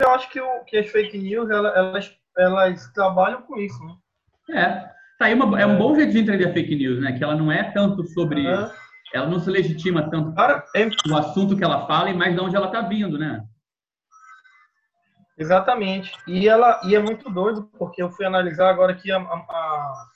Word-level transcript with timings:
eu 0.00 0.10
acho 0.10 0.30
que, 0.30 0.40
o, 0.40 0.64
que 0.64 0.78
as 0.78 0.88
fake 0.88 1.18
news, 1.18 1.50
elas, 1.50 2.16
elas, 2.36 2.92
trabalham 2.92 3.42
com 3.42 3.56
isso, 3.58 3.78
né? 3.84 3.94
É. 4.50 4.98
Tá 5.18 5.26
aí 5.26 5.34
uma, 5.34 5.60
é 5.60 5.66
um 5.66 5.76
bom 5.76 5.94
jeito 5.94 6.12
de 6.12 6.20
entender 6.20 6.48
a 6.48 6.52
fake 6.52 6.76
news, 6.76 7.00
né? 7.00 7.12
Que 7.12 7.24
ela 7.24 7.34
não 7.34 7.50
é 7.50 7.70
tanto 7.72 8.04
sobre. 8.04 8.46
É. 8.46 8.70
Ela 9.12 9.26
não 9.26 9.40
se 9.40 9.48
legitima 9.48 10.10
tanto 10.10 10.34
Cara, 10.34 10.64
é... 10.76 10.86
o 11.10 11.16
assunto 11.16 11.56
que 11.56 11.64
ela 11.64 11.86
fala, 11.86 12.10
e 12.10 12.14
mais 12.14 12.34
de 12.34 12.40
onde 12.40 12.54
ela 12.54 12.70
tá 12.70 12.82
vindo, 12.82 13.18
né? 13.18 13.42
Exatamente. 15.38 16.12
E 16.26 16.48
ela 16.48 16.80
e 16.84 16.94
é 16.94 16.98
muito 16.98 17.30
doido, 17.30 17.70
porque 17.78 18.02
eu 18.02 18.10
fui 18.10 18.26
analisar 18.26 18.68
agora 18.68 18.94
que 18.94 19.10
a, 19.10 19.18
a, 19.18 19.20
a 19.20 20.06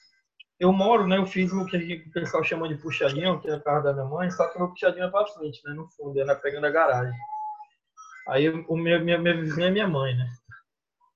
eu 0.59 0.73
moro, 0.73 1.07
né? 1.07 1.17
Eu 1.17 1.27
fiz 1.27 1.53
o 1.53 1.65
que 1.67 2.05
o 2.07 2.13
pessoal 2.13 2.45
chama 2.45 2.69
de 2.69 2.77
puxadinho, 2.77 3.41
que 3.41 3.49
é 3.49 3.55
a 3.55 3.61
casa 3.61 3.85
da 3.85 3.95
minha 3.95 4.05
mãe, 4.05 4.31
só 4.31 4.49
que 4.49 4.59
meu 4.59 4.69
puxadinho 4.69 5.07
é 5.07 5.11
pra 5.11 5.27
frente, 5.27 5.61
né? 5.65 5.75
No 5.75 5.89
fundo, 5.89 6.21
ela 6.21 6.35
pegando 6.35 6.67
a 6.67 6.71
garagem. 6.71 7.15
Aí 8.29 8.49
o 8.49 8.77
meu, 8.77 9.01
minha, 9.01 9.19
minha 9.19 9.37
vizinha 9.37 9.69
é 9.69 9.71
minha 9.71 9.89
mãe, 9.89 10.15
né? 10.15 10.29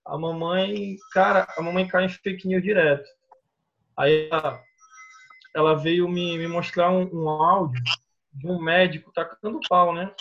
A 0.04 0.16
mamãe, 0.16 0.96
cara, 1.12 1.46
a 1.56 1.62
mamãe 1.62 1.86
cai 1.86 2.04
em 2.04 2.08
fake 2.08 2.46
news 2.46 2.62
direto. 2.62 3.08
Aí 3.96 4.28
ela, 4.30 4.60
ela 5.54 5.74
veio 5.74 6.08
me, 6.08 6.38
me 6.38 6.46
mostrar 6.46 6.90
um, 6.90 7.08
um, 7.12 7.28
áudio 7.28 7.82
de 8.32 8.46
um 8.46 8.60
médico 8.60 9.12
tacando 9.12 9.60
pau, 9.68 9.94
né? 9.94 10.12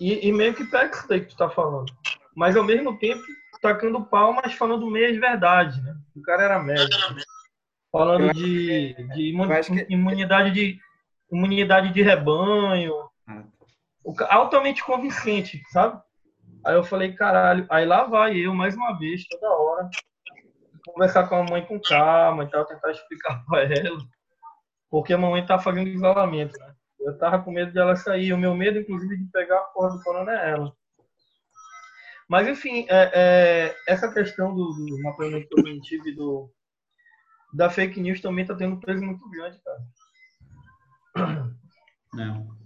E, 0.00 0.28
e 0.28 0.32
meio 0.32 0.54
que 0.54 0.64
pega 0.64 0.94
isso 0.94 1.08
daí 1.08 1.20
que 1.20 1.28
tu 1.28 1.36
tá 1.36 1.50
falando. 1.50 1.92
Mas 2.34 2.56
ao 2.56 2.64
mesmo 2.64 2.98
tempo 2.98 3.22
tacando 3.60 4.02
pau, 4.04 4.32
mas 4.32 4.54
falando 4.54 4.90
meio 4.90 5.12
de 5.12 5.18
verdade, 5.18 5.80
né? 5.82 5.94
O 6.16 6.22
cara 6.22 6.44
era 6.44 6.58
médico. 6.58 7.14
Falando 7.92 8.32
de, 8.32 8.94
de 8.94 9.30
imunidade 9.90 10.52
de 10.52 10.78
imunidade 11.30 11.92
de 11.92 12.02
rebanho. 12.02 13.09
Altamente 14.28 14.84
convincente, 14.84 15.62
sabe? 15.70 16.00
Aí 16.64 16.74
eu 16.74 16.84
falei, 16.84 17.14
caralho, 17.14 17.66
aí 17.70 17.86
lá 17.86 18.04
vai 18.04 18.36
eu 18.36 18.54
mais 18.54 18.74
uma 18.74 18.98
vez, 18.98 19.26
toda 19.26 19.48
hora, 19.48 19.90
conversar 20.86 21.28
com 21.28 21.36
a 21.36 21.44
mãe 21.44 21.64
com 21.64 21.80
calma 21.80 22.44
e 22.44 22.50
tal, 22.50 22.66
tentar 22.66 22.90
explicar 22.90 23.44
para 23.46 23.62
ela, 23.64 23.98
porque 24.90 25.12
a 25.12 25.18
mamãe 25.18 25.44
tá 25.44 25.58
fazendo 25.58 25.88
isolamento, 25.88 26.58
né? 26.58 26.74
Eu 27.00 27.16
tava 27.16 27.42
com 27.42 27.50
medo 27.50 27.72
de 27.72 27.78
ela 27.78 27.96
sair, 27.96 28.32
o 28.32 28.38
meu 28.38 28.54
medo, 28.54 28.78
inclusive, 28.78 29.16
de 29.16 29.30
pegar 29.30 29.58
a 29.58 29.64
porra 29.64 29.90
do 29.90 30.02
corona 30.02 30.32
é 30.32 30.50
ela. 30.50 30.72
Mas, 32.28 32.46
enfim, 32.46 32.86
é, 32.88 33.10
é, 33.12 33.76
essa 33.88 34.12
questão 34.12 34.54
do, 34.54 34.72
do 34.74 35.02
mapeamento 35.02 35.48
cognitivo 35.48 36.06
e 36.08 36.14
do, 36.14 36.52
da 37.54 37.70
fake 37.70 37.98
news 38.00 38.20
também 38.20 38.44
tá 38.44 38.54
tendo 38.54 38.76
um 38.76 38.80
peso 38.80 39.02
muito 39.02 39.28
grande, 39.30 39.58
cara. 39.62 39.80
Não. 42.12 42.59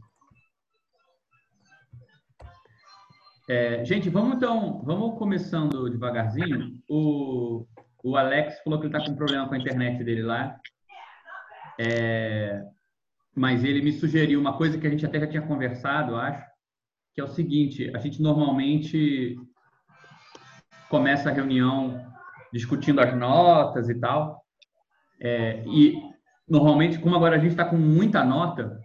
É, 3.48 3.84
gente, 3.84 4.08
vamos 4.08 4.36
então, 4.36 4.80
vamos 4.84 5.18
começando 5.18 5.90
devagarzinho. 5.90 6.78
O, 6.88 7.66
o 8.02 8.16
Alex 8.16 8.60
falou 8.62 8.80
que 8.80 8.86
ele 8.86 8.96
está 8.96 9.06
com 9.06 9.16
problema 9.16 9.46
com 9.46 9.54
a 9.54 9.58
internet 9.58 10.02
dele 10.02 10.22
lá. 10.22 10.58
É, 11.78 12.62
mas 13.34 13.62
ele 13.62 13.82
me 13.82 13.92
sugeriu 13.92 14.40
uma 14.40 14.56
coisa 14.56 14.78
que 14.78 14.86
a 14.86 14.90
gente 14.90 15.04
até 15.04 15.20
já 15.20 15.26
tinha 15.26 15.42
conversado, 15.42 16.16
acho, 16.16 16.46
que 17.12 17.20
é 17.20 17.24
o 17.24 17.28
seguinte: 17.28 17.90
a 17.94 17.98
gente 17.98 18.22
normalmente 18.22 19.36
começa 20.88 21.28
a 21.28 21.32
reunião 21.32 22.00
discutindo 22.52 23.00
as 23.00 23.14
notas 23.14 23.90
e 23.90 23.94
tal. 23.96 24.42
É, 25.20 25.62
e 25.66 26.00
normalmente, 26.48 26.98
como 26.98 27.16
agora 27.16 27.36
a 27.36 27.38
gente 27.38 27.50
está 27.50 27.64
com 27.64 27.76
muita 27.76 28.24
nota, 28.24 28.80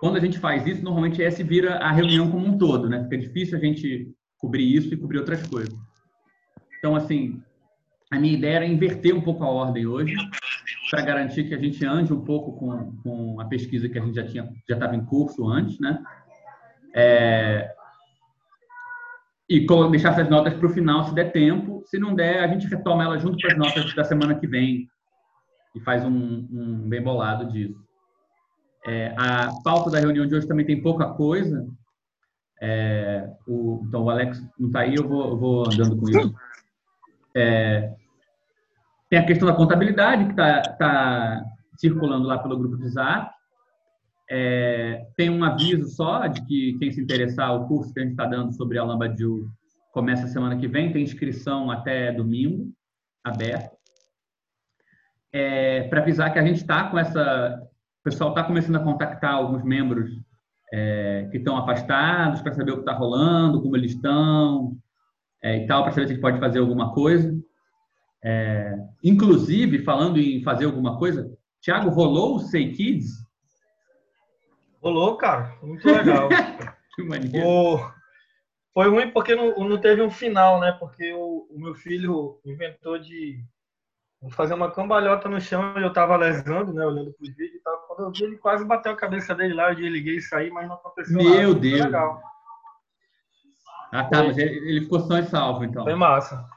quando 0.00 0.16
a 0.16 0.20
gente 0.20 0.38
faz 0.38 0.66
isso, 0.66 0.82
normalmente 0.82 1.20
esse 1.20 1.42
vira 1.42 1.76
a 1.76 1.92
reunião 1.92 2.30
como 2.30 2.46
um 2.46 2.56
todo, 2.56 2.88
né? 2.88 3.02
Fica 3.04 3.18
difícil 3.18 3.58
a 3.58 3.60
gente 3.60 4.10
cobrir 4.38 4.64
isso 4.64 4.92
e 4.92 4.96
cobrir 4.96 5.18
outras 5.18 5.46
coisas. 5.46 5.78
Então, 6.78 6.96
assim, 6.96 7.42
a 8.10 8.18
minha 8.18 8.32
ideia 8.32 8.56
era 8.56 8.66
inverter 8.66 9.14
um 9.14 9.20
pouco 9.20 9.44
a 9.44 9.48
ordem 9.48 9.86
hoje, 9.86 10.16
para 10.90 11.02
garantir 11.02 11.44
que 11.44 11.54
a 11.54 11.58
gente 11.58 11.84
ande 11.84 12.12
um 12.12 12.24
pouco 12.24 12.58
com, 12.58 12.96
com 13.02 13.40
a 13.40 13.44
pesquisa 13.44 13.88
que 13.88 13.98
a 13.98 14.02
gente 14.02 14.14
já 14.14 14.26
tinha 14.26 14.50
já 14.68 14.74
estava 14.74 14.96
em 14.96 15.04
curso 15.04 15.46
antes, 15.46 15.78
né? 15.78 16.02
É, 16.94 17.72
e 19.50 19.66
deixar 19.90 20.12
essas 20.12 20.30
notas 20.30 20.54
para 20.54 20.66
o 20.66 20.70
final, 20.70 21.04
se 21.04 21.14
der 21.14 21.32
tempo. 21.32 21.82
Se 21.84 21.98
não 21.98 22.14
der, 22.14 22.42
a 22.42 22.48
gente 22.48 22.68
retoma 22.68 23.02
elas 23.02 23.20
junto 23.20 23.36
com 23.36 23.48
as 23.48 23.58
notas 23.58 23.94
da 23.94 24.04
semana 24.04 24.34
que 24.34 24.46
vem 24.46 24.88
e 25.74 25.80
faz 25.80 26.04
um, 26.04 26.48
um 26.50 26.88
bem 26.88 27.02
bolado 27.02 27.52
disso. 27.52 27.89
É, 28.86 29.14
a 29.16 29.50
pauta 29.62 29.90
da 29.90 29.98
reunião 29.98 30.26
de 30.26 30.34
hoje 30.34 30.48
também 30.48 30.64
tem 30.64 30.80
pouca 30.80 31.06
coisa. 31.06 31.66
É, 32.60 33.30
o, 33.46 33.82
então, 33.86 34.04
o 34.04 34.10
Alex 34.10 34.42
não 34.58 34.68
está 34.68 34.80
aí, 34.80 34.94
eu 34.94 35.08
vou, 35.08 35.28
eu 35.28 35.36
vou, 35.36 35.66
andando 35.66 35.96
com 35.96 36.08
isso. 36.08 36.34
É, 37.34 37.94
tem 39.08 39.18
a 39.18 39.26
questão 39.26 39.48
da 39.48 39.54
contabilidade, 39.54 40.24
que 40.24 40.30
está 40.30 40.62
tá 40.62 41.44
circulando 41.76 42.26
lá 42.26 42.38
pelo 42.38 42.58
grupo 42.58 42.76
de 42.76 42.88
Zap. 42.88 43.30
É, 44.30 45.06
tem 45.16 45.28
um 45.28 45.42
aviso 45.42 45.88
só 45.88 46.26
de 46.26 46.44
que 46.46 46.78
quem 46.78 46.92
se 46.92 47.00
interessar, 47.00 47.54
o 47.54 47.66
curso 47.66 47.92
que 47.92 48.00
a 48.00 48.02
gente 48.02 48.12
está 48.12 48.26
dando 48.26 48.54
sobre 48.54 48.78
a 48.78 48.84
Lambadiu 48.84 49.50
começa 49.92 50.28
semana 50.28 50.56
que 50.56 50.68
vem, 50.68 50.92
tem 50.92 51.02
inscrição 51.02 51.70
até 51.70 52.12
domingo, 52.12 52.72
aberto. 53.24 53.76
É, 55.32 55.82
para 55.88 56.00
avisar 56.00 56.32
que 56.32 56.38
a 56.38 56.44
gente 56.44 56.58
está 56.58 56.88
com 56.88 56.98
essa 56.98 57.60
o 58.00 58.02
pessoal 58.02 58.30
está 58.30 58.42
começando 58.42 58.76
a 58.76 58.84
contactar 58.84 59.34
alguns 59.34 59.62
membros 59.62 60.10
é, 60.72 61.28
que 61.30 61.38
estão 61.38 61.56
afastados 61.56 62.40
para 62.40 62.52
saber 62.52 62.72
o 62.72 62.76
que 62.76 62.80
está 62.80 62.92
rolando, 62.92 63.60
como 63.60 63.76
eles 63.76 63.92
estão 63.92 64.76
é, 65.42 65.58
e 65.58 65.66
tal, 65.66 65.82
para 65.82 65.92
saber 65.92 66.06
se 66.06 66.12
a 66.12 66.14
gente 66.14 66.22
pode 66.22 66.40
fazer 66.40 66.58
alguma 66.58 66.92
coisa. 66.92 67.34
É, 68.22 68.76
inclusive, 69.02 69.82
falando 69.84 70.18
em 70.18 70.42
fazer 70.42 70.66
alguma 70.66 70.98
coisa, 70.98 71.30
Thiago, 71.62 71.90
rolou 71.90 72.36
o 72.36 72.40
Say 72.40 72.72
Kids? 72.72 73.10
Rolou, 74.82 75.16
cara. 75.16 75.54
Muito 75.62 75.86
legal. 75.86 76.28
o... 77.44 78.00
Foi 78.72 78.88
ruim 78.88 79.10
porque 79.10 79.34
não, 79.34 79.68
não 79.68 79.78
teve 79.78 80.00
um 80.00 80.10
final, 80.10 80.60
né? 80.60 80.72
Porque 80.72 81.12
o, 81.12 81.46
o 81.50 81.60
meu 81.60 81.74
filho 81.74 82.40
inventou 82.44 82.98
de 82.98 83.44
fazer 84.32 84.54
uma 84.54 84.70
cambalhota 84.70 85.28
no 85.28 85.40
chão 85.40 85.74
e 85.78 85.82
eu 85.82 85.92
tava 85.92 86.16
lesando, 86.16 86.72
né? 86.72 86.84
Olhando 86.84 87.12
pros 87.12 87.34
vídeos. 87.34 87.59
Quando 87.90 88.04
eu 88.04 88.12
vi, 88.12 88.22
ele 88.22 88.38
quase 88.38 88.64
bateu 88.64 88.92
a 88.92 88.96
cabeça 88.96 89.34
dele 89.34 89.52
lá, 89.52 89.70
eu 89.70 89.74
desliguei 89.74 90.18
e 90.18 90.22
saí, 90.22 90.48
mas 90.48 90.68
não 90.68 90.76
aconteceu 90.76 91.16
Meu 91.16 91.24
nada. 91.24 91.38
Meu 91.40 91.54
Deus! 91.56 91.80
Legal. 91.86 92.22
Ah, 93.90 94.04
tá, 94.04 94.22
mas 94.22 94.38
ele 94.38 94.82
ficou 94.82 95.00
só 95.00 95.18
e 95.18 95.24
salvo, 95.24 95.64
então. 95.64 95.82
Foi 95.82 95.96
massa. 95.96 96.48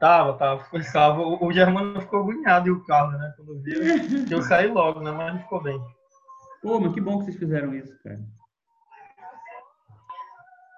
Tava, 0.00 0.32
tava, 0.32 0.64
foi 0.64 0.82
salvo. 0.82 1.22
O, 1.22 1.46
o 1.46 1.52
Germano 1.52 2.00
ficou 2.00 2.22
agoniado 2.22 2.66
e 2.66 2.72
o 2.72 2.84
Carlos, 2.86 3.20
né? 3.20 3.32
Quando 3.36 3.62
viu, 3.62 3.80
eu 4.28 4.42
saí 4.42 4.66
logo, 4.66 4.98
né? 4.98 5.12
Mas 5.12 5.40
ficou 5.42 5.62
bem. 5.62 5.80
Pô, 6.60 6.80
mas 6.80 6.92
que 6.92 7.00
bom 7.00 7.20
que 7.20 7.26
vocês 7.26 7.36
fizeram 7.36 7.72
isso, 7.72 7.96
cara. 8.02 8.18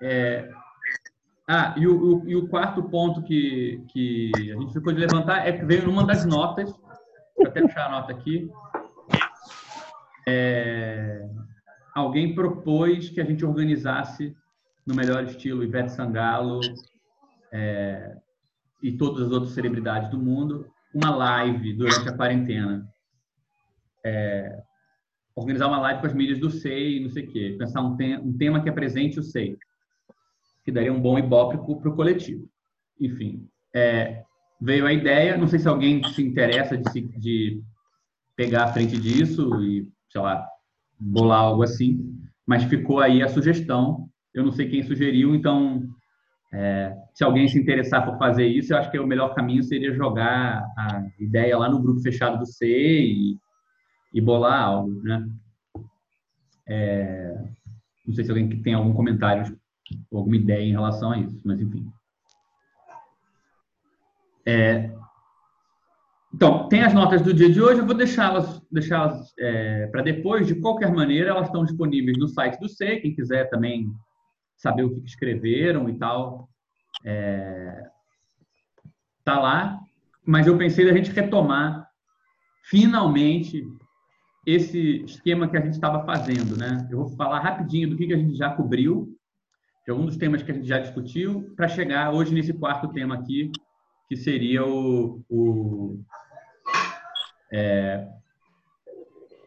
É, 0.02 0.50
ah, 1.48 1.74
e 1.78 1.86
o, 1.86 2.18
o, 2.18 2.28
e 2.28 2.36
o, 2.36 2.48
quarto 2.48 2.82
ponto 2.82 3.22
que, 3.22 3.82
que 3.88 4.30
a 4.36 4.60
gente 4.60 4.74
ficou 4.74 4.92
de 4.92 5.00
levantar 5.00 5.48
é 5.48 5.52
que 5.52 5.64
veio 5.64 5.86
numa 5.86 6.04
das 6.04 6.26
notas, 6.26 6.70
vou 7.34 7.46
até 7.46 7.62
puxar 7.62 7.86
a 7.86 7.90
nota 7.90 8.12
aqui, 8.12 8.50
é, 10.26 11.28
alguém 11.94 12.34
propôs 12.34 13.08
que 13.10 13.20
a 13.20 13.24
gente 13.24 13.44
organizasse 13.44 14.34
no 14.86 14.94
melhor 14.94 15.24
estilo 15.24 15.62
Ivete 15.62 15.92
Sangalo 15.92 16.60
é, 17.52 18.16
e 18.82 18.92
todas 18.92 19.26
as 19.26 19.32
outras 19.32 19.52
celebridades 19.52 20.10
do 20.10 20.18
mundo 20.18 20.66
uma 20.94 21.14
live 21.14 21.74
durante 21.74 22.08
a 22.08 22.16
quarentena. 22.16 22.88
É, 24.04 24.62
organizar 25.34 25.68
uma 25.68 25.80
live 25.80 26.00
com 26.00 26.06
as 26.06 26.14
mídias 26.14 26.38
do 26.38 26.50
SEI, 26.50 27.00
não 27.00 27.10
sei 27.10 27.24
o 27.24 27.30
quê. 27.30 27.56
Pensar 27.58 27.80
um, 27.82 27.96
te 27.96 28.16
um 28.16 28.36
tema 28.36 28.62
que 28.62 28.68
apresente 28.68 29.20
o 29.20 29.22
SEI 29.22 29.56
que 30.64 30.72
daria 30.72 30.92
um 30.92 31.00
bom 31.00 31.18
ibope 31.18 31.56
para 31.56 31.88
o 31.90 31.96
coletivo. 31.96 32.48
Enfim, 33.00 33.48
é, 33.74 34.22
veio 34.60 34.86
a 34.86 34.92
ideia, 34.92 35.36
não 35.36 35.48
sei 35.48 35.58
se 35.58 35.68
alguém 35.68 36.02
se 36.12 36.22
interessa 36.22 36.76
de, 36.76 36.90
se, 36.90 37.00
de 37.00 37.62
pegar 38.36 38.64
a 38.64 38.72
frente 38.72 38.98
disso 38.98 39.62
e, 39.62 39.88
sei 40.10 40.20
lá, 40.20 40.46
bolar 40.98 41.40
algo 41.40 41.62
assim, 41.62 42.14
mas 42.46 42.64
ficou 42.64 43.00
aí 43.00 43.22
a 43.22 43.28
sugestão. 43.28 44.08
Eu 44.34 44.44
não 44.44 44.52
sei 44.52 44.68
quem 44.68 44.82
sugeriu, 44.82 45.34
então, 45.34 45.82
é, 46.52 46.96
se 47.14 47.24
alguém 47.24 47.48
se 47.48 47.58
interessar 47.58 48.04
por 48.04 48.18
fazer 48.18 48.46
isso, 48.46 48.72
eu 48.72 48.78
acho 48.78 48.90
que 48.90 48.98
o 48.98 49.06
melhor 49.06 49.34
caminho 49.34 49.62
seria 49.62 49.94
jogar 49.94 50.64
a 50.76 51.02
ideia 51.18 51.56
lá 51.56 51.68
no 51.68 51.80
grupo 51.80 52.00
fechado 52.00 52.38
do 52.38 52.46
C 52.46 52.66
e, 52.66 53.36
e 54.14 54.20
bolar 54.20 54.62
algo, 54.62 55.02
né? 55.02 55.26
É, 56.66 57.44
não 58.06 58.14
sei 58.14 58.24
se 58.24 58.30
alguém 58.30 58.48
tem 58.62 58.74
algum 58.74 58.92
comentário 58.92 59.58
alguma 60.12 60.36
ideia 60.36 60.62
em 60.62 60.72
relação 60.72 61.12
a 61.12 61.18
isso, 61.18 61.40
mas 61.44 61.60
enfim. 61.60 61.90
É, 64.46 64.90
então, 66.32 66.68
tem 66.68 66.82
as 66.82 66.94
notas 66.94 67.22
do 67.22 67.34
dia 67.34 67.50
de 67.50 67.60
hoje, 67.60 67.80
eu 67.80 67.86
vou 67.86 67.94
deixá-las 67.94 68.62
deixá 68.70 69.12
é, 69.38 69.88
para 69.88 70.02
depois. 70.02 70.46
De 70.46 70.54
qualquer 70.54 70.92
maneira, 70.92 71.30
elas 71.30 71.46
estão 71.46 71.64
disponíveis 71.64 72.16
no 72.18 72.28
site 72.28 72.58
do 72.60 72.68
SEI, 72.68 73.00
quem 73.00 73.14
quiser 73.14 73.50
também 73.50 73.90
saber 74.56 74.84
o 74.84 75.00
que 75.00 75.06
escreveram 75.06 75.88
e 75.88 75.98
tal, 75.98 76.48
é, 77.04 77.82
tá 79.24 79.40
lá, 79.40 79.80
mas 80.24 80.46
eu 80.46 80.56
pensei 80.56 80.84
da 80.84 80.92
gente 80.92 81.10
retomar 81.10 81.88
finalmente 82.64 83.64
esse 84.46 85.02
esquema 85.04 85.48
que 85.48 85.56
a 85.56 85.60
gente 85.60 85.74
estava 85.74 86.04
fazendo, 86.04 86.56
né? 86.56 86.86
Eu 86.90 86.98
vou 86.98 87.08
falar 87.16 87.40
rapidinho 87.40 87.90
do 87.90 87.96
que, 87.96 88.06
que 88.06 88.14
a 88.14 88.18
gente 88.18 88.36
já 88.36 88.50
cobriu, 88.50 89.08
de 89.84 89.90
alguns 89.90 90.06
dos 90.06 90.16
temas 90.16 90.42
que 90.42 90.50
a 90.50 90.54
gente 90.54 90.68
já 90.68 90.78
discutiu, 90.78 91.52
para 91.56 91.68
chegar 91.68 92.12
hoje 92.12 92.32
nesse 92.34 92.52
quarto 92.52 92.88
tema 92.88 93.14
aqui, 93.14 93.50
que 94.10 94.16
seria 94.16 94.66
o, 94.66 95.22
o 95.30 96.04
é, 97.52 98.08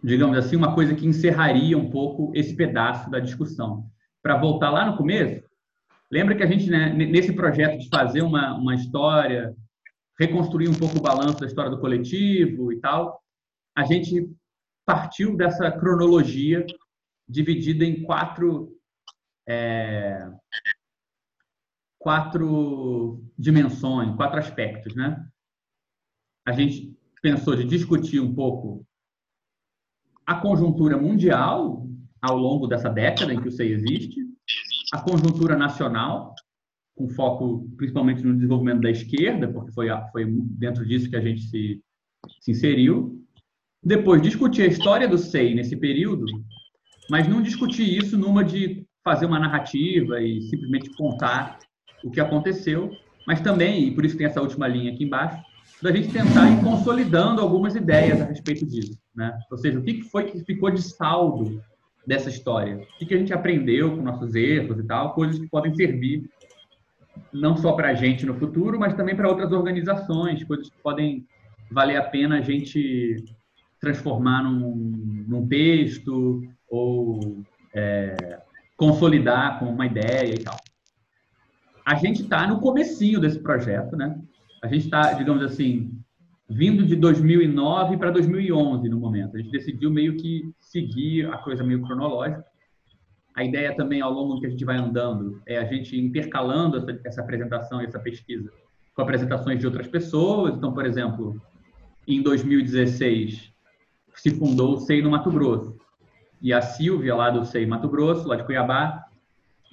digamos 0.02 0.38
assim, 0.38 0.56
uma 0.56 0.74
coisa 0.74 0.96
que 0.96 1.06
encerraria 1.06 1.78
um 1.78 1.90
pouco 1.90 2.32
esse 2.34 2.56
pedaço 2.56 3.12
da 3.12 3.20
discussão. 3.20 3.86
Para 4.22 4.38
voltar 4.38 4.70
lá 4.70 4.90
no 4.90 4.96
começo, 4.96 5.44
lembra 6.10 6.34
que 6.34 6.44
a 6.44 6.46
gente, 6.46 6.70
né, 6.70 6.94
nesse 6.94 7.34
projeto 7.34 7.78
de 7.78 7.90
fazer 7.90 8.22
uma, 8.22 8.56
uma 8.56 8.74
história, 8.74 9.54
reconstruir 10.18 10.70
um 10.70 10.80
pouco 10.80 10.98
o 10.98 11.02
balanço 11.02 11.42
da 11.42 11.46
história 11.46 11.70
do 11.70 11.82
coletivo 11.82 12.72
e 12.72 12.80
tal, 12.80 13.22
a 13.76 13.84
gente 13.84 14.32
partiu 14.86 15.36
dessa 15.36 15.70
cronologia 15.70 16.66
dividida 17.28 17.84
em 17.84 18.02
quatro 18.04 18.72
é, 19.46 20.26
quatro 22.04 23.24
dimensões, 23.40 24.14
quatro 24.18 24.38
aspectos, 24.38 24.94
né? 24.94 25.26
A 26.46 26.52
gente 26.52 26.94
pensou 27.22 27.56
de 27.56 27.64
discutir 27.64 28.20
um 28.20 28.36
pouco 28.36 28.86
a 30.26 30.36
conjuntura 30.36 30.98
mundial 30.98 31.88
ao 32.22 32.38
longo 32.38 32.68
dessa 32.68 32.90
década 32.90 33.34
em 33.34 33.42
que 33.42 33.48
o 33.48 33.52
SEI 33.52 33.72
existe, 33.72 34.20
a 34.94 35.00
conjuntura 35.00 35.56
nacional, 35.56 36.36
com 36.94 37.08
foco 37.08 37.70
principalmente 37.78 38.22
no 38.22 38.36
desenvolvimento 38.36 38.82
da 38.82 38.92
esquerda, 38.92 39.48
porque 39.48 39.72
foi, 39.72 39.88
foi 40.12 40.26
dentro 40.60 40.86
disso 40.86 41.10
que 41.10 41.16
a 41.16 41.22
gente 41.22 41.44
se, 41.44 41.82
se 42.42 42.52
inseriu. 42.52 43.18
Depois, 43.82 44.22
discutir 44.22 44.64
a 44.64 44.68
história 44.68 45.08
do 45.08 45.18
SEI 45.18 45.56
nesse 45.56 45.78
período, 45.78 46.26
mas 47.10 47.30
não 47.30 47.42
discutir 47.42 47.98
isso 47.98 48.18
numa 48.18 48.44
de 48.44 48.86
fazer 49.06 49.26
uma 49.26 49.40
narrativa 49.40 50.22
e 50.22 50.42
simplesmente 50.42 50.90
contar 50.98 51.60
o 52.04 52.12
que 52.12 52.20
aconteceu, 52.20 52.92
mas 53.26 53.42
também, 53.42 53.88
e 53.88 53.92
por 53.92 54.06
isso 54.06 54.18
tem 54.18 54.28
essa 54.28 54.42
última 54.42 54.68
linha 54.68 54.92
aqui 54.92 55.04
embaixo, 55.04 55.42
da 55.82 55.92
gente 55.92 56.10
tentar 56.10 56.50
ir 56.50 56.64
consolidando 56.64 57.42
algumas 57.42 57.76
ideias 57.76 58.22
a 58.22 58.26
respeito 58.26 58.66
disso. 58.66 58.98
Né? 59.16 59.38
Ou 59.52 59.58
seja, 59.58 59.80
o 59.80 59.84
que 59.84 60.02
foi 60.04 60.26
que 60.26 60.40
ficou 60.44 60.70
de 60.70 60.82
saldo 60.82 61.62
dessa 62.06 62.30
história? 62.30 62.78
O 63.02 63.06
que 63.06 63.14
a 63.14 63.18
gente 63.18 63.34
aprendeu 63.34 63.96
com 63.96 64.02
nossos 64.02 64.36
erros 64.36 64.80
e 64.80 64.84
tal, 64.84 65.14
coisas 65.14 65.40
que 65.40 65.48
podem 65.48 65.74
servir 65.76 66.30
não 67.32 67.58
só 67.58 67.74
para 67.74 67.90
a 67.90 67.94
gente 67.94 68.26
no 68.26 68.36
futuro, 68.36 68.80
mas 68.80 68.94
também 68.94 69.16
para 69.16 69.28
outras 69.28 69.52
organizações, 69.52 70.44
coisas 70.44 70.70
que 70.70 70.78
podem 70.82 71.26
valer 71.72 71.98
a 71.98 72.04
pena 72.04 72.38
a 72.38 72.42
gente 72.42 73.24
transformar 73.80 74.44
num, 74.44 75.26
num 75.28 75.48
texto 75.48 76.44
ou 76.70 77.44
é, 77.74 78.40
consolidar 78.78 79.60
com 79.60 79.66
uma 79.66 79.86
ideia 79.86 80.34
e 80.34 80.40
tal. 80.40 80.58
A 81.86 81.96
gente 81.96 82.22
está 82.22 82.48
no 82.48 82.60
comecinho 82.60 83.20
desse 83.20 83.40
projeto, 83.40 83.96
né? 83.96 84.20
A 84.62 84.68
gente 84.68 84.86
está, 84.86 85.14
digamos 85.14 85.44
assim, 85.44 85.92
vindo 86.50 86.86
de 86.86 86.96
2009 86.96 87.98
para 87.98 88.12
2011 88.12 88.88
no 88.88 89.00
momento. 89.00 89.36
A 89.36 89.40
gente 89.40 89.52
decidiu 89.52 89.92
meio 89.92 90.16
que 90.16 90.50
seguir 90.60 91.26
a 91.28 91.38
coisa 91.38 91.64
meio 91.64 91.82
cronológica. 91.82 92.46
A 93.36 93.44
ideia 93.44 93.76
também, 93.76 94.00
ao 94.00 94.14
longo 94.14 94.40
que 94.40 94.46
a 94.46 94.50
gente 94.50 94.64
vai 94.64 94.78
andando, 94.78 95.42
é 95.46 95.58
a 95.58 95.66
gente 95.66 96.00
intercalando 96.00 96.78
essa, 96.78 97.00
essa 97.04 97.22
apresentação 97.22 97.82
e 97.82 97.86
essa 97.86 98.00
pesquisa 98.00 98.52
com 98.96 99.02
apresentações 99.02 99.60
de 99.60 99.66
outras 99.66 99.88
pessoas. 99.88 100.56
Então, 100.56 100.74
por 100.74 100.86
exemplo, 100.86 101.42
em 102.08 102.22
2016, 102.22 103.52
se 104.16 104.32
fundou 104.32 104.76
o 104.76 104.78
SEI 104.78 105.02
no 105.02 105.10
Mato 105.10 105.32
Grosso. 105.32 105.76
E 106.42 106.54
a 106.54 106.62
Silvia, 106.62 107.16
lá 107.16 107.30
do 107.30 107.46
SEI 107.46 107.66
Mato 107.66 107.88
Grosso, 107.88 108.28
lá 108.28 108.36
de 108.36 108.44
Cuiabá, 108.44 109.06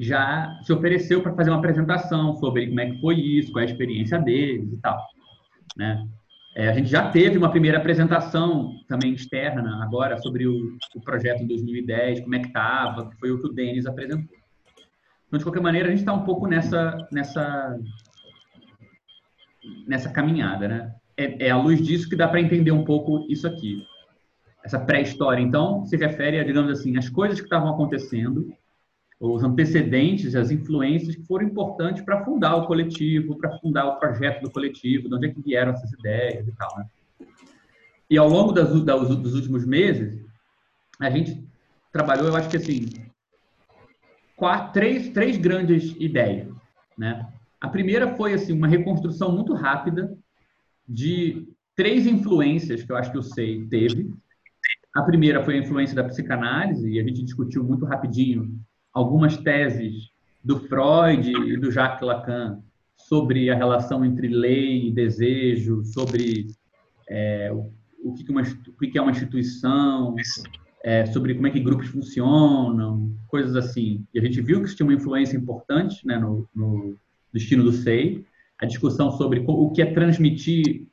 já 0.01 0.59
se 0.63 0.73
ofereceu 0.73 1.23
para 1.23 1.35
fazer 1.35 1.51
uma 1.51 1.59
apresentação 1.59 2.35
sobre 2.37 2.67
como 2.67 2.81
é 2.81 2.91
que 2.91 3.01
foi 3.03 3.17
isso, 3.17 3.53
qual 3.53 3.63
é 3.63 3.67
a 3.67 3.71
experiência 3.71 4.19
deles 4.19 4.73
e 4.73 4.77
tal. 4.79 4.99
Né? 5.77 6.09
É, 6.57 6.69
a 6.71 6.73
gente 6.73 6.89
já 6.89 7.11
teve 7.11 7.37
uma 7.37 7.51
primeira 7.51 7.77
apresentação 7.77 8.73
também 8.89 9.13
externa 9.13 9.85
agora 9.85 10.17
sobre 10.17 10.47
o, 10.47 10.79
o 10.97 11.01
projeto 11.03 11.43
em 11.43 11.47
2010, 11.47 12.21
como 12.21 12.35
é 12.35 12.39
que 12.39 12.47
estava, 12.47 13.11
que 13.11 13.17
foi 13.19 13.31
o 13.31 13.41
que 13.43 13.47
o 13.49 13.53
Denis 13.53 13.85
apresentou. 13.85 14.37
Então, 15.29 15.39
de 15.39 15.45
qualquer 15.45 15.61
maneira, 15.61 15.89
a 15.89 15.91
gente 15.91 16.01
está 16.01 16.15
um 16.15 16.25
pouco 16.25 16.47
nessa, 16.47 16.97
nessa, 17.13 17.79
nessa 19.87 20.11
caminhada. 20.11 20.67
Né? 20.67 20.95
É, 21.15 21.49
é 21.49 21.51
à 21.51 21.59
luz 21.59 21.81
disso 21.87 22.09
que 22.09 22.17
dá 22.17 22.27
para 22.27 22.41
entender 22.41 22.73
um 22.73 22.85
pouco 22.85 23.27
isso 23.29 23.47
aqui. 23.47 23.85
Essa 24.65 24.81
pré-história, 24.81 25.43
então, 25.43 25.85
se 25.85 25.97
refere 25.97 26.41
a, 26.41 26.45
digamos 26.45 26.71
assim, 26.73 26.97
as 26.97 27.11
coisas 27.11 27.39
que 27.39 27.47
estavam 27.47 27.69
acontecendo 27.69 28.51
os 29.21 29.45
antecedentes, 29.45 30.35
as 30.35 30.51
influências 30.51 31.15
que 31.15 31.27
foram 31.27 31.47
importantes 31.47 32.03
para 32.03 32.25
fundar 32.25 32.57
o 32.57 32.67
coletivo, 32.67 33.37
para 33.37 33.59
fundar 33.59 33.87
o 33.87 33.97
projeto 33.99 34.41
do 34.41 34.51
coletivo, 34.51 35.11
de 35.11 35.15
onde 35.15 35.27
é 35.27 35.31
que 35.31 35.43
vieram 35.43 35.73
essas 35.73 35.93
ideias 35.93 36.49
e 36.49 36.53
tal. 36.53 36.79
Né? 36.79 36.87
E 38.09 38.17
ao 38.17 38.27
longo 38.27 38.51
das, 38.51 38.83
das, 38.83 39.17
dos 39.17 39.35
últimos 39.35 39.67
meses, 39.67 40.25
a 40.99 41.11
gente 41.11 41.45
trabalhou, 41.93 42.29
eu 42.29 42.37
acho 42.37 42.49
que 42.49 42.57
assim, 42.57 42.89
quatro, 44.37 44.73
três, 44.73 45.11
três 45.11 45.37
grandes 45.37 45.95
ideias. 45.99 46.49
Né? 46.97 47.31
A 47.61 47.69
primeira 47.69 48.17
foi 48.17 48.33
assim 48.33 48.55
uma 48.55 48.67
reconstrução 48.67 49.31
muito 49.31 49.53
rápida 49.53 50.17
de 50.89 51.47
três 51.77 52.07
influências 52.07 52.83
que 52.83 52.91
eu 52.91 52.97
acho 52.97 53.13
que 53.13 53.19
o 53.19 53.23
SEI 53.23 53.67
teve. 53.67 54.15
A 54.97 55.03
primeira 55.03 55.45
foi 55.45 55.57
a 55.57 55.59
influência 55.59 55.95
da 55.95 56.05
psicanálise, 56.05 56.91
e 56.91 56.99
a 56.99 57.03
gente 57.03 57.23
discutiu 57.23 57.63
muito 57.63 57.85
rapidinho 57.85 58.59
algumas 58.93 59.37
teses 59.37 60.11
do 60.43 60.59
Freud 60.61 61.31
e 61.31 61.57
do 61.57 61.71
Jacques 61.71 62.07
Lacan 62.07 62.63
sobre 62.97 63.51
a 63.51 63.55
relação 63.55 64.05
entre 64.05 64.29
lei 64.29 64.89
e 64.89 64.93
desejo, 64.93 65.85
sobre 65.85 66.49
é, 67.09 67.51
o, 68.03 68.15
que, 68.15 68.31
uma, 68.31 68.43
o 68.43 68.73
que 68.79 68.99
é 68.99 69.03
uma 69.03 69.11
instituição, 69.11 70.15
é, 70.83 71.07
sobre 71.07 71.35
como 71.35 71.47
é 71.47 71.51
que 71.51 71.61
grupos 71.61 71.89
funcionam, 71.89 73.15
coisas 73.27 73.57
assim. 73.57 74.07
E 74.15 74.19
a 74.19 74.23
gente 74.23 74.41
viu 74.41 74.61
que 74.61 74.67
isso 74.67 74.77
tinha 74.77 74.87
uma 74.87 74.95
influência 74.95 75.37
importante 75.37 76.07
né, 76.07 76.19
no, 76.19 76.49
no 76.55 76.97
destino 77.33 77.65
do 77.65 77.73
SEI, 77.73 78.25
a 78.59 78.67
discussão 78.67 79.11
sobre 79.13 79.45
o 79.47 79.71
que 79.71 79.83
é 79.83 79.93
transmitir 79.93 80.87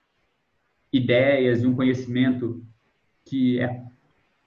ideias 0.92 1.62
e 1.62 1.68
um 1.68 1.76
conhecimento 1.76 2.64
que 3.26 3.60
é 3.60 3.84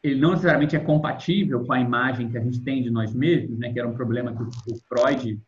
ele 0.02 0.21
não 0.21 0.30
necessariamente 0.30 0.75
é 0.75 0.78
compatível 0.78 1.64
com 1.64 1.73
a 1.73 1.80
imagem 1.80 2.30
que 2.30 2.38
a 2.38 2.40
gente 2.40 2.61
tem 2.61 2.83
de 2.83 2.90
nós 2.90 3.14
mesmos, 3.14 3.59
né, 3.59 3.73
que 3.73 3.78
era 3.78 3.88
um 3.88 3.95
problema 3.95 4.35
que 4.35 4.73
o 4.73 4.76
Freud 4.88 5.38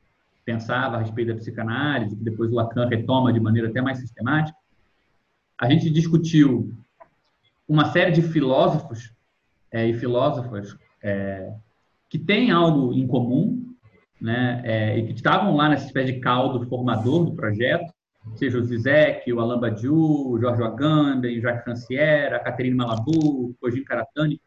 pensava 0.44 0.96
a 0.96 1.00
respeito 1.00 1.28
da 1.28 1.36
psicanálise, 1.36 2.16
que 2.16 2.24
depois 2.24 2.50
o 2.50 2.54
Lacan 2.54 2.86
retoma 2.86 3.32
de 3.32 3.40
maneira 3.40 3.68
até 3.68 3.80
mais 3.80 3.98
sistemática. 3.98 4.56
A 5.58 5.70
gente 5.70 5.88
discutiu 5.88 6.72
uma 7.66 7.86
série 7.92 8.10
de 8.10 8.22
filósofos 8.22 9.12
é, 9.70 9.86
e 9.86 9.94
filósofas 9.94 10.76
é, 11.02 11.54
que 12.10 12.18
têm 12.18 12.50
algo 12.50 12.92
em 12.92 13.06
comum, 13.06 13.74
né, 14.20 14.60
é, 14.64 14.98
e 14.98 15.06
que 15.06 15.12
estavam 15.14 15.56
lá 15.56 15.68
nessa 15.68 15.86
espécie 15.86 16.12
de 16.12 16.20
caldo 16.20 16.66
formador 16.68 17.24
do 17.24 17.34
projeto, 17.34 17.92
seja 18.34 18.58
o 18.58 18.64
Zizek, 18.64 19.32
o 19.32 19.40
Alain 19.40 19.60
Badiou, 19.60 20.30
o 20.32 20.40
Jorge 20.40 20.62
Agamben, 20.62 21.38
o 21.38 21.40
Jacques 21.40 21.66
Rancière, 21.66 22.34
a 22.34 22.38
Caterine 22.38 22.76
Malabou, 22.76 23.50
o 23.50 23.54
Kojin 23.60 23.84
Karatani, 23.84 24.40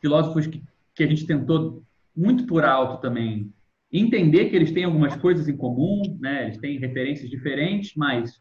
filósofos 0.00 0.46
que, 0.46 0.62
que 0.94 1.04
a 1.04 1.06
gente 1.06 1.26
tentou 1.26 1.82
muito 2.16 2.46
por 2.46 2.64
alto 2.64 3.00
também 3.00 3.52
entender 3.92 4.50
que 4.50 4.56
eles 4.56 4.72
têm 4.72 4.84
algumas 4.84 5.16
coisas 5.16 5.48
em 5.48 5.56
comum, 5.56 6.02
né? 6.20 6.44
eles 6.44 6.58
têm 6.58 6.78
referências 6.78 7.30
diferentes, 7.30 7.94
mas 7.96 8.40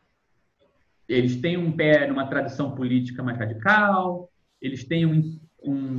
eles 1.07 1.37
têm 1.37 1.57
um 1.57 1.71
pé 1.71 2.05
numa 2.07 2.27
tradição 2.27 2.75
política 2.75 3.23
mais 3.23 3.37
radical, 3.37 4.29
eles 4.61 4.83
têm 4.83 5.05
um, 5.05 5.39
um, 5.63 5.97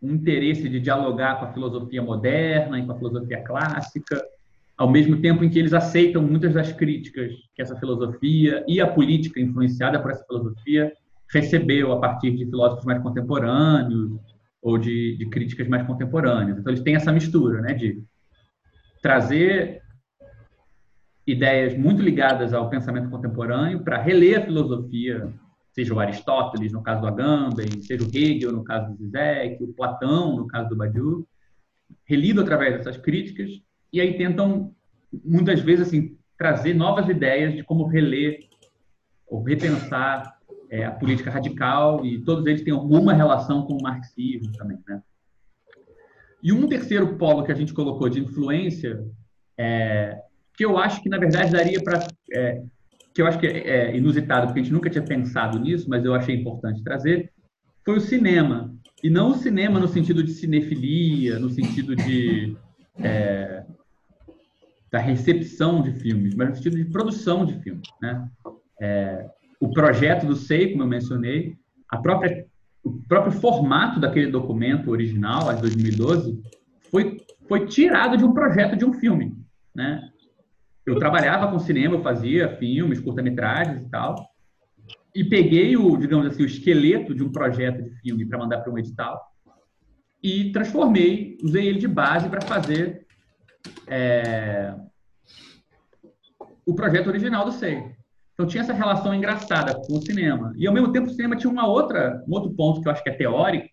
um 0.00 0.14
interesse 0.14 0.68
de 0.68 0.80
dialogar 0.80 1.38
com 1.38 1.46
a 1.46 1.52
filosofia 1.52 2.02
moderna 2.02 2.78
e 2.78 2.86
com 2.86 2.92
a 2.92 2.96
filosofia 2.96 3.42
clássica, 3.42 4.22
ao 4.80 4.88
mesmo 4.88 5.20
tempo 5.20 5.44
em 5.44 5.50
que 5.50 5.58
eles 5.58 5.74
aceitam 5.74 6.22
muitas 6.22 6.54
das 6.54 6.72
críticas 6.72 7.34
que 7.54 7.60
essa 7.60 7.76
filosofia 7.76 8.64
e 8.66 8.80
a 8.80 8.86
política 8.86 9.38
influenciada 9.38 10.00
por 10.00 10.10
essa 10.10 10.24
filosofia 10.24 10.90
recebeu 11.30 11.92
a 11.92 12.00
partir 12.00 12.30
de 12.30 12.46
filósofos 12.46 12.86
mais 12.86 13.02
contemporâneos 13.02 14.18
ou 14.62 14.78
de, 14.78 15.18
de 15.18 15.26
críticas 15.26 15.68
mais 15.68 15.86
contemporâneas. 15.86 16.56
Então, 16.56 16.72
eles 16.72 16.82
têm 16.82 16.94
essa 16.94 17.12
mistura 17.12 17.60
né, 17.60 17.74
de 17.74 18.02
trazer 19.02 19.82
ideias 21.26 21.76
muito 21.76 22.00
ligadas 22.00 22.54
ao 22.54 22.70
pensamento 22.70 23.10
contemporâneo 23.10 23.84
para 23.84 24.00
reler 24.00 24.38
a 24.38 24.44
filosofia, 24.46 25.30
seja 25.74 25.92
o 25.92 26.00
Aristóteles, 26.00 26.72
no 26.72 26.82
caso 26.82 27.02
do 27.02 27.06
Agamben, 27.06 27.82
seja 27.82 28.02
o 28.02 28.08
Hegel, 28.08 28.50
no 28.50 28.64
caso 28.64 28.90
do 28.90 28.96
Zizek, 28.96 29.62
o 29.62 29.74
Platão, 29.74 30.36
no 30.36 30.46
caso 30.46 30.70
do 30.70 30.76
Badiou, 30.76 31.28
relido 32.06 32.40
através 32.40 32.78
dessas 32.78 32.96
críticas 32.96 33.50
e 33.92 34.00
aí 34.00 34.16
tentam 34.16 34.72
muitas 35.24 35.60
vezes, 35.60 35.88
assim, 35.88 36.16
trazer 36.38 36.74
novas 36.74 37.08
ideias 37.08 37.54
de 37.54 37.62
como 37.62 37.86
reler 37.86 38.48
ou 39.26 39.42
repensar 39.42 40.38
é, 40.70 40.84
a 40.84 40.90
política 40.92 41.30
radical, 41.30 42.04
e 42.06 42.20
todos 42.22 42.46
eles 42.46 42.62
têm 42.62 42.72
alguma 42.72 43.12
relação 43.12 43.66
com 43.66 43.74
o 43.74 43.82
marxismo 43.82 44.52
também, 44.52 44.78
né? 44.88 45.02
E 46.42 46.52
um 46.52 46.66
terceiro 46.66 47.16
polo 47.16 47.44
que 47.44 47.52
a 47.52 47.54
gente 47.54 47.74
colocou 47.74 48.08
de 48.08 48.20
influência, 48.20 49.04
é, 49.58 50.22
que 50.56 50.64
eu 50.64 50.78
acho 50.78 51.02
que, 51.02 51.08
na 51.08 51.18
verdade, 51.18 51.52
daria 51.52 51.82
para... 51.82 52.06
É, 52.32 52.62
que 53.12 53.20
eu 53.20 53.26
acho 53.26 53.38
que 53.38 53.46
é, 53.46 53.90
é 53.90 53.96
inusitado, 53.96 54.46
porque 54.46 54.60
a 54.60 54.62
gente 54.62 54.72
nunca 54.72 54.88
tinha 54.88 55.04
pensado 55.04 55.58
nisso, 55.58 55.90
mas 55.90 56.04
eu 56.04 56.14
achei 56.14 56.36
importante 56.36 56.82
trazer, 56.82 57.32
foi 57.84 57.96
o 57.96 58.00
cinema. 58.00 58.72
E 59.02 59.10
não 59.10 59.30
o 59.30 59.34
cinema 59.34 59.80
no 59.80 59.88
sentido 59.88 60.22
de 60.22 60.32
cinefilia, 60.32 61.38
no 61.38 61.50
sentido 61.50 61.96
de... 61.96 62.56
É, 63.02 63.64
da 64.90 64.98
recepção 64.98 65.82
de 65.82 65.92
filmes, 65.92 66.34
mas 66.34 66.48
no 66.48 66.54
sentido 66.56 66.76
de 66.76 66.84
produção 66.86 67.44
de 67.44 67.54
filmes, 67.60 67.88
né? 68.02 68.28
É, 68.80 69.30
o 69.60 69.70
projeto 69.70 70.26
do 70.26 70.34
SEI, 70.34 70.70
como 70.70 70.82
eu 70.82 70.88
mencionei, 70.88 71.54
a 71.88 71.98
própria, 71.98 72.46
o 72.82 72.92
próprio 73.06 73.32
formato 73.32 74.00
daquele 74.00 74.30
documento 74.30 74.90
original, 74.90 75.54
de 75.54 75.60
2012, 75.60 76.40
foi, 76.90 77.18
foi 77.46 77.66
tirado 77.66 78.16
de 78.16 78.24
um 78.24 78.32
projeto 78.32 78.76
de 78.76 78.84
um 78.84 78.92
filme. 78.94 79.36
Né? 79.74 80.08
Eu 80.86 80.98
trabalhava 80.98 81.50
com 81.50 81.58
cinema, 81.58 81.96
eu 81.96 82.02
fazia 82.02 82.56
filmes, 82.56 83.00
curta-metragens 83.00 83.82
e 83.82 83.90
tal, 83.90 84.16
e 85.14 85.24
peguei 85.24 85.76
o, 85.76 85.96
digamos 85.96 86.26
assim, 86.26 86.42
o 86.42 86.46
esqueleto 86.46 87.14
de 87.14 87.22
um 87.22 87.30
projeto 87.30 87.82
de 87.82 87.90
filme 88.00 88.24
para 88.24 88.38
mandar 88.38 88.60
para 88.60 88.72
um 88.72 88.78
edital 88.78 89.20
e 90.22 90.52
transformei, 90.52 91.36
usei 91.42 91.66
ele 91.66 91.78
de 91.78 91.88
base 91.88 92.28
para 92.28 92.40
fazer 92.42 93.06
é, 93.86 94.74
o 96.64 96.74
projeto 96.74 97.08
original 97.08 97.44
do 97.44 97.52
SEI. 97.52 97.94
Então 98.32 98.46
tinha 98.46 98.62
essa 98.62 98.72
relação 98.72 99.14
engraçada 99.14 99.74
com 99.74 99.98
o 99.98 100.02
cinema. 100.02 100.52
E 100.56 100.66
ao 100.66 100.72
mesmo 100.72 100.92
tempo 100.92 101.08
o 101.08 101.10
cinema 101.10 101.36
tinha 101.36 101.52
uma 101.52 101.66
outra, 101.66 102.24
um 102.26 102.32
outro 102.32 102.50
ponto 102.52 102.80
que 102.80 102.88
eu 102.88 102.92
acho 102.92 103.02
que 103.02 103.10
é 103.10 103.14
teórico, 103.14 103.68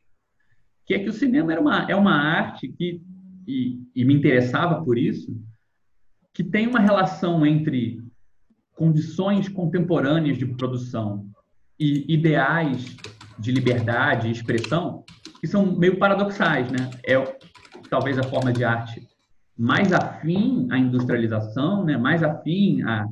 que 0.85 0.93
é 0.93 0.99
que 0.99 1.09
o 1.09 1.13
cinema 1.13 1.51
era 1.51 1.61
uma, 1.61 1.89
é 1.89 1.95
uma 1.95 2.13
arte 2.13 2.67
que, 2.67 3.01
e, 3.47 3.79
e 3.95 4.03
me 4.03 4.13
interessava 4.13 4.83
por 4.83 4.97
isso, 4.97 5.39
que 6.33 6.43
tem 6.43 6.67
uma 6.67 6.79
relação 6.79 7.45
entre 7.45 8.01
condições 8.75 9.49
contemporâneas 9.49 10.37
de 10.37 10.45
produção 10.45 11.25
e 11.79 12.13
ideais 12.13 12.95
de 13.39 13.51
liberdade 13.51 14.27
e 14.27 14.31
expressão 14.31 15.03
que 15.39 15.47
são 15.47 15.77
meio 15.77 15.97
paradoxais, 15.97 16.71
né? 16.71 16.89
É 17.05 17.15
talvez 17.89 18.17
a 18.17 18.23
forma 18.23 18.51
de 18.51 18.63
arte 18.63 19.07
mais 19.57 19.91
afim 19.91 20.67
à 20.69 20.77
industrialização, 20.77 21.83
né? 21.83 21.97
Mais 21.97 22.21
afim 22.21 22.81
a 22.83 23.07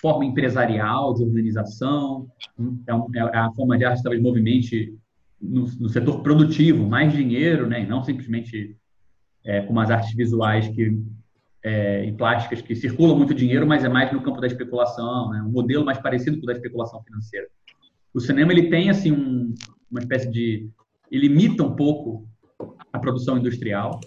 forma 0.00 0.24
empresarial 0.24 1.14
de 1.14 1.24
organização, 1.24 2.28
é, 2.86 2.94
um, 2.94 3.08
é, 3.14 3.20
a 3.20 3.50
forma 3.52 3.76
de 3.76 3.84
arte 3.84 4.02
talvez 4.02 4.22
movimente 4.22 4.94
no, 5.40 5.64
no, 5.78 5.88
setor 5.88 6.22
produtivo 6.22 6.86
mais 6.86 7.12
dinheiro, 7.12 7.66
né, 7.66 7.82
e 7.82 7.86
não 7.86 8.02
simplesmente 8.02 8.76
é, 9.44 9.62
como 9.62 9.80
as 9.80 9.90
artes 9.90 10.14
visuais 10.14 10.68
que 10.68 10.98
é, 11.62 12.04
e 12.04 12.12
plásticas 12.12 12.62
que 12.62 12.76
circulam 12.76 13.16
muito 13.16 13.34
dinheiro, 13.34 13.66
mas 13.66 13.84
é 13.84 13.88
mais 13.88 14.12
no 14.12 14.22
campo 14.22 14.40
da 14.40 14.46
especulação, 14.46 15.30
né, 15.30 15.42
um 15.42 15.50
modelo 15.50 15.84
mais 15.84 15.98
parecido 15.98 16.36
com 16.36 16.44
o 16.44 16.46
da 16.46 16.52
especulação 16.52 17.02
financeira. 17.02 17.46
O 18.14 18.20
cinema 18.20 18.52
ele 18.52 18.68
tem 18.70 18.88
assim 18.88 19.12
um, 19.12 19.54
uma 19.90 20.00
espécie 20.00 20.30
de 20.30 20.68
ele 21.10 21.26
imita 21.26 21.62
um 21.62 21.74
pouco 21.74 22.28
a 22.92 22.98
produção 22.98 23.38
industrial, 23.38 24.00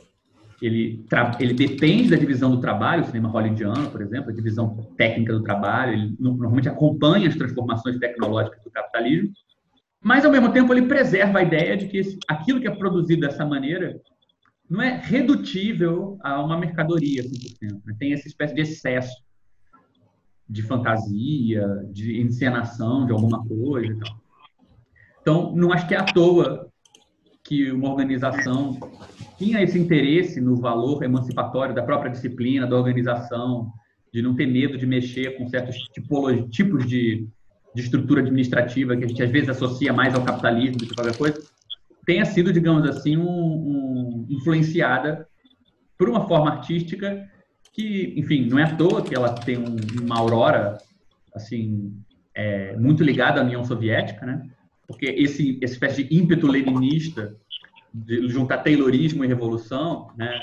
ele, 0.62 1.06
ele 1.40 1.54
depende 1.54 2.10
da 2.10 2.18
divisão 2.18 2.52
do 2.52 2.62
trabalho, 2.62 3.04
o 3.04 3.06
cinema 3.06 3.30
hollywoodiano, 3.30 3.90
por 3.90 4.02
exemplo, 4.02 4.30
a 4.30 4.34
divisão 4.34 4.76
técnica 4.98 5.34
do 5.34 5.44
trabalho, 5.44 5.94
ele 5.94 6.16
normalmente 6.20 6.68
acompanha 6.68 7.30
as 7.30 7.36
transformações 7.36 7.98
tecnológicas 7.98 8.64
do 8.64 8.72
capitalismo, 8.72 9.32
mas, 10.02 10.24
ao 10.24 10.32
mesmo 10.32 10.52
tempo, 10.52 10.74
ele 10.74 10.88
preserva 10.88 11.40
a 11.40 11.44
ideia 11.44 11.76
de 11.76 11.88
que 11.88 11.98
esse, 11.98 12.18
aquilo 12.28 12.62
que 12.62 12.68
é 12.68 12.72
produzido 12.72 13.22
dessa 13.22 13.46
maneira 13.46 14.00
não 14.70 14.82
é 14.82 14.98
redutível 14.98 16.18
a 16.22 16.42
uma 16.42 16.58
mercadoria 16.58 17.24
100%. 17.24 17.82
Né? 17.86 17.96
Tem 17.98 18.14
essa 18.14 18.28
espécie 18.28 18.54
de 18.54 18.62
excesso 18.62 19.14
de 20.48 20.64
fantasia, 20.64 21.68
de 21.92 22.22
encenação 22.22 23.06
de 23.06 23.12
alguma 23.12 23.46
coisa 23.46 23.92
e 23.92 24.00
tal. 24.00 24.22
Então, 25.22 25.56
não 25.56 25.72
acho 25.74 25.88
que 25.88 25.94
é 25.94 25.98
à 25.98 26.04
toa 26.04 26.70
que 27.44 27.72
uma 27.72 27.90
organização 27.90 28.80
tinha 29.40 29.64
esse 29.64 29.80
interesse 29.80 30.42
no 30.42 30.58
valor 30.58 31.02
emancipatório 31.02 31.74
da 31.74 31.82
própria 31.82 32.12
disciplina, 32.12 32.68
da 32.68 32.76
organização, 32.76 33.72
de 34.14 34.22
não 34.22 34.36
ter 34.36 34.46
medo 34.46 34.78
de 34.78 34.86
mexer 34.86 35.38
com 35.38 35.48
certos 35.48 35.78
tipos 36.52 36.86
de, 36.86 37.26
de 37.74 37.82
estrutura 37.82 38.20
administrativa 38.22 38.98
que 38.98 39.06
a 39.06 39.08
gente 39.08 39.24
às 39.24 39.32
vezes 39.32 39.50
associa 39.50 39.94
mais 39.94 40.14
ao 40.14 40.26
capitalismo 40.26 40.78
do 40.78 40.86
que 40.86 40.94
qualquer 40.94 41.18
coisa, 41.18 41.42
tenha 42.06 42.26
sido, 42.26 42.52
digamos 42.52 42.88
assim, 42.90 43.16
um, 43.16 43.30
um, 43.30 44.26
influenciada 44.30 45.26
por 45.98 46.10
uma 46.10 46.28
forma 46.28 46.52
artística 46.52 47.26
que, 47.72 48.14
enfim, 48.18 48.46
não 48.46 48.60
é 48.60 48.64
à 48.64 48.76
toa 48.76 49.02
que 49.02 49.16
ela 49.16 49.34
tem 49.34 49.58
um, 49.58 49.78
uma 50.02 50.18
aurora 50.18 50.78
assim 51.34 51.94
é, 52.36 52.76
muito 52.76 53.04
ligada 53.04 53.40
à 53.40 53.44
União 53.44 53.64
Soviética, 53.64 54.26
né? 54.26 54.50
Porque 54.88 55.06
esse 55.06 55.60
essa 55.62 55.74
espécie 55.74 56.04
de 56.04 56.18
ímpeto 56.18 56.48
leninista 56.48 57.36
de 57.94 58.28
juntar 58.30 58.60
Taylorismo 58.60 59.24
e 59.24 59.28
revolução, 59.28 60.10
né, 60.18 60.40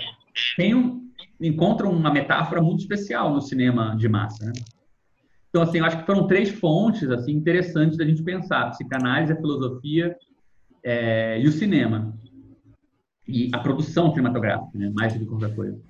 tem 0.56 0.74
um, 0.74 1.10
encontra 1.40 1.88
uma 1.88 2.10
metáfora 2.10 2.60
muito 2.60 2.80
especial 2.80 3.32
no 3.32 3.40
cinema 3.40 3.94
de 3.96 4.08
massa. 4.08 4.46
Né? 4.46 4.52
Então, 5.48 5.62
assim, 5.62 5.78
eu 5.78 5.84
acho 5.84 5.98
que 5.98 6.06
foram 6.06 6.26
três 6.26 6.50
fontes 6.50 7.08
assim 7.10 7.32
interessantes 7.32 7.96
da 7.96 8.04
gente 8.04 8.22
pensar: 8.22 8.70
psicanálise, 8.70 9.32
a 9.32 9.36
filosofia 9.36 10.16
é, 10.84 11.40
e 11.40 11.46
o 11.46 11.52
cinema. 11.52 12.14
E 13.26 13.50
a 13.52 13.58
produção 13.58 14.10
cinematográfica, 14.10 14.78
né, 14.78 14.92
mais 14.94 15.12
do 15.12 15.20
que 15.20 15.26
qualquer 15.26 15.54
coisa. 15.54 15.80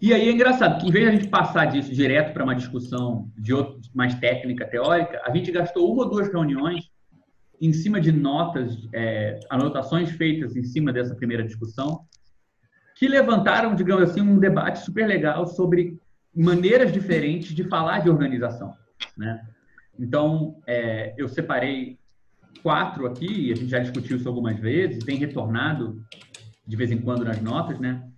E 0.00 0.12
aí 0.12 0.28
é 0.28 0.32
engraçado 0.32 0.80
que, 0.80 0.88
em 0.88 0.90
vez 0.90 1.04
de 1.04 1.10
a 1.10 1.14
gente 1.14 1.28
passar 1.28 1.66
disso 1.66 1.92
direto 1.92 2.32
para 2.32 2.44
uma 2.44 2.54
discussão 2.54 3.30
de 3.36 3.52
outro, 3.52 3.80
mais 3.94 4.14
técnica, 4.14 4.66
teórica, 4.66 5.20
a 5.24 5.34
gente 5.34 5.50
gastou 5.52 5.92
uma 5.92 6.04
ou 6.04 6.10
duas 6.10 6.28
reuniões 6.28 6.90
em 7.60 7.72
cima 7.72 8.00
de 8.00 8.12
notas, 8.12 8.88
é, 8.92 9.40
anotações 9.50 10.10
feitas 10.10 10.56
em 10.56 10.64
cima 10.64 10.92
dessa 10.92 11.14
primeira 11.14 11.44
discussão, 11.44 12.04
que 12.96 13.08
levantaram, 13.08 13.74
digamos 13.74 14.10
assim, 14.10 14.20
um 14.20 14.38
debate 14.38 14.80
super 14.80 15.06
legal 15.06 15.46
sobre 15.46 15.98
maneiras 16.34 16.92
diferentes 16.92 17.54
de 17.54 17.64
falar 17.64 18.00
de 18.00 18.10
organização. 18.10 18.74
Né? 19.16 19.44
Então, 19.98 20.60
é, 20.66 21.14
eu 21.16 21.28
separei 21.28 21.98
quatro 22.62 23.06
aqui, 23.06 23.52
a 23.52 23.56
gente 23.56 23.68
já 23.68 23.78
discutiu 23.78 24.16
isso 24.16 24.28
algumas 24.28 24.58
vezes, 24.58 25.04
tem 25.04 25.16
retornado 25.16 26.02
de 26.66 26.76
vez 26.76 26.90
em 26.90 26.98
quando 26.98 27.24
nas 27.24 27.40
notas, 27.40 27.78
né? 27.78 28.08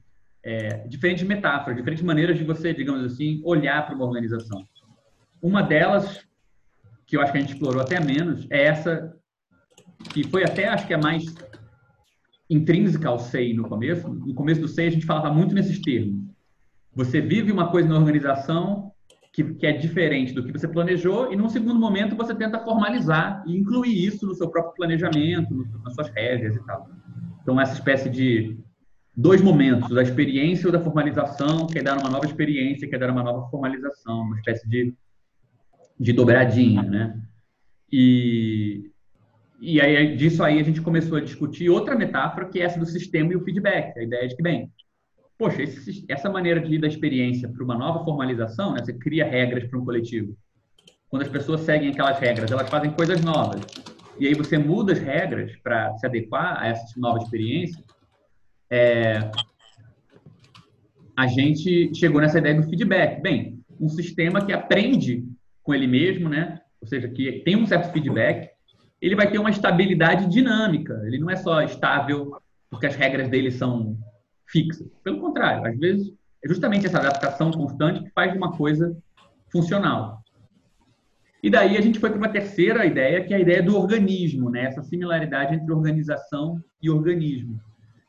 É, 0.43 0.87
diferentes 0.87 1.25
metáforas, 1.25 1.77
diferentes 1.77 2.05
maneiras 2.05 2.39
de 2.39 2.45
você, 2.45 2.73
digamos 2.73 3.05
assim, 3.05 3.41
olhar 3.45 3.85
para 3.85 3.97
uma 3.97 4.05
organização. 4.05 4.65
Uma 5.43 5.61
delas, 5.61 6.25
que 7.05 7.17
eu 7.17 7.21
acho 7.21 7.33
que 7.33 7.39
a 7.39 7.41
gente 7.41 7.55
explorou 7.55 7.83
até 7.83 7.99
menos, 7.99 8.47
é 8.49 8.67
essa 8.67 9.17
que 10.13 10.25
foi 10.25 10.45
até, 10.45 10.69
acho 10.69 10.87
que 10.87 10.95
é 10.95 10.97
mais 10.97 11.25
intrínseca 12.49 13.09
ao 13.09 13.19
SEI 13.19 13.55
no 13.55 13.69
começo. 13.69 14.09
No 14.09 14.35
começo 14.35 14.61
do 14.61 14.69
SEI, 14.69 14.89
a 14.89 14.91
gente 14.91 15.07
falava 15.07 15.33
muito 15.33 15.55
nesses 15.55 15.81
termos. 15.81 16.25
Você 16.95 17.21
vive 17.21 17.53
uma 17.53 17.71
coisa 17.71 17.89
na 17.89 17.97
organização 17.97 18.93
que, 19.33 19.45
que 19.55 19.67
é 19.67 19.73
diferente 19.73 20.33
do 20.33 20.43
que 20.43 20.51
você 20.51 20.67
planejou, 20.67 21.31
e 21.31 21.37
num 21.37 21.49
segundo 21.49 21.79
momento 21.79 22.17
você 22.17 22.35
tenta 22.35 22.59
formalizar 22.59 23.45
e 23.47 23.55
incluir 23.55 24.07
isso 24.07 24.27
no 24.27 24.35
seu 24.35 24.49
próprio 24.49 24.75
planejamento, 24.75 25.55
nas 25.85 25.95
suas 25.95 26.09
regras 26.09 26.57
e 26.57 26.65
tal. 26.65 26.89
Então, 27.43 27.61
essa 27.61 27.75
espécie 27.75 28.09
de 28.09 28.59
dois 29.15 29.43
momentos, 29.43 29.91
da 29.91 30.03
experiência 30.03 30.67
ou 30.67 30.73
da 30.73 30.81
formalização, 30.81 31.67
quer 31.67 31.83
dar 31.83 31.99
uma 31.99 32.09
nova 32.09 32.25
experiência, 32.25 32.89
quer 32.89 32.99
dar 32.99 33.11
uma 33.11 33.23
nova 33.23 33.47
formalização, 33.51 34.23
uma 34.23 34.37
espécie 34.37 34.67
de, 34.67 34.95
de 36.01 36.13
dobradinha, 36.15 36.83
né? 36.83 37.21
E, 37.93 38.91
e 39.69 39.81
aí, 39.81 40.15
disso 40.15 40.45
aí, 40.45 40.61
a 40.61 40.63
gente 40.63 40.81
começou 40.81 41.19
a 41.19 41.21
discutir 41.21 41.69
outra 41.69 41.97
metáfora, 41.97 42.49
que 42.49 42.61
é 42.61 42.63
essa 42.63 42.79
do 42.79 42.87
sistema 42.87 43.33
e 43.33 43.37
o 43.37 43.43
feedback. 43.43 43.99
A 43.99 44.03
ideia 44.05 44.29
de 44.29 44.37
que, 44.37 44.43
bem, 44.43 44.71
poxa, 45.37 45.61
esse, 45.61 46.05
essa 46.09 46.31
maneira 46.31 46.61
de 46.61 46.77
ir 46.77 46.79
da 46.79 46.87
experiência 46.87 47.49
para 47.49 47.65
uma 47.65 47.75
nova 47.75 48.05
formalização, 48.05 48.75
né, 48.75 48.85
você 48.85 48.93
cria 48.93 49.29
regras 49.29 49.65
para 49.65 49.77
um 49.77 49.85
coletivo. 49.85 50.37
Quando 51.09 51.23
as 51.23 51.29
pessoas 51.29 51.63
seguem 51.63 51.91
aquelas 51.91 52.17
regras, 52.21 52.49
elas 52.53 52.71
fazem 52.71 52.93
coisas 52.93 53.21
novas. 53.23 53.61
E 54.21 54.29
aí 54.29 54.35
você 54.35 54.57
muda 54.57 54.93
as 54.93 55.01
regras 55.01 55.57
para 55.57 55.93
se 55.99 56.07
adequar 56.07 56.63
a 56.63 56.69
essa 56.69 56.85
nova 56.97 57.19
experiência. 57.19 57.83
É, 58.71 59.19
a 61.17 61.27
gente 61.27 61.93
chegou 61.93 62.21
nessa 62.21 62.39
ideia 62.39 62.55
do 62.55 62.69
feedback. 62.69 63.21
Bem, 63.21 63.59
um 63.81 63.89
sistema 63.89 64.47
que 64.47 64.53
aprende 64.53 65.25
com 65.65 65.75
ele 65.75 65.89
mesmo, 65.89 66.29
né? 66.29 66.61
Ou 66.81 66.87
seja, 66.87 67.09
que 67.09 67.43
tem 67.45 67.57
um 67.57 67.67
certo 67.67 67.93
feedback 67.93 68.55
ele 69.01 69.15
vai 69.15 69.31
ter 69.31 69.39
uma 69.39 69.51
estabilidade 69.51 70.27
dinâmica. 70.27 71.01
Ele 71.05 71.19
não 71.19 71.31
é 71.31 71.37
só 71.37 71.63
estável 71.63 72.37
porque 72.71 72.87
as 72.87 72.97
regras 72.97 73.29
dele 73.29 73.51
são 73.51 73.99
fixas. 74.47 74.89
Pelo 75.03 75.21
contrário, 75.21 75.67
às 75.67 75.79
vezes 75.79 76.15
É 76.45 76.49
justamente 76.49 76.87
essa 76.87 76.99
adaptação 76.99 77.51
constante 77.51 78.03
que 78.05 78.11
faz 78.11 78.35
uma 78.37 78.57
coisa 78.57 78.97
funcional. 79.51 80.23
E 81.43 81.51
daí 81.51 81.77
a 81.77 81.81
gente 81.81 81.99
foi 81.99 82.11
para 82.11 82.19
uma 82.19 82.29
terceira 82.29 82.85
ideia, 82.85 83.25
que 83.25 83.33
é 83.33 83.37
a 83.37 83.41
ideia 83.41 83.63
do 83.63 83.77
organismo, 83.77 84.51
né? 84.51 84.65
essa 84.65 84.83
similaridade 84.83 85.55
entre 85.55 85.73
organização 85.73 86.63
e 86.83 86.91
organismo. 86.91 87.61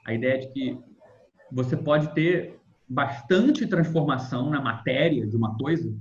A 0.05 0.13
ideia 0.13 0.39
de 0.39 0.47
que 0.47 0.79
você 1.51 1.75
pode 1.75 2.13
ter 2.13 2.59
bastante 2.87 3.67
transformação 3.67 4.49
na 4.49 4.61
matéria 4.61 5.27
de 5.27 5.35
uma 5.35 5.57
coisa 5.57 5.93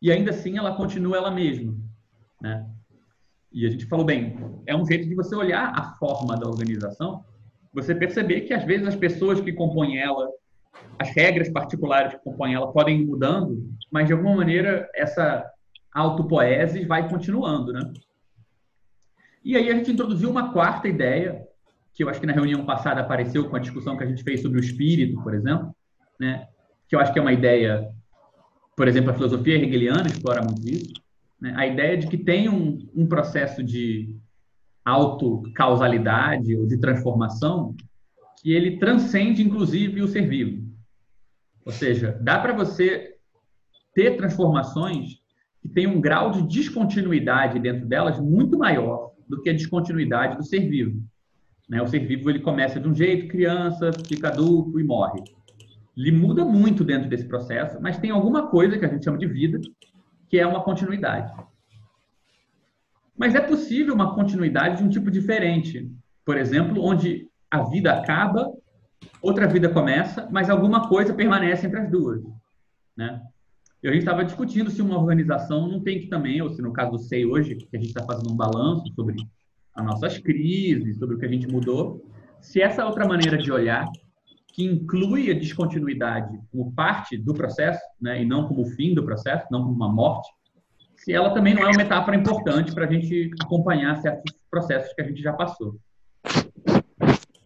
e 0.00 0.10
ainda 0.10 0.30
assim 0.30 0.56
ela 0.56 0.74
continua 0.74 1.16
ela 1.16 1.30
mesma. 1.30 1.74
Né? 2.40 2.66
E 3.52 3.66
a 3.66 3.70
gente 3.70 3.86
falou, 3.86 4.04
bem, 4.04 4.36
é 4.66 4.76
um 4.76 4.86
jeito 4.86 5.08
de 5.08 5.14
você 5.14 5.34
olhar 5.34 5.72
a 5.74 5.96
forma 5.96 6.36
da 6.36 6.46
organização, 6.46 7.24
você 7.72 7.94
perceber 7.94 8.42
que 8.42 8.54
às 8.54 8.64
vezes 8.64 8.86
as 8.86 8.96
pessoas 8.96 9.40
que 9.40 9.52
compõem 9.52 9.98
ela, 9.98 10.28
as 10.98 11.10
regras 11.10 11.48
particulares 11.48 12.12
que 12.12 12.20
compõem 12.20 12.54
ela 12.54 12.72
podem 12.72 13.00
ir 13.00 13.06
mudando, 13.06 13.68
mas 13.90 14.06
de 14.06 14.12
alguma 14.12 14.36
maneira 14.36 14.88
essa 14.94 15.44
autopoese 15.92 16.84
vai 16.84 17.08
continuando, 17.08 17.72
né? 17.72 17.92
E 19.44 19.56
aí 19.56 19.68
a 19.70 19.74
gente 19.74 19.90
introduziu 19.90 20.30
uma 20.30 20.52
quarta 20.52 20.86
ideia, 20.86 21.44
que 21.92 22.04
eu 22.04 22.08
acho 22.08 22.20
que 22.20 22.26
na 22.26 22.32
reunião 22.32 22.64
passada 22.64 23.00
apareceu 23.00 23.48
com 23.48 23.56
a 23.56 23.60
discussão 23.60 23.96
que 23.96 24.04
a 24.04 24.06
gente 24.06 24.22
fez 24.22 24.42
sobre 24.42 24.60
o 24.60 24.62
espírito, 24.62 25.20
por 25.22 25.34
exemplo, 25.34 25.74
né? 26.18 26.46
Que 26.88 26.94
eu 26.94 27.00
acho 27.00 27.12
que 27.12 27.18
é 27.18 27.22
uma 27.22 27.32
ideia, 27.32 27.88
por 28.76 28.86
exemplo, 28.86 29.10
a 29.10 29.14
filosofia 29.14 29.56
hegeliana 29.56 30.06
explora 30.06 30.42
muito 30.42 30.68
isso, 30.68 30.92
né? 31.40 31.54
A 31.56 31.66
ideia 31.66 31.96
de 31.96 32.06
que 32.06 32.18
tem 32.18 32.48
um, 32.48 32.78
um 32.94 33.06
processo 33.06 33.62
de 33.62 34.14
autocausalidade 34.84 36.56
ou 36.56 36.66
de 36.66 36.78
transformação 36.78 37.74
que 38.42 38.52
ele 38.52 38.78
transcende, 38.78 39.42
inclusive, 39.42 40.02
o 40.02 40.08
ser 40.08 40.28
vivo. 40.28 40.66
Ou 41.64 41.72
seja, 41.72 42.18
dá 42.22 42.38
para 42.38 42.54
você 42.54 43.16
ter 43.94 44.16
transformações 44.16 45.20
que 45.60 45.68
têm 45.68 45.86
um 45.86 46.00
grau 46.00 46.30
de 46.30 46.42
descontinuidade 46.42 47.58
dentro 47.58 47.86
delas 47.86 48.18
muito 48.18 48.58
maior 48.58 49.12
do 49.28 49.42
que 49.42 49.50
a 49.50 49.52
descontinuidade 49.52 50.36
do 50.36 50.44
ser 50.44 50.60
vivo. 50.68 51.02
Né? 51.68 51.82
O 51.82 51.86
ser 51.86 52.00
vivo 52.00 52.30
ele 52.30 52.40
começa 52.40 52.80
de 52.80 52.88
um 52.88 52.94
jeito, 52.94 53.28
criança, 53.28 53.90
fica 54.06 54.28
adulto 54.28 54.80
e 54.80 54.84
morre. 54.84 55.22
Ele 55.96 56.12
muda 56.12 56.44
muito 56.44 56.82
dentro 56.82 57.10
desse 57.10 57.28
processo, 57.28 57.78
mas 57.80 57.98
tem 57.98 58.10
alguma 58.10 58.48
coisa 58.48 58.78
que 58.78 58.84
a 58.84 58.88
gente 58.88 59.04
chama 59.04 59.18
de 59.18 59.26
vida, 59.26 59.60
que 60.30 60.38
é 60.38 60.46
uma 60.46 60.62
continuidade. 60.62 61.30
Mas 63.18 63.34
é 63.34 63.40
possível 63.40 63.92
uma 63.92 64.14
continuidade 64.14 64.78
de 64.78 64.84
um 64.84 64.88
tipo 64.88 65.10
diferente. 65.10 65.92
Por 66.24 66.38
exemplo, 66.38 66.82
onde 66.82 67.28
a 67.50 67.64
vida 67.64 67.92
acaba, 67.92 68.48
outra 69.20 69.48
vida 69.48 69.68
começa, 69.68 70.28
mas 70.30 70.48
alguma 70.48 70.88
coisa 70.88 71.12
permanece 71.12 71.66
entre 71.66 71.80
as 71.80 71.90
duas. 71.90 72.22
Né? 72.96 73.20
E 73.82 73.88
a 73.88 73.90
gente 73.90 74.02
estava 74.02 74.24
discutindo 74.24 74.70
se 74.70 74.80
uma 74.80 74.96
organização 74.96 75.68
não 75.68 75.82
tem 75.82 75.98
que 75.98 76.06
também, 76.06 76.40
ou 76.40 76.48
se 76.48 76.62
no 76.62 76.72
caso 76.72 76.92
do 76.92 76.98
SEI 76.98 77.26
hoje, 77.26 77.56
que 77.56 77.76
a 77.76 77.80
gente 77.80 77.88
está 77.88 78.04
fazendo 78.04 78.32
um 78.32 78.36
balanço 78.36 78.86
sobre 78.94 79.16
as 79.74 79.84
nossas 79.84 80.16
crises, 80.18 80.98
sobre 80.98 81.16
o 81.16 81.18
que 81.18 81.26
a 81.26 81.30
gente 81.30 81.48
mudou, 81.48 82.06
se 82.40 82.62
essa 82.62 82.86
outra 82.86 83.06
maneira 83.06 83.36
de 83.36 83.50
olhar, 83.50 83.86
que 84.52 84.64
inclui 84.64 85.30
a 85.30 85.34
descontinuidade 85.34 86.38
como 86.50 86.72
parte 86.72 87.16
do 87.16 87.34
processo, 87.34 87.80
né, 88.00 88.22
e 88.22 88.26
não 88.26 88.46
como 88.46 88.64
fim 88.66 88.94
do 88.94 89.04
processo, 89.04 89.46
não 89.50 89.62
como 89.62 89.74
uma 89.74 89.88
morte, 89.88 90.28
se 90.96 91.12
ela 91.12 91.30
também 91.30 91.54
não 91.54 91.62
é 91.62 91.66
uma 91.66 91.76
metáfora 91.76 92.16
importante 92.16 92.74
para 92.74 92.84
a 92.84 92.92
gente 92.92 93.30
acompanhar 93.40 93.96
certos 93.96 94.34
processos 94.50 94.92
que 94.92 95.00
a 95.00 95.04
gente 95.04 95.22
já 95.22 95.32
passou. 95.32 95.76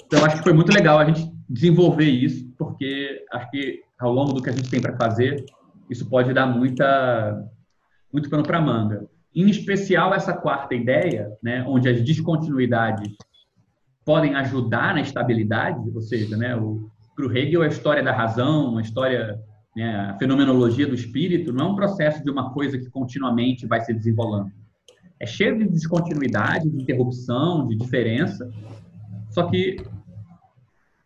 Então, 0.07 0.25
acho 0.25 0.39
que 0.39 0.43
foi 0.43 0.53
muito 0.53 0.73
legal 0.73 0.99
a 0.99 1.05
gente 1.05 1.33
desenvolver 1.49 2.09
isso, 2.09 2.53
porque 2.59 3.25
acho 3.33 3.51
que 3.51 3.81
ao 3.99 4.13
longo 4.13 4.33
do 4.33 4.43
que 4.43 4.51
a 4.51 4.53
gente 4.53 4.71
tem 4.71 4.81
para 4.81 4.97
fazer, 4.97 5.45
isso 5.89 6.09
pode 6.09 6.33
dar 6.33 6.47
muita, 6.47 7.49
muito 8.13 8.29
pano 8.29 8.43
para 8.43 8.61
manga. 8.61 9.07
Em 9.35 9.49
especial, 9.49 10.15
essa 10.15 10.33
quarta 10.33 10.75
ideia, 10.75 11.31
né, 11.43 11.65
onde 11.67 11.89
as 11.89 12.03
descontinuidades 12.03 13.15
podem 14.05 14.35
ajudar 14.35 14.95
na 14.95 15.01
estabilidade, 15.01 15.91
ou 15.95 16.03
seja, 16.03 16.37
né, 16.37 16.55
para 17.15 17.27
o 17.27 17.37
Hegel, 17.37 17.63
a 17.63 17.69
história 17.69 18.03
da 18.03 18.13
razão, 18.13 18.79
a 18.79 18.83
história 18.83 19.41
né, 19.77 20.11
a 20.11 20.19
fenomenologia 20.19 20.87
do 20.87 20.95
espírito 20.95 21.53
não 21.53 21.67
é 21.67 21.69
um 21.71 21.75
processo 21.75 22.23
de 22.23 22.31
uma 22.31 22.53
coisa 22.53 22.79
que 22.79 22.89
continuamente 22.91 23.67
vai 23.67 23.81
se 23.81 23.93
desenrolando. 23.93 24.53
É 25.19 25.27
cheio 25.27 25.59
de 25.59 25.69
descontinuidade, 25.69 26.71
de 26.71 26.83
interrupção, 26.83 27.67
de 27.67 27.77
diferença. 27.77 28.49
Só 29.31 29.45
que 29.49 29.77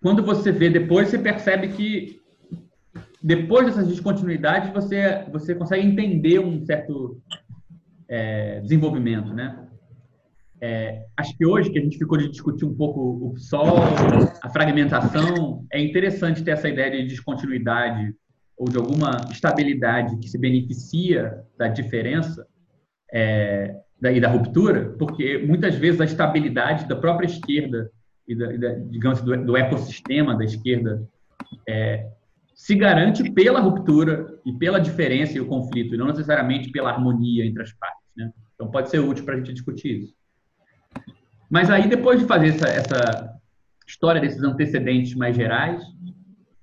quando 0.03 0.23
você 0.23 0.53
vê 0.53 0.69
depois, 0.71 1.09
você 1.09 1.19
percebe 1.19 1.69
que 1.69 2.21
depois 3.23 3.67
dessas 3.67 3.89
descontinuidades 3.89 4.73
você 4.73 5.25
você 5.31 5.55
consegue 5.55 5.87
entender 5.87 6.39
um 6.39 6.65
certo 6.65 7.21
é, 8.09 8.61
desenvolvimento, 8.61 9.33
né? 9.35 9.68
É, 10.61 11.05
acho 11.17 11.37
que 11.37 11.47
hoje 11.47 11.71
que 11.71 11.79
a 11.79 11.83
gente 11.83 11.99
ficou 11.99 12.19
de 12.19 12.29
discutir 12.29 12.65
um 12.65 12.75
pouco 12.75 13.33
o 13.33 13.39
sol, 13.39 13.79
a 14.43 14.51
fragmentação, 14.51 15.65
é 15.73 15.81
interessante 15.81 16.43
ter 16.43 16.53
essa 16.53 16.69
ideia 16.69 16.91
de 16.91 17.07
descontinuidade 17.07 18.13
ou 18.57 18.69
de 18.69 18.77
alguma 18.77 19.21
estabilidade 19.31 20.19
que 20.19 20.29
se 20.29 20.37
beneficia 20.37 21.45
da 21.57 21.69
diferença 21.69 22.45
é, 23.13 23.77
e 24.03 24.21
da 24.21 24.29
ruptura, 24.29 24.97
porque 24.99 25.39
muitas 25.39 25.77
vezes 25.77 26.01
a 26.01 26.05
estabilidade 26.05 26.89
da 26.89 26.97
própria 26.97 27.27
esquerda 27.27 27.91
e, 28.27 28.35
da, 28.35 28.53
e 28.53 28.59
da, 28.59 28.73
digamos 28.75 29.23
do, 29.23 29.37
do, 29.45 29.57
ecossistema 29.57 30.37
da 30.37 30.45
esquerda 30.45 31.09
é, 31.69 32.11
se 32.53 32.75
garante 32.75 33.31
pela 33.31 33.61
ruptura 33.61 34.41
e 34.45 34.53
pela 34.53 34.81
diferença 34.81 35.39
e 35.39 35.41
o 35.41 35.47
conflito, 35.47 35.95
e 35.95 35.99
não 35.99 36.09
necessariamente 36.09 36.71
pela 36.71 36.91
harmonia 36.91 37.47
entre 37.47 37.63
as 37.63 37.73
partes. 37.73 38.05
Né? 38.17 38.33
Então 38.55 38.69
pode 38.71 38.91
ser 38.91 38.99
útil 38.99 39.25
para 39.25 39.35
a 39.35 39.37
gente 39.39 39.53
discutir 39.53 40.03
isso. 40.03 40.18
Mas 41.51 41.71
aí, 41.71 41.89
depois 41.89 42.21
de 42.21 42.27
fazer 42.27 42.49
essa, 42.49 42.69
essa 42.69 43.41
história 43.87 44.21
desses 44.21 44.43
antecedentes 44.43 45.15
mais 45.15 45.35
gerais, 45.35 45.83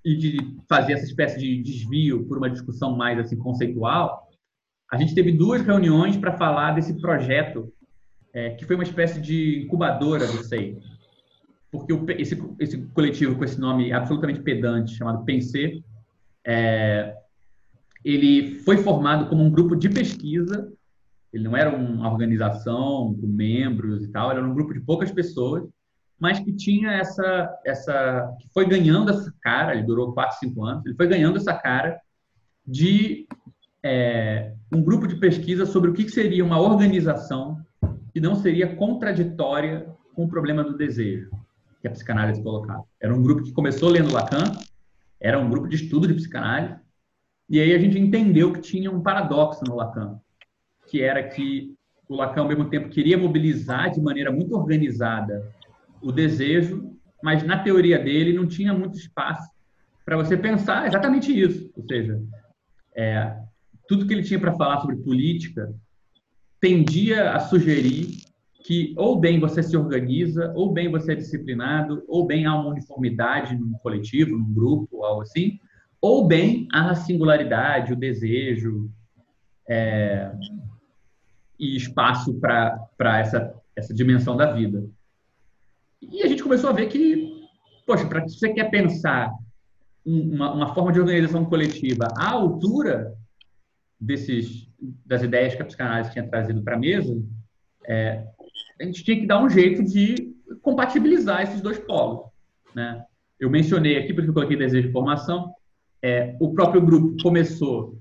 e 0.06 0.16
de 0.16 0.58
fazer 0.70 0.94
essa 0.94 1.06
espécie 1.06 1.40
de 1.40 1.62
desvio 1.64 2.26
por 2.28 2.38
uma 2.38 2.50
discussão 2.50 2.96
mais 2.96 3.18
assim 3.18 3.36
conceitual, 3.36 4.30
a 4.92 4.98
gente 4.98 5.16
teve 5.16 5.32
duas 5.32 5.64
reuniões 5.64 6.16
para 6.16 6.38
falar 6.38 6.74
desse 6.74 7.02
projeto 7.02 7.74
é, 8.32 8.52
que 8.52 8.66
foi 8.66 8.76
uma 8.76 8.84
espécie 8.84 9.20
de 9.20 9.64
incubadora 9.64 10.28
do 10.28 10.44
SEI. 10.44 10.78
Porque 11.72 11.92
o, 11.92 12.06
esse, 12.12 12.40
esse 12.60 12.78
coletivo 12.94 13.36
com 13.36 13.44
esse 13.44 13.60
nome 13.60 13.92
absolutamente 13.92 14.42
pedante, 14.42 14.96
chamado 14.96 15.26
Pensê, 15.26 15.82
é, 16.46 17.16
ele 18.04 18.60
foi 18.60 18.78
formado 18.78 19.28
como 19.28 19.44
um 19.44 19.50
grupo 19.50 19.76
de 19.76 19.90
pesquisa, 19.90 20.72
ele 21.36 21.44
não 21.44 21.56
era 21.56 21.70
uma 21.76 22.10
organização 22.10 23.14
com 23.20 23.28
membros 23.28 24.06
e 24.06 24.08
tal, 24.08 24.32
era 24.32 24.42
um 24.44 24.54
grupo 24.54 24.74
de 24.74 24.80
poucas 24.80 25.12
pessoas, 25.12 25.68
mas 26.18 26.40
que 26.40 26.54
tinha 26.54 26.94
essa, 26.94 27.60
essa, 27.66 28.34
que 28.40 28.48
foi 28.54 28.66
ganhando 28.66 29.12
essa 29.12 29.34
cara, 29.42 29.76
ele 29.76 29.84
durou 29.84 30.14
4, 30.14 30.40
5 30.40 30.64
anos, 30.64 30.86
ele 30.86 30.96
foi 30.96 31.08
ganhando 31.08 31.36
essa 31.36 31.54
cara 31.54 32.00
de 32.66 33.28
é, 33.84 34.54
um 34.74 34.82
grupo 34.82 35.08
de 35.08 35.18
pesquisa 35.18 35.66
sobre 35.66 35.90
o 35.90 35.94
que 35.94 36.08
seria 36.08 36.44
uma 36.44 36.60
organização 36.60 37.60
que 38.14 38.22
não 38.22 38.36
seria 38.36 38.74
contraditória 38.74 39.94
com 40.14 40.24
o 40.24 40.30
problema 40.30 40.64
do 40.64 40.78
desejo, 40.78 41.30
que 41.82 41.88
a 41.88 41.92
psicanálise 41.92 42.42
colocava. 42.42 42.86
Era 42.98 43.14
um 43.14 43.22
grupo 43.22 43.44
que 43.44 43.52
começou 43.52 43.90
lendo 43.90 44.14
Lacan, 44.14 44.54
era 45.20 45.38
um 45.38 45.50
grupo 45.50 45.68
de 45.68 45.76
estudo 45.76 46.08
de 46.08 46.14
psicanálise, 46.14 46.80
e 47.50 47.60
aí 47.60 47.74
a 47.74 47.78
gente 47.78 48.00
entendeu 48.00 48.54
que 48.54 48.62
tinha 48.62 48.90
um 48.90 49.02
paradoxo 49.02 49.66
no 49.68 49.76
Lacan, 49.76 50.18
que 50.88 51.02
era 51.02 51.24
que 51.24 51.74
o 52.08 52.16
Lacan, 52.16 52.42
ao 52.42 52.48
mesmo 52.48 52.70
tempo, 52.70 52.90
queria 52.90 53.18
mobilizar 53.18 53.92
de 53.92 54.02
maneira 54.02 54.32
muito 54.32 54.56
organizada 54.56 55.52
o 56.02 56.12
desejo, 56.12 56.92
mas 57.24 57.44
na 57.44 57.60
teoria 57.60 57.98
dele 57.98 58.34
não 58.34 58.48
tinha 58.48 58.74
muito 58.74 58.98
espaço 58.98 59.50
para 60.06 60.16
você 60.16 60.38
pensar 60.38 60.88
exatamente 60.88 61.38
isso. 61.38 61.72
Ou 61.76 61.84
seja, 61.88 62.22
é, 62.96 63.36
tudo 63.88 64.06
que 64.06 64.14
ele 64.14 64.24
tinha 64.24 64.40
para 64.40 64.54
falar 64.54 64.82
sobre 64.82 64.98
política 64.98 65.74
tendia 66.62 67.32
a 67.32 67.40
sugerir 67.40 68.24
que 68.66 68.96
ou 68.98 69.20
bem 69.20 69.40
você 69.40 69.62
se 69.62 69.78
organiza, 69.78 70.52
ou 70.56 70.74
bem 70.74 70.90
você 70.90 71.12
é 71.12 71.16
disciplinado, 71.16 72.04
ou 72.08 72.26
bem 72.26 72.48
há 72.48 72.56
uma 72.56 72.72
uniformidade 72.72 73.56
num 73.56 73.74
coletivo, 73.74 74.36
num 74.36 74.52
grupo, 74.52 75.04
algo 75.04 75.22
assim, 75.22 75.60
ou 76.02 76.28
bem 76.28 76.68
há 76.74 76.90
a 76.90 76.96
singularidade, 76.96 77.94
o 77.94 77.96
desejo 77.96 78.90
é, 79.70 80.32
e 81.60 81.76
espaço 81.76 82.34
para 82.40 83.20
essa, 83.20 83.54
essa 83.76 83.94
dimensão 83.94 84.36
da 84.36 84.52
vida. 84.52 84.84
E 86.02 86.22
a 86.24 86.28
gente 86.28 86.44
começou 86.44 86.70
a 86.70 86.74
ver 86.74 86.88
que, 86.88 87.48
poxa, 87.86 88.06
para 88.06 88.28
se 88.28 88.38
você 88.38 88.54
quer 88.54 88.70
pensar 88.70 89.32
uma, 90.06 90.54
uma, 90.54 90.74
forma 90.74 90.92
de 90.92 91.00
organização 91.00 91.46
coletiva 91.46 92.08
à 92.18 92.32
altura 92.32 93.14
desses, 94.00 94.68
das 95.06 95.24
ideias 95.24 95.56
que 95.56 95.62
a 95.62 95.66
psicanálise 95.66 96.12
tinha 96.12 96.28
trazido 96.28 96.62
para 96.62 96.76
a 96.76 96.80
mesa, 96.80 97.20
é, 97.88 98.26
a 98.80 98.84
gente 98.84 99.04
tinha 99.04 99.20
que 99.20 99.26
dar 99.26 99.42
um 99.42 99.50
jeito 99.50 99.84
de 99.84 100.36
compatibilizar 100.62 101.42
esses 101.42 101.62
dois 101.62 101.80
polos. 101.80 102.28
Né? 102.74 103.04
Eu 103.40 103.50
mencionei 103.50 103.98
aqui, 103.98 104.14
porque 104.14 104.30
eu 104.30 104.34
coloquei 104.34 104.58
desejo 104.58 104.88
de 104.88 104.94
formação, 104.94 105.54
é, 106.02 106.36
o 106.40 106.54
próprio 106.54 106.82
grupo 106.82 107.16
começou 107.24 107.98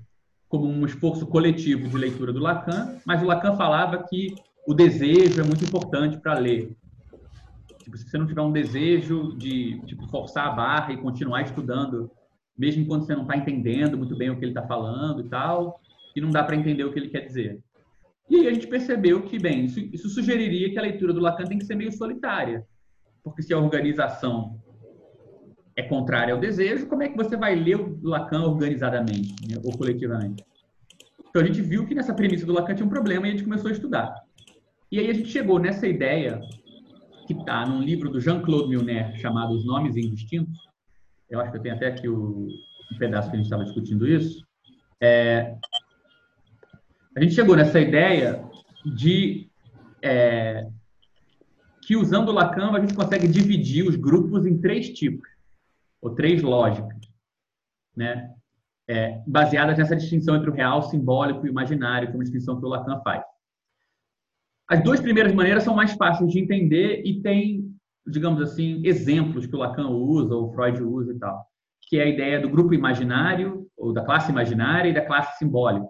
como 0.49 0.67
um 0.67 0.85
esforço 0.85 1.25
coletivo 1.25 1.87
de 1.87 1.97
leitura 1.97 2.31
do 2.31 2.39
Lacan, 2.39 2.97
mas 3.05 3.21
o 3.21 3.25
Lacan 3.25 3.55
falava 3.55 4.03
que 4.07 4.33
o 4.67 4.73
desejo 4.73 5.41
é 5.41 5.43
muito 5.43 5.63
importante 5.63 6.17
para 6.17 6.37
ler. 6.39 6.75
Tipo, 7.83 7.97
se 7.97 8.09
você 8.09 8.17
não 8.17 8.25
tiver 8.25 8.41
um 8.41 8.51
desejo 8.51 9.35
de 9.37 9.79
tipo, 9.85 10.07
forçar 10.07 10.47
a 10.47 10.51
barra 10.51 10.93
e 10.93 10.97
continuar 10.97 11.41
estudando, 11.41 12.09
mesmo 12.57 12.85
quando 12.85 13.05
você 13.05 13.15
não 13.15 13.23
está 13.23 13.37
entendendo 13.37 13.97
muito 13.97 14.15
bem 14.15 14.29
o 14.29 14.37
que 14.37 14.45
ele 14.45 14.51
está 14.51 14.65
falando 14.65 15.21
e 15.21 15.29
tal, 15.29 15.79
e 16.15 16.21
não 16.21 16.29
dá 16.29 16.43
para 16.43 16.55
entender 16.55 16.83
o 16.83 16.91
que 16.91 16.99
ele 16.99 17.09
quer 17.09 17.21
dizer. 17.21 17.61
E 18.29 18.37
aí 18.37 18.47
a 18.47 18.53
gente 18.53 18.67
percebeu 18.67 19.21
que, 19.21 19.37
bem, 19.37 19.65
isso, 19.65 19.79
isso 19.79 20.09
sugeriria 20.09 20.71
que 20.71 20.79
a 20.79 20.81
leitura 20.81 21.13
do 21.13 21.19
Lacan 21.19 21.45
tem 21.45 21.59
que 21.59 21.65
ser 21.65 21.75
meio 21.75 21.91
solitária. 21.91 22.65
Porque 23.23 23.43
se 23.43 23.53
a 23.53 23.59
organização 23.59 24.59
é 25.75 25.83
contrária 25.83 26.33
ao 26.33 26.39
desejo, 26.39 26.87
como 26.87 27.03
é 27.03 27.09
que 27.09 27.17
você 27.17 27.35
vai 27.35 27.53
ler 27.55 27.75
o 27.75 27.99
Lacan 28.01 28.43
organizadamente 28.43 29.35
né, 29.47 29.57
ou 29.63 29.77
coletivamente? 29.77 30.43
Então 31.29 31.41
a 31.41 31.45
gente 31.45 31.61
viu 31.61 31.85
que 31.85 31.93
nessa 31.93 32.13
premissa 32.13 32.45
do 32.45 32.53
Lacan 32.53 32.75
tinha 32.75 32.85
um 32.85 32.89
problema 32.89 33.27
e 33.27 33.29
a 33.29 33.31
gente 33.33 33.43
começou 33.43 33.69
a 33.69 33.73
estudar. 33.73 34.15
E 34.89 34.99
aí 34.99 35.09
a 35.09 35.13
gente 35.13 35.29
chegou 35.29 35.59
nessa 35.59 35.85
ideia 35.85 36.39
que 37.27 37.33
está 37.33 37.65
num 37.65 37.81
livro 37.81 38.09
do 38.09 38.21
Jean-Claude 38.21 38.69
Milner 38.69 39.17
chamado 39.17 39.53
Os 39.53 39.65
Nomes 39.65 39.97
Indistintos. 39.97 40.57
Eu 41.29 41.41
acho 41.41 41.51
que 41.51 41.57
eu 41.57 41.61
tenho 41.61 41.75
até 41.75 41.87
aqui 41.87 42.07
o, 42.07 42.47
um 42.47 42.97
pedaço 42.97 43.29
que 43.29 43.35
a 43.35 43.37
gente 43.37 43.47
estava 43.47 43.65
discutindo 43.65 44.07
isso. 44.07 44.45
É, 45.01 45.55
a 47.17 47.21
gente 47.21 47.33
chegou 47.33 47.55
nessa 47.55 47.79
ideia 47.79 48.41
de 48.85 49.49
é, 50.01 50.67
que 51.81 51.97
usando 51.97 52.29
o 52.29 52.31
Lacan 52.31 52.71
a 52.71 52.79
gente 52.79 52.93
consegue 52.93 53.27
dividir 53.27 53.85
os 53.85 53.97
grupos 53.97 54.45
em 54.45 54.57
três 54.57 54.89
tipos 54.89 55.34
ou 56.05 56.13
três 56.13 56.43
lógicas, 56.43 56.99
né? 57.95 58.31
É, 58.87 59.23
baseadas 59.25 59.79
nessa 59.79 59.95
distinção 59.95 60.35
entre 60.35 60.51
o 60.51 60.53
real, 60.53 60.83
simbólico 60.83 61.47
e 61.47 61.49
imaginário, 61.49 62.07
é 62.07 62.13
uma 62.13 62.23
distinção 62.23 62.59
que 62.59 62.65
o 62.65 62.69
Lacan 62.69 63.01
faz. 63.01 63.23
As 64.67 64.83
duas 64.83 64.99
primeiras 64.99 65.33
maneiras 65.33 65.63
são 65.63 65.73
mais 65.73 65.93
fáceis 65.93 66.31
de 66.31 66.39
entender 66.39 67.01
e 67.03 67.19
tem, 67.21 67.75
digamos 68.05 68.39
assim, 68.39 68.85
exemplos 68.85 69.47
que 69.47 69.55
o 69.55 69.59
Lacan 69.59 69.87
usa 69.87 70.35
ou 70.35 70.53
Freud 70.53 70.83
usa 70.83 71.13
e 71.13 71.17
tal, 71.17 71.43
que 71.89 71.97
é 71.97 72.03
a 72.03 72.09
ideia 72.09 72.39
do 72.39 72.49
grupo 72.49 72.75
imaginário 72.75 73.67
ou 73.75 73.91
da 73.91 74.05
classe 74.05 74.31
imaginária 74.31 74.89
e 74.89 74.93
da 74.93 75.03
classe 75.03 75.39
simbólica, 75.39 75.87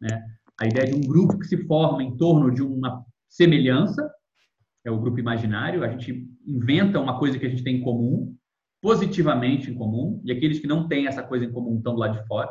né? 0.00 0.24
A 0.58 0.66
ideia 0.66 0.86
de 0.86 0.94
um 0.94 1.02
grupo 1.02 1.38
que 1.38 1.46
se 1.46 1.66
forma 1.66 2.02
em 2.02 2.16
torno 2.16 2.50
de 2.50 2.62
uma 2.62 3.04
semelhança, 3.28 4.10
é 4.82 4.90
o 4.90 4.98
grupo 4.98 5.18
imaginário, 5.18 5.84
a 5.84 5.88
gente 5.88 6.26
inventa 6.46 6.98
uma 6.98 7.18
coisa 7.18 7.38
que 7.38 7.44
a 7.44 7.48
gente 7.50 7.62
tem 7.62 7.76
em 7.76 7.82
comum, 7.82 8.34
positivamente 8.80 9.70
em 9.70 9.74
comum, 9.74 10.20
e 10.24 10.32
aqueles 10.32 10.58
que 10.58 10.66
não 10.66 10.88
têm 10.88 11.06
essa 11.06 11.22
coisa 11.22 11.44
em 11.44 11.52
comum 11.52 11.76
estão 11.76 11.94
do 11.94 12.00
lado 12.00 12.18
de 12.20 12.26
fora. 12.26 12.50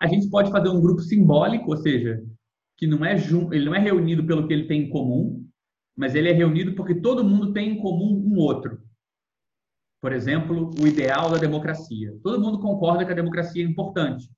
A 0.00 0.06
gente 0.06 0.28
pode 0.28 0.50
fazer 0.50 0.68
um 0.68 0.80
grupo 0.80 1.00
simbólico, 1.00 1.70
ou 1.70 1.76
seja, 1.76 2.22
que 2.76 2.86
não 2.86 3.04
é 3.04 3.14
ele 3.52 3.64
não 3.64 3.74
é 3.74 3.78
reunido 3.78 4.26
pelo 4.26 4.46
que 4.46 4.52
ele 4.52 4.66
tem 4.66 4.82
em 4.82 4.90
comum, 4.90 5.46
mas 5.96 6.14
ele 6.14 6.28
é 6.28 6.32
reunido 6.32 6.74
porque 6.74 6.96
todo 6.96 7.24
mundo 7.24 7.52
tem 7.52 7.70
em 7.70 7.80
comum 7.80 8.24
um 8.26 8.36
outro. 8.38 8.82
Por 10.00 10.12
exemplo, 10.12 10.70
o 10.78 10.86
ideal 10.86 11.30
da 11.30 11.38
democracia. 11.38 12.18
Todo 12.22 12.40
mundo 12.40 12.58
concorda 12.58 13.06
que 13.06 13.12
a 13.12 13.16
democracia 13.16 13.64
é 13.64 13.66
importante. 13.66 14.28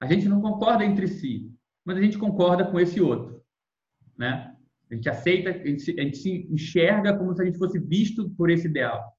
A 0.00 0.06
gente 0.06 0.28
não 0.28 0.40
concorda 0.40 0.84
entre 0.84 1.06
si, 1.06 1.52
mas 1.84 1.98
a 1.98 2.00
gente 2.00 2.18
concorda 2.18 2.64
com 2.64 2.80
esse 2.80 3.00
outro, 3.00 3.40
né? 4.18 4.54
A 4.90 4.94
gente 4.94 5.08
aceita, 5.08 5.50
a 5.50 5.52
gente, 5.52 6.00
a 6.00 6.02
gente 6.02 6.16
se 6.16 6.48
enxerga 6.50 7.16
como 7.16 7.34
se 7.34 7.42
a 7.42 7.44
gente 7.44 7.58
fosse 7.58 7.78
visto 7.78 8.30
por 8.30 8.50
esse 8.50 8.66
ideal. 8.66 9.13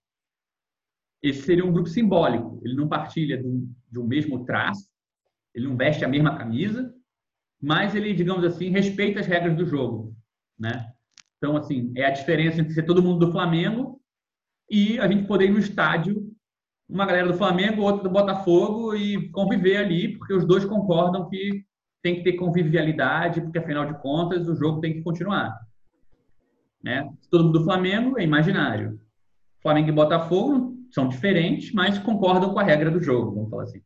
Esse 1.25 1.41
seria 1.41 1.65
um 1.65 1.71
grupo 1.71 1.89
simbólico. 1.89 2.61
Ele 2.63 2.75
não 2.75 2.87
partilha 2.87 3.41
de 3.41 3.99
um 3.99 4.05
mesmo 4.05 4.45
traço, 4.45 4.87
ele 5.55 5.67
não 5.67 5.75
veste 5.75 6.05
a 6.05 6.07
mesma 6.07 6.37
camisa, 6.37 6.93
mas 7.59 7.95
ele, 7.95 8.13
digamos 8.13 8.43
assim, 8.43 8.69
respeita 8.69 9.21
as 9.21 9.25
regras 9.25 9.57
do 9.57 9.65
jogo, 9.65 10.15
né? 10.59 10.87
Então, 11.37 11.57
assim, 11.57 11.91
é 11.95 12.05
a 12.05 12.11
diferença 12.11 12.61
entre 12.61 12.73
ser 12.73 12.83
todo 12.83 13.01
mundo 13.01 13.25
do 13.25 13.31
Flamengo 13.31 13.99
e 14.69 14.99
a 14.99 15.07
gente 15.07 15.27
poder 15.27 15.45
ir 15.45 15.53
no 15.53 15.57
estádio, 15.57 16.31
uma 16.87 17.07
galera 17.07 17.27
do 17.27 17.37
Flamengo, 17.37 17.81
outra 17.81 18.03
do 18.03 18.09
Botafogo 18.11 18.95
e 18.95 19.27
conviver 19.31 19.77
ali, 19.77 20.15
porque 20.19 20.33
os 20.33 20.45
dois 20.45 20.63
concordam 20.63 21.27
que 21.27 21.65
tem 22.03 22.17
que 22.17 22.23
ter 22.23 22.33
convivialidade, 22.33 23.41
porque 23.41 23.57
afinal 23.57 23.91
de 23.91 23.99
contas 23.99 24.47
o 24.47 24.55
jogo 24.55 24.79
tem 24.79 24.93
que 24.93 25.01
continuar. 25.01 25.57
Né? 26.83 27.11
Todo 27.31 27.45
mundo 27.45 27.59
do 27.59 27.65
Flamengo 27.65 28.19
é 28.19 28.23
imaginário. 28.23 29.01
Flamengo 29.63 29.89
e 29.89 29.91
Botafogo 29.91 30.74
são 30.95 31.09
diferentes, 31.09 31.73
mas 31.73 31.99
concordam 31.99 32.53
com 32.53 32.59
a 32.59 32.63
regra 32.63 32.89
do 32.89 33.01
jogo, 33.01 33.35
vamos 33.35 33.49
falar 33.49 33.63
assim. 33.63 33.81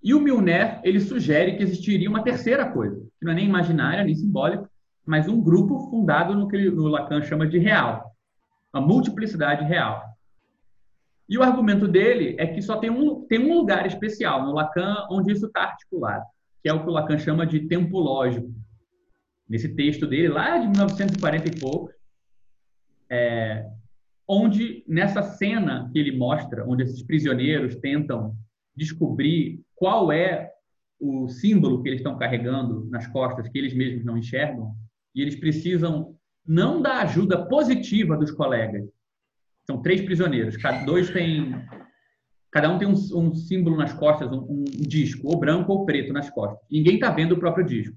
E 0.00 0.14
o 0.14 0.20
Milner, 0.20 0.80
ele 0.84 1.00
sugere 1.00 1.56
que 1.56 1.64
existiria 1.64 2.08
uma 2.08 2.22
terceira 2.22 2.70
coisa, 2.70 3.00
que 3.18 3.24
não 3.24 3.32
é 3.32 3.34
nem 3.34 3.48
imaginária, 3.48 4.04
nem 4.04 4.14
simbólica, 4.14 4.70
mas 5.04 5.26
um 5.26 5.42
grupo 5.42 5.90
fundado 5.90 6.32
no 6.32 6.46
que 6.46 6.68
o 6.68 6.86
Lacan 6.86 7.22
chama 7.22 7.44
de 7.44 7.58
real, 7.58 8.14
a 8.72 8.80
multiplicidade 8.80 9.64
real. 9.64 10.00
E 11.28 11.36
o 11.36 11.42
argumento 11.42 11.88
dele 11.88 12.36
é 12.38 12.46
que 12.46 12.62
só 12.62 12.76
tem 12.76 12.90
um, 12.90 13.26
tem 13.26 13.40
um 13.40 13.54
lugar 13.54 13.84
especial 13.84 14.44
no 14.44 14.52
Lacan 14.52 15.08
onde 15.10 15.32
isso 15.32 15.46
está 15.46 15.62
articulado, 15.62 16.24
que 16.62 16.68
é 16.68 16.72
o 16.72 16.84
que 16.84 16.88
o 16.88 16.92
Lacan 16.92 17.18
chama 17.18 17.44
de 17.44 17.66
tempo 17.66 17.98
lógico. 17.98 18.48
Nesse 19.48 19.74
texto 19.74 20.06
dele, 20.06 20.28
lá 20.28 20.56
de 20.56 20.68
1940 20.68 21.48
e 21.48 21.60
pouco, 21.60 21.90
é, 23.10 23.68
onde 24.26 24.84
nessa 24.86 25.22
cena 25.22 25.90
que 25.92 25.98
ele 25.98 26.16
mostra, 26.16 26.64
onde 26.66 26.82
esses 26.82 27.02
prisioneiros 27.02 27.76
tentam 27.76 28.34
descobrir 28.74 29.60
qual 29.74 30.10
é 30.10 30.50
o 30.98 31.28
símbolo 31.28 31.82
que 31.82 31.88
eles 31.88 32.00
estão 32.00 32.16
carregando 32.16 32.88
nas 32.90 33.06
costas, 33.06 33.48
que 33.48 33.58
eles 33.58 33.74
mesmos 33.74 34.04
não 34.04 34.16
enxergam, 34.16 34.74
e 35.14 35.20
eles 35.20 35.36
precisam 35.36 36.16
não 36.46 36.80
da 36.80 37.00
ajuda 37.00 37.46
positiva 37.46 38.16
dos 38.16 38.30
colegas. 38.30 38.84
São 39.66 39.80
três 39.80 40.00
prisioneiros, 40.02 40.56
cada 40.56 40.84
dois 40.84 41.10
tem, 41.10 41.54
cada 42.50 42.70
um 42.70 42.78
tem 42.78 42.88
um, 42.88 42.92
um 42.92 43.34
símbolo 43.34 43.76
nas 43.76 43.92
costas, 43.92 44.30
um, 44.30 44.46
um, 44.48 44.64
disco, 44.64 45.28
ou 45.28 45.38
branco 45.38 45.72
ou 45.72 45.84
preto 45.84 46.12
nas 46.12 46.28
costas. 46.30 46.58
Ninguém 46.70 46.94
está 46.94 47.10
vendo 47.10 47.32
o 47.32 47.38
próprio 47.38 47.64
disco. 47.64 47.96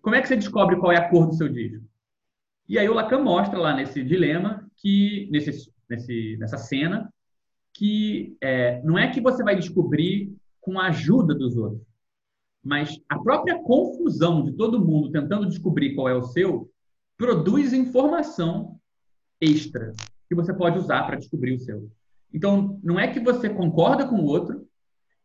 Como 0.00 0.14
é 0.14 0.20
que 0.20 0.28
você 0.28 0.36
descobre 0.36 0.76
qual 0.76 0.92
é 0.92 0.96
a 0.96 1.08
cor 1.08 1.26
do 1.26 1.34
seu 1.34 1.48
disco? 1.48 1.84
E 2.68 2.78
aí 2.78 2.88
o 2.88 2.94
Lacan 2.94 3.22
mostra 3.22 3.58
lá 3.58 3.74
nesse 3.74 4.02
dilema 4.02 4.63
que 4.76 5.28
nesse, 5.30 5.70
nesse 5.88 6.36
nessa 6.38 6.58
cena 6.58 7.12
que 7.72 8.36
é, 8.40 8.80
não 8.82 8.98
é 8.98 9.10
que 9.10 9.20
você 9.20 9.42
vai 9.42 9.56
descobrir 9.56 10.32
com 10.60 10.78
a 10.78 10.86
ajuda 10.86 11.34
dos 11.34 11.56
outros, 11.56 11.82
mas 12.62 12.98
a 13.08 13.18
própria 13.18 13.60
confusão 13.62 14.44
de 14.44 14.52
todo 14.52 14.84
mundo 14.84 15.10
tentando 15.10 15.46
descobrir 15.46 15.94
qual 15.94 16.08
é 16.08 16.14
o 16.14 16.22
seu 16.22 16.70
produz 17.16 17.72
informação 17.72 18.78
extra 19.40 19.92
que 20.28 20.34
você 20.34 20.54
pode 20.54 20.78
usar 20.78 21.04
para 21.04 21.16
descobrir 21.16 21.52
o 21.52 21.58
seu. 21.58 21.90
Então, 22.32 22.80
não 22.82 22.98
é 22.98 23.06
que 23.08 23.20
você 23.20 23.48
concorda 23.48 24.06
com 24.08 24.16
o 24.16 24.24
outro 24.24 24.66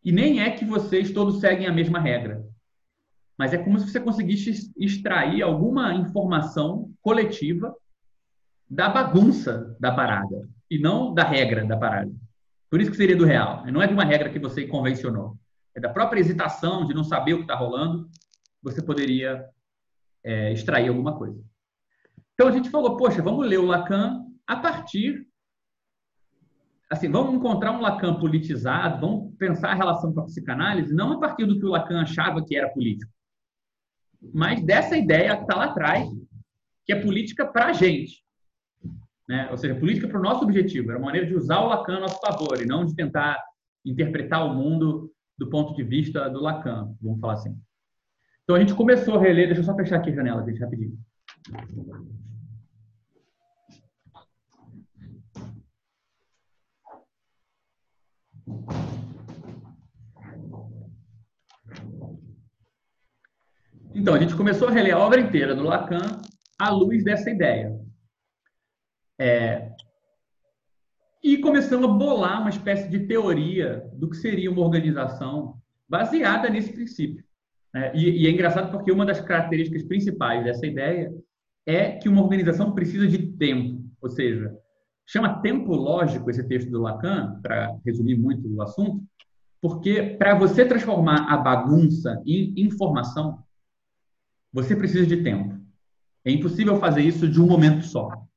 e 0.03 0.11
nem 0.11 0.41
é 0.41 0.51
que 0.51 0.65
vocês 0.65 1.11
todos 1.11 1.39
seguem 1.39 1.67
a 1.67 1.73
mesma 1.73 1.99
regra. 1.99 2.45
Mas 3.37 3.53
é 3.53 3.57
como 3.57 3.79
se 3.79 3.89
você 3.89 3.99
conseguisse 3.99 4.71
extrair 4.77 5.41
alguma 5.41 5.93
informação 5.95 6.91
coletiva 7.01 7.73
da 8.69 8.87
bagunça 8.87 9.75
da 9.79 9.91
parada 9.91 10.47
e 10.69 10.77
não 10.77 11.13
da 11.13 11.23
regra 11.23 11.65
da 11.65 11.75
parada. 11.75 12.11
Por 12.69 12.79
isso 12.79 12.91
que 12.91 12.97
seria 12.97 13.15
do 13.15 13.25
real. 13.25 13.65
Não 13.65 13.81
é 13.81 13.87
de 13.87 13.93
uma 13.93 14.05
regra 14.05 14.29
que 14.29 14.37
você 14.37 14.67
convencionou. 14.67 15.35
É 15.75 15.79
da 15.79 15.89
própria 15.89 16.19
hesitação 16.19 16.85
de 16.85 16.93
não 16.93 17.03
saber 17.03 17.33
o 17.33 17.37
que 17.37 17.43
está 17.43 17.55
rolando, 17.55 18.07
você 18.61 18.81
poderia 18.81 19.43
é, 20.23 20.51
extrair 20.51 20.89
alguma 20.89 21.17
coisa. 21.17 21.41
Então 22.33 22.47
a 22.47 22.51
gente 22.51 22.69
falou, 22.69 22.95
poxa, 22.95 23.21
vamos 23.21 23.47
ler 23.47 23.59
o 23.59 23.65
Lacan 23.65 24.25
a 24.45 24.55
partir. 24.55 25.27
Assim, 26.89 27.09
vamos 27.09 27.35
encontrar 27.35 27.71
um 27.71 27.81
Lacan 27.81 28.19
politizado, 28.19 29.01
vamos 29.01 29.35
pensar 29.37 29.71
a 29.71 29.75
relação 29.75 30.13
com 30.13 30.21
a 30.21 30.25
psicanálise, 30.25 30.93
não 30.93 31.13
a 31.13 31.19
partir 31.19 31.45
do 31.45 31.59
que 31.59 31.65
o 31.65 31.69
Lacan 31.69 32.01
achava 32.01 32.43
que 32.43 32.55
era 32.55 32.69
político, 32.69 33.11
mas 34.33 34.63
dessa 34.63 34.97
ideia 34.97 35.35
que 35.35 35.43
está 35.43 35.55
lá 35.55 35.65
atrás, 35.65 36.09
que 36.85 36.91
é 36.91 37.01
política 37.01 37.45
para 37.45 37.67
a 37.67 37.73
gente. 37.73 38.23
Né? 39.29 39.47
Ou 39.51 39.57
seja, 39.57 39.75
política 39.75 40.07
para 40.07 40.19
o 40.19 40.23
nosso 40.23 40.43
objetivo, 40.43 40.89
era 40.89 40.97
uma 40.97 41.05
maneira 41.05 41.27
de 41.27 41.35
usar 41.35 41.59
o 41.59 41.67
Lacan 41.67 41.97
a 41.97 41.99
nosso 41.99 42.19
favor 42.19 42.59
e 42.59 42.65
não 42.65 42.83
de 42.83 42.95
tentar 42.95 43.39
interpretar 43.85 44.43
o 44.43 44.55
mundo 44.55 45.11
do 45.37 45.47
ponto 45.47 45.75
de 45.75 45.83
vista 45.83 46.27
do 46.29 46.41
Lacan, 46.41 46.95
vamos 46.99 47.19
falar 47.19 47.33
assim. 47.33 47.55
Então 48.43 48.55
a 48.55 48.59
gente 48.59 48.73
começou 48.73 49.17
a 49.17 49.21
reler, 49.21 49.45
deixa 49.45 49.61
eu 49.61 49.65
só 49.65 49.75
fechar 49.75 49.97
aqui 49.97 50.09
a 50.09 50.15
janela, 50.15 50.43
gente, 50.43 50.59
rapidinho. 50.59 50.97
Então, 63.93 64.13
a 64.13 64.19
gente 64.19 64.35
começou 64.35 64.69
a 64.69 64.71
reler 64.71 64.95
a 64.95 64.99
obra 64.99 65.19
inteira 65.19 65.53
do 65.53 65.63
Lacan 65.63 66.21
à 66.57 66.69
luz 66.69 67.03
dessa 67.03 67.29
ideia. 67.29 67.77
É, 69.19 69.71
e 71.21 71.37
começamos 71.39 71.89
a 71.89 71.93
bolar 71.93 72.39
uma 72.39 72.49
espécie 72.49 72.89
de 72.89 72.99
teoria 72.99 73.85
do 73.93 74.09
que 74.09 74.15
seria 74.15 74.49
uma 74.49 74.61
organização 74.61 75.57
baseada 75.87 76.49
nesse 76.49 76.71
princípio. 76.71 77.23
É, 77.75 77.95
e, 77.95 78.23
e, 78.23 78.27
é 78.27 78.31
engraçado 78.31 78.71
porque 78.71 78.91
uma 78.91 79.05
das 79.05 79.19
características 79.19 79.83
principais 79.83 80.43
dessa 80.43 80.65
ideia 80.65 81.13
é 81.65 81.91
que 81.91 82.07
uma 82.07 82.23
organização 82.23 82.71
precisa 82.71 83.07
de 83.07 83.33
tempo, 83.33 83.83
ou 84.01 84.09
seja, 84.09 84.55
chama 85.05 85.41
tempo 85.41 85.75
lógico 85.75 86.29
esse 86.29 86.47
texto 86.47 86.71
do 86.71 86.81
Lacan, 86.81 87.39
para 87.41 87.75
resumir 87.85 88.17
muito 88.17 88.47
o 88.47 88.61
assunto, 88.61 89.03
porque 89.61 90.15
para 90.17 90.33
você 90.33 90.65
transformar 90.65 91.31
a 91.31 91.37
bagunça 91.37 92.21
em 92.25 92.53
informação, 92.57 93.43
você 94.51 94.75
precisa 94.75 95.05
de 95.05 95.21
tempo. 95.21 95.59
É 96.23 96.31
impossível 96.31 96.77
fazer 96.77 97.01
isso 97.01 97.27
de 97.27 97.41
um 97.41 97.45
momento 97.45 97.83
só. 97.83 98.28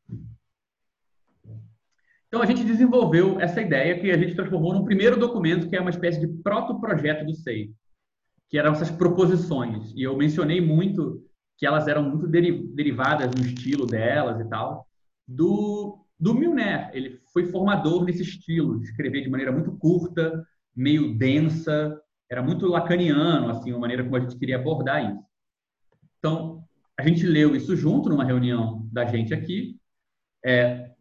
Então 2.33 2.41
a 2.41 2.47
gente 2.47 2.65
desenvolveu 2.65 3.39
essa 3.39 3.61
ideia 3.61 4.01
que 4.01 4.11
a 4.11 4.17
gente 4.17 4.35
transformou 4.35 4.73
num 4.73 4.87
primeiro 4.87 5.21
documento 5.21 5.69
que 5.69 5.77
é 5.77 5.81
uma 5.83 5.91
espécie 5.91 6.19
de 6.19 6.27
proto-projeto 6.27 7.27
do 7.27 7.35
SEI, 7.35 7.71
que 8.49 8.57
eram 8.57 8.73
essas 8.73 8.91
proposições. 8.91 9.93
E 9.95 10.03
eu 10.03 10.17
mencionei 10.17 10.59
muito 10.59 11.23
que 11.59 11.67
elas 11.67 11.87
eram 11.87 12.09
muito 12.09 12.27
derivadas 12.27 13.31
no 13.37 13.45
estilo 13.45 13.85
delas 13.85 14.41
e 14.41 14.49
tal, 14.49 14.89
do, 15.29 16.07
do 16.19 16.33
Milner. 16.33 16.91
Ele 16.95 17.21
foi 17.35 17.45
formador 17.45 18.03
nesse 18.03 18.23
estilo, 18.23 18.81
de 18.81 18.87
escrever 18.87 19.21
de 19.21 19.29
maneira 19.29 19.53
muito 19.53 19.71
curta, 19.77 20.43
meio 20.75 21.15
densa, 21.19 22.01
era 22.31 22.43
muito 22.43 22.67
lacaniano, 22.67 23.51
assim, 23.51 23.73
a 23.73 23.79
maneira 23.79 24.03
como 24.03 24.17
a 24.17 24.21
gente 24.21 24.39
queria 24.39 24.57
abordar 24.57 25.05
isso. 25.05 25.23
Então, 26.19 26.65
a 26.99 27.07
gente 27.07 27.27
leu 27.27 27.55
isso 27.55 27.77
junto 27.77 28.09
numa 28.09 28.25
reunião 28.25 28.89
da 28.91 29.05
gente 29.05 29.35
aqui, 29.35 29.79
é, 30.43 30.92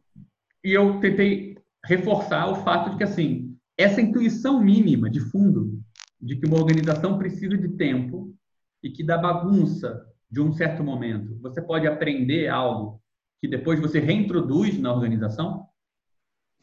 e 0.64 0.72
eu 0.72 1.00
tentei 1.00 1.58
reforçar 1.86 2.48
o 2.50 2.64
fato 2.64 2.92
de 2.92 2.98
que, 2.98 3.04
assim, 3.04 3.58
essa 3.78 4.02
intuição 4.02 4.62
mínima 4.62 5.10
de 5.10 5.20
fundo 5.20 5.82
de 6.20 6.36
que 6.36 6.46
uma 6.46 6.58
organização 6.58 7.18
precisa 7.18 7.58
de 7.58 7.70
tempo 7.70 8.36
e 8.84 8.90
que 8.92 9.04
da 9.04 9.18
bagunça 9.18 10.06
de 10.30 10.40
um 10.40 10.54
certo 10.54 10.84
momento 10.84 11.38
você 11.42 11.62
pode 11.62 11.88
aprender 11.88 12.48
algo 12.48 13.02
que 13.42 13.48
depois 13.48 13.80
você 13.80 14.00
reintroduz 14.00 14.78
na 14.80 14.94
organização, 14.94 15.68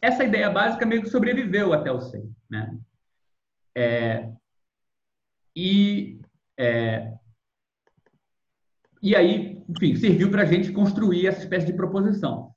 essa 0.00 0.22
ideia 0.22 0.48
básica 0.48 0.86
meio 0.86 1.02
que 1.02 1.10
sobreviveu 1.10 1.72
até 1.72 1.90
o 1.90 2.00
100, 2.00 2.36
né? 2.48 2.78
É, 3.76 4.32
e 5.56 6.20
é, 6.56 7.18
e 9.02 9.14
aí, 9.14 9.64
enfim, 9.68 9.94
serviu 9.96 10.30
para 10.30 10.42
a 10.42 10.46
gente 10.46 10.72
construir 10.72 11.26
essa 11.26 11.40
espécie 11.40 11.66
de 11.66 11.72
proposição. 11.72 12.52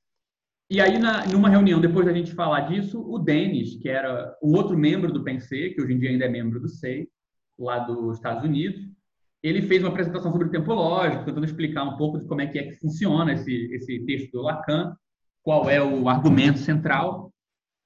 E 0.72 0.80
aí, 0.80 0.98
na, 0.98 1.28
numa 1.28 1.50
reunião, 1.50 1.82
depois 1.82 2.06
da 2.06 2.14
gente 2.14 2.34
falar 2.34 2.62
disso, 2.62 3.06
o 3.06 3.20
Denis, 3.20 3.76
que 3.76 3.90
era 3.90 4.34
o 4.42 4.56
outro 4.56 4.78
membro 4.78 5.12
do 5.12 5.22
PENSE, 5.22 5.72
que 5.72 5.82
hoje 5.82 5.92
em 5.92 6.00
dia 6.00 6.12
ainda 6.12 6.24
é 6.24 6.30
membro 6.30 6.62
do 6.62 6.70
SEI, 6.70 7.10
lá 7.60 7.80
dos 7.80 8.16
Estados 8.16 8.46
Unidos, 8.46 8.80
ele 9.44 9.64
fez 9.64 9.84
uma 9.84 9.90
apresentação 9.90 10.32
sobre 10.32 10.48
o 10.48 10.50
tempo 10.50 10.74
lógico, 10.74 11.26
tentando 11.26 11.46
explicar 11.46 11.84
um 11.84 11.98
pouco 11.98 12.20
de 12.20 12.26
como 12.26 12.40
é 12.40 12.48
que 12.48 12.58
é 12.58 12.64
que 12.64 12.80
funciona 12.80 13.34
esse, 13.34 13.52
esse 13.74 14.00
texto 14.06 14.32
do 14.32 14.44
Lacan, 14.44 14.96
qual 15.44 15.70
é 15.70 15.84
o 15.84 16.08
argumento 16.08 16.60
central, 16.60 17.34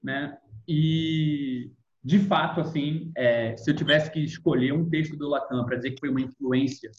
né? 0.04 0.38
E, 0.68 1.72
de 2.04 2.20
fato, 2.20 2.62
assim, 2.62 3.12
é, 3.18 3.58
se 3.58 3.68
eu 3.68 3.76
tivesse 3.76 4.12
que 4.12 4.20
escolher 4.20 4.74
um 4.74 4.88
texto 4.88 5.18
do 5.18 5.28
Lacan 5.28 5.66
para 5.66 5.78
dizer 5.78 5.90
que 5.94 6.02
foi 6.02 6.10
uma 6.10 6.22
influência 6.22 6.92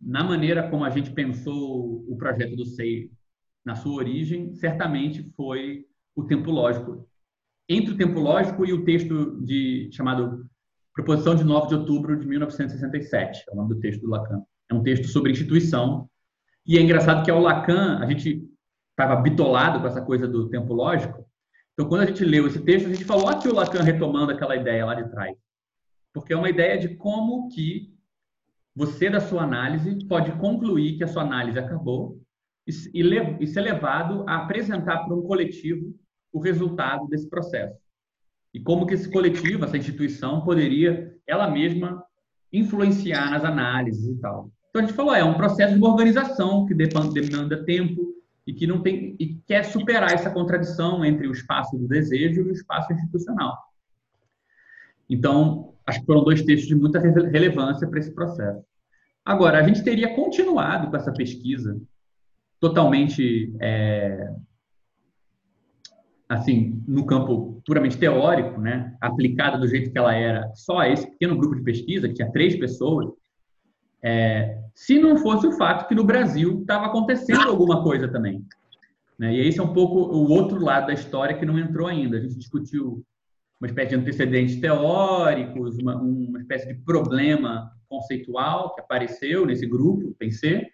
na 0.00 0.24
maneira 0.24 0.70
como 0.70 0.86
a 0.86 0.90
gente 0.90 1.10
pensou 1.10 2.02
o 2.08 2.16
projeto 2.16 2.56
do 2.56 2.64
SEI 2.64 3.10
na 3.64 3.74
sua 3.74 3.94
origem, 3.94 4.54
certamente 4.54 5.30
foi 5.36 5.86
o 6.14 6.24
tempo 6.24 6.50
lógico. 6.50 7.08
Entre 7.68 7.94
o 7.94 7.96
tempo 7.96 8.18
lógico 8.18 8.66
e 8.66 8.72
o 8.72 8.84
texto 8.84 9.40
de 9.42 9.88
chamado 9.92 10.46
Proposição 10.94 11.34
de 11.34 11.42
9 11.42 11.68
de 11.68 11.74
outubro 11.74 12.18
de 12.18 12.26
1967, 12.26 13.44
é 13.48 13.52
o 13.52 13.56
nome 13.56 13.70
do 13.70 13.80
texto 13.80 14.02
do 14.02 14.10
Lacan. 14.10 14.42
É 14.70 14.74
um 14.74 14.82
texto 14.82 15.08
sobre 15.08 15.32
instituição. 15.32 16.08
E 16.66 16.76
é 16.76 16.82
engraçado 16.82 17.24
que 17.24 17.30
ao 17.30 17.40
Lacan, 17.40 17.98
a 17.98 18.06
gente 18.06 18.46
estava 18.90 19.16
bitolado 19.20 19.80
com 19.80 19.86
essa 19.86 20.02
coisa 20.02 20.28
do 20.28 20.50
tempo 20.50 20.74
lógico. 20.74 21.26
Então, 21.72 21.88
quando 21.88 22.02
a 22.02 22.06
gente 22.06 22.24
leu 22.24 22.46
esse 22.46 22.60
texto, 22.62 22.86
a 22.86 22.92
gente 22.92 23.06
falou 23.06 23.28
aqui 23.28 23.48
o 23.48 23.54
Lacan 23.54 23.82
retomando 23.82 24.32
aquela 24.32 24.54
ideia 24.54 24.84
lá 24.84 24.94
de 24.94 25.10
trás. 25.10 25.34
Porque 26.12 26.34
é 26.34 26.36
uma 26.36 26.50
ideia 26.50 26.78
de 26.78 26.94
como 26.96 27.48
que 27.48 27.90
você, 28.76 29.08
da 29.08 29.20
sua 29.20 29.44
análise, 29.44 30.06
pode 30.06 30.30
concluir 30.32 30.98
que 30.98 31.04
a 31.04 31.08
sua 31.08 31.22
análise 31.22 31.58
acabou 31.58 32.20
e, 32.66 33.46
ser 33.46 33.60
levado 33.60 34.24
a 34.28 34.36
apresentar 34.36 35.04
para 35.04 35.14
um 35.14 35.22
coletivo 35.22 35.94
o 36.32 36.40
resultado 36.40 37.06
desse 37.08 37.28
processo. 37.28 37.80
E 38.54 38.60
como 38.60 38.86
que 38.86 38.94
esse 38.94 39.10
coletivo, 39.10 39.64
essa 39.64 39.76
instituição, 39.76 40.42
poderia 40.42 41.14
ela 41.26 41.50
mesma 41.50 42.02
influenciar 42.52 43.30
nas 43.30 43.44
análises 43.44 44.06
e 44.06 44.20
tal. 44.20 44.50
Então 44.68 44.82
a 44.82 44.86
gente 44.86 44.96
falou, 44.96 45.14
é 45.14 45.24
um 45.24 45.34
processo 45.34 45.74
de 45.74 45.78
uma 45.78 45.90
organização 45.90 46.66
que 46.66 46.74
demanda 46.74 47.64
tempo 47.64 48.14
e 48.46 48.52
que 48.52 48.66
não 48.66 48.82
tem 48.82 49.16
e 49.18 49.34
quer 49.46 49.64
superar 49.64 50.12
essa 50.12 50.30
contradição 50.30 51.04
entre 51.04 51.26
o 51.26 51.32
espaço 51.32 51.76
do 51.76 51.86
desejo 51.86 52.40
e 52.40 52.50
o 52.50 52.52
espaço 52.52 52.92
institucional. 52.92 53.56
Então, 55.08 55.74
acho 55.86 56.00
que 56.00 56.06
foram 56.06 56.24
dois 56.24 56.42
textos 56.42 56.68
de 56.68 56.74
muita 56.74 56.98
relevância 56.98 57.86
para 57.88 57.98
esse 57.98 58.12
processo. 58.12 58.64
Agora, 59.24 59.58
a 59.58 59.62
gente 59.62 59.84
teria 59.84 60.14
continuado 60.14 60.90
com 60.90 60.96
essa 60.96 61.12
pesquisa 61.12 61.80
totalmente 62.62 63.52
é, 63.60 64.32
assim 66.28 66.80
no 66.86 67.04
campo 67.04 67.60
puramente 67.66 67.98
teórico, 67.98 68.60
né, 68.60 68.96
aplicada 69.00 69.58
do 69.58 69.66
jeito 69.66 69.90
que 69.90 69.98
ela 69.98 70.14
era 70.14 70.48
só 70.54 70.78
a 70.78 70.88
esse 70.88 71.10
pequeno 71.10 71.36
grupo 71.36 71.56
de 71.56 71.64
pesquisa 71.64 72.06
que 72.06 72.14
tinha 72.14 72.30
três 72.30 72.56
pessoas, 72.56 73.08
é, 74.00 74.60
se 74.76 74.96
não 75.00 75.16
fosse 75.16 75.44
o 75.44 75.52
fato 75.52 75.88
que 75.88 75.94
no 75.94 76.04
Brasil 76.04 76.60
estava 76.60 76.86
acontecendo 76.86 77.48
alguma 77.48 77.82
coisa 77.82 78.06
também. 78.06 78.46
Né? 79.18 79.34
E 79.34 79.48
esse 79.48 79.58
é 79.58 79.62
um 79.62 79.72
pouco 79.72 79.98
o 79.98 80.30
outro 80.30 80.62
lado 80.62 80.86
da 80.86 80.92
história 80.92 81.36
que 81.36 81.44
não 81.44 81.58
entrou 81.58 81.88
ainda. 81.88 82.16
A 82.16 82.20
gente 82.20 82.38
discutiu 82.38 83.04
uma 83.60 83.66
espécie 83.66 83.90
de 83.90 83.96
antecedentes 83.96 84.60
teóricos, 84.60 85.78
uma, 85.78 85.96
uma 85.96 86.38
espécie 86.38 86.68
de 86.68 86.74
problema 86.74 87.72
conceitual 87.88 88.72
que 88.74 88.80
apareceu 88.80 89.44
nesse 89.46 89.66
grupo, 89.66 90.14
pensei, 90.16 90.68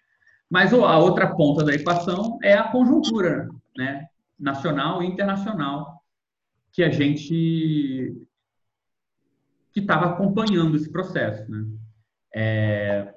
mas 0.49 0.73
a 0.73 0.97
outra 0.97 1.35
ponta 1.35 1.63
da 1.63 1.73
equação 1.73 2.39
é 2.43 2.53
a 2.53 2.71
conjuntura, 2.71 3.47
né? 3.77 4.07
nacional 4.39 5.03
e 5.03 5.07
internacional, 5.07 6.01
que 6.71 6.81
a 6.81 6.89
gente 6.89 8.15
que 9.71 9.81
estava 9.81 10.07
acompanhando 10.07 10.75
esse 10.75 10.89
processo. 10.91 11.49
Né? 11.51 11.65
É, 12.33 13.13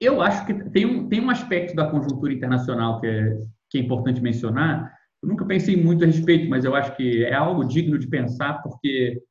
eu 0.00 0.20
acho 0.20 0.44
que 0.44 0.54
tem 0.70 0.84
um, 0.84 1.08
tem 1.08 1.20
um 1.20 1.30
aspecto 1.30 1.74
da 1.74 1.88
conjuntura 1.88 2.32
internacional 2.32 3.00
que 3.00 3.06
é, 3.06 3.42
que 3.70 3.78
é 3.78 3.80
importante 3.80 4.20
mencionar. 4.20 4.92
Eu 5.22 5.28
nunca 5.28 5.44
pensei 5.44 5.76
muito 5.76 6.04
a 6.04 6.06
respeito, 6.06 6.48
mas 6.50 6.64
eu 6.64 6.74
acho 6.74 6.94
que 6.96 7.24
é 7.24 7.34
algo 7.34 7.64
digno 7.64 7.98
de 7.98 8.06
pensar, 8.06 8.62
porque 8.62 9.22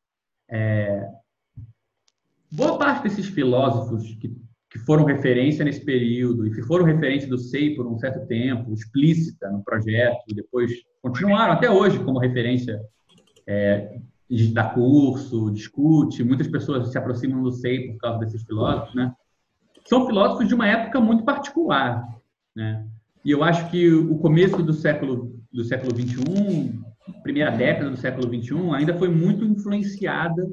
é, 0.50 1.08
boa 2.52 2.78
parte 2.78 3.04
desses 3.04 3.28
filósofos 3.28 4.16
que 4.16 4.36
que 4.70 4.80
foram 4.80 5.06
referência 5.06 5.64
nesse 5.64 5.84
período 5.84 6.46
e 6.46 6.52
que 6.52 6.62
foram 6.62 6.86
referência 6.86 7.28
do 7.28 7.38
SEI 7.38 7.76
por 7.76 7.88
um 7.88 7.98
certo 7.98 8.26
tempo, 8.28 8.74
explícita 8.74 9.50
no 9.50 9.64
projeto, 9.64 10.24
e 10.28 10.36
depois 10.36 10.72
continuaram 11.02 11.54
até 11.54 11.70
hoje 11.70 12.00
como 12.00 12.20
referência 12.20 12.80
é, 13.48 13.98
curso, 14.74 15.52
discute, 15.52 16.24
muitas 16.24 16.48
pessoas 16.48 16.92
se 16.92 16.98
aproximam 16.98 17.42
do 17.42 17.52
SEI 17.52 17.94
por 17.94 17.98
causa 18.00 18.20
desses 18.20 18.44
filósofos, 18.44 18.94
né? 18.94 19.14
São 19.86 20.06
filósofos 20.06 20.48
de 20.48 20.54
uma 20.54 20.68
época 20.68 21.00
muito 21.00 21.24
particular, 21.24 22.06
né? 22.54 22.86
E 23.24 23.32
eu 23.32 23.44
acho 23.44 23.70
que 23.72 23.90
o 23.90 24.18
começo 24.18 24.62
do 24.62 24.74
século 24.74 25.38
do 25.52 25.64
século 25.64 25.96
21, 25.96 26.84
primeira 27.24 27.52
década 27.52 27.90
do 27.90 27.98
século 27.98 28.30
21, 28.30 28.74
ainda 28.74 28.94
foi 28.94 29.08
muito 29.08 29.46
influenciada 29.46 30.46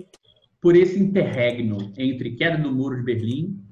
por 0.61 0.77
esse 0.77 0.99
interregno 0.99 1.93
entre 1.99 2.37
queda 2.37 2.57
do 2.57 2.73
muro 2.73 2.97
de 2.97 3.03
Berlim 3.03 3.64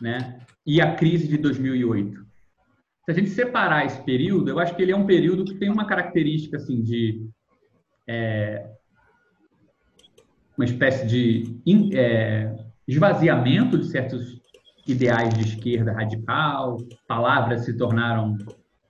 né? 0.00 0.40
e 0.66 0.80
a 0.80 0.94
crise 0.96 1.28
de 1.28 1.38
2008. 1.38 2.26
Se 3.04 3.10
a 3.12 3.14
gente 3.14 3.30
separar 3.30 3.86
esse 3.86 4.02
período, 4.02 4.50
eu 4.50 4.58
acho 4.58 4.74
que 4.74 4.82
ele 4.82 4.90
é 4.90 4.96
um 4.96 5.06
período 5.06 5.44
que 5.44 5.54
tem 5.54 5.70
uma 5.70 5.86
característica 5.86 6.56
assim 6.56 6.82
de 6.82 7.24
é, 8.08 8.68
uma 10.58 10.64
espécie 10.64 11.06
de 11.06 11.60
é, 11.94 12.52
esvaziamento 12.86 13.78
de 13.78 13.86
certos 13.86 14.40
ideais 14.88 15.32
de 15.34 15.42
esquerda 15.42 15.92
radical, 15.92 16.78
palavras 17.06 17.64
se 17.64 17.76
tornaram 17.76 18.36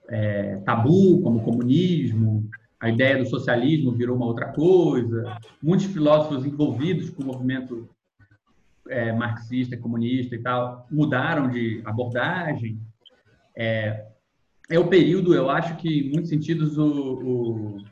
é, 0.09 0.57
tabu, 0.65 1.21
como 1.21 1.43
comunismo, 1.43 2.49
a 2.81 2.89
ideia 2.89 3.19
do 3.19 3.29
socialismo 3.29 3.93
virou 3.93 4.17
uma 4.17 4.27
outra 4.27 4.53
coisa, 4.53 5.37
muitos 5.63 5.87
filósofos 5.87 6.45
envolvidos 6.47 7.11
com 7.11 7.23
o 7.23 7.27
movimento 7.27 7.89
é, 8.89 9.13
marxista, 9.13 9.77
comunista 9.77 10.35
e 10.35 10.39
tal, 10.43 10.87
mudaram 10.91 11.49
de 11.49 11.83
abordagem. 11.85 12.81
É, 13.57 14.07
é 14.69 14.79
o 14.79 14.89
período, 14.89 15.35
eu 15.35 15.49
acho 15.49 15.77
que, 15.77 16.01
em 16.01 16.11
muitos 16.11 16.29
sentidos, 16.29 16.77
o, 16.77 16.87
o, 16.87 17.85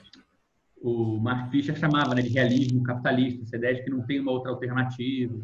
o 0.83 1.21
Mark 1.21 1.51
Fisher 1.51 1.77
chamava 1.77 2.15
né, 2.15 2.23
de 2.23 2.31
realismo 2.31 2.83
capitalista, 2.83 3.43
essa 3.43 3.57
ideia 3.57 3.75
de 3.75 3.83
que 3.83 3.91
não 3.91 4.03
tem 4.03 4.21
uma 4.21 4.33
outra 4.33 4.51
alternativa. 4.51 5.35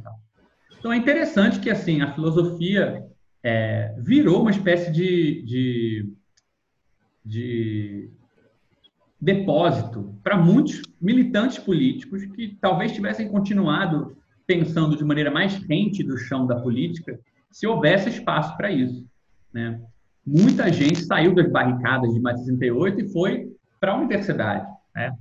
Então 0.79 0.93
é 0.93 0.97
interessante 0.97 1.61
que 1.61 1.71
assim 1.71 2.01
a 2.01 2.13
filosofia 2.13 3.07
é, 3.43 3.95
virou 3.99 4.43
uma 4.43 4.51
espécie 4.51 4.91
de, 4.91 5.43
de, 5.43 6.13
de 7.25 8.11
depósito 9.21 10.15
para 10.23 10.37
muitos 10.37 10.83
militantes 11.01 11.59
políticos 11.59 12.25
que 12.27 12.59
talvez 12.61 12.93
tivessem 12.93 13.29
continuado 13.29 14.17
pensando 14.51 14.97
de 14.97 15.05
maneira 15.05 15.31
mais 15.31 15.55
rente 15.69 16.03
do 16.03 16.19
chão 16.19 16.45
da 16.45 16.57
política 16.57 17.21
se 17.53 17.69
houvesse 17.69 18.09
espaço 18.09 18.57
para 18.57 18.69
isso. 18.69 19.07
Né? 19.55 19.81
Muita 20.27 20.73
gente 20.73 21.05
saiu 21.05 21.33
das 21.33 21.49
barricadas 21.49 22.13
de 22.13 22.21
68 22.21 23.01
e 23.01 23.13
foi 23.13 23.53
para 23.79 23.93
a 23.93 23.97
universidade. 23.97 24.67
Né? 24.93 25.17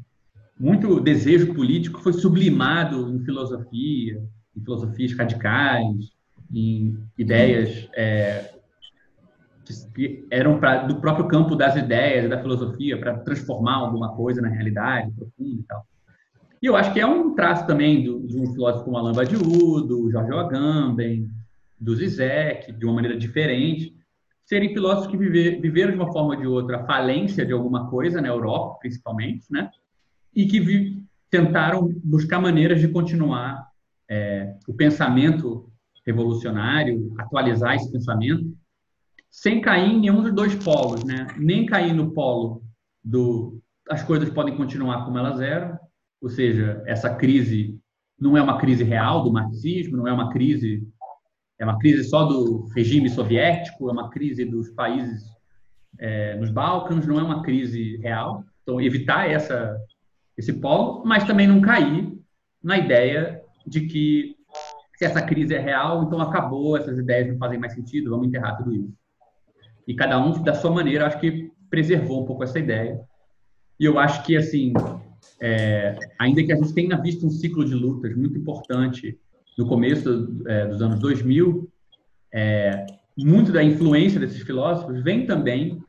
Muito 0.60 1.00
desejo 1.00 1.54
político 1.54 2.02
foi 2.02 2.14
sublimado 2.14 3.08
em 3.14 3.24
filosofia, 3.24 4.20
em 4.58 4.62
filosofias 4.64 5.14
radicais, 5.14 6.12
em 6.52 6.98
ideias 7.16 7.88
é, 7.96 8.56
que 9.94 10.26
eram 10.32 10.60
pra, 10.60 10.88
do 10.88 11.00
próprio 11.00 11.28
campo 11.28 11.56
das 11.56 11.76
ideias, 11.76 12.28
da 12.28 12.42
filosofia, 12.42 13.00
para 13.00 13.20
transformar 13.20 13.76
alguma 13.76 14.16
coisa 14.16 14.42
na 14.42 14.50
realidade 14.50 15.12
profunda 15.12 15.62
e 15.62 15.64
tal. 15.68 15.86
E 16.62 16.66
eu 16.66 16.76
acho 16.76 16.94
que 16.94 17.00
é 17.00 17.06
um 17.06 17.34
traço 17.34 17.66
também 17.66 18.04
do, 18.04 18.28
de 18.28 18.38
um 18.38 18.52
filósofo 18.52 18.86
como 18.86 18.98
Alain 18.98 19.16
Badiou, 19.16 19.82
do 19.82 20.12
Jorge 20.12 20.34
Agamben, 20.34 21.30
do 21.80 21.96
Zizek, 21.96 22.74
de 22.74 22.86
uma 22.86 22.96
maneira 22.96 23.18
diferente, 23.18 23.96
serem 24.46 24.74
filósofos 24.74 25.08
que 25.08 25.16
viver, 25.16 25.62
viveram 25.62 25.92
de 25.92 25.98
uma 25.98 26.12
forma 26.12 26.34
ou 26.34 26.42
de 26.42 26.48
outra 26.48 26.82
a 26.82 26.86
falência 26.86 27.46
de 27.46 27.54
alguma 27.54 27.90
coisa, 27.90 28.20
na 28.20 28.28
Europa, 28.28 28.80
principalmente, 28.80 29.46
né? 29.50 29.70
E 30.36 30.48
que 30.48 30.60
vi, 30.60 31.04
tentaram 31.30 31.88
buscar 32.04 32.42
maneiras 32.42 32.82
de 32.82 32.88
continuar 32.88 33.70
é, 34.10 34.56
o 34.68 34.74
pensamento 34.74 35.72
revolucionário, 36.06 37.14
atualizar 37.20 37.76
esse 37.76 37.92
pensamento, 37.92 38.52
sem 39.30 39.62
cair 39.62 39.92
em 39.92 40.00
nenhum 40.00 40.24
dos 40.24 40.34
dois 40.34 40.56
polos, 40.56 41.04
né? 41.04 41.28
Nem 41.38 41.66
cair 41.66 41.94
no 41.94 42.12
polo 42.12 42.64
do 43.04 43.62
as 43.88 44.04
coisas 44.04 44.30
podem 44.30 44.56
continuar 44.56 45.04
como 45.04 45.18
elas 45.18 45.42
eram, 45.42 45.78
ou 46.22 46.30
seja, 46.30 46.84
essa 46.86 47.14
crise 47.14 47.80
não 48.20 48.36
é 48.36 48.42
uma 48.42 48.58
crise 48.58 48.84
real 48.84 49.24
do 49.24 49.32
marxismo, 49.32 49.98
não 49.98 50.08
é 50.08 50.12
uma 50.12 50.30
crise 50.32 50.86
é 51.58 51.66
uma 51.66 51.78
crise 51.78 52.06
só 52.06 52.24
do 52.24 52.68
regime 52.74 53.10
soviético, 53.10 53.90
é 53.90 53.92
uma 53.92 54.10
crise 54.10 54.46
dos 54.46 54.70
países 54.70 55.26
é, 55.98 56.36
nos 56.38 56.50
Balcãs, 56.50 57.06
não 57.06 57.20
é 57.20 57.24
uma 57.24 57.44
crise 57.44 57.98
real. 57.98 58.46
Então, 58.64 58.80
evitar 58.80 59.30
essa, 59.30 59.78
esse 60.38 60.54
polo, 60.54 61.04
mas 61.06 61.26
também 61.26 61.48
não 61.48 61.60
cair 61.60 62.18
na 62.64 62.78
ideia 62.78 63.44
de 63.68 63.82
que 63.88 64.38
se 64.96 65.04
essa 65.06 65.22
crise 65.22 65.54
é 65.54 65.60
real, 65.60 66.04
então 66.04 66.22
acabou, 66.22 66.78
essas 66.78 66.98
ideias 66.98 67.28
não 67.28 67.38
fazem 67.38 67.60
mais 67.60 67.74
sentido, 67.74 68.10
vamos 68.10 68.28
enterrar 68.28 68.58
tudo 68.58 68.74
isso. 68.74 68.94
E 69.86 69.94
cada 69.94 70.18
um, 70.18 70.42
da 70.42 70.54
sua 70.54 70.72
maneira, 70.72 71.08
acho 71.08 71.20
que 71.20 71.52
preservou 71.70 72.22
um 72.22 72.26
pouco 72.26 72.44
essa 72.44 72.60
ideia. 72.60 73.02
E 73.80 73.86
eu 73.86 73.98
acho 73.98 74.24
que, 74.24 74.38
assim, 74.38 74.74
é, 75.42 75.98
ainda 76.20 76.44
que 76.44 76.52
a 76.52 76.56
gente 76.56 76.74
tenha 76.74 76.98
visto 76.98 77.26
um 77.26 77.30
ciclo 77.30 77.66
de 77.66 77.74
lutas 77.74 78.16
muito 78.16 78.38
importante 78.38 79.18
no 79.58 79.68
começo 79.68 80.42
é, 80.48 80.68
dos 80.68 80.82
anos 80.82 81.00
2000, 81.00 81.70
é, 82.34 82.86
muito 83.18 83.52
da 83.52 83.64
influência 83.64 84.20
desses 84.20 84.42
filósofos 84.42 85.04
vem 85.04 85.26
também 85.26 85.82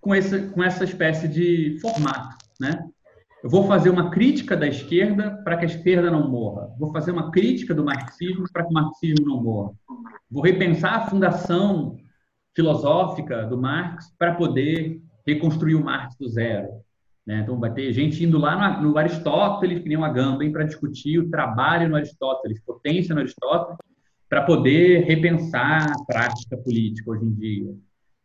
com 0.00 0.14
essa, 0.14 0.38
com 0.38 0.62
essa 0.62 0.84
espécie 0.84 1.28
de 1.28 1.78
formato, 1.80 2.36
né? 2.60 2.84
Eu 3.42 3.50
vou 3.50 3.66
fazer 3.66 3.90
uma 3.90 4.10
crítica 4.10 4.56
da 4.56 4.66
esquerda 4.66 5.42
para 5.44 5.58
que 5.58 5.66
a 5.66 5.68
esquerda 5.68 6.10
não 6.10 6.30
morra. 6.30 6.70
Vou 6.78 6.90
fazer 6.90 7.10
uma 7.10 7.30
crítica 7.30 7.74
do 7.74 7.84
marxismo 7.84 8.46
para 8.50 8.64
que 8.64 8.70
o 8.70 8.72
marxismo 8.72 9.26
não 9.26 9.42
morra. 9.42 9.72
Vou 10.30 10.42
repensar 10.42 10.94
a 10.94 11.06
fundação 11.10 11.98
filosófica 12.56 13.44
do 13.44 13.58
Marx 13.58 14.14
para 14.18 14.34
poder 14.34 15.02
reconstruir 15.26 15.74
o 15.74 15.84
Marx 15.84 16.16
do 16.16 16.26
zero. 16.26 16.68
Né? 17.26 17.40
Então, 17.40 17.58
vai 17.58 17.72
ter 17.72 17.92
gente 17.92 18.22
indo 18.22 18.38
lá 18.38 18.80
no, 18.80 18.98
Aristóteles, 18.98 19.82
que 19.82 19.88
nem 19.88 19.96
uma 19.96 20.08
Agamben, 20.08 20.52
para 20.52 20.64
discutir 20.64 21.18
o 21.18 21.30
trabalho 21.30 21.88
no 21.88 21.96
Aristóteles, 21.96 22.60
potência 22.60 23.14
no 23.14 23.20
Aristóteles, 23.20 23.78
para 24.28 24.42
poder 24.42 25.04
repensar 25.04 25.90
a 25.90 26.04
prática 26.04 26.56
política 26.56 27.10
hoje 27.10 27.24
em 27.24 27.32
dia. 27.32 27.74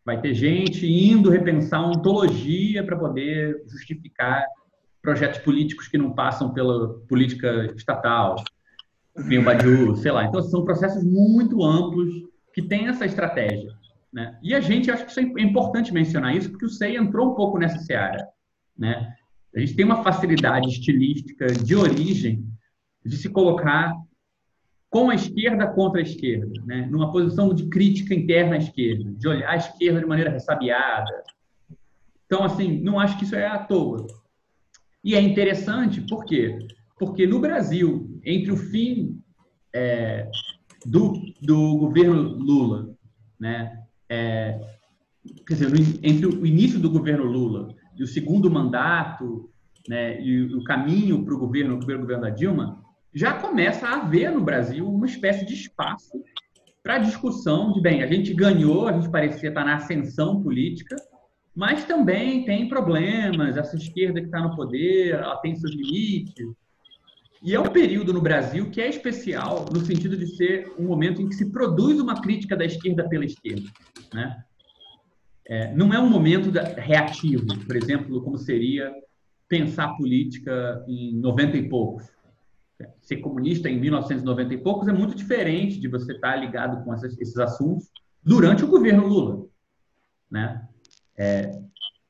Vai 0.03 0.19
ter 0.19 0.33
gente 0.33 0.85
indo 0.85 1.29
repensar 1.29 1.85
ontologia 1.85 2.83
para 2.83 2.97
poder 2.97 3.63
justificar 3.67 4.43
projetos 5.01 5.39
políticos 5.39 5.87
que 5.87 5.97
não 5.97 6.11
passam 6.11 6.53
pela 6.53 6.99
política 7.07 7.73
estatal, 7.75 8.35
o 9.15 9.43
Badiou, 9.43 9.95
sei 9.95 10.11
lá. 10.11 10.25
Então, 10.25 10.41
são 10.41 10.63
processos 10.63 11.03
muito 11.03 11.63
amplos 11.63 12.13
que 12.53 12.61
têm 12.61 12.87
essa 12.87 13.05
estratégia. 13.05 13.71
Né? 14.11 14.37
E 14.41 14.55
a 14.55 14.59
gente, 14.59 14.89
acho 14.89 15.05
que 15.05 15.19
é 15.19 15.43
importante 15.43 15.93
mencionar 15.93 16.35
isso, 16.35 16.49
porque 16.49 16.65
o 16.65 16.69
SEI 16.69 16.97
entrou 16.97 17.31
um 17.31 17.35
pouco 17.35 17.57
nessa 17.57 17.79
seara. 17.79 18.27
Né? 18.79 19.13
A 19.53 19.59
gente 19.59 19.75
tem 19.75 19.85
uma 19.85 20.01
facilidade 20.01 20.69
estilística 20.69 21.47
de 21.47 21.75
origem 21.75 22.47
de 23.05 23.17
se 23.17 23.29
colocar 23.29 23.93
com 24.89 25.09
a 25.09 25.15
esquerda 25.15 25.67
contra 25.67 25.99
a 25.99 26.03
esquerda, 26.03 26.51
né? 26.65 26.87
numa 26.89 27.11
posição 27.11 27.53
de 27.53 27.67
crítica 27.67 28.15
interna 28.15 28.55
à 28.55 28.57
esquerda, 28.57 29.11
de 29.11 29.27
olhar 29.27 29.49
a 29.49 29.57
esquerda 29.57 29.99
de 29.99 30.05
maneira 30.05 30.31
ressabiada. 30.31 31.23
Então, 32.25 32.43
assim, 32.43 32.79
não 32.79 32.99
acho 32.99 33.17
que 33.17 33.25
isso 33.25 33.35
é 33.35 33.45
à 33.45 33.59
toa. 33.59 34.07
E 35.03 35.15
é 35.15 35.21
interessante, 35.21 36.01
por 36.01 36.25
quê? 36.25 36.57
Porque 36.97 37.27
no 37.27 37.39
Brasil, 37.39 38.19
entre 38.23 38.51
o 38.51 38.57
fim 38.57 39.21
é, 39.73 40.29
do, 40.85 41.13
do 41.41 41.77
governo 41.77 42.21
Lula, 42.21 42.95
né, 43.39 43.83
é, 44.09 44.59
quer 45.47 45.53
dizer, 45.53 45.99
entre 46.03 46.25
o 46.25 46.45
início 46.45 46.79
do 46.79 46.89
governo 46.89 47.23
Lula 47.23 47.75
e 47.99 48.03
o 48.03 48.07
segundo 48.07 48.49
mandato, 48.49 49.51
né, 49.87 50.21
e 50.21 50.55
o 50.55 50.63
caminho 50.63 51.23
para 51.25 51.33
o 51.35 51.37
governo, 51.37 51.75
o 51.75 51.77
primeiro 51.79 52.01
governo 52.01 52.23
da 52.23 52.29
Dilma, 52.29 52.81
já 53.13 53.33
começa 53.33 53.87
a 53.87 53.95
haver 53.95 54.31
no 54.31 54.39
Brasil 54.39 54.87
uma 54.87 55.05
espécie 55.05 55.45
de 55.45 55.53
espaço 55.53 56.23
para 56.81 56.99
discussão 56.99 57.73
de, 57.73 57.81
bem, 57.81 58.01
a 58.01 58.07
gente 58.07 58.33
ganhou, 58.33 58.87
a 58.87 58.93
gente 58.93 59.09
parecia 59.09 59.49
estar 59.49 59.65
na 59.65 59.75
ascensão 59.75 60.41
política, 60.41 60.95
mas 61.53 61.83
também 61.83 62.45
tem 62.45 62.69
problemas, 62.69 63.57
essa 63.57 63.75
esquerda 63.75 64.21
que 64.21 64.27
está 64.27 64.39
no 64.39 64.55
poder, 64.55 65.15
ela 65.15 65.35
tem 65.37 65.55
seus 65.55 65.73
limites. 65.73 66.47
E 67.43 67.53
é 67.53 67.59
um 67.59 67.69
período 67.69 68.13
no 68.13 68.21
Brasil 68.21 68.69
que 68.69 68.79
é 68.79 68.87
especial 68.87 69.65
no 69.73 69.81
sentido 69.81 70.15
de 70.15 70.27
ser 70.37 70.71
um 70.77 70.85
momento 70.85 71.21
em 71.21 71.27
que 71.27 71.35
se 71.35 71.51
produz 71.51 71.99
uma 71.99 72.21
crítica 72.21 72.55
da 72.55 72.63
esquerda 72.63 73.07
pela 73.09 73.25
esquerda. 73.25 73.69
Né? 74.13 74.41
É, 75.49 75.73
não 75.73 75.91
é 75.91 75.99
um 75.99 76.07
momento 76.07 76.51
reativo, 76.77 77.47
por 77.65 77.75
exemplo, 77.75 78.21
como 78.21 78.37
seria 78.37 78.93
pensar 79.47 79.95
política 79.97 80.85
em 80.87 81.15
90 81.15 81.57
e 81.57 81.67
poucos. 81.67 82.07
Ser 83.01 83.17
comunista 83.17 83.67
em 83.67 83.79
1990 83.79 84.53
e 84.53 84.57
poucos 84.59 84.87
é 84.87 84.93
muito 84.93 85.15
diferente 85.15 85.79
de 85.79 85.87
você 85.87 86.13
estar 86.13 86.35
ligado 86.35 86.83
com 86.83 86.93
essas, 86.93 87.19
esses 87.19 87.37
assuntos 87.39 87.89
durante 88.23 88.63
o 88.63 88.67
governo 88.67 89.07
Lula, 89.07 89.47
né? 90.29 90.67
É, 91.17 91.59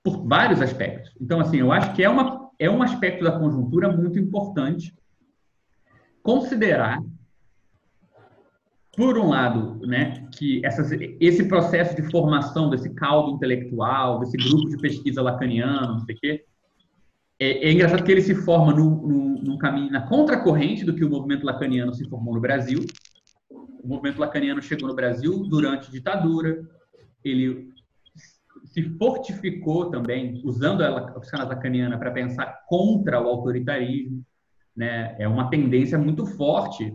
por 0.03 0.27
vários 0.27 0.61
aspectos. 0.61 1.15
Então, 1.19 1.39
assim, 1.39 1.57
eu 1.57 1.71
acho 1.71 1.95
que 1.95 2.03
é, 2.03 2.09
uma, 2.09 2.51
é 2.59 2.69
um 2.69 2.83
aspecto 2.83 3.23
da 3.23 3.39
conjuntura 3.39 3.89
muito 3.89 4.19
importante 4.19 4.93
considerar 6.21 7.01
por 8.95 9.17
um 9.17 9.29
lado, 9.29 9.79
né, 9.85 10.27
que 10.33 10.65
essas, 10.65 10.91
esse 11.19 11.47
processo 11.47 11.95
de 11.95 12.09
formação 12.09 12.69
desse 12.69 12.89
caldo 12.93 13.31
intelectual, 13.31 14.19
desse 14.19 14.37
grupo 14.37 14.69
de 14.69 14.77
pesquisa 14.77 15.21
lacaniano, 15.21 15.93
não 15.93 15.99
sei 15.99 16.15
o 16.15 16.19
quê, 16.19 16.45
é, 17.39 17.69
é 17.69 17.71
engraçado 17.71 18.03
que 18.03 18.11
ele 18.11 18.21
se 18.21 18.35
forma 18.35 18.73
no, 18.73 19.07
no, 19.41 19.57
caminho 19.57 19.91
na 19.91 20.01
contracorrente 20.01 20.83
do 20.83 20.93
que 20.93 21.05
o 21.05 21.09
movimento 21.09 21.45
lacaniano 21.45 21.93
se 21.93 22.07
formou 22.09 22.33
no 22.33 22.41
Brasil. 22.41 22.85
O 23.49 23.87
movimento 23.87 24.19
lacaniano 24.19 24.61
chegou 24.61 24.89
no 24.89 24.95
Brasil 24.95 25.43
durante 25.47 25.87
a 25.87 25.91
ditadura, 25.91 26.61
ele 27.23 27.69
se 28.65 28.83
fortificou 28.97 29.89
também, 29.89 30.41
usando 30.43 30.83
a 30.83 31.19
psicanálise 31.19 31.55
lacaniana 31.55 31.97
para 31.97 32.11
pensar 32.11 32.65
contra 32.67 33.21
o 33.21 33.27
autoritarismo. 33.27 34.23
Né? 34.75 35.15
É 35.17 35.27
uma 35.27 35.49
tendência 35.49 35.97
muito 35.97 36.25
forte 36.25 36.93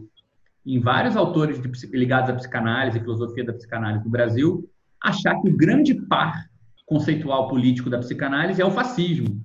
em 0.67 0.81
vários 0.81 1.17
autores 1.17 1.61
de, 1.61 1.87
ligados 1.97 2.31
à 2.31 2.35
psicanálise, 2.35 3.01
filosofia 3.01 3.45
da 3.45 3.53
psicanálise 3.53 4.05
no 4.05 4.11
Brasil, 4.11 4.71
achar 5.01 5.41
que 5.41 5.49
o 5.49 5.57
grande 5.57 5.95
par 5.95 6.49
conceitual 6.87 7.49
político 7.49 7.91
da 7.91 7.99
psicanálise 7.99 8.61
é 8.61 8.65
o 8.65 8.71
fascismo. 8.71 9.45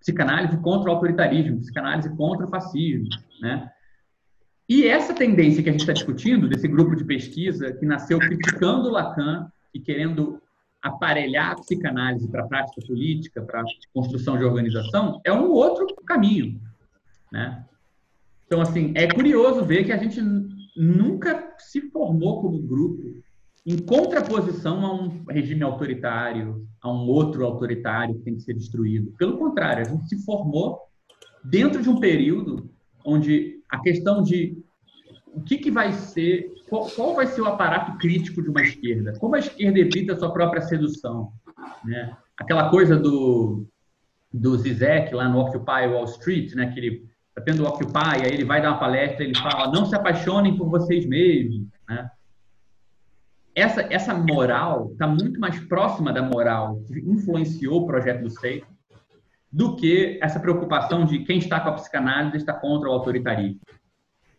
Psicanálise 0.00 0.56
contra 0.58 0.90
o 0.90 0.94
autoritarismo, 0.94 1.60
psicanálise 1.60 2.14
contra 2.16 2.46
o 2.46 2.48
fascismo, 2.48 3.08
né? 3.40 3.70
E 4.68 4.86
essa 4.86 5.12
tendência 5.12 5.62
que 5.62 5.68
a 5.68 5.72
gente 5.72 5.82
está 5.82 5.92
discutindo, 5.92 6.48
desse 6.48 6.66
grupo 6.66 6.96
de 6.96 7.04
pesquisa 7.04 7.72
que 7.72 7.84
nasceu 7.84 8.18
criticando 8.18 8.90
Lacan 8.90 9.50
e 9.74 9.78
querendo 9.78 10.40
aparelhar 10.80 11.52
a 11.52 11.54
psicanálise 11.56 12.28
para 12.30 12.44
a 12.44 12.46
prática 12.46 12.80
política, 12.86 13.42
para 13.42 13.60
a 13.60 13.64
construção 13.92 14.38
de 14.38 14.44
organização, 14.44 15.20
é 15.24 15.32
um 15.32 15.50
outro 15.50 15.86
caminho. 16.06 16.60
Né? 17.30 17.62
Então, 18.46 18.60
assim, 18.60 18.92
é 18.94 19.06
curioso 19.06 19.64
ver 19.64 19.84
que 19.84 19.92
a 19.92 19.96
gente 19.96 20.20
nunca 20.76 21.54
se 21.58 21.80
formou 21.90 22.42
como 22.42 22.62
grupo 22.62 23.22
em 23.66 23.78
contraposição 23.78 24.84
a 24.84 24.94
um 24.94 25.24
regime 25.24 25.62
autoritário, 25.62 26.66
a 26.82 26.92
um 26.92 27.06
outro 27.06 27.46
autoritário 27.46 28.14
que 28.16 28.24
tem 28.24 28.34
que 28.34 28.42
ser 28.42 28.54
destruído. 28.54 29.14
Pelo 29.18 29.38
contrário, 29.38 29.86
a 29.86 29.88
gente 29.88 30.08
se 30.08 30.24
formou 30.24 30.80
dentro 31.42 31.82
de 31.82 31.88
um 31.88 31.98
período 31.98 32.70
onde 33.04 33.62
a 33.70 33.80
questão 33.80 34.22
de 34.22 34.62
o 35.26 35.40
que, 35.40 35.58
que 35.58 35.70
vai 35.70 35.92
ser, 35.92 36.52
qual, 36.68 36.88
qual, 36.90 37.14
vai 37.14 37.26
ser 37.26 37.40
o 37.40 37.46
aparato 37.46 37.98
crítico 37.98 38.42
de 38.42 38.48
uma 38.48 38.62
esquerda? 38.62 39.14
Como 39.18 39.34
a 39.34 39.40
esquerda 39.40 39.78
evita 39.78 40.12
a 40.12 40.16
sua 40.16 40.32
própria 40.32 40.62
sedução? 40.62 41.32
Né? 41.84 42.16
Aquela 42.36 42.70
coisa 42.70 42.96
do, 42.96 43.66
do 44.32 44.56
Zizek 44.56 45.12
lá 45.14 45.28
no 45.28 45.40
Occupy 45.40 45.88
Wall 45.88 46.04
Street, 46.04 46.54
né? 46.54 46.70
que 46.70 46.78
ele 46.78 47.13
está 47.34 47.42
tendo 47.42 47.66
Occupy, 47.66 48.22
aí 48.22 48.32
ele 48.32 48.44
vai 48.44 48.62
dar 48.62 48.70
uma 48.70 48.78
palestra, 48.78 49.24
ele 49.24 49.36
fala, 49.36 49.72
não 49.72 49.84
se 49.84 49.96
apaixonem 49.96 50.56
por 50.56 50.68
vocês 50.68 51.04
mesmos. 51.04 51.66
Né? 51.88 52.08
Essa, 53.54 53.82
essa 53.92 54.14
moral 54.14 54.90
está 54.92 55.06
muito 55.06 55.40
mais 55.40 55.58
próxima 55.66 56.12
da 56.12 56.22
moral 56.22 56.80
que 56.86 57.00
influenciou 57.00 57.82
o 57.82 57.86
projeto 57.86 58.22
do 58.22 58.30
Seiko 58.30 58.72
do 59.50 59.76
que 59.76 60.18
essa 60.20 60.40
preocupação 60.40 61.04
de 61.04 61.20
quem 61.20 61.38
está 61.38 61.60
com 61.60 61.68
a 61.68 61.74
psicanálise 61.74 62.36
está 62.36 62.52
contra 62.52 62.88
o 62.88 62.92
autoritarismo. 62.92 63.60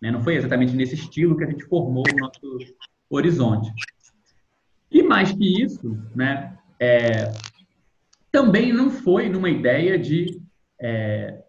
Né? 0.02 0.12
Não 0.12 0.22
foi 0.22 0.36
exatamente 0.36 0.76
nesse 0.76 0.96
estilo 0.96 1.38
que 1.38 1.44
a 1.44 1.48
gente 1.48 1.64
formou 1.66 2.04
o 2.06 2.18
nosso 2.18 2.60
horizonte. 3.10 3.72
E 4.92 5.02
mais 5.04 5.32
que 5.32 5.64
isso, 5.64 5.98
né, 6.14 6.58
é, 6.80 7.32
também 8.32 8.74
não 8.74 8.90
foi 8.90 9.30
numa 9.30 9.50
ideia 9.50 9.98
de 9.98 10.42
é, 10.82 11.45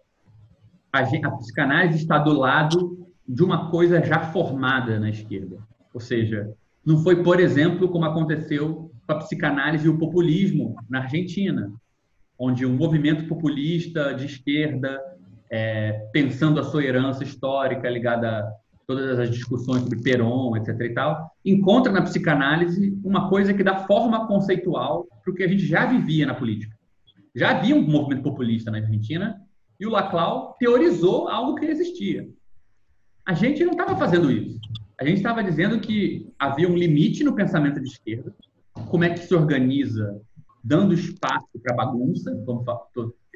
a, 0.98 1.28
a 1.28 1.30
psicanálise 1.32 1.98
estar 1.98 2.18
do 2.18 2.32
lado 2.32 3.06
de 3.26 3.42
uma 3.42 3.70
coisa 3.70 4.02
já 4.04 4.20
formada 4.20 4.98
na 5.00 5.10
esquerda. 5.10 5.58
Ou 5.92 6.00
seja, 6.00 6.52
não 6.84 6.98
foi, 6.98 7.22
por 7.22 7.40
exemplo, 7.40 7.88
como 7.88 8.04
aconteceu 8.04 8.90
com 9.06 9.12
a 9.12 9.18
psicanálise 9.18 9.86
e 9.86 9.88
o 9.88 9.98
populismo 9.98 10.76
na 10.88 11.02
Argentina, 11.02 11.72
onde 12.38 12.66
um 12.66 12.76
movimento 12.76 13.26
populista 13.26 14.14
de 14.14 14.26
esquerda 14.26 15.00
é, 15.50 15.92
pensando 16.12 16.60
a 16.60 16.64
sua 16.64 16.84
herança 16.84 17.24
histórica 17.24 17.88
ligada 17.88 18.40
a 18.40 18.52
todas 18.86 19.18
as 19.18 19.30
discussões 19.30 19.82
sobre 19.82 20.00
Perón, 20.00 20.56
etc. 20.56 20.80
e 20.80 20.94
tal, 20.94 21.30
encontra 21.44 21.92
na 21.92 22.02
psicanálise 22.02 22.96
uma 23.02 23.28
coisa 23.28 23.52
que 23.52 23.64
dá 23.64 23.78
forma 23.86 24.26
conceitual 24.26 25.06
para 25.24 25.32
o 25.32 25.34
que 25.34 25.42
a 25.42 25.48
gente 25.48 25.66
já 25.66 25.86
vivia 25.86 26.26
na 26.26 26.34
política. 26.34 26.76
Já 27.34 27.50
havia 27.50 27.74
um 27.74 27.82
movimento 27.82 28.22
populista 28.22 28.70
na 28.70 28.78
Argentina 28.78 29.40
e 29.78 29.86
o 29.86 29.90
Laclau 29.90 30.56
teorizou 30.58 31.28
algo 31.28 31.54
que 31.54 31.66
existia. 31.66 32.28
A 33.24 33.34
gente 33.34 33.64
não 33.64 33.72
estava 33.72 33.96
fazendo 33.96 34.30
isso. 34.30 34.58
A 34.98 35.04
gente 35.04 35.18
estava 35.18 35.42
dizendo 35.42 35.80
que 35.80 36.32
havia 36.38 36.68
um 36.68 36.76
limite 36.76 37.22
no 37.22 37.34
pensamento 37.34 37.80
de 37.80 37.88
esquerda, 37.88 38.34
como 38.88 39.04
é 39.04 39.10
que 39.10 39.20
se 39.20 39.34
organiza 39.34 40.20
dando 40.62 40.94
espaço 40.94 41.46
para 41.62 41.76
bagunça, 41.76 42.30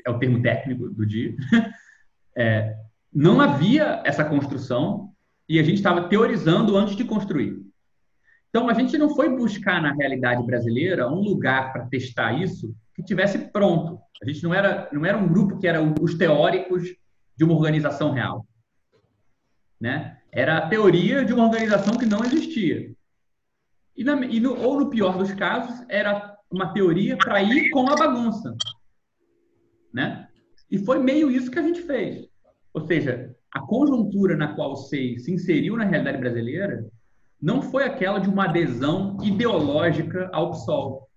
é 0.05 0.11
o 0.11 0.19
termo 0.19 0.43
técnico 0.43 0.89
do 0.89 1.07
dia, 1.07 1.35
É, 2.37 2.77
não 3.13 3.41
havia 3.41 4.03
essa 4.05 4.25
construção 4.25 5.11
e 5.49 5.59
a 5.59 5.63
gente 5.63 5.77
estava 5.77 6.09
teorizando 6.09 6.77
antes 6.77 6.97
de 6.97 7.05
construir. 7.05 7.61
Então, 8.49 8.69
a 8.69 8.73
gente 8.73 8.97
não 8.97 9.15
foi 9.15 9.29
buscar 9.29 9.83
na 9.83 9.93
realidade 9.93 10.45
brasileira 10.45 11.09
um 11.09 11.21
lugar 11.21 11.73
para 11.73 11.87
testar 11.87 12.33
isso 12.33 12.75
que 13.01 13.07
tivesse 13.07 13.39
pronto. 13.39 14.01
A 14.23 14.29
gente 14.29 14.43
não 14.43 14.55
era, 14.55 14.89
não 14.93 15.05
era 15.05 15.17
um 15.17 15.29
grupo 15.29 15.59
que 15.59 15.67
era 15.67 15.83
os 15.83 16.15
teóricos 16.15 16.85
de 17.37 17.45
uma 17.45 17.55
organização 17.55 18.13
real. 18.13 18.47
Né? 19.81 20.19
Era 20.31 20.59
a 20.59 20.69
teoria 20.69 21.25
de 21.25 21.33
uma 21.33 21.45
organização 21.45 21.97
que 21.97 22.07
não 22.07 22.25
existia. 22.25 22.95
E, 23.97 24.05
na, 24.05 24.25
e 24.25 24.39
no, 24.39 24.59
ou, 24.61 24.79
no 24.79 24.91
pior 24.91 25.17
dos 25.17 25.33
casos, 25.33 25.85
era 25.89 26.37
uma 26.51 26.73
teoria 26.73 27.17
para 27.17 27.43
ir 27.43 27.71
com 27.71 27.89
a 27.89 27.97
bagunça. 27.97 28.55
Né? 29.93 30.29
E 30.71 30.79
foi 30.79 30.99
meio 30.99 31.31
isso 31.31 31.51
que 31.51 31.59
a 31.59 31.63
gente 31.63 31.83
fez. 31.83 32.29
Ou 32.73 32.87
seja, 32.87 33.35
a 33.53 33.61
conjuntura 33.61 34.37
na 34.37 34.55
qual 34.55 34.73
o 34.73 34.77
SEI 34.77 35.19
se 35.19 35.33
inseriu 35.33 35.77
na 35.77 35.85
realidade 35.85 36.19
brasileira 36.19 36.87
não 37.41 37.63
foi 37.63 37.85
aquela 37.85 38.19
de 38.19 38.29
uma 38.29 38.45
adesão 38.45 39.17
ideológica 39.23 40.29
ao 40.33 40.51
PSOL. 40.51 41.10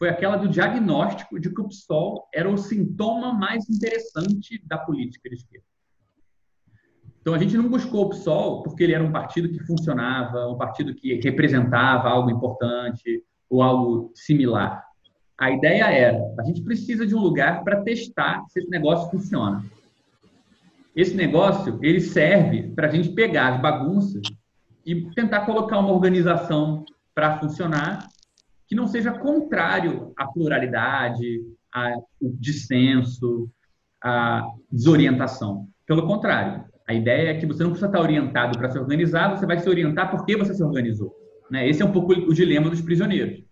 Foi 0.00 0.08
aquela 0.08 0.36
do 0.36 0.48
diagnóstico 0.48 1.38
de 1.38 1.52
que 1.54 1.60
o 1.60 1.68
PSOL 1.68 2.26
era 2.32 2.48
o 2.48 2.56
sintoma 2.56 3.34
mais 3.34 3.68
interessante 3.68 4.58
da 4.66 4.78
política 4.78 5.28
de 5.28 5.34
esquerda. 5.34 5.66
Então, 7.20 7.34
a 7.34 7.38
gente 7.38 7.54
não 7.54 7.68
buscou 7.68 8.06
o 8.06 8.08
PSOL 8.08 8.62
porque 8.62 8.82
ele 8.82 8.94
era 8.94 9.04
um 9.04 9.12
partido 9.12 9.50
que 9.50 9.62
funcionava, 9.66 10.48
um 10.48 10.56
partido 10.56 10.94
que 10.94 11.20
representava 11.20 12.08
algo 12.08 12.30
importante 12.30 13.22
ou 13.50 13.62
algo 13.62 14.10
similar. 14.14 14.82
A 15.36 15.50
ideia 15.50 15.84
era, 15.90 16.34
a 16.38 16.44
gente 16.44 16.62
precisa 16.62 17.06
de 17.06 17.14
um 17.14 17.20
lugar 17.20 17.62
para 17.62 17.82
testar 17.82 18.42
se 18.48 18.60
esse 18.60 18.70
negócio 18.70 19.10
funciona. 19.10 19.62
Esse 20.96 21.14
negócio, 21.14 21.78
ele 21.82 22.00
serve 22.00 22.72
para 22.74 22.88
a 22.88 22.90
gente 22.90 23.10
pegar 23.10 23.54
as 23.54 23.60
bagunças 23.60 24.22
e 24.86 25.10
tentar 25.10 25.44
colocar 25.44 25.78
uma 25.78 25.92
organização 25.92 26.86
para 27.14 27.38
funcionar 27.38 28.08
que 28.70 28.74
não 28.74 28.86
seja 28.86 29.12
contrário 29.12 30.14
à 30.16 30.26
pluralidade, 30.26 31.42
ao 31.70 32.08
dissenso, 32.22 33.50
à 34.02 34.46
desorientação. 34.72 35.68
Pelo 35.86 36.06
contrário, 36.06 36.64
a 36.88 36.94
ideia 36.94 37.30
é 37.30 37.38
que 37.38 37.44
você 37.44 37.62
não 37.62 37.70
precisa 37.70 37.88
estar 37.88 38.00
orientado 38.00 38.56
para 38.56 38.70
se 38.70 38.78
organizar, 38.78 39.36
você 39.36 39.44
vai 39.44 39.58
se 39.58 39.68
orientar 39.68 40.10
porque 40.10 40.36
você 40.36 40.54
se 40.54 40.62
organizou. 40.62 41.14
Né? 41.50 41.68
Esse 41.68 41.82
é 41.82 41.84
um 41.84 41.92
pouco 41.92 42.12
o 42.12 42.32
dilema 42.32 42.70
dos 42.70 42.80
prisioneiros 42.80 43.44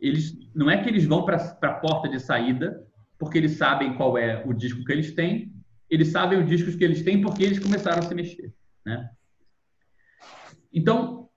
eles 0.00 0.36
não 0.54 0.70
é 0.70 0.82
que 0.82 0.88
eles 0.88 1.04
vão 1.04 1.24
para 1.24 1.36
a 1.36 1.74
porta 1.74 2.08
de 2.08 2.20
saída 2.20 2.86
porque 3.18 3.36
eles 3.36 3.52
sabem 3.52 3.94
qual 3.94 4.16
é 4.16 4.44
o 4.46 4.52
disco 4.52 4.84
que 4.84 4.92
eles 4.92 5.12
têm, 5.12 5.52
eles 5.90 6.08
sabem 6.08 6.38
os 6.38 6.46
discos 6.46 6.76
que 6.76 6.84
eles 6.84 7.02
têm 7.02 7.20
porque 7.20 7.42
eles 7.42 7.58
começaram 7.58 7.98
a 7.98 8.02
se 8.02 8.14
mexer, 8.14 8.52
né? 8.86 9.10
Então, 10.72 11.27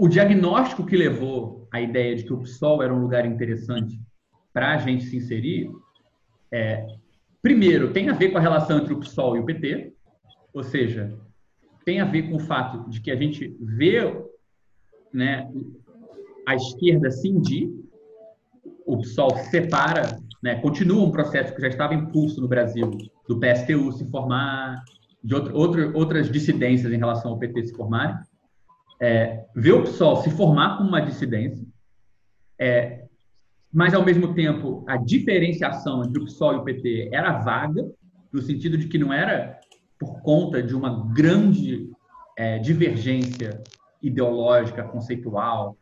o 0.00 0.08
diagnóstico 0.08 0.86
que 0.86 0.96
levou 0.96 1.68
à 1.70 1.78
ideia 1.78 2.16
de 2.16 2.24
que 2.24 2.32
o 2.32 2.38
PSOL 2.38 2.82
era 2.82 2.94
um 2.94 3.02
lugar 3.02 3.26
interessante 3.26 4.00
para 4.50 4.74
a 4.74 4.78
gente 4.78 5.04
se 5.04 5.18
inserir, 5.18 5.70
é, 6.50 6.86
primeiro, 7.42 7.92
tem 7.92 8.08
a 8.08 8.14
ver 8.14 8.30
com 8.30 8.38
a 8.38 8.40
relação 8.40 8.78
entre 8.78 8.94
o 8.94 8.98
PSOL 8.98 9.36
e 9.36 9.40
o 9.40 9.44
PT, 9.44 9.92
ou 10.54 10.62
seja, 10.62 11.14
tem 11.84 12.00
a 12.00 12.06
ver 12.06 12.30
com 12.30 12.36
o 12.36 12.40
fato 12.40 12.88
de 12.88 12.98
que 12.98 13.10
a 13.10 13.14
gente 13.14 13.54
vê 13.60 14.00
né, 15.12 15.46
a 16.48 16.54
esquerda 16.54 17.10
cindir 17.10 17.68
o 18.86 18.96
PSOL 18.96 19.36
se 19.36 19.50
separa, 19.50 20.18
né, 20.42 20.54
continua 20.62 21.04
um 21.04 21.12
processo 21.12 21.54
que 21.54 21.60
já 21.60 21.68
estava 21.68 21.94
em 21.94 22.06
curso 22.06 22.40
no 22.40 22.48
Brasil, 22.48 22.90
do 23.28 23.38
PSTU 23.38 23.92
se 23.92 24.10
formar, 24.10 24.82
de 25.22 25.34
outro, 25.34 25.54
outro, 25.54 25.94
outras 25.94 26.32
dissidências 26.32 26.90
em 26.90 26.96
relação 26.96 27.32
ao 27.32 27.38
PT 27.38 27.64
se 27.64 27.76
formarem, 27.76 28.16
é, 29.00 29.44
ver 29.54 29.72
o 29.72 29.82
PSOL 29.82 30.16
se 30.16 30.30
formar 30.30 30.76
como 30.76 30.88
uma 30.88 31.00
dissidência, 31.00 31.66
é, 32.58 33.04
mas, 33.72 33.94
ao 33.94 34.04
mesmo 34.04 34.34
tempo, 34.34 34.84
a 34.88 34.96
diferenciação 34.96 36.04
entre 36.04 36.20
o 36.20 36.24
PSOL 36.24 36.54
e 36.54 36.56
o 36.56 36.64
PT 36.64 37.10
era 37.12 37.38
vaga, 37.38 37.88
no 38.32 38.42
sentido 38.42 38.76
de 38.76 38.88
que 38.88 38.98
não 38.98 39.12
era 39.12 39.58
por 39.98 40.20
conta 40.22 40.62
de 40.62 40.74
uma 40.74 41.08
grande 41.12 41.88
é, 42.36 42.58
divergência 42.58 43.62
ideológica, 44.02 44.82
conceitual, 44.82 45.76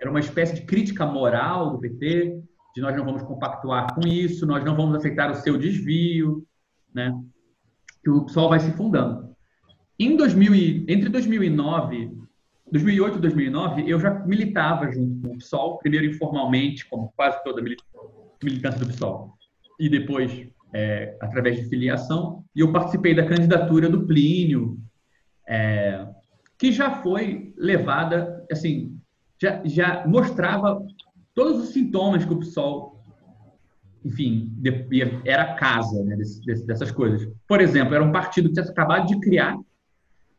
era 0.00 0.10
uma 0.10 0.20
espécie 0.20 0.54
de 0.54 0.62
crítica 0.62 1.04
moral 1.04 1.70
do 1.70 1.80
PT, 1.80 2.40
de 2.74 2.80
nós 2.80 2.94
não 2.96 3.04
vamos 3.04 3.22
compactuar 3.22 3.94
com 3.94 4.06
isso, 4.06 4.46
nós 4.46 4.64
não 4.64 4.76
vamos 4.76 4.96
aceitar 4.96 5.30
o 5.30 5.36
seu 5.36 5.58
desvio, 5.58 6.46
né? 6.94 7.12
Que 8.04 8.10
o 8.10 8.24
PSOL 8.24 8.50
vai 8.50 8.60
se 8.60 8.70
fundando. 8.72 9.34
Em 9.98 10.16
2000, 10.16 10.84
entre 10.88 11.08
2009, 11.08 12.12
2008 12.72 13.18
e 13.18 13.20
2009, 13.20 13.84
eu 13.86 14.00
já 14.00 14.10
militava 14.24 14.90
junto 14.90 15.20
com 15.20 15.34
o 15.34 15.38
PSOL, 15.38 15.78
primeiro 15.78 16.06
informalmente, 16.06 16.88
como 16.88 17.12
quase 17.14 17.42
toda 17.44 17.62
militância 18.42 18.80
do 18.80 18.86
PSOL, 18.86 19.34
e 19.78 19.90
depois 19.90 20.48
é, 20.74 21.16
através 21.20 21.56
de 21.56 21.68
filiação, 21.68 22.42
e 22.56 22.60
eu 22.60 22.72
participei 22.72 23.14
da 23.14 23.26
candidatura 23.26 23.90
do 23.90 24.06
Plínio, 24.06 24.78
é, 25.46 26.06
que 26.56 26.72
já 26.72 27.02
foi 27.02 27.52
levada, 27.58 28.42
assim, 28.50 28.98
já, 29.38 29.60
já 29.66 30.06
mostrava 30.06 30.82
todos 31.34 31.62
os 31.62 31.74
sintomas 31.74 32.24
que 32.24 32.32
o 32.32 32.38
PSOL, 32.38 33.04
enfim, 34.02 34.50
era 35.26 35.54
casa 35.54 36.02
né, 36.04 36.16
dessas 36.66 36.90
coisas. 36.90 37.28
Por 37.46 37.60
exemplo, 37.60 37.94
era 37.94 38.02
um 38.02 38.12
partido 38.12 38.48
que 38.48 38.54
tinha 38.54 38.64
acabado 38.64 39.06
de 39.08 39.20
criar, 39.20 39.58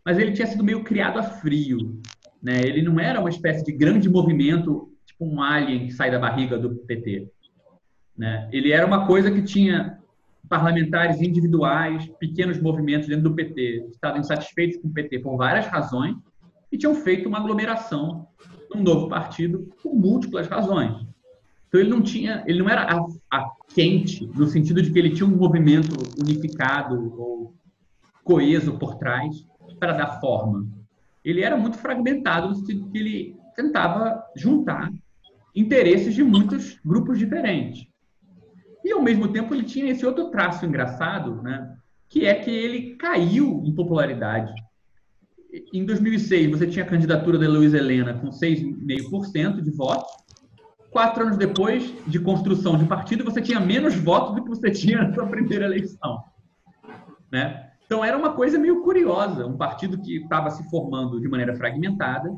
mas 0.03 0.17
ele 0.17 0.31
tinha 0.31 0.47
sido 0.47 0.63
meio 0.63 0.83
criado 0.83 1.19
a 1.19 1.23
frio. 1.23 2.01
Né? 2.43 2.61
Ele 2.61 2.81
não 2.81 2.99
era 2.99 3.21
uma 3.21 3.29
espécie 3.29 3.63
de 3.63 3.71
grande 3.71 4.09
movimento, 4.09 4.91
tipo 5.05 5.25
um 5.25 5.41
alien 5.41 5.87
que 5.87 5.93
sai 5.93 6.11
da 6.11 6.19
barriga 6.19 6.59
do 6.59 6.75
PT. 6.75 7.29
Né? 8.17 8.49
Ele 8.51 8.71
era 8.73 8.85
uma 8.85 9.07
coisa 9.07 9.31
que 9.31 9.41
tinha 9.41 9.97
parlamentares 10.49 11.21
individuais, 11.21 12.05
pequenos 12.19 12.59
movimentos 12.59 13.07
dentro 13.07 13.23
do 13.23 13.35
PT, 13.35 13.87
estavam 13.91 14.19
insatisfeitos 14.19 14.77
com 14.81 14.89
o 14.89 14.93
PT 14.93 15.19
por 15.19 15.37
várias 15.37 15.67
razões 15.67 16.17
e 16.69 16.77
tinham 16.77 16.93
feito 16.93 17.29
uma 17.29 17.37
aglomeração 17.37 18.27
num 18.73 18.83
novo 18.83 19.07
partido 19.07 19.69
por 19.81 19.95
múltiplas 19.95 20.47
razões. 20.47 21.07
Então 21.67 21.79
ele 21.79 21.89
não 21.89 22.01
tinha, 22.01 22.43
ele 22.45 22.59
não 22.59 22.69
era 22.69 22.83
a, 22.83 23.05
a 23.31 23.51
quente 23.73 24.27
no 24.35 24.45
sentido 24.47 24.81
de 24.81 24.91
que 24.91 24.99
ele 24.99 25.11
tinha 25.11 25.27
um 25.27 25.35
movimento 25.35 25.95
unificado 26.19 27.19
ou 27.19 27.55
coeso 28.23 28.77
por 28.77 28.95
trás 28.95 29.47
para 29.79 29.93
dar 29.93 30.19
forma. 30.19 30.67
Ele 31.23 31.41
era 31.41 31.55
muito 31.57 31.77
fragmentado 31.77 32.49
no 32.49 32.55
sentido 32.55 32.89
que 32.89 32.97
ele 32.97 33.37
tentava 33.55 34.23
juntar 34.35 34.91
interesses 35.55 36.13
de 36.13 36.23
muitos 36.23 36.79
grupos 36.83 37.17
diferentes. 37.17 37.87
E, 38.83 38.91
ao 38.91 39.01
mesmo 39.01 39.27
tempo, 39.29 39.53
ele 39.53 39.63
tinha 39.63 39.91
esse 39.91 40.05
outro 40.05 40.29
traço 40.29 40.65
engraçado, 40.65 41.41
né? 41.41 41.77
que 42.09 42.25
é 42.25 42.35
que 42.35 42.51
ele 42.51 42.95
caiu 42.95 43.63
em 43.65 43.73
popularidade. 43.73 44.53
Em 45.73 45.85
2006, 45.85 46.51
você 46.51 46.67
tinha 46.67 46.83
a 46.83 46.87
candidatura 46.87 47.37
da 47.37 47.47
Luiz 47.47 47.73
Helena 47.73 48.13
com 48.15 48.29
6,5% 48.29 49.61
de 49.61 49.71
votos. 49.71 50.11
Quatro 50.91 51.23
anos 51.23 51.37
depois 51.37 51.91
de 52.05 52.19
construção 52.19 52.77
de 52.77 52.85
partido, 52.85 53.23
você 53.23 53.41
tinha 53.41 53.59
menos 53.59 53.95
votos 53.95 54.35
do 54.35 54.43
que 54.43 54.49
você 54.49 54.69
tinha 54.69 54.99
na 55.01 55.13
sua 55.13 55.25
primeira 55.25 55.65
eleição. 55.65 56.23
Né? 57.31 57.71
Então, 57.93 58.03
era 58.03 58.17
uma 58.17 58.33
coisa 58.33 58.57
meio 58.57 58.81
curiosa. 58.81 59.45
Um 59.45 59.55
partido 59.55 60.01
que 60.01 60.15
estava 60.15 60.49
se 60.49 60.67
formando 60.67 61.21
de 61.21 61.27
maneira 61.27 61.55
fragmentada, 61.55 62.35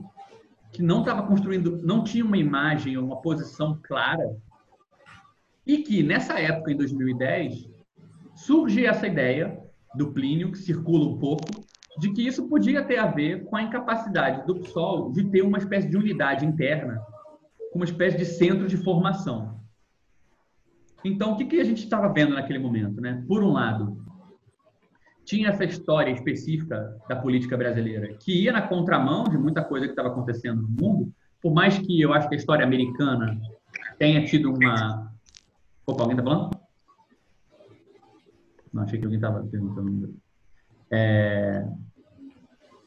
que 0.74 0.84
não 0.84 1.00
estava 1.00 1.24
construindo, 1.24 1.82
não 1.82 2.04
tinha 2.04 2.26
uma 2.26 2.36
imagem 2.36 2.98
ou 2.98 3.06
uma 3.06 3.22
posição 3.22 3.80
clara 3.82 4.36
e 5.66 5.78
que, 5.78 6.04
nessa 6.04 6.38
época, 6.38 6.74
em 6.74 6.76
2010, 6.76 7.70
surge 8.36 8.86
essa 8.86 9.08
ideia 9.08 9.58
do 9.96 10.12
Plínio, 10.12 10.52
que 10.52 10.58
circula 10.58 11.06
um 11.06 11.18
pouco, 11.18 11.46
de 12.00 12.12
que 12.12 12.28
isso 12.28 12.50
podia 12.50 12.84
ter 12.84 12.98
a 12.98 13.08
ver 13.08 13.46
com 13.46 13.56
a 13.56 13.64
incapacidade 13.64 14.46
do 14.46 14.60
PSOL 14.60 15.14
de 15.14 15.24
ter 15.24 15.42
uma 15.42 15.58
espécie 15.58 15.90
de 15.90 15.96
unidade 15.96 16.46
interna, 16.46 17.00
uma 17.74 17.86
espécie 17.86 18.18
de 18.18 18.26
centro 18.26 18.68
de 18.68 18.76
formação. 18.76 19.58
Então, 21.02 21.32
o 21.32 21.38
que, 21.38 21.46
que 21.46 21.62
a 21.62 21.64
gente 21.64 21.82
estava 21.82 22.12
vendo 22.12 22.34
naquele 22.34 22.60
momento? 22.60 23.00
Né? 23.00 23.24
Por 23.26 23.42
um 23.42 23.54
lado, 23.54 24.05
tinha 25.26 25.50
essa 25.50 25.66
história 25.66 26.12
específica 26.12 26.96
da 27.10 27.16
política 27.16 27.58
brasileira, 27.58 28.14
que 28.20 28.44
ia 28.44 28.52
na 28.52 28.62
contramão 28.62 29.26
de 29.26 29.38
muita 29.38 29.64
coisa 29.64 29.86
que 29.86 29.92
estava 29.92 30.10
acontecendo 30.10 30.62
no 30.62 30.70
mundo, 30.70 31.12
por 31.42 31.54
mais 31.54 31.78
que 31.78 32.00
eu 32.00 32.14
acho 32.14 32.30
que 32.30 32.36
a 32.36 32.38
história 32.38 32.66
americana 32.66 33.40
tenha 33.98 34.24
tido 34.26 34.54
uma, 34.54 35.12
Opa, 35.88 36.02
alguém 36.02 36.18
tá 36.18 36.24
falando? 36.24 36.50
Não, 38.74 38.84
achei 38.84 38.98
que 38.98 39.06
alguém 39.06 39.20
estava 39.20 39.44
perguntando. 39.46 40.16
É, 40.92 41.66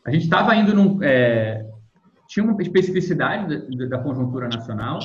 a 0.04 0.10
gente 0.10 0.24
estava 0.24 0.54
indo 0.56 0.74
num. 0.74 1.02
É, 1.02 1.64
tinha 2.26 2.44
uma 2.44 2.60
especificidade 2.60 3.76
da, 3.76 3.86
da, 3.86 3.98
conjuntura 3.98 4.48
nacional 4.48 4.98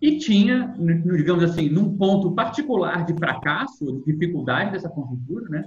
e 0.00 0.18
tinha, 0.18 0.76
digamos 0.78 1.42
assim, 1.42 1.68
num 1.68 1.96
ponto 1.96 2.32
particular 2.32 3.04
de 3.04 3.14
fracasso, 3.14 3.84
de 4.04 4.12
dificuldade 4.12 4.72
dessa 4.72 4.88
conjuntura, 4.88 5.48
né? 5.48 5.64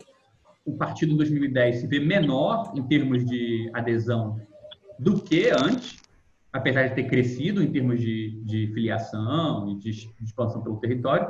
O 0.66 0.78
partido 0.78 1.14
em 1.14 1.18
2010 1.18 1.78
se 1.78 1.88
vê 1.88 2.00
menor 2.00 2.72
em 2.76 2.84
termos 2.84 3.26
de 3.26 3.70
adesão 3.74 4.40
do 5.00 5.20
que 5.20 5.50
antes, 5.50 5.98
apesar 6.54 6.88
de 6.88 6.96
ter 6.96 7.04
crescido 7.06 7.64
em 7.64 7.72
termos 7.72 8.00
de, 8.00 8.42
de 8.46 8.68
filiação 8.74 9.70
e 9.70 9.80
de, 9.80 9.92
de 9.92 10.24
expansão 10.24 10.62
pelo 10.62 10.80
território, 10.80 11.28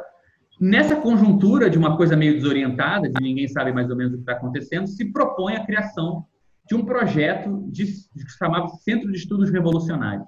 Nessa 0.62 0.96
conjuntura 0.96 1.72
de 1.72 1.78
uma 1.80 1.98
coisa 1.98 2.16
meio 2.16 2.36
desorientada, 2.36 3.10
de 3.10 3.20
ninguém 3.20 3.48
sabe 3.48 3.74
mais 3.74 3.90
ou 3.90 3.96
menos 3.96 4.14
o 4.14 4.18
que 4.18 4.22
está 4.22 4.34
acontecendo, 4.34 4.86
se 4.86 5.12
propõe 5.12 5.56
a 5.56 5.66
criação 5.66 6.24
de 6.70 6.76
um 6.76 6.86
projeto 6.86 7.68
de, 7.72 7.84
de, 7.86 8.24
que 8.24 8.32
se 8.32 8.38
chamava 8.38 8.68
Centro 8.68 9.12
de 9.12 9.18
Estudos 9.18 9.50
Revolucionários. 9.50 10.28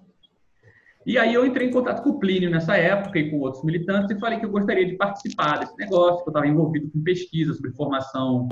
E 1.05 1.19
aí 1.19 1.35
eu 1.35 1.45
entrei 1.45 1.67
em 1.67 1.71
contato 1.71 2.01
com 2.01 2.09
o 2.09 2.19
Plínio 2.19 2.49
nessa 2.49 2.75
época 2.75 3.19
e 3.19 3.29
com 3.29 3.41
outros 3.41 3.63
militantes 3.63 4.09
e 4.09 4.19
falei 4.19 4.39
que 4.39 4.45
eu 4.45 4.49
gostaria 4.49 4.87
de 4.87 4.95
participar 4.95 5.59
desse 5.59 5.77
negócio, 5.77 6.23
que 6.23 6.29
eu 6.29 6.31
estava 6.31 6.47
envolvido 6.47 6.89
com 6.89 7.03
pesquisa 7.03 7.53
sobre 7.53 7.69
formação 7.69 8.47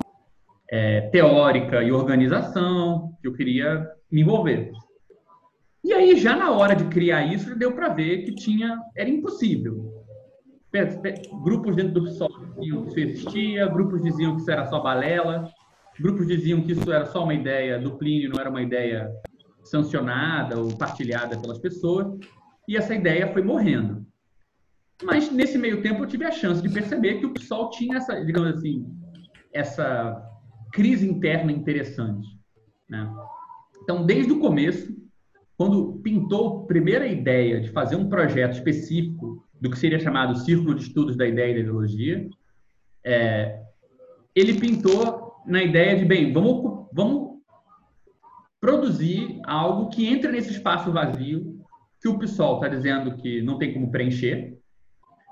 é, 0.71 1.01
teórica 1.09 1.83
e 1.83 1.91
organização, 1.91 3.15
que 3.21 3.27
eu 3.27 3.33
queria 3.33 3.87
me 4.11 4.21
envolver. 4.21 4.71
E 5.83 5.93
aí, 5.93 6.15
já 6.17 6.35
na 6.35 6.51
hora 6.51 6.75
de 6.75 6.85
criar 6.85 7.25
isso, 7.25 7.55
deu 7.55 7.73
para 7.73 7.89
ver 7.89 8.23
que 8.23 8.33
tinha 8.33 8.79
era 8.95 9.09
impossível 9.09 10.01
grupos 11.43 11.75
dentro 11.75 11.93
do 11.93 12.03
PSOL 12.03 12.29
diziam 12.55 12.83
que 12.83 12.89
isso 12.89 12.99
existia, 12.99 13.67
grupos 13.67 14.01
diziam 14.01 14.35
que 14.35 14.41
isso 14.41 14.51
era 14.51 14.65
só 14.67 14.79
balela, 14.79 15.49
grupos 15.99 16.27
diziam 16.27 16.61
que 16.61 16.71
isso 16.71 16.91
era 16.91 17.05
só 17.05 17.23
uma 17.23 17.33
ideia 17.33 17.77
do 17.77 17.97
Plínio, 17.97 18.29
não 18.29 18.39
era 18.39 18.49
uma 18.49 18.61
ideia 18.61 19.11
sancionada 19.63 20.57
ou 20.57 20.75
partilhada 20.77 21.37
pelas 21.37 21.59
pessoas, 21.59 22.07
e 22.67 22.77
essa 22.77 22.95
ideia 22.95 23.31
foi 23.33 23.43
morrendo. 23.43 24.05
Mas 25.03 25.31
nesse 25.31 25.57
meio 25.57 25.81
tempo 25.81 26.03
eu 26.03 26.07
tive 26.07 26.23
a 26.23 26.31
chance 26.31 26.61
de 26.61 26.69
perceber 26.69 27.19
que 27.19 27.25
o 27.25 27.33
PSOL 27.33 27.69
tinha 27.71 27.97
essa, 27.97 28.23
digamos 28.23 28.55
assim, 28.55 28.85
essa 29.51 30.23
crise 30.71 31.07
interna 31.07 31.51
interessante. 31.51 32.27
Né? 32.89 33.09
Então, 33.83 34.05
desde 34.05 34.31
o 34.31 34.39
começo, 34.39 34.95
quando 35.57 35.99
pintou 36.03 36.63
a 36.63 36.67
primeira 36.67 37.07
ideia 37.07 37.61
de 37.61 37.69
fazer 37.69 37.95
um 37.95 38.09
projeto 38.09 38.53
específico 38.53 39.45
do 39.59 39.69
que 39.69 39.77
seria 39.77 39.99
chamado 39.99 40.37
Círculo 40.39 40.75
de 40.75 40.83
Estudos 40.83 41.15
da 41.15 41.27
Ideia 41.27 41.51
e 41.51 41.53
da 41.55 41.59
Ideologia, 41.59 42.29
é, 43.03 43.61
ele 44.35 44.59
pintou 44.59 45.43
na 45.45 45.61
ideia 45.61 45.97
de, 45.97 46.05
bem, 46.05 46.31
vamos, 46.31 46.87
vamos 46.93 47.39
produzir 48.59 49.39
algo 49.45 49.89
que 49.89 50.07
entre 50.07 50.31
nesse 50.31 50.51
espaço 50.51 50.91
vazio 50.91 51.59
que 52.01 52.07
o 52.07 52.17
PSOL 52.17 52.55
está 52.55 52.67
dizendo 52.67 53.15
que 53.17 53.41
não 53.41 53.57
tem 53.57 53.73
como 53.73 53.91
preencher 53.91 54.57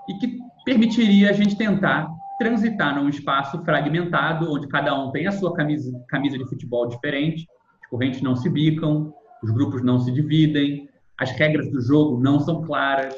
e 0.07 0.13
que 0.19 0.39
permitiria 0.65 1.29
a 1.29 1.33
gente 1.33 1.57
tentar 1.57 2.07
transitar 2.39 2.95
num 2.95 3.09
espaço 3.09 3.63
fragmentado, 3.63 4.51
onde 4.51 4.67
cada 4.67 4.97
um 4.97 5.11
tem 5.11 5.27
a 5.27 5.31
sua 5.31 5.53
camisa, 5.53 5.91
camisa 6.07 6.37
de 6.37 6.47
futebol 6.47 6.87
diferente, 6.87 7.45
as 7.83 7.89
correntes 7.89 8.21
não 8.21 8.35
se 8.35 8.49
bicam, 8.49 9.13
os 9.43 9.51
grupos 9.51 9.83
não 9.83 9.99
se 9.99 10.11
dividem, 10.11 10.89
as 11.17 11.31
regras 11.31 11.69
do 11.69 11.81
jogo 11.81 12.19
não 12.19 12.39
são 12.39 12.63
claras, 12.63 13.13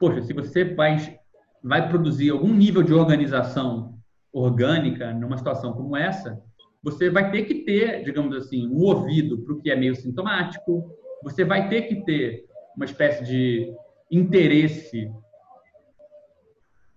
poxa, 0.00 0.22
se 0.22 0.32
você 0.32 0.64
vai, 0.64 0.96
vai 1.62 1.88
produzir 1.88 2.30
algum 2.30 2.52
nível 2.52 2.82
de 2.82 2.94
organização 2.94 3.94
orgânica 4.32 5.12
numa 5.12 5.36
situação 5.36 5.74
como 5.74 5.94
essa, 5.94 6.42
você 6.82 7.10
vai 7.10 7.30
ter 7.30 7.42
que 7.42 7.56
ter, 7.56 8.04
digamos 8.04 8.34
assim, 8.34 8.68
um 8.68 8.80
ouvido 8.80 9.38
para 9.42 9.54
o 9.54 9.60
que 9.60 9.70
é 9.70 9.76
meio 9.76 9.94
sintomático, 9.94 10.90
você 11.22 11.44
vai 11.44 11.68
ter 11.68 11.82
que 11.82 11.96
ter 12.04 12.46
uma 12.74 12.84
espécie 12.84 13.24
de 13.24 13.74
interesse 14.10 15.10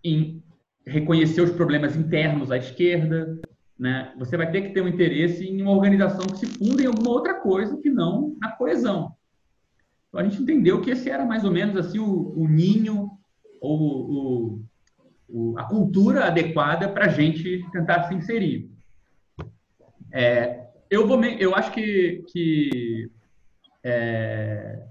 em 0.03 0.41
reconhecer 0.89 1.41
os 1.41 1.51
problemas 1.51 1.95
internos 1.95 2.51
à 2.51 2.57
esquerda, 2.57 3.39
né? 3.77 4.13
Você 4.17 4.35
vai 4.35 4.51
ter 4.51 4.61
que 4.61 4.73
ter 4.73 4.81
um 4.81 4.87
interesse 4.87 5.45
em 5.45 5.61
uma 5.61 5.71
organização 5.71 6.27
que 6.27 6.37
se 6.37 6.45
funda 6.45 6.81
em 6.81 6.87
alguma 6.87 7.11
outra 7.11 7.35
coisa 7.35 7.77
que 7.77 7.89
não 7.89 8.35
na 8.39 8.51
coesão. 8.51 9.15
Então, 10.09 10.19
a 10.19 10.23
gente 10.23 10.41
entendeu 10.41 10.81
que 10.81 10.89
esse 10.89 11.09
era 11.09 11.25
mais 11.25 11.45
ou 11.45 11.51
menos 11.51 11.77
assim 11.77 11.99
o, 11.99 12.33
o 12.35 12.47
ninho 12.47 13.11
ou 13.61 13.79
o, 13.79 14.65
o, 15.29 15.57
a 15.57 15.63
cultura 15.63 16.25
adequada 16.25 16.89
para 16.89 17.05
a 17.05 17.09
gente 17.09 17.63
tentar 17.71 18.03
se 18.03 18.15
inserir. 18.15 18.69
É, 20.11 20.67
eu 20.89 21.07
vou, 21.07 21.23
eu 21.23 21.55
acho 21.55 21.71
que, 21.71 22.23
que 22.31 23.11
é, 23.83 24.83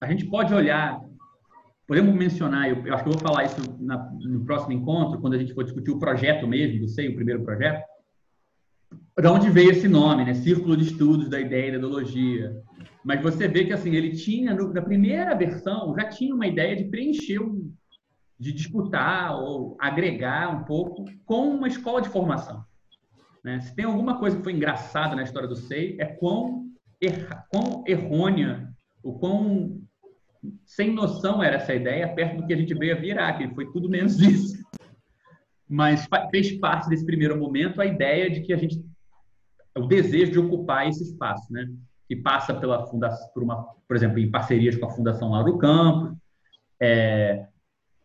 a 0.00 0.06
gente 0.08 0.26
pode 0.26 0.52
olhar, 0.52 1.00
podemos 1.86 2.14
mencionar, 2.14 2.68
eu, 2.68 2.86
eu, 2.86 2.94
acho 2.94 3.04
que 3.04 3.08
eu 3.08 3.14
vou 3.14 3.22
falar 3.22 3.44
isso 3.44 3.60
na, 3.80 4.10
no 4.20 4.44
próximo 4.44 4.72
encontro, 4.72 5.20
quando 5.20 5.34
a 5.34 5.38
gente 5.38 5.54
for 5.54 5.64
discutir 5.64 5.90
o 5.90 5.98
projeto 5.98 6.46
mesmo, 6.46 6.80
do 6.80 6.88
SEI, 6.88 7.08
o 7.08 7.14
primeiro 7.14 7.42
projeto, 7.42 7.84
de 9.20 9.28
onde 9.28 9.50
veio 9.50 9.70
esse 9.70 9.88
nome, 9.88 10.24
né? 10.24 10.34
Círculo 10.34 10.76
de 10.76 10.84
Estudos 10.84 11.28
da 11.28 11.40
Ideia 11.40 11.68
e 11.68 11.70
da 11.72 11.78
Ideologia. 11.78 12.62
Mas 13.04 13.22
você 13.22 13.46
vê 13.46 13.64
que 13.64 13.72
assim 13.72 13.94
ele 13.94 14.16
tinha 14.16 14.54
na 14.54 14.82
primeira 14.82 15.34
versão 15.34 15.94
já 15.94 16.08
tinha 16.08 16.34
uma 16.34 16.46
ideia 16.46 16.74
de 16.74 16.84
preencher, 16.84 17.40
de 18.38 18.52
disputar 18.52 19.38
ou 19.38 19.76
agregar 19.78 20.50
um 20.56 20.64
pouco 20.64 21.04
com 21.24 21.50
uma 21.50 21.68
escola 21.68 22.00
de 22.00 22.08
formação. 22.08 22.64
Né? 23.44 23.60
Se 23.60 23.74
tem 23.74 23.84
alguma 23.84 24.18
coisa 24.18 24.36
que 24.36 24.42
foi 24.42 24.54
engraçada 24.54 25.14
na 25.14 25.22
história 25.22 25.48
do 25.48 25.54
SEI 25.54 25.96
é 26.00 26.06
quão, 26.06 26.66
er, 27.00 27.44
quão 27.50 27.84
errônea, 27.86 28.68
o 29.02 29.12
quão 29.18 29.83
sem 30.64 30.92
noção 30.92 31.42
era 31.42 31.56
essa 31.56 31.74
ideia 31.74 32.08
perto 32.08 32.38
do 32.38 32.46
que 32.46 32.54
a 32.54 32.56
gente 32.56 32.74
veio 32.74 32.96
a 32.96 33.00
virar, 33.00 33.32
que 33.34 33.54
foi 33.54 33.70
tudo 33.72 33.88
menos 33.88 34.18
isso. 34.22 34.62
Mas 35.68 36.06
fez 36.30 36.52
parte 36.58 36.88
desse 36.88 37.04
primeiro 37.04 37.38
momento 37.38 37.80
a 37.80 37.86
ideia 37.86 38.30
de 38.30 38.40
que 38.40 38.52
a 38.52 38.56
gente 38.56 38.84
o 39.76 39.86
desejo 39.86 40.32
de 40.32 40.38
ocupar 40.38 40.88
esse 40.88 41.02
espaço, 41.02 41.52
né? 41.52 41.68
que 42.06 42.14
passa 42.14 42.54
pela 42.54 42.86
fundação, 42.86 43.28
por, 43.32 43.42
uma, 43.42 43.64
por 43.88 43.96
exemplo, 43.96 44.18
em 44.18 44.30
parcerias 44.30 44.76
com 44.76 44.86
a 44.86 44.90
Fundação 44.90 45.30
Lauro 45.30 45.58
Campos, 45.58 46.16
é, 46.80 47.46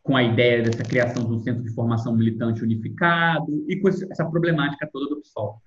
com 0.01 0.15
a 0.15 0.23
ideia 0.23 0.63
dessa 0.63 0.83
criação 0.83 1.25
de 1.25 1.33
um 1.33 1.39
centro 1.39 1.61
de 1.61 1.73
formação 1.73 2.15
militante 2.15 2.63
unificado 2.63 3.65
e 3.67 3.75
com 3.75 3.89
essa 3.89 4.25
problemática 4.25 4.89
toda 4.91 5.09
do 5.09 5.21
PSOL. 5.21 5.61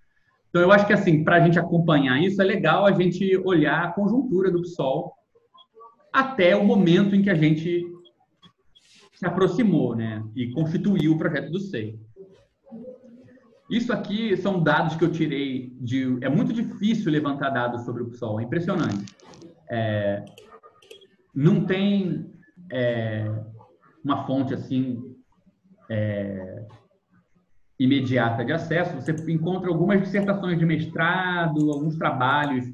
Então, 0.49 0.63
eu 0.63 0.73
acho 0.73 0.87
que, 0.87 0.93
assim, 0.93 1.25
para 1.25 1.37
a 1.37 1.41
gente 1.41 1.59
acompanhar 1.59 2.21
isso, 2.23 2.41
é 2.41 2.45
legal 2.45 2.85
a 2.85 2.93
gente 2.93 3.37
olhar 3.39 3.85
a 3.85 3.93
conjuntura 3.93 4.51
do 4.51 4.63
PSOL 4.63 5.15
até 6.13 6.55
o 6.55 6.65
momento 6.65 7.15
em 7.15 7.23
que 7.23 7.31
a 7.31 7.35
gente 7.35 7.85
se 9.15 9.27
aproximou 9.27 9.95
né, 9.95 10.23
e 10.35 10.51
constituiu 10.51 11.13
o 11.13 11.19
projeto 11.19 11.51
do 11.51 11.61
SEI. 11.61 11.99
Isso 13.71 13.93
aqui 13.93 14.37
são 14.37 14.63
dados 14.63 14.97
que 14.97 15.05
eu 15.05 15.11
tirei 15.11 15.73
de. 15.81 16.19
É 16.21 16.29
muito 16.29 16.53
difícil 16.53 17.11
levantar 17.11 17.51
dados 17.51 17.85
sobre 17.85 18.03
o 18.03 18.11
PSOL, 18.11 18.39
é 18.39 18.45
impressionante. 18.45 19.07
É, 19.71 20.25
não 21.35 21.65
tem 21.65 22.31
é, 22.71 23.33
uma 24.05 24.27
fonte 24.27 24.53
assim 24.53 25.17
é, 25.89 26.67
imediata 27.79 28.45
de 28.45 28.53
acesso, 28.53 28.95
você 28.95 29.13
encontra 29.33 29.71
algumas 29.71 30.03
dissertações 30.03 30.59
de 30.59 30.67
mestrado, 30.67 31.71
alguns 31.73 31.97
trabalhos 31.97 32.71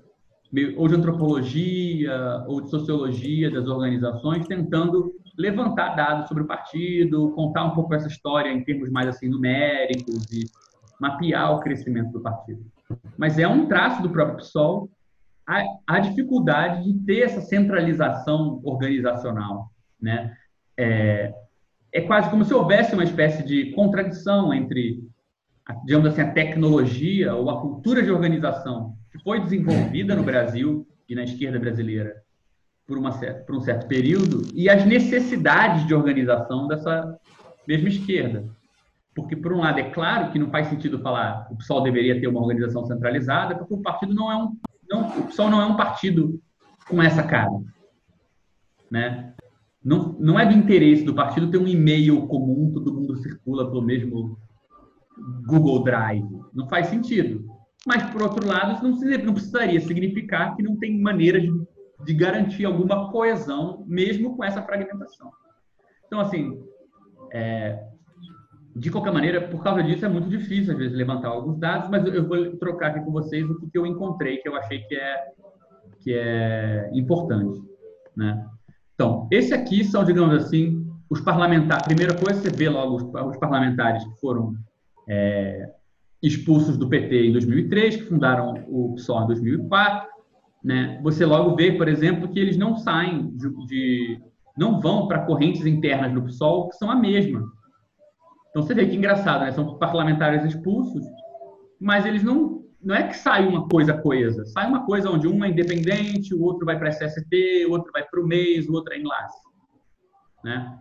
ou 0.76 0.88
de 0.88 0.94
antropologia 0.94 2.44
ou 2.46 2.60
de 2.60 2.70
sociologia 2.70 3.50
das 3.50 3.66
organizações 3.66 4.46
tentando 4.46 5.14
levantar 5.36 5.94
dados 5.94 6.26
sobre 6.28 6.42
o 6.42 6.46
partido, 6.46 7.32
contar 7.32 7.64
um 7.64 7.70
pouco 7.70 7.94
essa 7.94 8.08
história 8.08 8.50
em 8.50 8.64
termos 8.64 8.90
mais 8.90 9.08
assim 9.08 9.28
numéricos 9.28 10.32
e 10.32 10.44
mapear 11.00 11.54
o 11.54 11.60
crescimento 11.60 12.10
do 12.12 12.20
partido. 12.20 12.64
Mas 13.16 13.38
é 13.38 13.46
um 13.46 13.66
traço 13.66 14.02
do 14.02 14.10
próprio 14.10 14.38
PSOL 14.38 14.90
a, 15.46 15.62
a 15.86 16.00
dificuldade 16.00 16.84
de 16.84 16.98
ter 17.04 17.20
essa 17.20 17.40
centralização 17.40 18.60
organizacional, 18.64 19.70
né? 20.00 20.36
é, 20.78 21.34
é 21.92 22.00
quase 22.02 22.30
como 22.30 22.44
se 22.44 22.54
houvesse 22.54 22.94
uma 22.94 23.02
espécie 23.02 23.42
de 23.42 23.72
contradição 23.72 24.54
entre, 24.54 25.02
digamos 25.84 26.06
assim, 26.06 26.20
a 26.20 26.32
tecnologia 26.32 27.34
ou 27.34 27.50
a 27.50 27.60
cultura 27.60 28.02
de 28.02 28.12
organização 28.12 28.96
que 29.10 29.18
foi 29.22 29.40
desenvolvida 29.40 30.14
no 30.14 30.22
Brasil 30.22 30.86
e 31.08 31.14
na 31.14 31.24
esquerda 31.24 31.58
brasileira 31.58 32.22
por, 32.86 32.96
uma, 32.96 33.12
por 33.12 33.54
um 33.54 33.60
certo 33.60 33.86
período 33.86 34.42
e 34.54 34.68
as 34.68 34.84
necessidades 34.84 35.86
de 35.86 35.94
organização 35.94 36.66
dessa 36.66 37.18
mesma 37.66 37.88
esquerda. 37.88 38.48
Porque, 39.14 39.36
por 39.36 39.52
um 39.52 39.58
lado, 39.58 39.80
é 39.80 39.90
claro 39.90 40.30
que 40.30 40.38
não 40.38 40.50
faz 40.50 40.68
sentido 40.68 41.00
falar 41.00 41.46
que 41.46 41.54
o 41.54 41.56
PSOL 41.56 41.82
deveria 41.82 42.20
ter 42.20 42.28
uma 42.28 42.40
organização 42.40 42.84
centralizada, 42.84 43.56
porque 43.56 43.74
o 43.74 43.82
partido 43.82 44.14
não 44.14 44.30
é 44.30 44.36
um. 44.36 44.56
Não, 44.88 45.18
o 45.18 45.26
PSOL 45.26 45.50
não 45.50 45.60
é 45.60 45.66
um 45.66 45.76
partido 45.76 46.40
com 46.88 47.02
essa 47.02 47.22
cara. 47.22 47.50
Né? 48.90 49.34
Não, 49.84 50.16
não 50.18 50.38
é 50.38 50.46
do 50.46 50.52
interesse 50.52 51.02
do 51.02 51.14
partido 51.14 51.50
ter 51.50 51.58
um 51.58 51.66
e-mail 51.66 52.26
comum, 52.26 52.70
todo 52.72 52.94
mundo 52.94 53.16
circula 53.16 53.68
pelo 53.68 53.82
mesmo 53.82 54.38
Google 55.46 55.82
Drive. 55.82 56.24
Não 56.54 56.68
faz 56.68 56.86
sentido. 56.86 57.44
Mas, 57.86 58.02
por 58.10 58.22
outro 58.22 58.46
lado, 58.46 58.74
isso 58.74 58.82
não, 58.82 59.24
não 59.24 59.34
precisaria 59.34 59.80
significar 59.80 60.54
que 60.56 60.62
não 60.62 60.76
tem 60.76 61.00
maneira 61.00 61.40
de, 61.40 61.50
de 62.04 62.14
garantir 62.14 62.64
alguma 62.64 63.10
coesão, 63.10 63.84
mesmo 63.86 64.36
com 64.36 64.44
essa 64.44 64.62
fragmentação. 64.62 65.30
Então, 66.06 66.20
assim, 66.20 66.62
é, 67.32 67.82
de 68.74 68.90
qualquer 68.90 69.12
maneira, 69.12 69.48
por 69.48 69.62
causa 69.62 69.82
disso, 69.82 70.04
é 70.04 70.08
muito 70.08 70.28
difícil, 70.28 70.72
às 70.72 70.78
vezes, 70.78 70.96
levantar 70.96 71.28
alguns 71.28 71.58
dados, 71.58 71.88
mas 71.90 72.04
eu 72.06 72.26
vou 72.26 72.56
trocar 72.56 72.88
aqui 72.90 73.00
com 73.00 73.12
vocês 73.12 73.48
o 73.48 73.68
que 73.70 73.78
eu 73.78 73.86
encontrei, 73.86 74.38
que 74.38 74.48
eu 74.48 74.56
achei 74.56 74.80
que 74.82 74.94
é, 74.94 75.26
que 76.00 76.14
é 76.14 76.90
importante. 76.92 77.60
Né? 78.16 78.46
Então, 78.94 79.28
esse 79.30 79.54
aqui 79.54 79.84
são, 79.84 80.04
digamos 80.04 80.34
assim, 80.34 80.86
os 81.10 81.20
parlamentares. 81.20 81.86
Primeira 81.86 82.14
coisa, 82.14 82.40
você 82.40 82.50
vê 82.50 82.68
logo 82.68 82.96
os, 82.96 83.02
os 83.02 83.36
parlamentares 83.38 84.04
que 84.04 84.20
foram 84.20 84.54
é, 85.08 85.70
expulsos 86.22 86.76
do 86.76 86.88
PT 86.88 87.26
em 87.26 87.32
2003, 87.32 87.96
que 87.96 88.02
fundaram 88.02 88.64
o 88.68 88.94
PSOL 88.94 89.24
em 89.24 89.26
2004. 89.28 90.08
Né? 90.64 91.00
Você 91.02 91.24
logo 91.24 91.54
vê, 91.54 91.72
por 91.72 91.88
exemplo, 91.88 92.28
que 92.28 92.38
eles 92.38 92.56
não 92.56 92.76
saem 92.76 93.30
de, 93.36 93.48
de 93.66 94.20
não 94.56 94.80
vão 94.80 95.06
para 95.06 95.24
correntes 95.24 95.64
internas 95.64 96.12
do 96.12 96.22
PSOL 96.22 96.68
que 96.68 96.76
são 96.76 96.90
a 96.90 96.96
mesma. 96.96 97.44
Então 98.50 98.62
você 98.62 98.74
vê 98.74 98.86
que 98.86 98.96
engraçado, 98.96 99.44
né? 99.44 99.52
São 99.52 99.78
parlamentares 99.78 100.44
expulsos, 100.44 101.04
mas 101.80 102.04
eles 102.04 102.24
não 102.24 102.58
não 102.80 102.94
é 102.94 103.08
que 103.08 103.16
sai 103.16 103.46
uma 103.46 103.68
coisa 103.68 103.92
coesa, 103.92 104.46
sai 104.46 104.68
uma 104.68 104.86
coisa 104.86 105.10
onde 105.10 105.26
um 105.26 105.44
é 105.44 105.48
independente, 105.48 106.32
o 106.32 106.42
outro 106.42 106.64
vai 106.64 106.78
para 106.78 106.88
a 106.88 106.92
SST, 106.92 107.66
o 107.66 107.72
outro 107.72 107.90
vai 107.92 108.04
para 108.04 108.20
o 108.20 108.26
MEIS, 108.26 108.68
o 108.68 108.72
outro 108.72 108.94
é 108.94 108.98
enlace. 108.98 109.38
Né? 110.44 110.78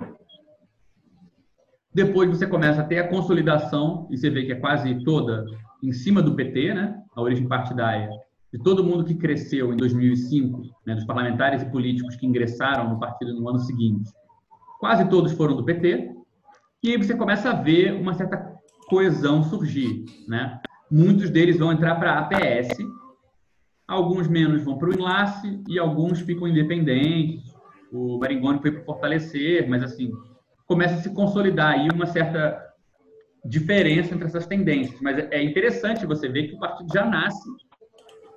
Depois 1.97 2.29
você 2.29 2.45
começa 2.45 2.81
a 2.81 2.83
ter 2.83 2.99
a 2.99 3.07
consolidação, 3.07 4.07
e 4.11 4.17
você 4.19 4.29
vê 4.29 4.45
que 4.45 4.51
é 4.51 4.59
quase 4.59 5.03
toda 5.03 5.43
em 5.83 5.91
cima 5.91 6.21
do 6.21 6.35
PT, 6.35 6.75
né? 6.75 6.95
a 7.15 7.19
origem 7.19 7.47
partidária, 7.47 8.07
de 8.53 8.61
todo 8.61 8.83
mundo 8.83 9.03
que 9.03 9.15
cresceu 9.15 9.73
em 9.73 9.77
2005, 9.77 10.61
né? 10.85 10.93
dos 10.93 11.05
parlamentares 11.05 11.63
e 11.63 11.71
políticos 11.71 12.15
que 12.15 12.27
ingressaram 12.27 12.87
no 12.87 12.99
partido 12.99 13.33
no 13.33 13.49
ano 13.49 13.57
seguinte. 13.57 14.11
Quase 14.79 15.09
todos 15.09 15.31
foram 15.31 15.55
do 15.55 15.65
PT, 15.65 16.11
e 16.83 16.91
aí 16.91 16.97
você 16.97 17.15
começa 17.15 17.49
a 17.49 17.53
ver 17.53 17.93
uma 17.93 18.13
certa 18.13 18.37
coesão 18.87 19.41
surgir. 19.41 20.05
Né? 20.27 20.61
Muitos 20.91 21.31
deles 21.31 21.57
vão 21.57 21.71
entrar 21.71 21.95
para 21.95 22.11
a 22.11 22.19
APS, 22.19 22.77
alguns 23.87 24.27
menos 24.27 24.63
vão 24.63 24.77
para 24.77 24.89
o 24.89 24.93
Enlace 24.93 25.63
e 25.67 25.79
alguns 25.79 26.19
ficam 26.19 26.47
independentes. 26.47 27.51
O 27.91 28.19
Maringoni 28.19 28.61
foi 28.61 28.71
para 28.71 28.83
fortalecer, 28.83 29.67
mas 29.67 29.81
assim, 29.81 30.11
começa 30.67 30.95
a 30.95 31.01
se 31.01 31.13
consolidar 31.13 31.73
aí 31.73 31.87
uma 31.89 32.05
certa 32.05 32.63
diferença 33.43 34.13
entre 34.13 34.27
essas 34.27 34.45
tendências. 34.45 34.99
Mas 35.01 35.17
é 35.31 35.41
interessante 35.41 36.05
você 36.05 36.27
ver 36.27 36.49
que 36.49 36.55
o 36.55 36.59
partido 36.59 36.93
já 36.93 37.05
nasce, 37.05 37.49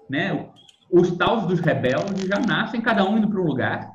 né? 0.09 0.51
Os 0.91 1.16
taus 1.16 1.47
dos 1.47 1.61
rebeldes 1.61 2.26
já 2.26 2.39
nascem, 2.39 2.81
cada 2.81 3.05
um 3.05 3.18
indo 3.18 3.28
para 3.28 3.41
um 3.41 3.47
lugar 3.47 3.91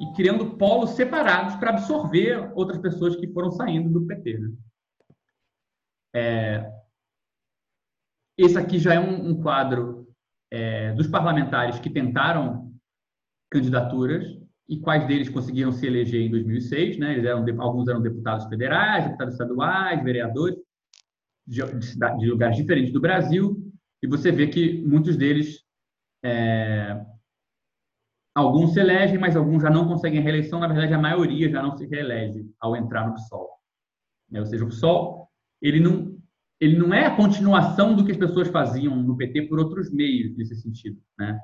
e 0.00 0.12
criando 0.14 0.56
polos 0.56 0.90
separados 0.90 1.54
para 1.56 1.70
absorver 1.70 2.50
outras 2.54 2.78
pessoas 2.78 3.16
que 3.16 3.28
foram 3.28 3.50
saindo 3.50 3.90
do 3.90 4.06
PT. 4.06 4.38
Né? 4.38 4.52
É, 6.14 6.72
esse 8.36 8.58
aqui 8.58 8.78
já 8.78 8.94
é 8.94 9.00
um, 9.00 9.30
um 9.30 9.42
quadro 9.42 10.08
é, 10.50 10.92
dos 10.94 11.06
parlamentares 11.06 11.78
que 11.78 11.90
tentaram 11.90 12.72
candidaturas 13.50 14.41
e 14.72 14.80
quais 14.80 15.06
deles 15.06 15.28
conseguiram 15.28 15.70
se 15.70 15.86
eleger 15.86 16.22
em 16.22 16.30
2006. 16.30 16.98
Né? 16.98 17.12
Eles 17.12 17.26
eram, 17.26 17.44
alguns 17.60 17.88
eram 17.88 18.00
deputados 18.00 18.46
federais, 18.46 19.04
deputados 19.04 19.34
estaduais, 19.34 20.02
vereadores 20.02 20.56
de, 21.46 21.62
de, 21.62 22.18
de 22.18 22.26
lugares 22.26 22.56
diferentes 22.56 22.90
do 22.90 23.00
Brasil. 23.00 23.70
E 24.02 24.06
você 24.06 24.32
vê 24.32 24.46
que 24.46 24.82
muitos 24.82 25.14
deles, 25.14 25.62
é, 26.24 27.04
alguns 28.34 28.72
se 28.72 28.80
elegem, 28.80 29.18
mas 29.18 29.36
alguns 29.36 29.62
já 29.62 29.68
não 29.68 29.86
conseguem 29.86 30.22
reeleição. 30.22 30.58
Na 30.58 30.68
verdade, 30.68 30.94
a 30.94 30.98
maioria 30.98 31.50
já 31.50 31.62
não 31.62 31.76
se 31.76 31.86
reelege 31.86 32.50
ao 32.58 32.74
entrar 32.74 33.06
no 33.06 33.12
PSOL. 33.12 33.50
Né? 34.30 34.40
Ou 34.40 34.46
seja, 34.46 34.64
o 34.64 34.68
PSOL 34.68 35.28
ele 35.60 35.80
não 35.80 36.12
ele 36.58 36.78
não 36.78 36.94
é 36.94 37.06
a 37.06 37.16
continuação 37.16 37.94
do 37.96 38.04
que 38.04 38.12
as 38.12 38.16
pessoas 38.16 38.46
faziam 38.46 38.94
no 38.94 39.16
PT 39.16 39.48
por 39.48 39.58
outros 39.58 39.92
meios 39.92 40.36
nesse 40.36 40.54
sentido, 40.54 40.96
né? 41.18 41.36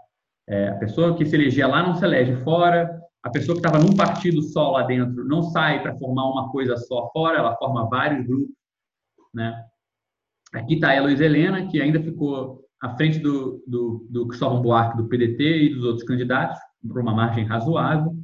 É, 0.49 0.69
a 0.69 0.77
pessoa 0.77 1.17
que 1.17 1.27
se 1.27 1.35
elegia 1.35 1.67
lá 1.67 1.83
não 1.83 1.97
se 1.97 2.05
elege 2.05 2.37
fora, 2.45 2.89
a 3.23 3.31
pessoa 3.31 3.59
que 3.59 3.67
estava 3.67 3.83
num 3.83 3.97
partido 3.97 4.43
só 4.43 4.71
lá 4.71 4.83
dentro 4.83 5.25
não 5.25 5.43
sai 5.43 5.83
para 5.83 5.97
formar 5.97 6.31
uma 6.31 6.51
coisa 6.51 6.77
só 6.77 7.11
fora, 7.13 7.39
ela 7.39 7.57
forma 7.57 7.89
vários 7.89 8.27
grupos, 8.27 8.55
né? 9.35 9.65
Aqui 10.55 10.75
está 10.75 10.97
a 10.97 11.03
Luiz 11.03 11.21
Helena, 11.21 11.67
que 11.69 11.81
ainda 11.81 12.03
ficou 12.03 12.65
à 12.81 12.97
frente 12.97 13.19
do, 13.19 13.63
do, 13.67 14.07
do 14.09 14.29
Cristóvão 14.29 14.63
Buarque, 14.63 14.97
do 14.97 15.09
PDT 15.09 15.65
e 15.65 15.75
dos 15.75 15.85
outros 15.85 16.07
candidatos, 16.07 16.59
por 16.87 17.01
uma 17.01 17.13
margem 17.13 17.45
razoável, 17.45 18.15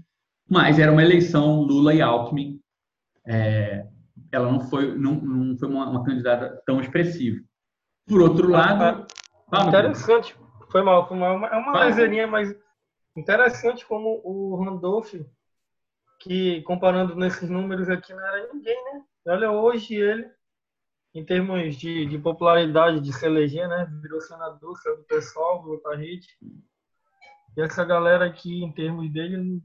mas 0.48 0.78
era 0.78 0.92
uma 0.92 1.02
eleição 1.02 1.62
Lula 1.62 1.92
e 1.92 2.00
Alckmin, 2.00 2.60
é, 3.26 3.86
ela 4.30 4.50
não 4.50 4.60
foi, 4.60 4.96
não, 4.96 5.14
não 5.14 5.56
foi 5.56 5.68
uma, 5.68 5.88
uma 5.88 6.04
candidata 6.04 6.60
tão 6.66 6.80
expressiva. 6.80 7.40
Por 8.06 8.20
outro 8.22 8.48
lado. 8.48 9.06
É, 9.52 9.62
interessante, 9.68 10.36
foi 10.70 10.82
mal, 10.82 11.06
foi 11.08 11.16
mal. 11.16 11.44
É 11.46 11.56
uma 11.56 11.84
leseirinha, 11.84 12.26
mas 12.26 12.54
interessante 13.16 13.86
como 13.86 14.20
o 14.24 14.56
Randolph, 14.62 15.14
que 16.20 16.62
comparando 16.62 17.14
nesses 17.14 17.48
números 17.48 17.88
aqui, 17.88 18.12
não 18.12 18.26
era 18.26 18.52
ninguém, 18.52 18.84
né? 18.84 19.02
Olha, 19.26 19.50
hoje 19.50 19.94
ele, 19.94 20.30
em 21.14 21.24
termos 21.24 21.76
de, 21.76 22.06
de 22.06 22.18
popularidade 22.18 23.00
de 23.00 23.12
se 23.12 23.24
eleger, 23.24 23.68
né? 23.68 23.86
Virou 24.02 24.20
senador, 24.20 24.76
saiu 24.78 24.96
do 24.96 25.04
pessoal, 25.04 25.62
virou 25.62 25.78
pra 25.78 25.96
rede. 25.96 26.26
E 27.56 27.60
essa 27.60 27.84
galera 27.84 28.26
aqui, 28.26 28.62
em 28.62 28.72
termos 28.72 29.10
dele, 29.12 29.62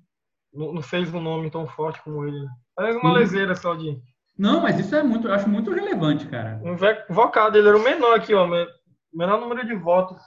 não, 0.53 0.73
não 0.73 0.81
fez 0.81 1.13
um 1.13 1.21
nome 1.21 1.49
tão 1.49 1.67
forte 1.67 2.01
como 2.03 2.25
ele. 2.25 2.47
É 2.77 2.91
uma 2.91 3.13
leseira 3.13 3.55
só 3.55 3.75
de 3.75 4.01
não, 4.39 4.61
mas 4.61 4.79
isso 4.79 4.95
é 4.95 5.03
muito, 5.03 5.27
eu 5.27 5.33
acho 5.33 5.49
muito 5.49 5.69
relevante, 5.69 6.25
cara. 6.25 6.61
Invocado, 7.09 7.57
ele 7.57 7.67
era 7.67 7.77
o 7.77 7.83
menor 7.83 8.15
aqui, 8.15 8.33
ó. 8.33 8.47
Menor 9.13 9.37
número 9.37 9.67
de 9.67 9.75
votos. 9.75 10.17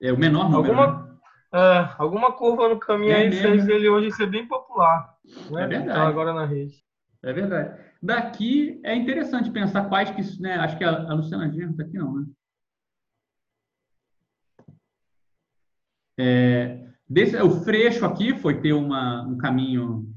É 0.00 0.12
o 0.12 0.18
menor 0.18 0.50
número. 0.50 0.78
Alguma, 0.78 1.02
né? 1.02 1.18
é, 1.54 1.94
alguma 1.98 2.32
curva 2.32 2.68
no 2.68 2.78
caminho 2.78 3.12
É 3.12 3.16
aí 3.16 3.30
mesmo. 3.30 3.42
fez 3.42 3.68
ele 3.68 3.88
hoje 3.88 4.12
ser 4.12 4.26
bem 4.26 4.46
popular. 4.46 5.14
Né? 5.50 5.64
É 5.64 5.66
verdade. 5.66 5.98
Tá 5.98 6.06
agora 6.06 6.32
na 6.32 6.44
rede. 6.44 6.84
É 7.22 7.32
verdade. 7.32 7.80
Daqui 8.02 8.80
é 8.84 8.94
interessante 8.94 9.50
pensar 9.50 9.88
quais 9.88 10.10
que, 10.10 10.40
né? 10.40 10.56
Acho 10.56 10.76
que 10.76 10.84
a, 10.84 10.90
a 10.90 11.14
Luciana 11.14 11.50
Genro 11.50 11.70
está 11.70 11.82
aqui 11.82 11.98
não, 11.98 12.20
né? 12.20 12.26
É, 16.18 16.86
desse, 17.08 17.36
o 17.36 17.50
Freixo 17.62 18.04
aqui 18.04 18.38
foi 18.38 18.60
ter 18.60 18.72
uma, 18.72 19.22
um 19.26 19.36
caminho 19.36 20.14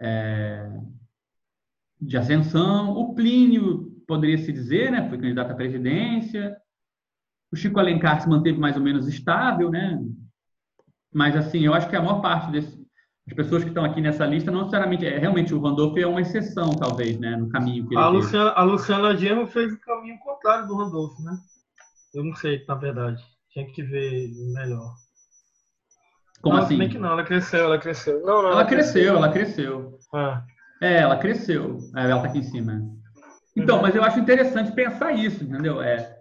é, 0.00 0.68
de 2.00 2.16
ascensão. 2.16 2.90
O 2.92 3.14
Plínio, 3.14 3.92
poderia 4.06 4.38
se 4.38 4.52
dizer, 4.52 4.90
né? 4.90 5.08
Foi 5.08 5.18
candidato 5.18 5.52
à 5.52 5.54
presidência. 5.54 6.56
O 7.52 7.56
Chico 7.56 7.78
Alencar 7.78 8.20
se 8.20 8.28
manteve 8.28 8.58
mais 8.58 8.76
ou 8.76 8.82
menos 8.82 9.06
estável, 9.08 9.70
né? 9.70 9.98
Mas, 11.12 11.36
assim, 11.36 11.60
eu 11.60 11.74
acho 11.74 11.88
que 11.88 11.96
a 11.96 12.00
maior 12.00 12.20
parte 12.22 12.50
desse, 12.50 12.80
as 13.28 13.34
pessoas 13.34 13.62
que 13.62 13.68
estão 13.68 13.84
aqui 13.84 14.00
nessa 14.00 14.24
lista, 14.24 14.50
não 14.50 14.60
necessariamente, 14.60 15.06
é, 15.06 15.18
realmente 15.18 15.54
o 15.54 15.60
Randolph 15.60 15.96
é 15.98 16.06
uma 16.06 16.20
exceção, 16.22 16.70
talvez, 16.70 17.18
né? 17.18 17.36
No 17.36 17.48
caminho 17.50 17.86
que 17.86 17.94
ele 17.94 18.02
A. 18.02 18.08
Luciana, 18.08 18.50
a 18.52 18.62
Luciana 18.62 19.16
Genro 19.16 19.46
fez 19.46 19.72
o 19.72 19.80
caminho 19.80 20.18
contrário 20.20 20.66
do 20.66 20.76
Randolfo, 20.76 21.22
né? 21.22 21.36
Eu 22.14 22.24
não 22.24 22.34
sei, 22.34 22.64
na 22.66 22.74
verdade. 22.74 23.22
Tinha 23.50 23.66
que 23.70 23.82
ver 23.82 24.28
melhor. 24.54 24.94
Como 26.40 26.56
não, 26.56 26.62
assim? 26.64 26.76
bem 26.78 26.88
que 26.88 26.98
não, 26.98 27.10
ela 27.12 27.22
cresceu, 27.22 27.64
ela 27.64 27.78
cresceu. 27.78 28.20
Não, 28.24 28.42
não, 28.42 28.50
Ela 28.50 28.64
cresceu, 28.64 29.16
ela 29.16 29.28
cresceu. 29.30 29.98
Ah, 30.12 30.42
É, 30.80 31.00
ela 31.02 31.16
cresceu. 31.16 31.78
É, 31.94 32.10
ela 32.10 32.22
tá 32.22 32.28
aqui 32.28 32.38
em 32.38 32.42
cima. 32.42 32.82
Então, 33.56 33.76
Uhum. 33.76 33.82
mas 33.82 33.94
eu 33.94 34.02
acho 34.02 34.18
interessante 34.18 34.72
pensar 34.72 35.12
isso, 35.12 35.44
entendeu? 35.44 35.80
É, 35.80 36.16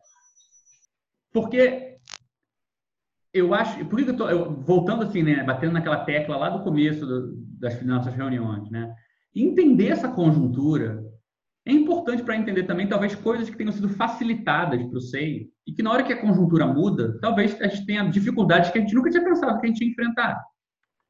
porque 1.32 1.98
eu 3.34 3.54
acho. 3.54 3.86
Por 3.86 4.04
que, 4.04 4.10
eu 4.10 4.18
tô. 4.18 4.30
eu- 4.30 4.54
voltando 4.64 5.04
assim, 5.04 5.24
né? 5.24 5.44
Batendo 5.44 5.74
naquela 5.74 6.04
tecla 6.04 6.38
lá 6.38 6.50
do 6.50 6.64
começo 6.64 7.06
do- 7.06 7.36
das 7.60 7.82
nossas 7.86 8.14
reuniões, 8.14 8.70
né? 8.70 8.94
Entender 9.34 9.88
essa 9.88 10.10
conjuntura 10.10 11.02
é 11.66 11.72
importante 11.72 12.24
para 12.24 12.36
entender 12.36 12.64
também, 12.64 12.88
talvez, 12.88 13.14
coisas 13.16 13.50
que 13.50 13.56
tenham 13.56 13.72
sido 13.72 13.88
facilitadas 13.90 14.84
para 14.84 14.98
o 14.98 15.02
SEI 15.02 15.48
e 15.66 15.72
que 15.72 15.84
na 15.84 15.92
hora 15.92 16.04
que 16.04 16.12
a 16.12 16.20
conjuntura 16.20 16.66
muda, 16.66 17.18
talvez 17.22 17.60
a 17.62 17.68
gente 17.68 17.86
tenha 17.86 18.04
dificuldades 18.10 18.72
que 18.72 18.80
a 18.80 18.82
gente 18.82 18.96
nunca 18.96 19.12
tinha 19.12 19.24
pensado 19.24 19.60
que 19.60 19.68
a 19.68 19.70
gente 19.70 19.84
ia 19.84 19.92
enfrentar, 19.92 20.44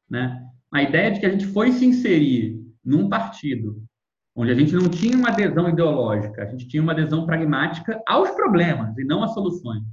né? 0.10 0.46
A 0.74 0.84
ideia 0.84 1.12
de 1.12 1.20
que 1.20 1.26
a 1.26 1.32
gente 1.32 1.48
foi 1.48 1.72
se 1.72 1.86
inserir 1.86 2.62
num 2.84 3.10
partido 3.10 3.82
onde 4.36 4.52
a 4.52 4.56
gente 4.56 4.74
não 4.74 4.90
tinha 4.90 5.18
uma 5.18 5.30
adesão 5.30 5.70
ideológica, 5.70 6.44
a 6.44 6.46
gente 6.46 6.68
tinha 6.68 6.84
uma 6.84 6.92
adesão 6.94 7.26
pragmática 7.26 8.02
aos 8.08 8.30
problemas 8.32 8.98
e 8.98 9.04
não 9.04 9.24
às 9.24 9.34
soluções. 9.34 9.84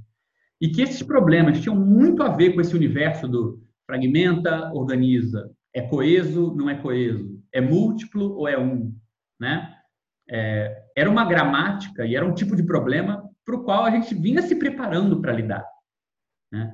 E 0.61 0.69
que 0.69 0.81
esses 0.81 1.01
problemas 1.01 1.61
tinham 1.61 1.75
muito 1.75 2.21
a 2.21 2.29
ver 2.29 2.53
com 2.53 2.61
esse 2.61 2.75
universo 2.75 3.27
do 3.27 3.63
fragmenta, 3.85 4.71
organiza, 4.73 5.49
é 5.73 5.81
coeso, 5.81 6.53
não 6.55 6.69
é 6.69 6.75
coeso, 6.75 7.41
é 7.51 7.61
múltiplo 7.61 8.33
ou 8.33 8.47
é 8.47 8.59
um, 8.59 8.93
né? 9.39 9.75
É, 10.29 10.83
era 10.95 11.09
uma 11.09 11.25
gramática 11.25 12.05
e 12.05 12.15
era 12.15 12.25
um 12.25 12.33
tipo 12.33 12.55
de 12.55 12.63
problema 12.63 13.27
para 13.45 13.55
o 13.55 13.63
qual 13.63 13.85
a 13.85 13.91
gente 13.91 14.13
vinha 14.13 14.41
se 14.41 14.55
preparando 14.55 15.21
para 15.21 15.33
lidar, 15.33 15.65
né? 16.51 16.71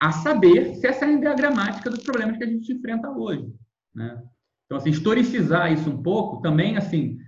A 0.00 0.12
saber 0.12 0.74
se 0.76 0.86
essa 0.86 1.04
ainda 1.04 1.28
é 1.28 1.32
a 1.32 1.36
gramática 1.36 1.90
dos 1.90 2.02
problemas 2.02 2.36
que 2.38 2.44
a 2.44 2.46
gente 2.46 2.72
enfrenta 2.72 3.10
hoje, 3.10 3.52
né? 3.94 4.20
Então, 4.66 4.78
assim, 4.78 4.90
historicizar 4.90 5.72
isso 5.72 5.88
um 5.90 6.02
pouco 6.02 6.40
também, 6.40 6.76
assim, 6.76 7.18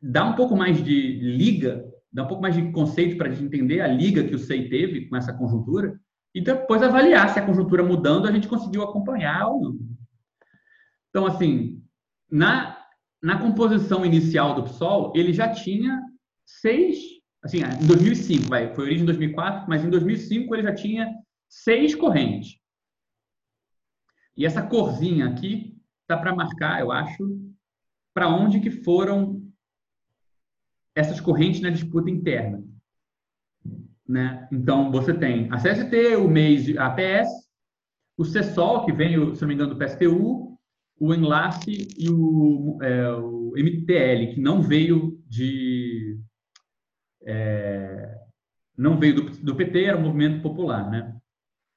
dá 0.00 0.24
um 0.24 0.34
pouco 0.34 0.56
mais 0.56 0.82
de 0.82 1.18
liga, 1.18 1.84
dá 2.16 2.24
um 2.24 2.28
pouco 2.28 2.42
mais 2.42 2.54
de 2.54 2.72
conceito 2.72 3.18
para 3.18 3.28
a 3.28 3.30
gente 3.30 3.44
entender 3.44 3.82
a 3.82 3.86
liga 3.86 4.26
que 4.26 4.34
o 4.34 4.38
SEI 4.38 4.70
teve 4.70 5.06
com 5.06 5.16
essa 5.16 5.34
conjuntura 5.34 6.00
e 6.34 6.40
depois 6.40 6.82
avaliar 6.82 7.28
se 7.28 7.38
a 7.38 7.44
conjuntura 7.44 7.84
mudando 7.84 8.26
a 8.26 8.32
gente 8.32 8.48
conseguiu 8.48 8.82
acompanhar 8.82 9.46
ou 9.48 9.60
não. 9.60 9.78
Então, 11.10 11.26
assim, 11.26 11.84
na, 12.30 12.82
na 13.22 13.38
composição 13.38 14.02
inicial 14.02 14.54
do 14.54 14.62
PSOL, 14.62 15.12
ele 15.14 15.34
já 15.34 15.52
tinha 15.52 16.02
seis, 16.46 16.96
assim, 17.44 17.58
em 17.58 17.86
2005, 17.86 18.48
vai, 18.48 18.74
foi 18.74 18.84
origem 18.84 19.02
em 19.02 19.06
2004, 19.06 19.66
mas 19.68 19.84
em 19.84 19.90
2005 19.90 20.54
ele 20.54 20.62
já 20.62 20.74
tinha 20.74 21.14
seis 21.50 21.94
correntes. 21.94 22.58
E 24.34 24.46
essa 24.46 24.62
corzinha 24.62 25.28
aqui 25.28 25.76
está 26.00 26.16
para 26.16 26.34
marcar, 26.34 26.80
eu 26.80 26.90
acho, 26.90 27.38
para 28.14 28.26
onde 28.26 28.58
que 28.58 28.70
foram 28.70 29.45
essas 30.96 31.20
correntes 31.20 31.60
na 31.60 31.68
disputa 31.68 32.10
interna. 32.10 32.64
Né? 34.08 34.48
Então, 34.50 34.90
você 34.90 35.12
tem 35.12 35.48
a 35.52 35.58
CST, 35.58 36.16
o 36.16 36.26
MEIS, 36.26 36.76
a 36.78 36.86
APS, 36.86 37.28
o 38.16 38.24
CESOL, 38.24 38.86
que 38.86 38.92
vem, 38.92 39.34
se 39.34 39.42
não 39.42 39.48
me 39.48 39.54
engano, 39.54 39.74
do 39.74 39.84
PSTU, 39.84 40.58
o 40.98 41.14
Enlace 41.14 41.86
e 41.98 42.08
o, 42.08 42.78
é, 42.80 43.12
o 43.12 43.52
MTL, 43.54 44.34
que 44.34 44.40
não 44.40 44.62
veio 44.62 45.22
de... 45.28 46.18
É, 47.26 48.16
não 48.76 48.98
veio 48.98 49.16
do, 49.16 49.22
do 49.42 49.54
PT, 49.54 49.84
era 49.84 49.98
um 49.98 50.02
movimento 50.02 50.40
popular, 50.40 50.90
né? 50.90 51.14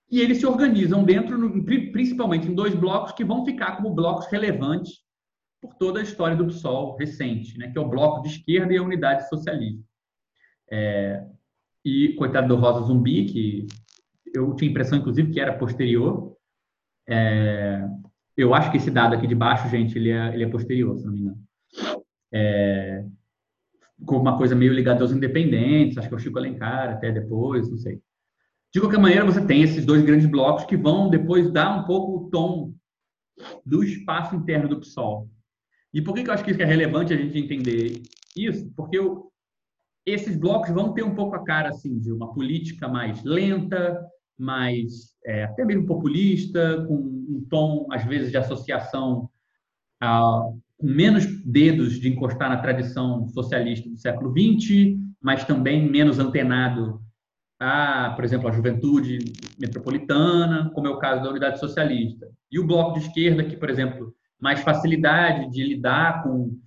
E 0.10 0.22
eles 0.22 0.38
se 0.38 0.46
organizam 0.46 1.04
dentro, 1.04 1.38
no, 1.38 1.64
principalmente 1.64 2.48
em 2.48 2.56
dois 2.56 2.74
blocos 2.74 3.12
que 3.12 3.26
vão 3.26 3.46
ficar 3.46 3.76
como 3.76 3.94
blocos 3.94 4.28
relevantes 4.28 5.09
por 5.62 5.74
toda 5.76 6.00
a 6.00 6.04
história 6.04 6.36
do 6.36 6.46
PSOL 6.46 6.96
recente, 6.96 7.58
né? 7.58 7.72
que 7.72 7.78
é 7.78 7.82
o 7.82 7.90
bloco 7.90 8.22
de 8.22 8.30
esquerda 8.30 8.74
e 8.74 8.78
a 8.78 8.84
unidade 8.84 9.28
socialista. 9.28 9.84
É, 10.72 11.24
e, 11.84 12.14
coitado 12.14 12.48
do 12.48 12.56
Rosa 12.56 12.86
Zumbi, 12.86 13.26
que 13.26 13.68
eu 14.34 14.56
tinha 14.56 14.70
a 14.70 14.72
impressão, 14.72 15.00
inclusive, 15.00 15.32
que 15.32 15.40
era 15.40 15.58
posterior. 15.58 16.36
É, 17.08 17.88
eu 18.38 18.54
acho 18.54 18.72
que 18.72 18.78
esse 18.78 18.92
dado 18.92 19.16
aqui 19.16 19.28
de 19.28 19.36
baixo, 19.36 19.70
gente, 19.70 19.98
ele 19.98 20.12
é, 20.12 20.34
ele 20.34 20.44
é 20.44 20.50
posterior, 20.50 20.98
se 20.98 21.06
não 21.06 21.14
me 21.14 21.20
engano. 21.22 21.44
É, 22.32 23.04
com 24.06 24.18
uma 24.18 24.38
coisa 24.38 24.56
meio 24.56 24.74
ligada 24.74 25.02
aos 25.02 25.12
independentes, 25.12 25.98
acho 25.98 26.08
que 26.08 26.14
é 26.14 26.18
o 26.18 26.20
Chico 26.20 26.38
Alencar 26.38 26.90
até 26.90 27.12
depois, 27.12 27.70
não 27.70 27.78
sei. 27.78 28.00
De 28.72 28.80
qualquer 28.80 29.00
maneira, 29.00 29.26
você 29.26 29.46
tem 29.46 29.64
esses 29.64 29.86
dois 29.86 30.04
grandes 30.04 30.28
blocos 30.28 30.66
que 30.66 30.78
vão 30.78 31.10
depois 31.10 31.52
dar 31.52 31.76
um 31.76 31.86
pouco 31.86 32.18
o 32.18 32.30
tom 32.30 32.74
do 33.66 33.84
espaço 33.84 34.36
interno 34.36 34.70
do 34.70 34.80
PSOL. 34.80 35.28
E 35.94 36.02
por 36.02 36.14
que, 36.14 36.22
eu 36.22 36.34
acho 36.34 36.44
que 36.44 36.52
isso 36.52 36.62
é 36.62 36.66
relevante 36.66 37.14
a 37.14 37.18
gente 37.18 37.38
entender 37.38 38.02
isso? 38.36 38.72
Porque 38.76 38.98
eu, 38.98 39.32
esses 40.06 40.36
blocos 40.36 40.70
vão 40.70 40.94
ter 40.94 41.04
um 41.04 41.16
pouco 41.16 41.36
a 41.36 41.44
cara 41.44 41.70
assim 41.70 42.00
de 42.00 42.12
uma 42.12 42.34
política 42.34 42.88
mais 42.88 43.24
lenta, 43.24 44.00
mais 44.38 45.16
é, 45.26 45.44
até 45.44 45.66
mesmo 45.66 45.86
populista, 45.86 46.86
com 46.88 46.96
um 46.96 47.46
tom 47.50 47.88
às 47.92 48.06
vezes 48.06 48.32
de 48.32 48.38
associação 48.38 49.30
a, 50.00 50.44
com 50.78 50.88
menos 50.88 51.26
dedos 51.44 52.00
de 52.00 52.08
encostar 52.08 52.50
na 52.50 52.62
tradição 52.62 53.28
socialista 53.28 53.90
do 53.90 53.98
século 53.98 54.32
XX, 54.32 54.98
mas 55.22 55.44
também 55.44 55.90
menos 55.90 56.20
antenado 56.20 57.02
a, 57.60 58.14
por 58.16 58.24
exemplo, 58.24 58.48
a 58.48 58.52
juventude 58.52 59.20
metropolitana, 59.60 60.72
como 60.74 60.88
é 60.88 60.90
o 60.90 60.98
caso 60.98 61.22
da 61.22 61.30
unidade 61.30 61.60
socialista. 61.60 62.30
E 62.50 62.58
o 62.58 62.66
bloco 62.66 62.98
de 62.98 63.06
esquerda, 63.06 63.44
que, 63.44 63.58
por 63.58 63.70
exemplo, 63.70 64.16
mais 64.40 64.62
facilidade 64.62 65.52
de 65.52 65.64
lidar 65.64 66.24
com 66.24 66.58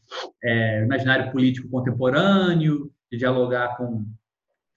é, 0.42 0.82
o 0.82 0.84
imaginário 0.84 1.32
político 1.32 1.68
contemporâneo, 1.68 2.90
de 3.10 3.18
dialogar 3.18 3.76
com 3.76 4.04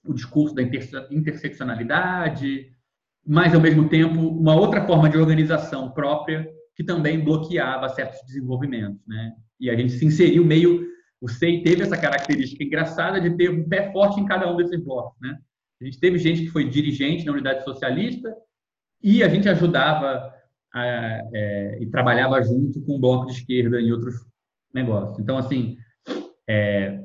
o 0.06 0.14
discurso 0.14 0.56
da 0.56 0.62
interseccionalidade, 0.62 2.72
mas, 3.26 3.56
ao 3.56 3.62
mesmo 3.62 3.89
tempo, 3.89 4.20
uma 4.20 4.56
outra 4.56 4.86
forma 4.86 5.10
de 5.10 5.18
organização 5.18 5.91
própria 5.91 6.48
que 6.76 6.84
também 6.84 7.24
bloqueava 7.24 7.89
certos 7.89 8.22
desenvolvimentos. 8.26 9.02
Né? 9.08 9.34
E 9.60 9.70
a 9.70 9.76
gente 9.76 9.93
se 9.93 10.06
inseriu 10.06 10.46
meio... 10.46 10.86
O 11.20 11.30
SEI 11.30 11.64
teve 11.64 11.82
essa 11.82 11.98
característica 11.98 12.64
engraçada 12.64 13.20
de 13.20 13.36
ter 13.36 13.50
um 13.50 13.68
pé 13.68 13.91
forte 13.91 14.20
em 14.20 14.26
cada 14.26 14.52
um 14.52 14.58
desses 14.58 14.80
blocos. 14.84 15.18
Né? 15.20 15.36
A 15.82 15.86
gente 15.86 16.00
teve 16.00 16.20
gente 16.20 16.41
que 16.41 16.50
foi 16.50 16.70
dirigente 16.70 17.26
na 17.26 17.32
unidade 17.32 17.64
socialista 17.64 18.36
e 19.02 19.24
a 19.24 19.30
gente 19.30 19.50
ajudava 19.50 20.32
a, 20.76 21.21
é, 21.34 21.78
e 21.82 21.88
trabalhava 21.88 22.43
junto 22.43 22.82
com 22.82 22.97
o 22.97 22.99
bloco 22.99 23.28
de 23.28 23.32
esquerda 23.32 23.80
em 23.80 23.91
outros 23.93 24.15
negócios. 24.73 25.17
Então, 25.19 25.38
assim, 25.38 25.78
é, 26.47 27.01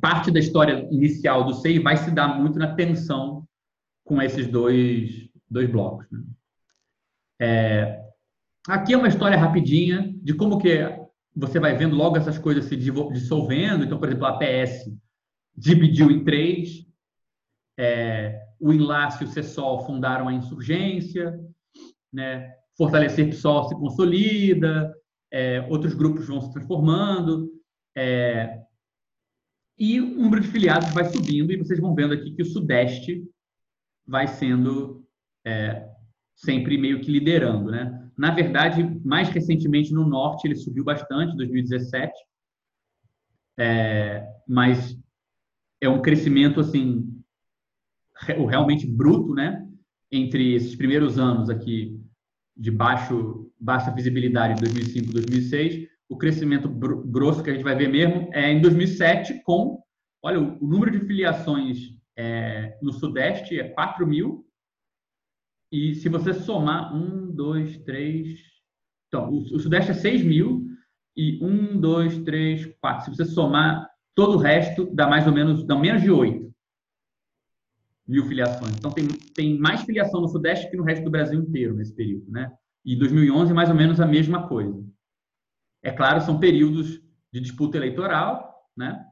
parte 0.00 0.32
da 0.32 0.40
história 0.40 0.88
inicial 0.90 1.44
do 1.44 1.54
SEI 1.54 1.78
vai 1.78 1.96
se 1.96 2.10
dar 2.10 2.28
muito 2.28 2.58
na 2.58 2.74
tensão 2.74 3.46
com 4.04 4.20
esses 4.20 4.48
dois, 4.48 5.30
dois 5.48 5.70
blocos. 5.70 6.06
Né? 6.10 6.22
É, 7.40 8.04
aqui 8.68 8.92
é 8.92 8.96
uma 8.96 9.08
história 9.08 9.38
rapidinha 9.38 10.12
de 10.20 10.34
como 10.34 10.58
que 10.58 10.68
você 11.34 11.60
vai 11.60 11.76
vendo 11.76 11.94
logo 11.94 12.16
essas 12.16 12.38
coisas 12.38 12.64
se 12.64 12.76
dissolvendo. 12.76 13.84
Então, 13.84 13.98
por 13.98 14.08
exemplo, 14.08 14.26
a 14.26 14.30
APS 14.30 14.92
dividiu 15.56 16.10
em 16.10 16.24
três. 16.24 16.84
É, 17.78 18.40
o 18.58 18.72
Enlace 18.72 19.22
e 19.22 19.26
o 19.26 19.30
CESOL 19.30 19.86
fundaram 19.86 20.28
a 20.28 20.32
insurgência. 20.32 21.38
Né? 22.14 22.54
Fortalecer 22.76 23.28
PSOL 23.28 23.68
se 23.68 23.74
consolida. 23.74 24.94
É, 25.32 25.60
outros 25.68 25.94
grupos 25.94 26.26
vão 26.28 26.40
se 26.40 26.52
transformando. 26.52 27.50
É, 27.96 28.60
e 29.78 30.00
o 30.00 30.06
número 30.06 30.40
de 30.40 30.48
filiados 30.48 30.92
vai 30.92 31.04
subindo. 31.04 31.52
E 31.52 31.56
vocês 31.56 31.80
vão 31.80 31.94
vendo 31.94 32.14
aqui 32.14 32.32
que 32.32 32.42
o 32.42 32.46
Sudeste 32.46 33.24
vai 34.06 34.28
sendo 34.28 35.04
é, 35.44 35.88
sempre 36.34 36.78
meio 36.78 37.00
que 37.00 37.10
liderando, 37.10 37.70
né? 37.70 38.10
Na 38.16 38.30
verdade, 38.30 38.82
mais 39.04 39.28
recentemente 39.28 39.92
no 39.92 40.06
norte 40.06 40.46
ele 40.46 40.54
subiu 40.54 40.84
bastante, 40.84 41.36
2017, 41.36 42.12
é, 43.58 44.24
mas 44.46 44.96
é 45.80 45.88
um 45.88 46.00
crescimento 46.00 46.60
assim 46.60 47.10
realmente 48.48 48.86
bruto, 48.86 49.34
né? 49.34 49.68
Entre 50.12 50.54
esses 50.54 50.76
primeiros 50.76 51.18
anos 51.18 51.50
aqui 51.50 52.00
de 52.56 52.70
baixo 52.70 53.50
baixa 53.58 53.90
visibilidade, 53.90 54.60
2005, 54.60 55.12
2006, 55.12 55.88
o 56.08 56.16
crescimento 56.16 56.68
grosso 56.68 57.42
que 57.42 57.50
a 57.50 57.52
gente 57.54 57.64
vai 57.64 57.74
ver 57.74 57.88
mesmo 57.88 58.28
é 58.32 58.52
em 58.52 58.60
2007 58.60 59.42
com, 59.42 59.82
olha, 60.22 60.38
o 60.38 60.66
número 60.66 60.90
de 60.90 61.00
filiações 61.00 61.78
é, 62.16 62.78
no 62.82 62.92
Sudeste 62.92 63.58
é 63.58 63.68
4 63.68 64.06
mil 64.06 64.46
e 65.72 65.94
se 65.94 66.08
você 66.08 66.32
somar 66.32 66.94
um, 66.94 67.30
dois, 67.30 67.78
três, 67.78 68.38
então 69.08 69.30
o, 69.30 69.38
o 69.38 69.58
Sudeste 69.58 69.90
é 69.92 69.94
6 69.94 70.22
mil 70.22 70.66
e 71.16 71.42
um, 71.42 71.80
dois, 71.80 72.18
três, 72.18 72.66
quatro. 72.80 73.04
Se 73.04 73.16
você 73.16 73.24
somar 73.24 73.88
todo 74.14 74.34
o 74.34 74.40
resto, 74.40 74.88
dá 74.94 75.08
mais 75.08 75.26
ou 75.26 75.32
menos, 75.32 75.66
dá 75.66 75.76
menos 75.76 76.02
de 76.02 76.10
8 76.10 76.53
mil 78.06 78.24
filiações. 78.26 78.76
Então 78.76 78.90
tem, 78.90 79.08
tem 79.34 79.58
mais 79.58 79.82
filiação 79.82 80.20
no 80.20 80.28
Sudeste 80.28 80.70
que 80.70 80.76
no 80.76 80.84
resto 80.84 81.04
do 81.04 81.10
Brasil 81.10 81.40
inteiro 81.40 81.74
nesse 81.74 81.94
período, 81.94 82.30
né? 82.30 82.52
E 82.84 82.96
2011 82.96 83.52
mais 83.54 83.70
ou 83.70 83.74
menos 83.74 84.00
a 84.00 84.06
mesma 84.06 84.46
coisa. 84.46 84.84
É 85.82 85.90
claro, 85.90 86.20
são 86.20 86.38
períodos 86.38 87.00
de 87.32 87.40
disputa 87.40 87.76
eleitoral, 87.76 88.54
né? 88.76 89.04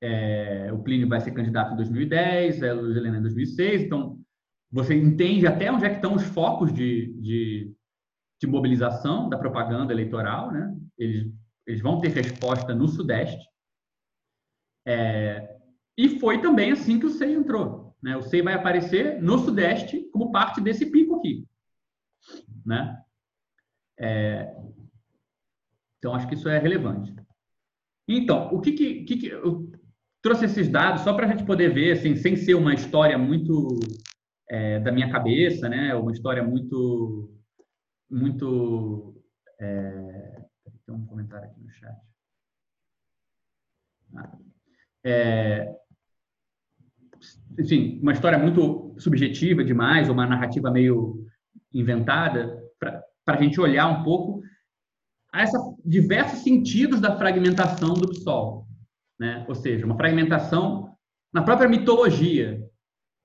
É, 0.00 0.70
o 0.72 0.82
Plínio 0.82 1.08
vai 1.08 1.20
ser 1.20 1.32
candidato 1.32 1.72
em 1.72 1.76
2010, 1.76 2.62
a 2.62 2.72
Luiz 2.74 2.96
Helena 2.96 3.18
em 3.18 3.22
2006, 3.22 3.82
então 3.82 4.20
você 4.70 4.94
entende 4.94 5.46
até 5.46 5.70
onde 5.70 5.84
é 5.84 5.88
que 5.88 5.96
estão 5.96 6.14
os 6.14 6.22
focos 6.22 6.72
de, 6.72 7.14
de, 7.20 7.74
de 8.40 8.46
mobilização 8.46 9.28
da 9.28 9.38
propaganda 9.38 9.92
eleitoral, 9.92 10.52
né? 10.52 10.76
Eles, 10.98 11.32
eles 11.66 11.80
vão 11.80 12.00
ter 12.00 12.08
resposta 12.08 12.74
no 12.74 12.86
Sudeste. 12.88 13.44
É, 14.86 15.55
e 15.96 16.18
foi 16.18 16.40
também 16.40 16.72
assim 16.72 16.98
que 16.98 17.06
o 17.06 17.10
SEI 17.10 17.34
entrou. 17.34 17.94
Né? 18.02 18.16
O 18.16 18.22
SEI 18.22 18.42
vai 18.42 18.54
aparecer 18.54 19.22
no 19.22 19.38
Sudeste 19.38 20.08
como 20.12 20.32
parte 20.32 20.60
desse 20.60 20.86
pico 20.86 21.16
aqui. 21.16 21.46
Né? 22.64 23.02
É, 23.98 24.54
então, 26.06 26.14
acho 26.14 26.28
que 26.28 26.34
isso 26.34 26.48
é 26.48 26.58
relevante. 26.58 27.14
Então, 28.08 28.54
o 28.54 28.60
que, 28.60 28.72
que, 28.72 29.04
que, 29.04 29.26
eu 29.26 29.68
trouxe 30.22 30.44
esses 30.44 30.68
dados 30.68 31.02
só 31.02 31.12
para 31.14 31.26
a 31.26 31.28
gente 31.28 31.44
poder 31.44 31.72
ver, 31.74 31.92
assim, 31.92 32.14
sem 32.14 32.36
ser 32.36 32.54
uma 32.54 32.74
história 32.74 33.18
muito 33.18 33.80
é, 34.48 34.78
da 34.78 34.92
minha 34.92 35.10
cabeça, 35.10 35.68
né? 35.68 35.94
Uma 35.96 36.12
história 36.12 36.42
muito, 36.42 37.34
muito. 38.08 39.20
É... 39.60 40.44
Tem 40.86 40.94
um 40.94 41.06
comentário 41.06 41.48
aqui 41.48 41.60
no 41.60 41.70
chat. 41.70 41.98
Ah. 44.14 44.38
É... 45.04 45.76
Enfim, 47.58 47.98
uma 48.02 48.12
história 48.12 48.38
muito 48.38 48.94
subjetiva 48.98 49.64
demais, 49.64 50.08
uma 50.08 50.26
narrativa 50.26 50.70
meio 50.70 51.24
inventada, 51.72 52.58
para 52.78 53.02
a 53.26 53.42
gente 53.42 53.60
olhar 53.60 53.86
um 53.88 54.02
pouco 54.02 54.42
a 55.32 55.42
esses 55.42 55.60
diversos 55.84 56.40
sentidos 56.40 57.00
da 57.00 57.16
fragmentação 57.16 57.94
do 57.94 58.08
PSOL. 58.08 58.66
Né? 59.18 59.44
Ou 59.48 59.54
seja, 59.54 59.84
uma 59.84 59.96
fragmentação 59.96 60.94
na 61.32 61.42
própria 61.42 61.68
mitologia, 61.68 62.62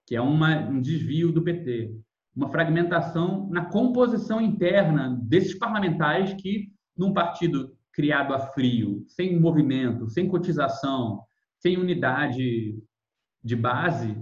que 0.08 0.16
é 0.16 0.22
uma, 0.22 0.60
um 0.60 0.82
desvio 0.82 1.32
do 1.32 1.44
PT. 1.44 1.96
Uma 2.36 2.50
fragmentação 2.50 3.50
na 3.50 3.66
composição 3.66 4.42
interna 4.42 5.20
desses 5.24 5.58
parlamentares 5.58 6.34
que, 6.34 6.72
num 6.98 7.14
partido 7.14 7.74
criado 7.94 8.34
a 8.34 8.40
frio, 8.40 9.04
sem 9.08 9.40
movimento, 9.40 10.10
sem 10.10 10.28
cotização, 10.28 11.22
sem 11.60 11.78
unidade 11.78 12.78
de 13.44 13.56
base, 13.56 14.16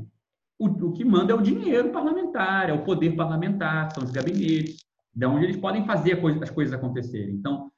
o, 0.57 0.67
o 0.67 0.93
que 0.93 1.05
manda 1.05 1.31
é 1.31 1.35
o 1.35 1.41
dinheiro 1.41 1.91
parlamentar, 1.91 2.69
é 2.69 2.73
o 2.73 2.83
poder 2.83 3.15
parlamentar, 3.15 3.91
são 3.93 4.03
os 4.03 4.11
gabinetes, 4.11 4.77
de 5.13 5.25
onde 5.25 5.45
eles 5.45 5.57
podem 5.57 5.85
fazer 5.85 6.19
as 6.41 6.49
coisas 6.49 6.73
acontecerem. 6.73 7.35
Então, 7.35 7.71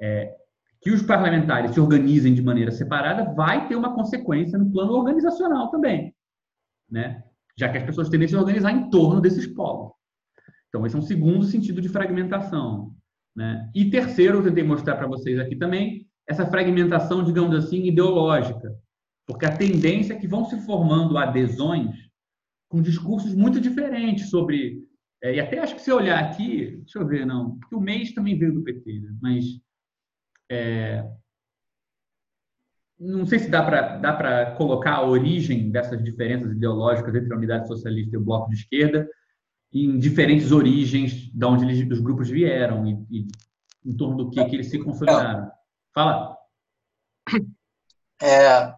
é, 0.00 0.34
que 0.80 0.90
os 0.90 1.02
parlamentares 1.02 1.72
se 1.72 1.80
organizem 1.80 2.34
de 2.34 2.42
maneira 2.42 2.70
separada 2.70 3.32
vai 3.32 3.66
ter 3.68 3.74
uma 3.74 3.94
consequência 3.94 4.58
no 4.58 4.70
plano 4.70 4.92
organizacional 4.92 5.70
também, 5.70 6.14
né? 6.90 7.24
Já 7.56 7.68
que 7.68 7.78
as 7.78 7.84
pessoas 7.84 8.08
tendem 8.08 8.26
a 8.26 8.28
se 8.28 8.36
organizar 8.36 8.70
em 8.70 8.90
torno 8.90 9.20
desses 9.20 9.46
polos. 9.46 9.92
Então, 10.68 10.84
esse 10.84 10.94
é 10.94 10.98
um 10.98 11.02
segundo 11.02 11.44
sentido 11.44 11.80
de 11.80 11.88
fragmentação, 11.88 12.92
né? 13.34 13.70
E 13.74 13.90
terceiro, 13.90 14.38
eu 14.38 14.42
tentei 14.42 14.62
mostrar 14.62 14.96
para 14.96 15.06
vocês 15.06 15.38
aqui 15.38 15.56
também, 15.56 16.06
essa 16.28 16.46
fragmentação, 16.46 17.24
digamos 17.24 17.54
assim, 17.56 17.84
ideológica, 17.84 18.74
porque 19.26 19.46
a 19.46 19.56
tendência 19.56 20.14
é 20.14 20.18
que 20.18 20.28
vão 20.28 20.44
se 20.44 20.60
formando 20.62 21.16
adesões 21.16 21.96
com 22.68 22.82
discursos 22.82 23.34
muito 23.34 23.60
diferentes 23.60 24.30
sobre 24.30 24.84
é, 25.22 25.36
e 25.36 25.40
até 25.40 25.58
acho 25.58 25.74
que 25.74 25.80
se 25.80 25.90
olhar 25.90 26.22
aqui, 26.22 26.76
deixa 26.78 26.98
eu 26.98 27.06
ver, 27.06 27.24
não, 27.24 27.58
porque 27.58 27.74
o 27.74 27.80
mês 27.80 28.12
também 28.12 28.38
veio 28.38 28.52
do 28.52 28.62
PT, 28.62 29.00
né? 29.00 29.16
mas 29.22 29.44
é, 30.50 31.02
não 32.98 33.24
sei 33.26 33.38
se 33.38 33.48
dá 33.48 33.62
para 33.62 34.54
colocar 34.56 34.96
a 34.96 35.06
origem 35.06 35.70
dessas 35.70 36.02
diferenças 36.04 36.52
ideológicas 36.52 37.14
entre 37.14 37.32
a 37.32 37.36
unidade 37.36 37.66
socialista 37.66 38.14
e 38.14 38.18
o 38.18 38.24
bloco 38.24 38.50
de 38.50 38.56
esquerda 38.56 39.08
em 39.72 39.98
diferentes 39.98 40.52
origens 40.52 41.30
de 41.32 41.44
onde 41.44 41.64
eles, 41.64 41.90
os 41.90 42.00
grupos 42.00 42.30
vieram 42.30 42.86
e, 42.86 43.06
e 43.10 43.26
em 43.84 43.96
torno 43.96 44.16
do 44.16 44.30
que, 44.30 44.44
que 44.44 44.56
eles 44.56 44.70
se 44.70 44.78
consolidaram. 44.78 45.50
Fala. 45.92 46.36
É, 48.22 48.74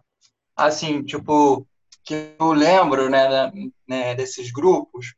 assim, 0.57 1.03
tipo, 1.03 1.67
que 2.03 2.33
eu 2.39 2.51
lembro, 2.51 3.09
né, 3.09 3.51
né, 3.87 4.15
desses 4.15 4.51
grupos, 4.51 5.13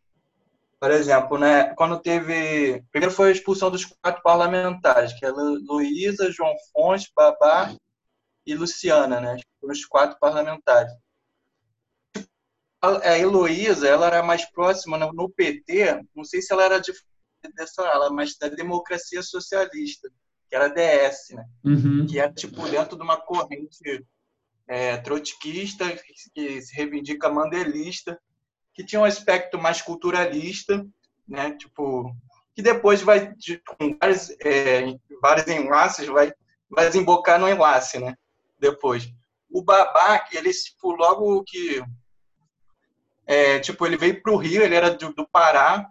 por 0.80 0.92
exemplo, 0.92 1.38
né, 1.38 1.74
quando 1.76 2.00
teve. 2.00 2.84
Primeiro 2.92 3.14
foi 3.14 3.30
a 3.30 3.32
expulsão 3.32 3.72
dos 3.72 3.86
quatro 3.86 4.22
parlamentares, 4.22 5.14
que 5.18 5.26
é 5.26 5.30
Luísa, 5.30 6.32
João 6.32 6.54
Fonte, 6.72 7.12
Babá 7.16 7.74
e 8.46 8.56
Luciana, 8.56 9.20
né? 9.20 9.38
Os 9.62 9.86
quatro 9.86 10.18
parlamentares. 10.20 10.92
A 12.82 13.20
Heloísa, 13.20 13.90
ela 13.90 14.08
era 14.08 14.24
mais 14.24 14.50
próxima 14.52 14.98
no 14.98 15.30
PT, 15.30 16.02
não 16.16 16.24
sei 16.24 16.42
se 16.42 16.54
ela 16.54 16.64
era 16.64 16.80
de, 16.80 16.94
dessa 17.54 17.86
ala, 17.86 18.10
mas 18.10 18.38
da 18.38 18.48
democracia 18.48 19.22
socialista, 19.22 20.10
que 20.50 20.56
era 20.56 20.70
DS, 20.70 21.32
né? 21.32 21.46
Uhum. 21.66 22.08
Que 22.08 22.20
é, 22.20 22.32
tipo, 22.32 22.66
dentro 22.70 22.96
de 22.96 23.04
uma 23.04 23.18
corrente 23.18 24.06
é, 24.70 24.98
trotskista, 24.98 25.90
que 26.36 26.62
se 26.62 26.76
reivindica 26.76 27.28
mandelista, 27.28 28.22
que 28.72 28.86
tinha 28.86 29.02
um 29.02 29.06
aspecto 29.06 29.58
mais 29.58 29.82
culturalista, 29.82 30.86
né? 31.28 31.52
Tipo, 31.58 32.16
que 32.54 32.62
depois 32.62 33.02
vai, 33.02 33.34
com 33.66 33.98
vários, 34.00 34.30
é, 34.42 34.96
vários 35.20 35.48
enlaces, 35.48 36.08
vai, 36.08 36.32
vai 36.70 36.86
desembocar 36.86 37.40
no 37.40 37.50
enlace, 37.50 37.98
né? 37.98 38.16
Depois. 38.60 39.12
O 39.50 39.64
Babá, 39.64 40.24
ele, 40.32 40.54
tipo, 40.54 40.92
logo 40.92 41.44
que... 41.44 41.82
É, 43.26 43.60
tipo, 43.60 43.86
ele 43.86 43.98
veio 43.98 44.22
para 44.22 44.32
o 44.32 44.38
Rio, 44.38 44.62
ele 44.62 44.76
era 44.76 44.92
do, 44.92 45.14
do 45.14 45.28
Pará, 45.28 45.88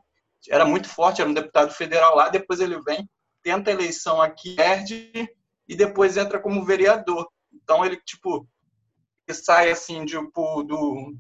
era 0.49 0.65
muito 0.65 0.89
forte, 0.89 1.21
era 1.21 1.31
um 1.31 1.35
deputado 1.35 1.73
federal 1.73 2.15
lá, 2.15 2.29
depois 2.29 2.61
ele 2.61 2.81
vem, 2.83 3.09
tenta 3.43 3.71
a 3.71 3.75
eleição 3.75 4.21
aqui, 4.21 4.55
perde, 4.55 5.13
e 5.69 5.77
depois 5.77 6.17
entra 6.17 6.41
como 6.41 6.65
vereador. 6.65 7.29
Então, 7.53 7.85
ele, 7.85 7.97
tipo, 8.05 8.49
sai, 9.35 9.71
assim, 9.71 10.05
tipo, 10.05 10.63
do, 10.63 11.15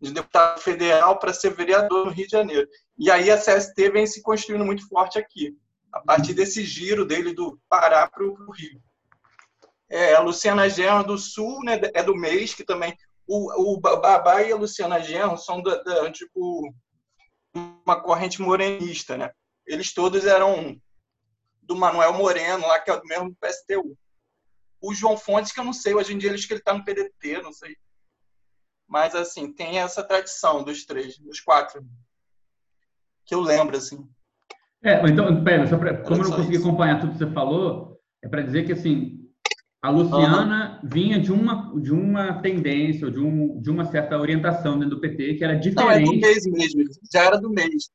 de 0.00 0.12
deputado 0.12 0.60
federal 0.60 1.18
para 1.18 1.32
ser 1.32 1.54
vereador 1.54 2.06
no 2.06 2.10
Rio 2.10 2.26
de 2.26 2.32
Janeiro. 2.32 2.68
E 2.98 3.10
aí 3.10 3.30
a 3.30 3.38
CST 3.38 3.90
vem 3.90 4.06
se 4.06 4.22
construindo 4.22 4.64
muito 4.64 4.86
forte 4.88 5.18
aqui, 5.18 5.56
a 5.92 6.00
partir 6.00 6.34
desse 6.34 6.64
giro 6.64 7.04
dele 7.04 7.32
do 7.32 7.58
Pará 7.68 8.08
para 8.08 8.24
o 8.24 8.50
Rio. 8.50 8.80
É, 9.88 10.14
a 10.14 10.20
Luciana 10.20 10.68
Genro 10.68 11.04
do 11.04 11.18
Sul 11.18 11.62
né, 11.64 11.80
é 11.94 12.02
do 12.02 12.14
mês, 12.14 12.54
que 12.54 12.64
também. 12.64 12.96
O, 13.28 13.74
o 13.74 13.80
Babá 13.80 14.42
e 14.42 14.52
a 14.52 14.56
Luciana 14.56 15.00
Genro 15.00 15.36
são 15.36 15.60
da, 15.60 15.82
da, 15.82 16.10
tipo, 16.12 16.72
uma 17.84 18.00
corrente 18.00 18.40
morenista. 18.40 19.16
Né? 19.16 19.30
Eles 19.66 19.92
todos 19.92 20.24
eram 20.24 20.80
do 21.62 21.74
Manuel 21.74 22.12
Moreno, 22.12 22.66
lá 22.66 22.78
que 22.78 22.90
é 22.90 22.96
do 22.96 23.04
mesmo 23.04 23.36
PSTU. 23.40 23.96
O 24.86 24.94
João 24.94 25.16
Fontes, 25.16 25.50
que 25.50 25.58
eu 25.58 25.64
não 25.64 25.72
sei, 25.72 25.94
hoje 25.94 26.14
em 26.14 26.18
dia 26.18 26.28
ele 26.28 26.36
acho 26.36 26.46
que 26.46 26.52
ele 26.52 26.60
está 26.60 26.72
no 26.72 26.84
PDT, 26.84 27.42
não 27.42 27.52
sei. 27.52 27.76
Mas, 28.88 29.16
assim, 29.16 29.52
tem 29.52 29.80
essa 29.80 30.00
tradição 30.00 30.62
dos 30.62 30.84
três, 30.84 31.18
dos 31.18 31.40
quatro, 31.40 31.84
que 33.24 33.34
eu 33.34 33.40
lembro, 33.40 33.76
assim. 33.76 34.08
É, 34.84 35.04
então, 35.08 35.42
pera, 35.42 35.66
só 35.66 35.76
pra, 35.76 36.02
como 36.02 36.22
eu 36.22 36.28
não 36.28 36.36
consegui 36.36 36.58
acompanhar 36.58 37.00
tudo 37.00 37.12
que 37.12 37.18
você 37.18 37.28
falou, 37.32 38.00
é 38.22 38.28
para 38.28 38.42
dizer 38.42 38.64
que, 38.64 38.72
assim, 38.74 39.28
A 39.82 39.90
Luciana 39.90 40.78
uhum. 40.80 40.88
vinha 40.88 41.18
de 41.18 41.32
uma, 41.32 41.80
de 41.80 41.92
uma 41.92 42.40
tendência, 42.40 43.10
de, 43.10 43.18
um, 43.18 43.60
de 43.60 43.68
uma 43.68 43.86
certa 43.86 44.16
orientação 44.16 44.78
dentro 44.78 44.94
do 44.94 45.00
PT, 45.00 45.34
que 45.34 45.42
era 45.42 45.56
diferente. 45.56 45.74
Não, 45.74 45.90
é 45.90 46.00
do 46.00 46.14
mês 46.14 46.46
mesmo, 46.46 46.84
já 47.12 47.24
era 47.24 47.36
do 47.36 47.50
mês. 47.50 47.90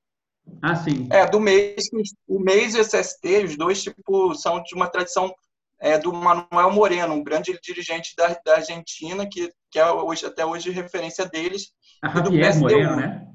Ah, 0.62 0.76
sim. 0.76 1.08
É, 1.10 1.26
do 1.26 1.40
mês. 1.40 1.90
O 2.28 2.38
mês 2.38 2.76
e 2.76 2.80
o 2.80 2.82
SST, 2.82 3.46
os 3.46 3.56
dois, 3.56 3.82
tipo, 3.82 4.36
são 4.36 4.62
de 4.62 4.76
uma 4.76 4.90
tradição 4.90 5.34
é, 5.82 5.98
do 5.98 6.14
Manuel 6.14 6.72
Moreno, 6.72 7.16
um 7.16 7.24
grande 7.24 7.60
dirigente 7.62 8.16
da, 8.16 8.28
da 8.46 8.58
Argentina, 8.58 9.28
que, 9.28 9.52
que 9.72 9.80
é 9.80 9.92
hoje, 9.92 10.26
até 10.28 10.46
hoje 10.46 10.70
referência 10.70 11.26
deles. 11.26 11.72
A 12.04 12.10
Javier 12.10 12.58
Moreno, 12.60 12.96
né? 12.96 13.28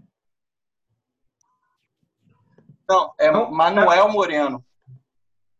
Não, 2.88 3.12
é 3.18 3.30
Manuel 3.30 4.08
Moreno. 4.10 4.64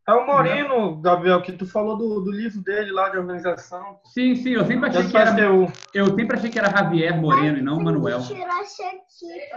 É 0.09 0.13
o 0.13 0.25
Moreno, 0.25 1.01
Gabriel, 1.01 1.43
que 1.43 1.51
tu 1.51 1.67
falou 1.67 1.97
do, 1.97 2.21
do 2.21 2.31
livro 2.31 2.63
dele 2.63 2.93
lá 2.93 3.09
de 3.09 3.19
organização. 3.19 3.99
Sim, 4.05 4.37
sim, 4.37 4.51
eu 4.51 4.65
sempre 4.65 4.89
achei 4.89 5.09
que 5.11 5.17
era. 5.17 5.41
Eu, 5.41 5.67
eu 5.93 6.07
sempre 6.15 6.37
achei 6.37 6.49
que 6.49 6.59
era 6.61 6.71
Javier 6.71 7.21
Moreno 7.21 7.59
e 7.59 7.63
não 7.63 7.81
Manuel. 7.81 8.21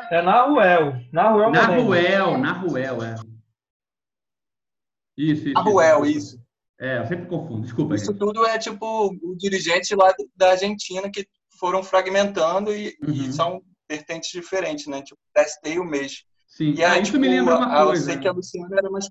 É 0.09 0.21
Naruel. 0.23 0.95
Naruel, 1.13 1.51
Naruel, 1.51 2.37
Naruel, 2.39 3.03
é. 3.03 3.15
Isso, 5.15 5.49
isso. 5.49 5.53
Naruel, 5.53 6.03
isso. 6.07 6.48
É, 6.79 6.99
eu 6.99 7.05
sempre 7.05 7.25
confundo, 7.27 7.61
desculpa. 7.61 7.95
Isso 7.95 8.05
gente. 8.05 8.19
tudo 8.19 8.45
é 8.45 8.57
tipo 8.57 9.07
o 9.21 9.35
dirigente 9.35 9.93
lá 9.95 10.13
da 10.35 10.51
Argentina 10.51 11.09
que 11.09 11.27
foram 11.59 11.83
fragmentando 11.83 12.73
e, 12.73 12.97
uhum. 13.03 13.13
e 13.13 13.33
são 13.33 13.61
vertentes 13.87 14.31
diferentes, 14.31 14.87
né? 14.87 15.01
Tipo, 15.01 15.19
testei 15.33 15.77
o 15.77 15.83
mês. 15.83 16.23
Sim, 16.47 16.73
e 16.73 16.83
aí, 16.83 16.91
ah, 16.91 17.01
isso 17.01 17.11
tipo, 17.11 17.19
me 17.19 17.27
lembra 17.27 17.57
uma 17.57 17.85
coisa. 17.85 18.01
Eu 18.01 18.13
sei 18.13 18.17
que 18.17 18.27
a 18.27 18.31
Luciana 18.31 18.77
era 18.77 18.89
mais 18.89 19.09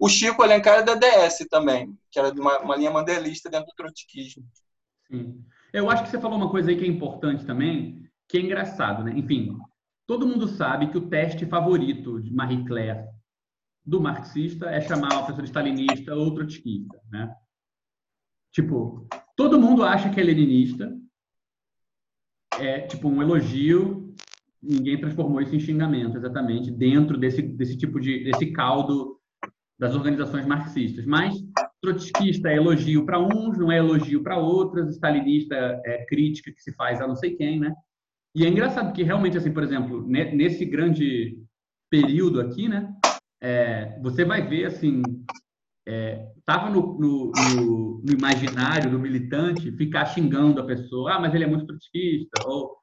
o 0.00 0.08
Chico 0.08 0.42
Alencar 0.42 0.78
é 0.78 0.82
da 0.82 0.94
DS 0.94 1.46
também, 1.50 1.94
que 2.10 2.18
era 2.18 2.32
de 2.32 2.40
uma, 2.40 2.58
uma 2.60 2.74
linha 2.74 2.90
mandelista 2.90 3.50
dentro 3.50 3.66
do 3.66 3.74
trotskismo. 3.74 4.42
Sim. 5.06 5.44
Eu 5.74 5.90
acho 5.90 6.04
que 6.04 6.08
você 6.08 6.18
falou 6.18 6.38
uma 6.38 6.50
coisa 6.50 6.70
aí 6.70 6.78
que 6.78 6.84
é 6.86 6.88
importante 6.88 7.44
também, 7.44 8.02
que 8.26 8.38
é 8.38 8.40
engraçado, 8.40 9.04
né? 9.04 9.12
Enfim, 9.14 9.58
todo 10.06 10.26
mundo 10.26 10.48
sabe 10.48 10.90
que 10.90 10.96
o 10.96 11.06
teste 11.06 11.44
favorito 11.44 12.18
de 12.18 12.32
Marie 12.32 12.64
Claire 12.64 13.04
do 13.90 14.00
marxista 14.00 14.70
é 14.70 14.80
chamar 14.80 15.12
uma 15.12 15.26
pessoa 15.26 15.42
de 15.42 15.48
stalinista 15.48 16.14
ou 16.14 16.32
trotskista, 16.32 16.96
né? 17.10 17.34
Tipo, 18.52 19.04
todo 19.36 19.60
mundo 19.60 19.82
acha 19.82 20.08
que 20.10 20.20
é 20.20 20.22
leninista, 20.22 20.96
é 22.60 22.82
tipo 22.82 23.08
um 23.08 23.20
elogio, 23.20 24.14
ninguém 24.62 25.00
transformou 25.00 25.40
isso 25.40 25.56
em 25.56 25.60
xingamento 25.60 26.16
exatamente 26.16 26.70
dentro 26.70 27.18
desse, 27.18 27.42
desse 27.42 27.76
tipo 27.76 27.98
de 27.98 28.22
desse 28.22 28.52
caldo 28.52 29.18
das 29.76 29.96
organizações 29.96 30.46
marxistas. 30.46 31.04
Mas 31.04 31.34
trotskista 31.82 32.48
é 32.48 32.56
elogio 32.56 33.04
para 33.04 33.18
uns, 33.18 33.58
não 33.58 33.72
é 33.72 33.78
elogio 33.78 34.22
para 34.22 34.38
outros, 34.38 34.94
stalinista 34.94 35.56
é 35.84 36.04
crítica 36.04 36.52
que 36.52 36.62
se 36.62 36.72
faz 36.74 37.00
a 37.00 37.08
não 37.08 37.16
sei 37.16 37.34
quem, 37.34 37.58
né? 37.58 37.74
E 38.36 38.44
é 38.44 38.48
engraçado 38.48 38.92
que 38.92 39.02
realmente, 39.02 39.36
assim, 39.36 39.52
por 39.52 39.64
exemplo, 39.64 40.06
nesse 40.06 40.64
grande 40.64 41.36
período 41.90 42.40
aqui, 42.40 42.68
né, 42.68 42.94
é, 43.40 43.98
você 44.00 44.24
vai 44.24 44.46
ver, 44.46 44.66
assim, 44.66 45.02
estava 46.38 46.68
é, 46.68 46.72
no, 46.72 46.98
no, 46.98 47.32
no, 47.32 48.02
no, 48.02 48.12
imaginário 48.12 48.90
do 48.90 48.98
militante 48.98 49.72
ficar 49.72 50.06
xingando 50.06 50.60
a 50.60 50.66
pessoa, 50.66 51.14
ah, 51.14 51.20
mas 51.20 51.34
ele 51.34 51.44
é 51.44 51.46
muito 51.46 51.66
trotskista, 51.66 52.46
ou 52.46 52.76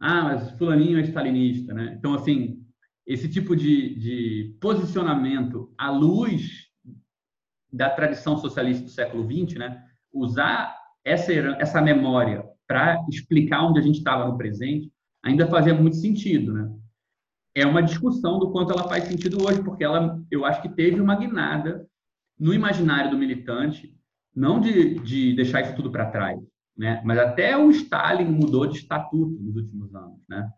ah, 0.00 0.24
mas 0.24 0.50
fulaninho 0.52 0.98
é 0.98 1.02
stalinista, 1.02 1.74
né? 1.74 1.94
Então, 1.98 2.14
assim, 2.14 2.64
esse 3.06 3.28
tipo 3.28 3.54
de, 3.54 3.94
de 3.96 4.56
posicionamento 4.60 5.72
à 5.76 5.90
luz 5.90 6.68
da 7.72 7.90
tradição 7.90 8.36
socialista 8.36 8.84
do 8.84 8.90
século 8.90 9.24
XX, 9.24 9.58
né? 9.58 9.84
usar 10.12 10.76
essa, 11.04 11.32
essa 11.32 11.80
memória 11.80 12.44
para 12.66 13.04
explicar 13.08 13.64
onde 13.64 13.78
a 13.78 13.82
gente 13.82 13.98
estava 13.98 14.26
no 14.26 14.36
presente, 14.36 14.90
ainda 15.22 15.46
fazia 15.46 15.74
muito 15.74 15.96
sentido. 15.96 16.52
Né? 16.52 16.72
É 17.54 17.66
uma 17.66 17.82
discussão 17.82 18.38
do 18.38 18.50
quanto 18.52 18.72
ela 18.72 18.88
faz 18.88 19.04
sentido 19.04 19.44
hoje, 19.44 19.62
porque 19.62 19.84
ela, 19.84 20.20
eu 20.30 20.44
acho 20.44 20.62
que 20.62 20.68
teve 20.68 21.00
uma 21.00 21.16
guinada 21.16 21.86
no 22.38 22.54
imaginário 22.54 23.10
do 23.10 23.18
militante, 23.18 23.94
não 24.34 24.60
de, 24.60 24.94
de 25.00 25.34
deixar 25.34 25.60
isso 25.60 25.74
tudo 25.74 25.90
para 25.90 26.10
trás, 26.10 26.38
né? 26.76 27.02
mas 27.04 27.18
até 27.18 27.56
o 27.56 27.70
Stalin 27.70 28.26
mudou 28.26 28.66
de 28.66 28.78
estatuto 28.78 29.42
nos 29.42 29.56
últimos 29.56 29.94
anos. 29.94 30.20
Né? 30.28 30.48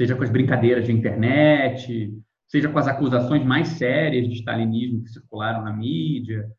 seja 0.00 0.16
com 0.16 0.22
as 0.22 0.30
brincadeiras 0.30 0.86
de 0.86 0.92
internet, 0.92 2.10
seja 2.48 2.70
com 2.70 2.78
as 2.78 2.88
acusações 2.88 3.44
mais 3.44 3.68
sérias 3.68 4.26
de 4.26 4.34
stalinismo 4.36 5.02
que 5.02 5.10
circularam 5.10 5.62
na 5.62 5.74
mídia. 5.74 6.50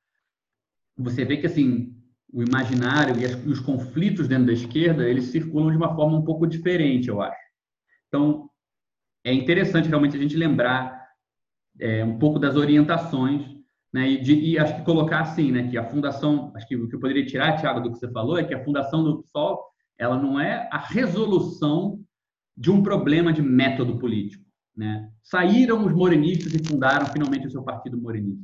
Você 0.95 1.25
vê 1.25 1.37
que 1.37 1.47
assim 1.47 1.91
o 2.31 2.43
imaginário 2.43 3.19
e, 3.19 3.25
as, 3.25 3.33
os 3.47 3.59
conflitos 3.59 4.27
dentro 4.27 4.45
da 4.45 4.53
esquerda 4.53 5.09
eles 5.09 5.25
circulam 5.25 5.71
de 5.71 5.77
uma 5.77 5.95
forma 5.95 6.19
um 6.19 6.23
pouco 6.23 6.45
diferente, 6.45 7.07
eu 7.07 7.19
acho. 7.19 7.41
Então 8.07 8.47
é 9.23 9.33
interessante 9.33 9.87
realmente 9.87 10.15
a 10.15 10.19
gente 10.19 10.35
lembrar 10.35 11.07
é, 11.79 12.03
um 12.03 12.17
pouco 12.17 12.39
das 12.39 12.55
orientações, 12.55 13.45
né? 13.93 14.09
E, 14.09 14.21
de, 14.21 14.33
e, 14.33 14.57
acho 14.57 14.75
que 14.75 14.85
colocar 14.85 15.21
assim, 15.21 15.51
né? 15.51 15.67
Que 15.69 15.77
a 15.77 15.83
fundação, 15.83 16.51
acho 16.55 16.67
que 16.67 16.75
o 16.75 16.87
que 16.87 16.95
eu 16.95 16.99
poderia 16.99 17.25
tirar, 17.25 17.57
Tiago, 17.57 17.81
do 17.81 17.91
que 17.91 17.99
você 17.99 18.09
falou 18.11 18.37
é 18.37 18.43
que 18.43 18.53
a 18.53 18.63
fundação 18.63 19.03
do 19.03 19.21
PSOL 19.23 19.71
ela 19.97 20.17
não 20.17 20.39
é 20.39 20.67
a 20.71 20.79
resolução 20.79 21.99
de 22.57 22.71
um 22.71 22.81
problema 22.81 23.31
de 23.31 23.41
método 23.41 23.99
político. 23.99 24.43
Né? 24.75 25.09
Saíram 25.21 25.85
os 25.85 25.93
morenistas 25.93 26.53
e 26.53 26.67
fundaram 26.67 27.05
finalmente 27.05 27.45
o 27.47 27.51
seu 27.51 27.63
partido 27.63 27.97
morenista. 27.97 28.43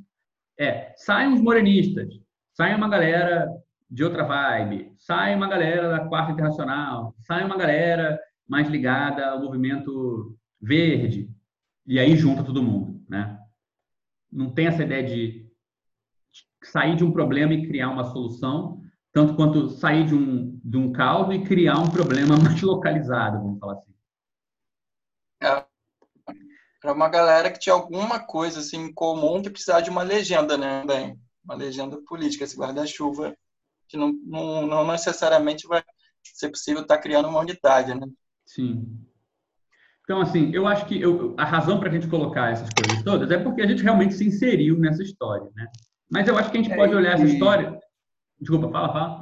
É, 0.59 0.93
saem 0.95 1.33
os 1.33 1.41
morenistas, 1.41 2.13
sai 2.53 2.75
uma 2.75 2.89
galera 2.89 3.47
de 3.89 4.03
outra 4.03 4.23
vibe, 4.23 4.91
sai 4.97 5.35
uma 5.35 5.47
galera 5.47 5.89
da 5.89 6.07
Quarta 6.07 6.31
Internacional, 6.31 7.15
sai 7.19 7.43
uma 7.43 7.57
galera 7.57 8.19
mais 8.47 8.67
ligada 8.67 9.27
ao 9.27 9.41
movimento 9.41 10.37
verde, 10.59 11.29
e 11.85 11.99
aí 11.99 12.15
junta 12.15 12.43
todo 12.43 12.63
mundo. 12.63 13.03
Né? 13.07 13.39
Não 14.31 14.53
tem 14.53 14.67
essa 14.67 14.83
ideia 14.83 15.03
de 15.03 15.47
sair 16.63 16.95
de 16.95 17.03
um 17.03 17.11
problema 17.11 17.53
e 17.53 17.65
criar 17.67 17.89
uma 17.89 18.11
solução, 18.11 18.81
tanto 19.11 19.35
quanto 19.35 19.69
sair 19.69 20.05
de 20.05 20.13
um, 20.13 20.59
de 20.63 20.77
um 20.77 20.91
caldo 20.91 21.33
e 21.33 21.43
criar 21.43 21.79
um 21.79 21.89
problema 21.89 22.35
mais 22.37 22.61
localizado, 22.61 23.39
vamos 23.39 23.59
falar 23.59 23.73
assim. 23.73 23.93
É, 25.41 25.65
para 26.81 26.93
uma 26.93 27.09
galera 27.09 27.51
que 27.51 27.59
tinha 27.59 27.73
alguma 27.73 28.19
coisa 28.19 28.59
assim 28.59 28.77
em 28.77 28.93
comum 28.93 29.41
que 29.41 29.49
precisava 29.49 29.81
de 29.81 29.89
uma 29.89 30.03
legenda, 30.03 30.57
né? 30.57 30.83
Bem, 30.85 31.19
uma 31.43 31.55
legenda 31.55 31.97
política, 32.07 32.43
esse 32.43 32.57
guarda-chuva 32.57 33.35
que 33.87 33.97
não, 33.97 34.11
não, 34.25 34.67
não, 34.67 34.87
necessariamente 34.87 35.65
vai 35.67 35.81
ser 36.23 36.49
possível 36.49 36.81
estar 36.81 36.97
tá 36.97 37.01
criando 37.01 37.29
uma 37.29 37.39
unidade, 37.39 37.93
né? 37.95 38.05
Sim. 38.45 38.99
Então, 40.07 40.21
assim, 40.21 40.51
eu 40.53 40.65
acho 40.65 40.85
que 40.85 41.01
eu, 41.01 41.35
a 41.37 41.43
razão 41.43 41.81
para 41.81 41.89
a 41.89 41.91
gente 41.91 42.07
colocar 42.07 42.49
essas 42.49 42.69
coisas 42.69 43.03
todas 43.03 43.29
é 43.29 43.37
porque 43.37 43.61
a 43.61 43.67
gente 43.67 43.83
realmente 43.83 44.13
se 44.13 44.25
inseriu 44.25 44.79
nessa 44.79 45.03
história, 45.03 45.51
né? 45.53 45.67
Mas 46.09 46.25
eu 46.29 46.37
acho 46.37 46.49
que 46.49 46.57
a 46.57 46.61
gente 46.61 46.71
é, 46.71 46.77
pode 46.77 46.95
olhar 46.95 47.15
essa 47.15 47.25
história. 47.25 47.77
Desculpa, 48.39 48.71
fala, 48.71 48.93
fala. 48.93 49.21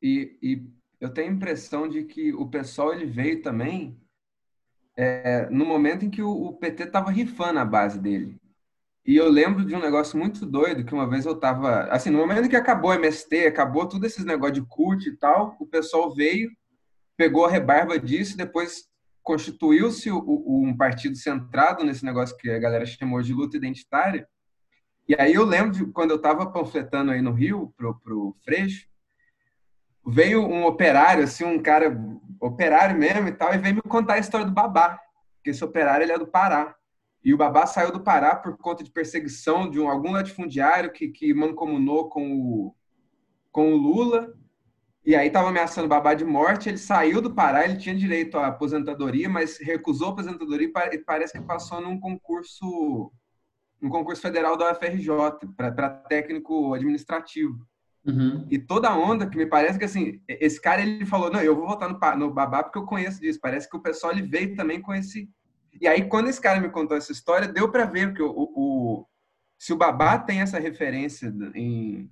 E, 0.00 0.38
e 0.42 0.66
eu 0.98 1.10
tenho 1.10 1.28
a 1.28 1.34
impressão 1.34 1.86
de 1.86 2.02
que 2.04 2.32
o 2.32 2.48
pessoal 2.48 2.94
ele 2.94 3.04
veio 3.04 3.42
também 3.42 4.00
é, 4.96 5.50
no 5.50 5.66
momento 5.66 6.06
em 6.06 6.10
que 6.10 6.22
o, 6.22 6.30
o 6.30 6.54
PT 6.54 6.84
estava 6.84 7.10
rifando 7.10 7.58
a 7.58 7.64
base 7.66 8.00
dele. 8.00 8.40
E 9.04 9.16
eu 9.16 9.28
lembro 9.28 9.66
de 9.66 9.74
um 9.74 9.80
negócio 9.80 10.18
muito 10.18 10.46
doido 10.46 10.82
que 10.82 10.94
uma 10.94 11.06
vez 11.06 11.26
eu 11.26 11.34
estava, 11.34 11.82
assim, 11.90 12.08
no 12.08 12.16
momento 12.16 12.46
em 12.46 12.48
que 12.48 12.56
acabou 12.56 12.90
o 12.90 12.94
MST, 12.94 13.48
acabou 13.48 13.86
tudo 13.86 14.06
esses 14.06 14.24
negócios 14.24 14.62
de 14.62 14.66
CUT 14.66 15.10
e 15.10 15.16
tal, 15.18 15.54
o 15.60 15.66
pessoal 15.66 16.14
veio, 16.14 16.50
pegou 17.18 17.44
a 17.44 17.50
rebarba 17.50 17.98
disso, 17.98 18.34
depois 18.34 18.88
constituiu-se 19.26 20.08
um 20.08 20.72
partido 20.76 21.16
centrado 21.16 21.82
nesse 21.82 22.04
negócio 22.04 22.36
que 22.36 22.48
a 22.48 22.60
galera 22.60 22.86
chamou 22.86 23.20
de 23.20 23.34
luta 23.34 23.56
identitária. 23.56 24.28
E 25.08 25.16
aí 25.20 25.34
eu 25.34 25.44
lembro 25.44 25.90
quando 25.90 26.12
eu 26.12 26.16
estava 26.16 26.46
panfletando 26.46 27.10
aí 27.10 27.20
no 27.20 27.32
Rio 27.32 27.74
pro 27.76 27.98
pro 27.98 28.36
Freixo, 28.44 28.86
veio 30.06 30.46
um 30.46 30.64
operário, 30.64 31.24
assim, 31.24 31.44
um 31.44 31.60
cara 31.60 32.00
operário 32.40 32.96
mesmo 32.96 33.26
e 33.26 33.32
tal, 33.32 33.52
e 33.52 33.58
veio 33.58 33.74
me 33.74 33.82
contar 33.82 34.14
a 34.14 34.18
história 34.20 34.46
do 34.46 34.52
Babá, 34.52 34.96
que 35.42 35.50
esse 35.50 35.64
operário 35.64 36.04
ele 36.04 36.12
é 36.12 36.18
do 36.18 36.28
Pará. 36.28 36.76
E 37.24 37.34
o 37.34 37.36
Babá 37.36 37.66
saiu 37.66 37.90
do 37.90 38.04
Pará 38.04 38.36
por 38.36 38.56
conta 38.56 38.84
de 38.84 38.92
perseguição 38.92 39.68
de 39.68 39.80
um, 39.80 39.90
algum 39.90 40.12
latifundiário 40.12 40.92
que, 40.92 41.08
que 41.08 41.34
mancomunou 41.34 42.08
com 42.08 42.32
o, 42.32 42.76
com 43.50 43.72
o 43.72 43.76
Lula, 43.76 44.32
e 45.06 45.14
aí 45.14 45.28
estava 45.28 45.48
ameaçando 45.48 45.86
o 45.86 45.88
Babá 45.88 46.14
de 46.14 46.24
morte, 46.24 46.68
ele 46.68 46.78
saiu 46.78 47.22
do 47.22 47.32
Pará, 47.32 47.64
ele 47.64 47.76
tinha 47.76 47.94
direito 47.94 48.36
à 48.36 48.48
aposentadoria, 48.48 49.28
mas 49.28 49.56
recusou 49.56 50.08
a 50.08 50.10
aposentadoria 50.10 50.68
e 50.92 50.98
parece 50.98 51.32
que 51.32 51.40
passou 51.40 51.80
num 51.80 52.00
concurso, 52.00 53.12
um 53.80 53.88
concurso 53.88 54.20
federal 54.20 54.56
da 54.56 54.72
UFRJ, 54.72 55.08
para 55.56 55.90
técnico 55.90 56.74
administrativo. 56.74 57.64
Uhum. 58.04 58.44
E 58.50 58.58
toda 58.58 58.88
a 58.88 58.98
onda 58.98 59.28
que 59.28 59.36
me 59.36 59.46
parece 59.46 59.78
que 59.78 59.84
assim, 59.84 60.20
esse 60.28 60.60
cara 60.60 60.82
ele 60.82 61.06
falou: 61.06 61.30
"Não, 61.30 61.40
eu 61.40 61.54
vou 61.54 61.68
votar 61.68 61.88
no, 61.88 62.26
no 62.26 62.34
Babá 62.34 62.64
porque 62.64 62.78
eu 62.78 62.86
conheço 62.86 63.20
disso". 63.20 63.38
Parece 63.40 63.70
que 63.70 63.76
o 63.76 63.82
pessoal 63.82 64.12
ele 64.12 64.22
veio 64.22 64.56
também 64.56 64.80
com 64.80 64.92
esse 64.92 65.28
E 65.80 65.86
aí 65.86 66.04
quando 66.08 66.28
esse 66.28 66.40
cara 66.40 66.60
me 66.60 66.68
contou 66.68 66.96
essa 66.96 67.12
história, 67.12 67.46
deu 67.46 67.70
para 67.70 67.84
ver 67.84 68.12
que 68.12 68.22
o, 68.22 68.32
o, 68.32 69.06
se 69.56 69.72
o 69.72 69.76
Babá 69.76 70.18
tem 70.18 70.40
essa 70.40 70.58
referência 70.58 71.32
em 71.54 72.10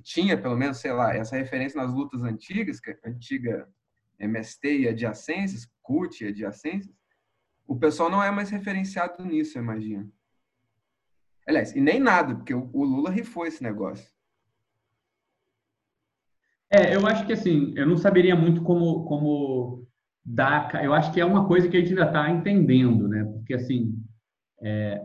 tinha, 0.00 0.40
pelo 0.40 0.56
menos, 0.56 0.78
sei 0.78 0.92
lá, 0.92 1.14
essa 1.14 1.36
referência 1.36 1.80
nas 1.80 1.92
lutas 1.92 2.22
antigas, 2.22 2.80
que 2.80 2.90
é 2.90 2.98
antiga 3.04 3.68
MST 4.18 4.80
e 4.80 4.88
adjacências, 4.88 5.68
CUT 5.82 6.22
e 6.22 6.28
adjacências, 6.28 6.94
o 7.66 7.76
pessoal 7.76 8.10
não 8.10 8.22
é 8.22 8.30
mais 8.30 8.50
referenciado 8.50 9.24
nisso, 9.24 9.56
eu 9.56 9.62
imagino. 9.62 10.12
Aliás, 11.46 11.74
e 11.74 11.80
nem 11.80 11.98
nada, 11.98 12.34
porque 12.34 12.54
o 12.54 12.84
Lula 12.84 13.10
rifou 13.10 13.46
esse 13.46 13.62
negócio. 13.62 14.08
É, 16.70 16.94
eu 16.94 17.04
acho 17.06 17.26
que 17.26 17.32
assim, 17.32 17.74
eu 17.76 17.86
não 17.86 17.96
saberia 17.96 18.36
muito 18.36 18.62
como, 18.62 19.04
como 19.04 19.88
dar. 20.24 20.84
Eu 20.84 20.94
acho 20.94 21.12
que 21.12 21.20
é 21.20 21.24
uma 21.24 21.48
coisa 21.48 21.68
que 21.68 21.76
a 21.76 21.80
gente 21.80 21.90
ainda 21.90 22.06
está 22.06 22.30
entendendo, 22.30 23.08
né? 23.08 23.24
Porque 23.24 23.54
assim. 23.54 23.94
É... 24.62 25.02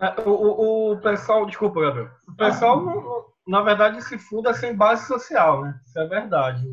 é 0.00 0.20
o, 0.22 0.92
o, 0.92 1.00
pessoal, 1.00 1.44
desculpa, 1.44 1.82
Gabriel. 1.82 2.10
O 2.26 2.34
pessoal, 2.34 2.88
ah. 2.88 3.19
Na 3.50 3.62
verdade, 3.62 4.00
se 4.02 4.16
funda 4.16 4.54
sem 4.54 4.76
base 4.76 5.08
social, 5.08 5.64
né? 5.64 5.80
Isso 5.84 5.98
é 5.98 6.06
verdade. 6.06 6.64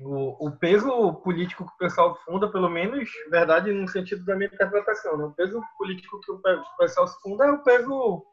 O, 0.00 0.48
o, 0.48 0.50
peso 0.50 1.14
político 1.22 1.64
que 1.64 1.72
o 1.72 1.78
pessoal 1.78 2.18
funda, 2.24 2.50
pelo 2.50 2.68
menos, 2.68 3.08
verdade, 3.30 3.72
no 3.72 3.86
sentido 3.86 4.24
da 4.24 4.34
minha 4.34 4.50
interpretação, 4.52 5.16
né? 5.16 5.24
o 5.24 5.32
peso 5.32 5.62
político 5.78 6.20
que 6.20 6.32
o 6.32 6.40
pessoal 6.76 7.06
se 7.06 7.22
funda 7.22 7.46
é 7.46 7.52
o 7.52 7.62
peso 7.62 8.26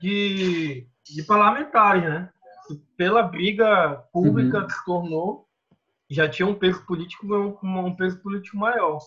de, 0.00 0.88
de 1.04 1.22
parlamentares, 1.24 2.02
né? 2.02 2.30
Que 2.66 2.76
pela 2.96 3.22
briga 3.22 4.02
pública 4.10 4.60
uhum. 4.60 4.66
que 4.66 4.72
se 4.72 4.84
tornou, 4.86 5.46
já 6.08 6.26
tinha 6.26 6.48
um 6.48 6.54
peso 6.54 6.84
político, 6.86 7.26
um, 7.26 7.58
um 7.62 7.94
peso 7.94 8.22
político 8.22 8.56
maior. 8.56 9.00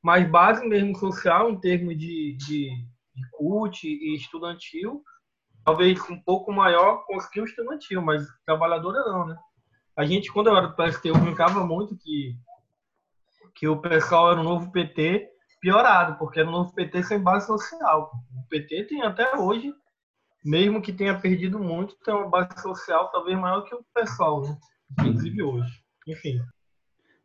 Mas 0.00 0.30
base 0.30 0.64
mesmo 0.64 0.96
social, 0.96 1.50
em 1.50 1.58
termos 1.58 1.98
de, 1.98 2.36
de, 2.38 2.70
de 3.16 3.88
e 3.88 4.14
estudantil, 4.14 5.02
talvez 5.64 5.98
um 6.10 6.20
pouco 6.20 6.52
maior 6.52 7.04
conseguiu 7.06 7.44
estudantil, 7.44 8.02
mas 8.02 8.26
trabalhadora 8.44 9.00
não, 9.04 9.26
né? 9.26 9.36
A 9.96 10.04
gente, 10.04 10.32
quando 10.32 10.48
eu 10.48 10.56
era 10.56 10.66
do 10.66 10.76
PST, 10.76 11.08
eu 11.08 11.16
brincava 11.16 11.64
muito 11.64 11.96
que, 11.96 12.36
que 13.54 13.68
o 13.68 13.80
pessoal 13.80 14.32
era 14.32 14.40
o 14.40 14.44
novo 14.44 14.72
PT 14.72 15.28
piorado, 15.60 16.18
porque 16.18 16.40
era 16.40 16.48
o 16.48 16.52
novo 16.52 16.74
PT 16.74 17.04
sem 17.04 17.18
base 17.18 17.46
social. 17.46 18.10
O 18.36 18.48
PT 18.48 18.84
tem 18.84 19.02
até 19.02 19.36
hoje, 19.36 19.72
mesmo 20.44 20.82
que 20.82 20.92
tenha 20.92 21.18
perdido 21.18 21.58
muito, 21.58 21.96
tem 22.04 22.12
uma 22.12 22.28
base 22.28 22.60
social 22.60 23.10
talvez 23.10 23.38
maior 23.38 23.62
que 23.62 23.74
o 23.74 23.84
pessoal, 23.94 24.42
né? 24.42 24.58
inclusive 25.00 25.42
hoje. 25.42 25.72
Enfim. 26.06 26.40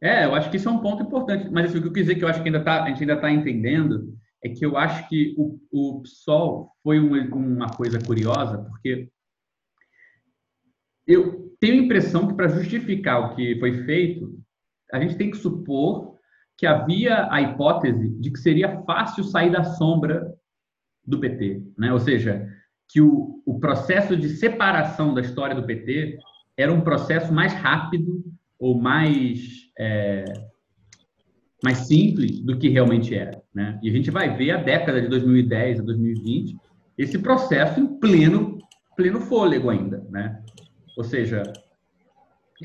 É, 0.01 0.25
eu 0.25 0.33
acho 0.33 0.49
que 0.49 0.57
isso 0.57 0.69
é 0.69 0.71
um 0.71 0.79
ponto 0.79 1.03
importante. 1.03 1.49
Mas 1.49 1.65
assim, 1.65 1.79
o 1.79 1.81
que 1.81 1.87
eu 1.87 1.93
quis 1.93 2.03
dizer 2.03 2.15
que 2.15 2.23
eu 2.23 2.29
acho 2.29 2.41
que 2.41 2.47
ainda 2.47 2.63
tá, 2.63 2.83
a 2.83 2.87
gente 2.87 3.01
ainda 3.01 3.15
está 3.15 3.29
entendendo 3.29 4.17
é 4.43 4.49
que 4.49 4.65
eu 4.65 4.77
acho 4.77 5.07
que 5.09 5.35
o, 5.37 5.59
o 5.71 6.01
PSOL 6.01 6.71
foi 6.81 6.99
uma, 6.99 7.21
uma 7.35 7.69
coisa 7.69 7.99
curiosa, 7.99 8.57
porque 8.59 9.09
eu 11.05 11.53
tenho 11.59 11.81
a 11.81 11.85
impressão 11.85 12.27
que 12.27 12.35
para 12.35 12.47
justificar 12.47 13.19
o 13.19 13.35
que 13.35 13.59
foi 13.59 13.83
feito, 13.83 14.39
a 14.93 14.99
gente 14.99 15.17
tem 15.17 15.29
que 15.29 15.37
supor 15.37 16.17
que 16.57 16.65
havia 16.65 17.27
a 17.31 17.41
hipótese 17.41 18.09
de 18.19 18.31
que 18.31 18.39
seria 18.39 18.81
fácil 18.83 19.23
sair 19.23 19.51
da 19.51 19.63
sombra 19.63 20.33
do 21.05 21.19
PT, 21.19 21.63
né? 21.77 21.91
Ou 21.91 21.99
seja, 21.99 22.47
que 22.87 23.01
o, 23.01 23.41
o 23.45 23.59
processo 23.59 24.15
de 24.15 24.29
separação 24.29 25.13
da 25.13 25.21
história 25.21 25.55
do 25.55 25.65
PT 25.65 26.17
era 26.57 26.71
um 26.71 26.81
processo 26.81 27.33
mais 27.33 27.53
rápido 27.53 28.23
ou 28.59 28.79
mais 28.79 29.71
é, 29.77 30.25
mais 31.64 31.80
simples 31.80 32.39
do 32.39 32.57
que 32.57 32.70
realmente 32.70 33.14
era, 33.16 33.41
né? 33.53 33.80
E 33.84 33.89
a 33.89 33.91
gente 33.91 34.10
vai 34.10 34.36
ver 34.36 34.51
a 34.51 34.57
década 34.57 35.01
de 35.01 35.07
2010 35.07 35.80
a 35.80 35.84
2020 35.84 36.57
esse 36.97 37.18
processo 37.18 37.80
em 37.80 37.88
pleno 37.99 38.60
pleno 38.95 39.22
fôlego 39.22 39.70
ainda, 39.70 40.05
né? 40.10 40.41
Ou 40.97 41.05
seja, 41.05 41.43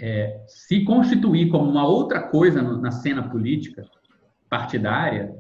é, 0.00 0.42
se 0.48 0.82
constituir 0.82 1.48
como 1.48 1.70
uma 1.70 1.86
outra 1.86 2.20
coisa 2.20 2.60
na 2.60 2.90
cena 2.90 3.22
política 3.22 3.84
partidária, 4.50 5.32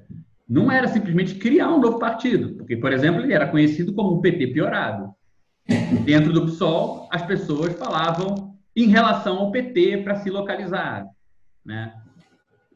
não 0.48 0.70
era 0.70 0.86
simplesmente 0.86 1.34
criar 1.34 1.68
um 1.70 1.80
novo 1.80 1.98
partido, 1.98 2.54
porque, 2.54 2.76
por 2.76 2.92
exemplo, 2.92 3.22
ele 3.22 3.32
era 3.32 3.48
conhecido 3.48 3.92
como 3.92 4.10
o 4.10 4.20
PT 4.20 4.48
piorado. 4.48 5.12
Dentro 6.04 6.32
do 6.32 6.44
PSOL, 6.44 7.08
as 7.10 7.22
pessoas 7.22 7.72
falavam 7.76 8.54
em 8.76 8.86
relação 8.86 9.38
ao 9.38 9.50
PT 9.50 9.98
para 9.98 10.16
se 10.16 10.30
localizar. 10.30 11.06
Né? 11.64 11.92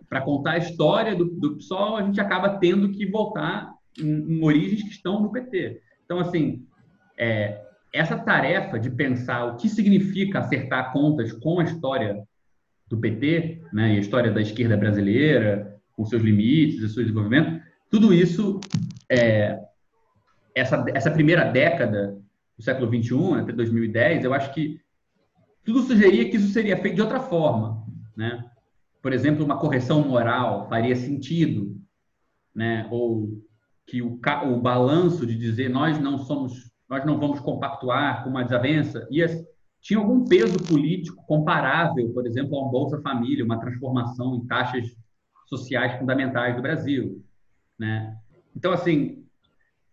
Para 0.08 0.20
contar 0.22 0.52
a 0.52 0.58
história 0.58 1.14
do, 1.14 1.24
do 1.24 1.56
PSOL, 1.56 1.96
a 1.96 2.02
gente 2.02 2.20
acaba 2.20 2.58
tendo 2.58 2.90
que 2.90 3.06
voltar 3.06 3.72
em, 3.98 4.38
em 4.38 4.44
origens 4.44 4.82
que 4.82 4.90
estão 4.90 5.20
no 5.20 5.30
PT. 5.30 5.80
Então, 6.04 6.18
assim, 6.18 6.64
é, 7.16 7.60
essa 7.92 8.16
tarefa 8.16 8.78
de 8.78 8.90
pensar 8.90 9.44
o 9.46 9.56
que 9.56 9.68
significa 9.68 10.38
acertar 10.38 10.92
contas 10.92 11.32
com 11.32 11.60
a 11.60 11.64
história 11.64 12.22
do 12.88 12.96
PT, 12.96 13.62
né, 13.72 13.94
e 13.94 13.96
a 13.96 14.00
história 14.00 14.30
da 14.30 14.40
esquerda 14.40 14.76
brasileira, 14.76 15.76
com 15.92 16.06
seus 16.06 16.22
limites 16.22 16.80
e 16.80 16.88
seu 16.88 17.02
desenvolvimento, 17.02 17.60
tudo 17.90 18.14
isso, 18.14 18.60
é, 19.10 19.58
essa, 20.54 20.84
essa 20.94 21.10
primeira 21.10 21.44
década 21.44 22.16
do 22.56 22.62
século 22.62 22.88
XXI, 22.88 23.40
até 23.40 23.52
2010, 23.52 24.24
eu 24.24 24.34
acho 24.34 24.52
que 24.52 24.80
tudo 25.64 25.82
sugeria 25.82 26.30
que 26.30 26.36
isso 26.36 26.48
seria 26.48 26.76
feito 26.76 26.96
de 26.96 27.02
outra 27.02 27.20
forma, 27.20 27.84
né? 28.16 28.42
Por 29.08 29.14
exemplo, 29.14 29.42
uma 29.42 29.58
correção 29.58 30.06
moral 30.06 30.68
faria 30.68 30.94
sentido, 30.94 31.74
né? 32.54 32.86
Ou 32.90 33.42
que 33.86 34.02
o, 34.02 34.20
o 34.52 34.60
balanço 34.60 35.24
de 35.24 35.34
dizer 35.34 35.70
nós 35.70 35.98
não 35.98 36.18
somos 36.18 36.70
nós 36.90 37.06
não 37.06 37.18
vamos 37.18 37.40
compactuar 37.40 38.22
com 38.22 38.28
uma 38.28 38.44
desavença. 38.44 39.08
E 39.10 39.24
tinha 39.80 39.98
algum 39.98 40.26
peso 40.26 40.58
político 40.58 41.24
comparável, 41.24 42.12
por 42.12 42.26
exemplo, 42.26 42.54
a 42.54 42.66
um 42.66 42.70
Bolsa 42.70 43.00
Família, 43.00 43.46
uma 43.46 43.58
transformação 43.58 44.34
em 44.34 44.46
taxas 44.46 44.94
sociais 45.46 45.98
fundamentais 45.98 46.54
do 46.54 46.60
Brasil. 46.60 47.24
Né? 47.78 48.14
Então, 48.54 48.74
assim, 48.74 49.24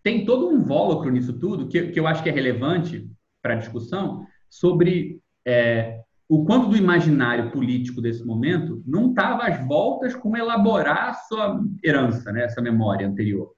tem 0.03 0.25
todo 0.25 0.49
um 0.49 0.59
invólucro 0.59 1.09
nisso 1.09 1.39
tudo 1.39 1.69
que, 1.69 1.87
que 1.87 1.99
eu 2.01 2.05
acho 2.05 2.21
que 2.21 2.27
é 2.27 2.33
relevante 2.33 3.09
para 3.41 3.53
a 3.53 3.59
discussão 3.59 4.27
sobre 4.49 5.21
é, 5.45 6.01
o 6.27 6.43
quanto 6.43 6.69
do 6.69 6.77
imaginário 6.77 7.51
político 7.51 8.01
desse 8.01 8.25
momento 8.25 8.81
não 8.85 9.09
estava 9.09 9.43
às 9.43 9.65
voltas 9.67 10.15
com 10.15 10.35
elaborar 10.35 11.15
sua 11.27 11.63
herança, 11.83 12.31
né, 12.31 12.45
essa 12.45 12.61
memória 12.61 13.07
anterior. 13.07 13.53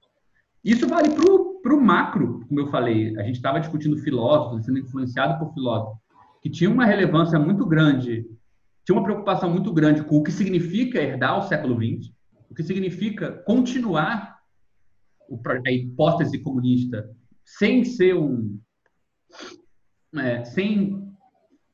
Isso 0.62 0.86
vale 0.86 1.08
para 1.10 1.74
o 1.74 1.80
macro, 1.80 2.44
como 2.46 2.60
eu 2.60 2.70
falei. 2.70 3.16
A 3.18 3.22
gente 3.22 3.36
estava 3.36 3.60
discutindo 3.60 3.96
filósofos, 3.98 4.66
sendo 4.66 4.78
influenciado 4.78 5.38
por 5.38 5.54
filósofos, 5.54 5.98
que 6.42 6.50
tinham 6.50 6.72
uma 6.72 6.84
relevância 6.84 7.38
muito 7.38 7.64
grande, 7.64 8.26
tinha 8.84 8.96
uma 8.96 9.04
preocupação 9.04 9.50
muito 9.50 9.72
grande 9.72 10.02
com 10.02 10.18
o 10.18 10.22
que 10.22 10.30
significa 10.30 11.00
herdar 11.00 11.38
o 11.38 11.48
século 11.48 11.74
XX, 11.74 12.12
o 12.50 12.54
que 12.54 12.62
significa 12.62 13.32
continuar 13.46 14.36
a 15.66 15.72
hipótese 15.72 16.38
comunista 16.38 17.08
sem 17.44 17.84
ser 17.84 18.14
um. 18.14 18.58
É, 20.16 20.44
sem 20.44 21.07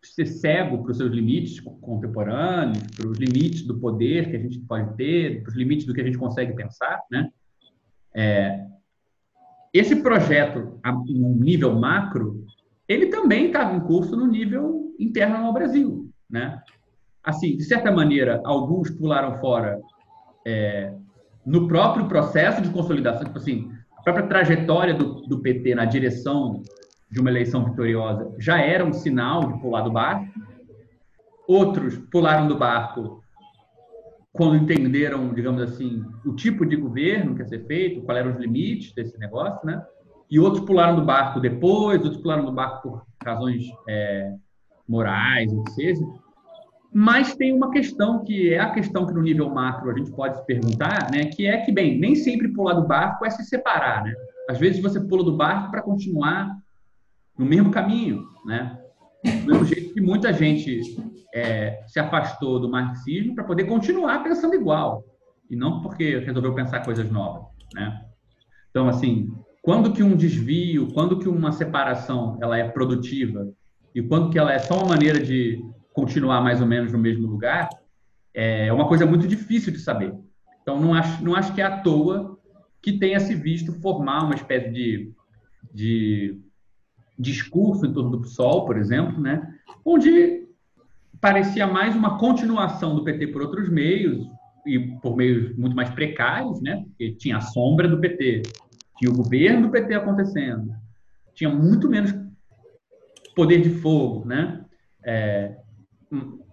ser 0.06 0.26
cego 0.26 0.82
para 0.82 0.90
os 0.92 0.96
seus 0.96 1.12
limites 1.12 1.60
contemporâneos, 1.60 2.82
para 2.96 3.08
os 3.08 3.18
limites 3.18 3.66
do 3.66 3.78
poder 3.78 4.30
que 4.30 4.36
a 4.36 4.40
gente 4.40 4.58
pode 4.60 4.96
ter, 4.96 5.42
para 5.42 5.50
os 5.50 5.56
limites 5.56 5.86
do 5.86 5.94
que 5.94 6.00
a 6.00 6.04
gente 6.04 6.18
consegue 6.18 6.54
pensar, 6.54 7.00
né? 7.10 7.30
É, 8.14 8.66
esse 9.72 9.96
projeto, 9.96 10.78
no 11.08 11.34
nível 11.34 11.74
macro, 11.74 12.44
ele 12.88 13.06
também 13.06 13.46
estava 13.46 13.74
em 13.74 13.80
curso 13.80 14.16
no 14.16 14.26
nível 14.26 14.94
interno 14.98 15.36
ao 15.36 15.52
Brasil, 15.52 16.08
né? 16.30 16.62
Assim, 17.22 17.56
de 17.56 17.64
certa 17.64 17.90
maneira, 17.90 18.40
alguns 18.44 18.90
pularam 18.90 19.40
fora 19.40 19.80
é, 20.46 20.94
no 21.44 21.66
próprio 21.66 22.06
processo 22.06 22.62
de 22.62 22.70
consolidação, 22.70 23.24
tipo 23.24 23.38
assim, 23.38 23.72
a 23.96 24.02
própria 24.02 24.26
trajetória 24.26 24.94
do, 24.94 25.22
do 25.22 25.40
PT 25.40 25.74
na 25.74 25.86
direção 25.86 26.62
de 27.10 27.20
uma 27.20 27.30
eleição 27.30 27.64
vitoriosa 27.64 28.34
já 28.38 28.58
era 28.58 28.84
um 28.84 28.92
sinal 28.92 29.52
de 29.52 29.60
pular 29.60 29.82
do 29.82 29.92
barco. 29.92 30.26
Outros 31.46 31.98
pularam 32.10 32.48
do 32.48 32.56
barco 32.56 33.22
quando 34.32 34.56
entenderam, 34.56 35.32
digamos 35.32 35.62
assim, 35.62 36.04
o 36.26 36.34
tipo 36.34 36.66
de 36.66 36.74
governo 36.74 37.34
que 37.34 37.42
ia 37.42 37.46
ser 37.46 37.64
feito, 37.66 38.02
quais 38.02 38.20
eram 38.20 38.32
os 38.32 38.40
limites 38.40 38.92
desse 38.92 39.16
negócio, 39.18 39.64
né? 39.64 39.80
E 40.28 40.40
outros 40.40 40.64
pularam 40.64 40.96
do 40.96 41.04
barco 41.04 41.38
depois, 41.38 42.02
outros 42.02 42.20
pularam 42.20 42.44
do 42.44 42.52
barco 42.52 42.82
por 42.82 43.06
razões 43.24 43.62
é, 43.88 44.34
morais, 44.88 45.52
o 45.52 45.62
que 45.62 45.70
seja. 45.72 46.04
Mas 46.92 47.36
tem 47.36 47.52
uma 47.52 47.70
questão 47.70 48.24
que 48.24 48.52
é 48.52 48.58
a 48.58 48.70
questão 48.70 49.06
que 49.06 49.12
no 49.12 49.22
nível 49.22 49.50
macro 49.50 49.90
a 49.90 49.96
gente 49.96 50.10
pode 50.10 50.36
se 50.36 50.46
perguntar, 50.46 51.10
né? 51.12 51.26
Que 51.26 51.46
é 51.46 51.58
que, 51.58 51.70
bem, 51.70 51.98
nem 51.98 52.16
sempre 52.16 52.52
pular 52.52 52.74
do 52.74 52.86
barco 52.86 53.24
é 53.24 53.30
se 53.30 53.44
separar, 53.44 54.02
né? 54.02 54.14
Às 54.48 54.58
vezes 54.58 54.82
você 54.82 55.00
pula 55.00 55.22
do 55.22 55.36
barco 55.36 55.70
para 55.70 55.82
continuar 55.82 56.56
no 57.38 57.44
mesmo 57.44 57.70
caminho, 57.70 58.26
né? 58.44 58.78
Do 59.24 59.46
mesmo 59.46 59.64
jeito 59.64 59.94
que 59.94 60.00
muita 60.00 60.32
gente 60.32 60.80
é, 61.34 61.82
se 61.86 61.98
afastou 61.98 62.60
do 62.60 62.70
marxismo 62.70 63.34
para 63.34 63.44
poder 63.44 63.64
continuar 63.64 64.22
pensando 64.22 64.54
igual 64.54 65.04
e 65.50 65.56
não 65.56 65.80
porque 65.80 66.18
resolveu 66.18 66.54
pensar 66.54 66.84
coisas 66.84 67.10
novas, 67.10 67.44
né? 67.74 68.04
Então, 68.70 68.88
assim, 68.88 69.32
quando 69.62 69.92
que 69.92 70.02
um 70.02 70.16
desvio, 70.16 70.92
quando 70.92 71.18
que 71.18 71.28
uma 71.28 71.52
separação 71.52 72.38
ela 72.40 72.58
é 72.58 72.68
produtiva 72.68 73.48
e 73.94 74.02
quando 74.02 74.30
que 74.30 74.38
ela 74.38 74.52
é 74.52 74.58
só 74.58 74.78
uma 74.78 74.88
maneira 74.88 75.20
de 75.20 75.62
continuar 75.92 76.40
mais 76.42 76.60
ou 76.60 76.66
menos 76.66 76.92
no 76.92 76.98
mesmo 76.98 77.26
lugar, 77.26 77.68
é 78.34 78.72
uma 78.72 78.88
coisa 78.88 79.06
muito 79.06 79.28
difícil 79.28 79.72
de 79.72 79.78
saber. 79.78 80.12
Então, 80.60 80.80
não 80.80 80.92
acho, 80.92 81.24
não 81.24 81.34
acho 81.34 81.54
que 81.54 81.60
é 81.60 81.64
à 81.64 81.78
toa 81.78 82.36
que 82.82 82.98
tenha 82.98 83.20
se 83.20 83.34
visto 83.34 83.72
formar 83.80 84.24
uma 84.24 84.34
espécie 84.34 84.70
de, 84.70 85.12
de 85.72 86.38
discurso 87.18 87.86
em 87.86 87.92
torno 87.92 88.10
do 88.10 88.20
PSOL, 88.20 88.66
por 88.66 88.76
exemplo, 88.76 89.20
né, 89.20 89.54
onde 89.84 90.44
parecia 91.20 91.66
mais 91.66 91.94
uma 91.94 92.18
continuação 92.18 92.94
do 92.94 93.04
PT 93.04 93.28
por 93.28 93.42
outros 93.42 93.68
meios, 93.68 94.26
e 94.66 94.78
por 94.78 95.14
meios 95.16 95.54
muito 95.56 95.76
mais 95.76 95.90
precários, 95.90 96.60
né, 96.60 96.82
porque 96.86 97.12
tinha 97.12 97.36
a 97.36 97.40
sombra 97.40 97.86
do 97.86 98.00
PT, 98.00 98.42
tinha 98.98 99.10
o 99.10 99.16
governo 99.16 99.66
do 99.66 99.70
PT 99.70 99.94
acontecendo, 99.94 100.72
tinha 101.34 101.50
muito 101.50 101.88
menos 101.88 102.14
poder 103.34 103.60
de 103.60 103.70
fogo, 103.70 104.24
né? 104.24 104.64
É, 105.04 105.56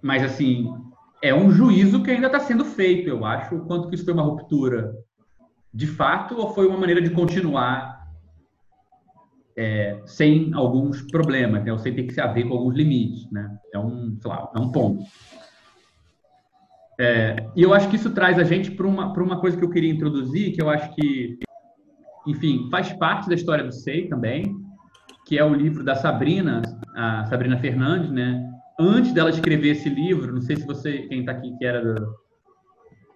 mas, 0.02 0.24
assim, 0.24 0.74
é 1.22 1.34
um 1.34 1.52
juízo 1.52 2.02
que 2.02 2.10
ainda 2.10 2.28
está 2.28 2.40
sendo 2.40 2.66
feito, 2.66 3.08
eu 3.08 3.24
acho, 3.24 3.60
quanto 3.66 3.88
que 3.88 3.96
isso 3.96 4.04
foi 4.04 4.14
uma 4.14 4.24
ruptura 4.24 4.94
de 5.74 5.88
fato 5.88 6.36
ou 6.36 6.54
foi 6.54 6.68
uma 6.68 6.78
maneira 6.78 7.02
de 7.02 7.12
continuar 7.12 8.01
é, 9.58 10.02
sem 10.06 10.54
alguns 10.54 11.02
problemas, 11.02 11.64
né? 11.64 11.72
ou 11.72 11.80
sem 11.80 11.94
ter 11.94 12.04
que 12.04 12.14
se 12.14 12.22
haver 12.22 12.48
com 12.48 12.56
alguns 12.56 12.76
limites, 12.76 13.30
né? 13.32 13.58
É 13.74 13.80
um, 13.80 14.18
sei 14.20 14.30
lá, 14.30 14.52
é 14.56 14.60
um 14.60 14.72
ponto. 14.72 15.04
É, 17.00 17.48
e 17.56 17.64
eu 17.64 17.74
acho 17.74 17.90
que 17.90 17.96
isso 17.96 18.12
traz 18.12 18.38
a 18.38 18.44
gente 18.44 18.72
para 18.72 18.86
uma, 18.88 19.12
uma 19.12 19.40
coisa 19.40 19.58
que 19.58 19.64
eu 19.64 19.70
queria 19.70 19.92
introduzir, 19.92 20.54
que 20.54 20.62
eu 20.62 20.70
acho 20.70 20.94
que, 20.94 21.40
enfim, 22.28 22.68
faz 22.70 22.94
parte 22.94 23.28
da 23.28 23.36
história 23.36 23.64
do 23.64 23.72
SEI 23.72 24.08
também, 24.08 24.56
que 25.26 25.38
é 25.38 25.44
o 25.44 25.54
livro 25.54 25.84
da 25.84 25.96
Sabrina, 25.96 26.62
a 26.96 27.26
Sabrina 27.26 27.58
Fernandes, 27.58 28.12
né? 28.12 28.48
Antes 28.80 29.14
dela 29.14 29.30
escrever 29.30 29.70
esse 29.70 29.90
livro, 29.90 30.34
não 30.34 30.42
sei 30.42 30.56
se 30.56 30.66
você, 30.66 31.00
quem 31.04 31.22
está 31.22 31.32
aqui, 31.32 31.56
que 31.58 31.66
era 31.66 31.84
do, 31.84 32.16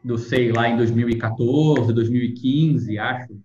do 0.04 0.18
SEI 0.18 0.52
lá 0.52 0.68
em 0.68 0.78
2014, 0.78 1.94
2015, 1.94 2.98
acho. 2.98 3.45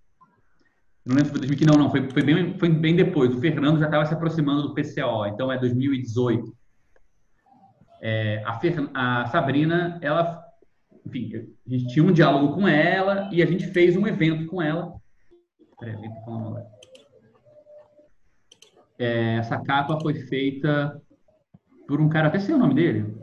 Não 1.05 1.16
lembro 1.16 1.27
se 1.27 1.31
foi 1.31 1.40
2015, 1.40 1.70
não, 1.70 1.85
não, 1.85 1.90
foi, 1.90 2.10
foi, 2.10 2.22
bem, 2.22 2.59
foi 2.59 2.68
bem 2.68 2.94
depois. 2.94 3.35
O 3.35 3.40
Fernando 3.40 3.78
já 3.78 3.86
estava 3.86 4.05
se 4.05 4.14
aproximando 4.14 4.68
do 4.68 4.74
PCO, 4.74 5.27
então 5.27 5.51
é 5.51 5.59
2018. 5.59 6.55
É, 8.02 8.43
a, 8.44 8.59
Fer, 8.59 8.90
a 8.94 9.27
Sabrina, 9.27 9.98
ela, 10.02 10.43
enfim, 11.06 11.31
a 11.66 11.70
gente 11.70 11.89
tinha 11.89 12.05
um 12.05 12.12
diálogo 12.12 12.55
com 12.55 12.68
ela 12.68 13.28
e 13.32 13.43
a 13.43 13.47
gente 13.47 13.66
fez 13.68 13.97
um 13.97 14.06
evento 14.06 14.47
com 14.47 14.60
ela. 14.60 14.94
Peraí, 15.78 15.97
falando 16.24 16.48
agora. 16.48 16.66
É, 18.98 19.36
essa 19.36 19.59
capa 19.59 19.98
foi 20.01 20.14
feita 20.14 21.01
por 21.89 22.01
um 22.01 22.09
cara, 22.09 22.28
até 22.28 22.39
sei 22.39 22.55
o 22.55 22.59
nome 22.59 22.74
dele. 22.74 23.16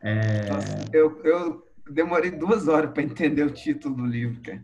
É... 0.00 0.50
Nossa, 0.50 0.84
eu, 0.92 1.20
eu 1.24 1.66
demorei 1.90 2.30
duas 2.30 2.68
horas 2.68 2.92
para 2.92 3.02
entender 3.02 3.44
o 3.44 3.50
título 3.50 3.96
do 3.96 4.06
livro, 4.06 4.40
cara. 4.42 4.62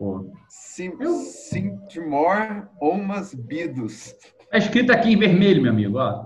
Pô. 0.00 0.32
Sim, 0.48 0.94
eu... 0.98 1.12
Sintmore 1.12 2.62
Omas 2.80 3.34
Bidos. 3.34 4.14
É 4.50 4.56
escrito 4.56 4.90
aqui 4.90 5.12
em 5.12 5.18
vermelho, 5.18 5.60
meu 5.60 5.70
amigo, 5.70 5.98
ó. 5.98 6.24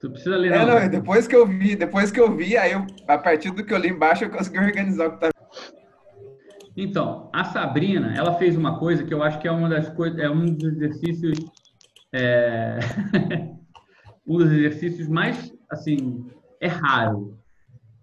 Tu 0.00 0.10
precisa 0.10 0.38
ler. 0.38 0.52
É, 0.52 0.64
não, 0.64 0.88
depois 0.88 1.28
que 1.28 1.36
eu 1.36 1.46
vi, 1.46 1.76
depois 1.76 2.10
que 2.10 2.18
eu 2.18 2.34
vi, 2.34 2.56
aí 2.56 2.72
eu, 2.72 2.86
a 3.06 3.18
partir 3.18 3.50
do 3.50 3.62
que 3.62 3.74
eu 3.74 3.78
li 3.78 3.90
embaixo, 3.90 4.24
eu 4.24 4.30
consegui 4.30 4.58
organizar 4.58 5.08
o 5.08 5.12
que 5.12 5.20
tá. 5.20 5.30
Então, 6.74 7.30
a 7.30 7.44
Sabrina, 7.44 8.14
ela 8.16 8.38
fez 8.38 8.56
uma 8.56 8.78
coisa 8.78 9.04
que 9.04 9.12
eu 9.12 9.22
acho 9.22 9.38
que 9.38 9.46
é 9.46 9.52
uma 9.52 9.68
das 9.68 9.90
coisas, 9.90 10.18
é 10.18 10.30
um 10.30 10.46
dos 10.46 10.72
exercícios 10.72 11.38
é... 12.10 12.78
um 14.26 14.38
dos 14.38 14.50
exercícios 14.50 15.08
mais, 15.08 15.52
assim, 15.70 16.24
é 16.58 16.68
raro. 16.68 17.38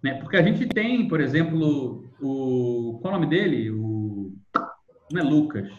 Né? 0.04 0.14
Porque 0.20 0.38
a 0.38 0.44
gente 0.44 0.68
tem, 0.68 1.08
por 1.08 1.20
exemplo, 1.20 2.06
o... 2.22 3.00
Qual 3.02 3.14
é 3.14 3.18
o 3.18 3.20
nome 3.20 3.30
dele? 3.30 3.72
O... 5.12 5.14
Não 5.14 5.22
é 5.22 5.24
Lucas. 5.24 5.70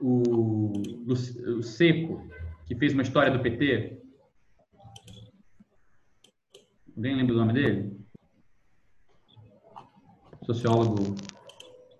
O, 0.00 0.72
o 1.08 1.62
Seco, 1.62 2.28
que 2.66 2.74
fez 2.74 2.92
uma 2.92 3.02
história 3.02 3.32
do 3.32 3.40
PT. 3.40 3.98
Alguém 6.96 7.16
lembra 7.16 7.34
do 7.34 7.40
nome 7.40 7.52
dele? 7.52 7.96
Sociólogo 10.44 11.16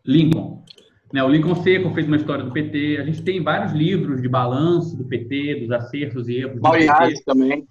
Lincoln. 0.05 0.65
Né, 1.13 1.23
o 1.23 1.29
Lincoln 1.29 1.55
Seco 1.57 1.93
fez 1.95 2.07
uma 2.07 2.17
história 2.17 2.45
do 2.45 2.53
PT. 2.53 2.99
A 2.99 3.05
gente 3.05 3.23
tem 3.23 3.43
vários 3.43 3.73
livros 3.73 4.21
de 4.21 4.29
balanço 4.29 4.97
do 4.97 5.05
PT, 5.05 5.61
dos 5.61 5.71
acertos 5.71 6.29
e 6.29 6.39
erros. 6.39 6.61
Mauro 6.61 6.81
Yazzi 6.81 7.25
também. 7.25 7.67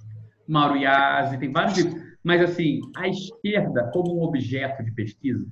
Mauro 0.48 0.78
Yazzi, 0.78 1.38
tem 1.40 1.52
vários 1.52 1.78
livros. 1.78 2.02
Mas, 2.24 2.42
assim, 2.42 2.80
a 2.96 3.08
esquerda 3.08 3.90
como 3.94 4.18
um 4.18 4.24
objeto 4.24 4.84
de 4.84 4.92
pesquisa, 4.92 5.46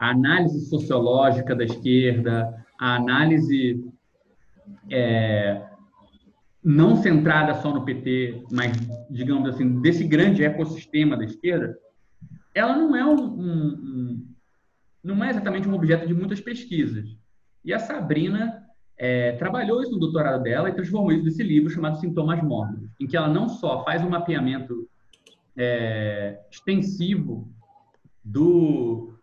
a 0.00 0.10
análise 0.10 0.66
sociológica 0.66 1.54
da 1.54 1.62
esquerda, 1.62 2.64
a 2.78 2.96
análise 2.96 3.84
é, 4.90 5.62
não 6.64 6.96
centrada 6.96 7.54
só 7.60 7.72
no 7.72 7.84
PT, 7.84 8.44
mas, 8.50 8.72
digamos 9.10 9.46
assim, 9.50 9.80
desse 9.82 10.02
grande 10.04 10.42
ecossistema 10.42 11.18
da 11.18 11.24
esquerda, 11.24 11.76
ela 12.54 12.74
não 12.74 12.96
é 12.96 13.04
um, 13.04 13.20
um, 13.20 13.46
um 13.46 14.26
não 15.04 15.22
é 15.22 15.28
exatamente 15.28 15.68
um 15.68 15.74
objeto 15.74 16.06
de 16.06 16.14
muitas 16.14 16.40
pesquisas. 16.40 17.06
E 17.62 17.74
a 17.74 17.78
Sabrina 17.78 18.64
é, 18.96 19.32
trabalhou 19.32 19.82
isso 19.82 19.92
no 19.92 20.00
doutorado 20.00 20.42
dela 20.42 20.70
e 20.70 20.74
transformou 20.74 21.12
isso 21.12 21.24
nesse 21.24 21.42
livro 21.42 21.68
chamado 21.68 22.00
Sintomas 22.00 22.42
Mórbidos, 22.42 22.90
em 22.98 23.06
que 23.06 23.18
ela 23.18 23.28
não 23.28 23.50
só 23.50 23.84
faz 23.84 24.02
um 24.02 24.08
mapeamento 24.08 24.88
é, 25.54 26.40
extensivo 26.50 27.52
do 28.24 29.19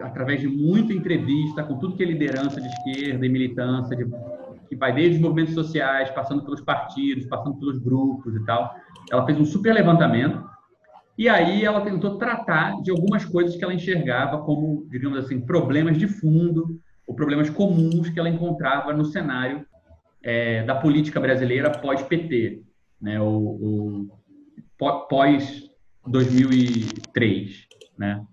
através 0.00 0.40
de 0.40 0.48
muita 0.48 0.92
entrevista 0.92 1.62
com 1.62 1.78
tudo 1.78 1.96
que 1.96 2.02
é 2.02 2.06
liderança 2.06 2.60
de 2.60 2.66
esquerda 2.66 3.24
e 3.24 3.28
militância, 3.28 3.96
de, 3.96 4.04
que 4.68 4.76
vai 4.76 4.92
desde 4.92 5.16
os 5.16 5.20
movimentos 5.20 5.54
sociais, 5.54 6.10
passando 6.10 6.42
pelos 6.44 6.60
partidos, 6.60 7.26
passando 7.26 7.56
pelos 7.58 7.78
grupos 7.78 8.34
e 8.34 8.44
tal. 8.44 8.74
Ela 9.10 9.24
fez 9.24 9.38
um 9.38 9.44
super 9.44 9.72
levantamento 9.72 10.42
e 11.16 11.28
aí 11.28 11.64
ela 11.64 11.80
tentou 11.80 12.18
tratar 12.18 12.80
de 12.82 12.90
algumas 12.90 13.24
coisas 13.24 13.54
que 13.54 13.62
ela 13.62 13.74
enxergava 13.74 14.38
como, 14.42 14.86
digamos 14.90 15.18
assim, 15.18 15.40
problemas 15.40 15.96
de 15.96 16.08
fundo 16.08 16.80
ou 17.06 17.14
problemas 17.14 17.48
comuns 17.50 18.08
que 18.08 18.18
ela 18.18 18.28
encontrava 18.28 18.92
no 18.92 19.04
cenário 19.04 19.64
é, 20.22 20.64
da 20.64 20.74
política 20.74 21.20
brasileira 21.20 21.70
pós-PT, 21.70 22.62
né, 23.00 23.20
o, 23.20 24.08
pós 25.08 25.70
2003, 26.06 27.66
né? 27.96 28.24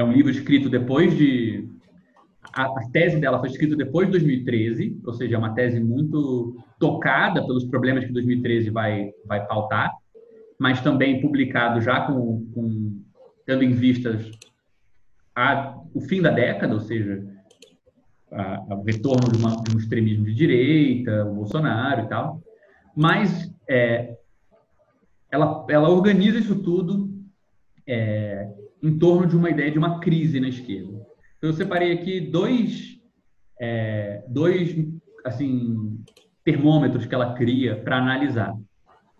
É 0.00 0.04
um 0.04 0.12
livro 0.12 0.30
escrito 0.30 0.68
depois 0.68 1.16
de 1.16 1.68
a, 2.52 2.64
a, 2.64 2.90
tese 2.92 3.18
dela 3.18 3.38
foi 3.38 3.48
escrita 3.48 3.76
depois 3.76 4.06
de 4.06 4.12
2013, 4.12 5.00
ou 5.04 5.12
seja, 5.12 5.36
é 5.36 5.38
uma 5.38 5.54
tese 5.54 5.78
muito 5.78 6.56
tocada 6.78 7.46
pelos 7.46 7.64
problemas 7.64 8.04
que 8.04 8.12
2013 8.12 8.70
vai 8.70 9.12
vai 9.26 9.46
pautar 9.46 9.92
mas 10.60 10.82
também 10.82 11.22
publicado 11.22 11.80
já 11.80 12.02
com, 12.02 12.46
com 12.52 13.02
tendo 13.46 13.64
em 13.64 13.72
vistas 13.72 14.30
a, 15.34 15.74
o 15.94 16.02
fim 16.02 16.20
da 16.20 16.30
década, 16.30 16.74
ou 16.74 16.80
seja, 16.80 17.26
a, 18.30 18.74
o 18.74 18.82
retorno 18.82 19.32
de, 19.32 19.38
uma, 19.38 19.56
de, 19.56 19.74
um 19.74 19.78
extremismo 19.78 20.26
de 20.26 20.34
direita, 20.34 21.24
o 21.24 21.34
Bolsonaro 21.36 22.02
e 22.02 22.08
tal. 22.08 22.42
Mas 22.94 23.50
é, 23.66 24.18
ela, 25.30 25.64
ela 25.70 25.88
organiza 25.88 26.38
isso 26.38 26.62
tudo 26.62 27.10
é, 27.86 28.46
em 28.82 28.98
torno 28.98 29.26
de 29.26 29.36
uma 29.36 29.50
ideia 29.50 29.70
de 29.70 29.78
uma 29.78 30.00
crise 30.00 30.40
na 30.40 30.48
esquerda. 30.48 31.06
Então, 31.36 31.50
eu 31.50 31.54
separei 31.54 31.92
aqui 31.92 32.20
dois, 32.20 32.98
é, 33.60 34.22
dois 34.28 34.74
assim, 35.24 36.02
termômetros 36.44 37.06
que 37.06 37.14
ela 37.14 37.34
cria 37.34 37.76
para 37.76 37.98
analisar. 37.98 38.54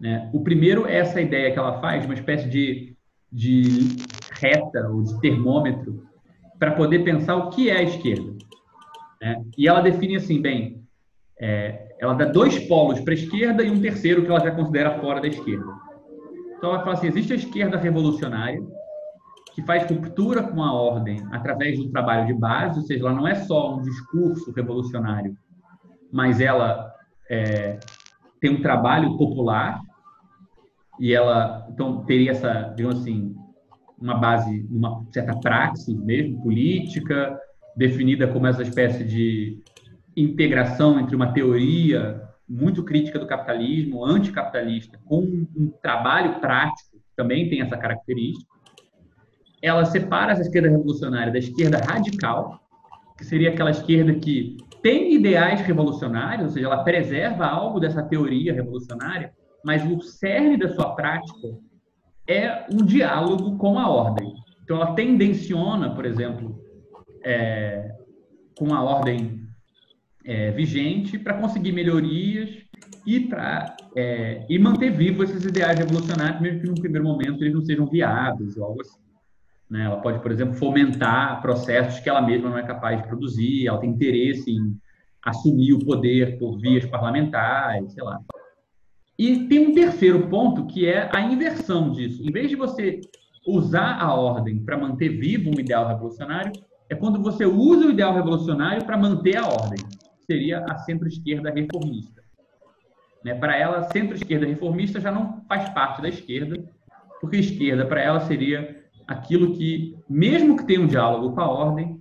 Né? 0.01 0.31
O 0.32 0.41
primeiro 0.41 0.87
é 0.87 0.97
essa 0.97 1.20
ideia 1.20 1.53
que 1.53 1.59
ela 1.59 1.81
faz, 1.81 2.05
uma 2.05 2.15
espécie 2.15 2.49
de, 2.49 2.97
de 3.31 3.97
reta 4.32 4.89
ou 4.89 5.03
de 5.03 5.20
termômetro 5.20 6.05
para 6.59 6.73
poder 6.73 7.01
pensar 7.01 7.37
o 7.37 7.51
que 7.51 7.69
é 7.69 7.77
a 7.77 7.82
esquerda. 7.82 8.35
Né? 9.20 9.45
E 9.57 9.69
ela 9.69 9.81
define 9.81 10.16
assim, 10.16 10.41
bem, 10.41 10.82
é, 11.39 11.95
ela 11.99 12.15
dá 12.15 12.24
dois 12.24 12.59
polos 12.66 13.01
para 13.01 13.12
a 13.12 13.16
esquerda 13.16 13.62
e 13.62 13.70
um 13.70 13.81
terceiro 13.81 14.23
que 14.23 14.31
ela 14.31 14.41
já 14.41 14.51
considera 14.51 14.99
fora 15.01 15.20
da 15.20 15.28
esquerda. 15.28 15.73
Então 16.57 16.70
ela 16.70 16.81
fala 16.81 16.95
assim, 16.95 17.07
existe 17.07 17.32
a 17.32 17.37
esquerda 17.37 17.78
revolucionária, 17.78 18.62
que 19.52 19.62
faz 19.62 19.89
ruptura 19.90 20.43
com 20.43 20.62
a 20.62 20.72
ordem 20.72 21.20
através 21.31 21.78
do 21.78 21.90
trabalho 21.90 22.27
de 22.27 22.35
base, 22.35 22.78
ou 22.78 22.85
seja, 22.85 23.01
ela 23.05 23.14
não 23.14 23.27
é 23.27 23.35
só 23.35 23.77
um 23.77 23.82
discurso 23.82 24.52
revolucionário, 24.52 25.36
mas 26.12 26.40
ela 26.40 26.93
é, 27.28 27.78
tem 28.40 28.51
um 28.51 28.62
trabalho 28.62 29.16
popular 29.16 29.81
e 30.98 31.12
ela 31.12 31.66
então 31.70 32.05
teria 32.05 32.32
essa, 32.32 32.72
digamos 32.77 33.01
assim, 33.01 33.35
uma 34.01 34.14
base, 34.14 34.66
uma 34.70 35.05
certa 35.12 35.39
praxis 35.39 35.94
mesmo 35.98 36.43
política, 36.43 37.39
definida 37.77 38.27
como 38.28 38.47
essa 38.47 38.62
espécie 38.62 39.05
de 39.05 39.59
integração 40.16 40.98
entre 40.98 41.14
uma 41.14 41.32
teoria 41.32 42.28
muito 42.48 42.82
crítica 42.82 43.18
do 43.18 43.27
capitalismo, 43.27 44.05
anticapitalista, 44.05 44.98
com 45.05 45.20
um 45.22 45.72
trabalho 45.81 46.40
prático, 46.40 47.01
também 47.14 47.48
tem 47.48 47.60
essa 47.60 47.77
característica. 47.77 48.51
Ela 49.62 49.85
separa 49.85 50.32
essa 50.32 50.43
esquerda 50.43 50.69
revolucionária 50.69 51.32
da 51.32 51.39
esquerda 51.39 51.78
radical, 51.78 52.61
que 53.16 53.24
seria 53.24 53.51
aquela 53.51 53.70
esquerda 53.70 54.15
que 54.15 54.57
tem 54.82 55.15
ideais 55.15 55.61
revolucionários, 55.61 56.47
ou 56.47 56.53
seja, 56.53 56.66
ela 56.66 56.82
preserva 56.82 57.47
algo 57.47 57.78
dessa 57.78 58.03
teoria 58.03 58.55
revolucionária, 58.55 59.32
mas 59.65 59.85
o 59.85 60.01
cerne 60.01 60.57
da 60.57 60.70
sua 60.70 60.95
prática 60.95 61.49
é 62.27 62.66
um 62.73 62.85
diálogo 62.85 63.59
com 63.59 63.78
a 63.78 63.89
ordem. 63.89 64.32
Então, 64.62 64.77
ela 64.77 64.95
tendenciona, 64.95 65.95
por 65.95 66.07
exemplo, 66.07 66.59
é, 67.24 67.93
com 68.57 68.73
a 68.73 68.82
ordem 68.82 69.41
é, 70.24 70.51
vigente 70.53 71.19
para 71.19 71.35
conseguir 71.35 71.73
melhorias 71.73 72.49
e 73.07 73.20
para 73.20 73.77
é, 73.97 74.47
e 74.49 74.59
manter 74.59 74.91
vivos 74.91 75.31
esses 75.31 75.45
ideais 75.45 75.78
revolucionários, 75.78 76.41
mesmo 76.41 76.61
que 76.61 76.69
no 76.69 76.81
primeiro 76.81 77.07
momento 77.07 77.43
eles 77.43 77.55
não 77.55 77.62
sejam 77.62 77.87
viáveis 77.87 78.57
ou 78.57 78.65
algo 78.65 78.81
assim. 78.81 79.10
Né? 79.70 79.84
Ela 79.84 79.98
pode, 79.98 80.18
por 80.20 80.32
exemplo, 80.32 80.55
fomentar 80.55 81.40
processos 81.40 82.01
que 82.01 82.09
ela 82.10 82.20
mesma 82.20 82.51
não 82.51 82.59
é 82.59 82.62
capaz 82.62 83.01
de 83.01 83.06
produzir, 83.06 83.68
ela 83.68 83.78
tem 83.78 83.90
interesse 83.90 84.51
em 84.51 84.76
assumir 85.24 85.74
o 85.74 85.84
poder 85.84 86.38
por 86.38 86.59
vias 86.59 86.84
parlamentares, 86.86 87.92
sei 87.92 88.02
lá. 88.02 88.20
E 89.18 89.47
tem 89.48 89.68
um 89.68 89.74
terceiro 89.74 90.28
ponto 90.28 90.66
que 90.66 90.86
é 90.86 91.09
a 91.12 91.20
inversão 91.20 91.92
disso. 91.92 92.22
Em 92.26 92.32
vez 92.32 92.48
de 92.48 92.56
você 92.56 93.01
usar 93.47 94.01
a 94.01 94.14
ordem 94.14 94.59
para 94.64 94.78
manter 94.78 95.10
vivo 95.10 95.51
um 95.51 95.60
ideal 95.60 95.86
revolucionário, 95.86 96.52
é 96.88 96.94
quando 96.94 97.22
você 97.22 97.44
usa 97.44 97.86
o 97.86 97.90
ideal 97.90 98.14
revolucionário 98.14 98.84
para 98.84 98.97
manter 98.97 99.36
a 99.36 99.47
ordem. 99.47 99.78
Seria 100.26 100.64
a 100.64 100.78
centro-esquerda 100.78 101.51
reformista. 101.51 102.22
Né? 103.24 103.34
Para 103.34 103.56
ela, 103.56 103.82
centro-esquerda 103.90 104.47
reformista 104.47 105.01
já 105.01 105.12
não 105.12 105.44
faz 105.47 105.68
parte 105.68 106.01
da 106.01 106.09
esquerda, 106.09 106.64
porque 107.20 107.36
esquerda 107.36 107.84
para 107.84 108.01
ela 108.01 108.20
seria 108.20 108.80
aquilo 109.11 109.53
que, 109.55 109.99
mesmo 110.09 110.57
que 110.57 110.65
tenha 110.65 110.81
um 110.81 110.87
diálogo 110.87 111.35
com 111.35 111.41
a 111.41 111.51
ordem, 111.51 112.01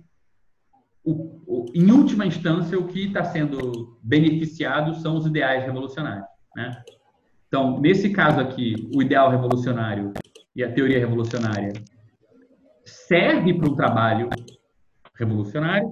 o, 1.02 1.40
o, 1.44 1.66
em 1.74 1.90
última 1.90 2.24
instância, 2.24 2.78
o 2.78 2.86
que 2.86 3.06
está 3.06 3.24
sendo 3.24 3.98
beneficiado 4.00 4.94
são 4.94 5.16
os 5.16 5.26
ideais 5.26 5.64
revolucionários. 5.64 6.28
Né? 6.54 6.70
Então, 7.48 7.80
nesse 7.80 8.10
caso 8.10 8.38
aqui, 8.38 8.88
o 8.94 9.02
ideal 9.02 9.28
revolucionário 9.28 10.12
e 10.54 10.62
a 10.62 10.72
teoria 10.72 11.00
revolucionária 11.00 11.72
serve 12.84 13.54
para 13.54 13.68
um 13.68 13.74
trabalho 13.74 14.30
revolucionário. 15.18 15.90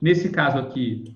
Nesse 0.00 0.28
caso 0.30 0.58
aqui, 0.58 1.12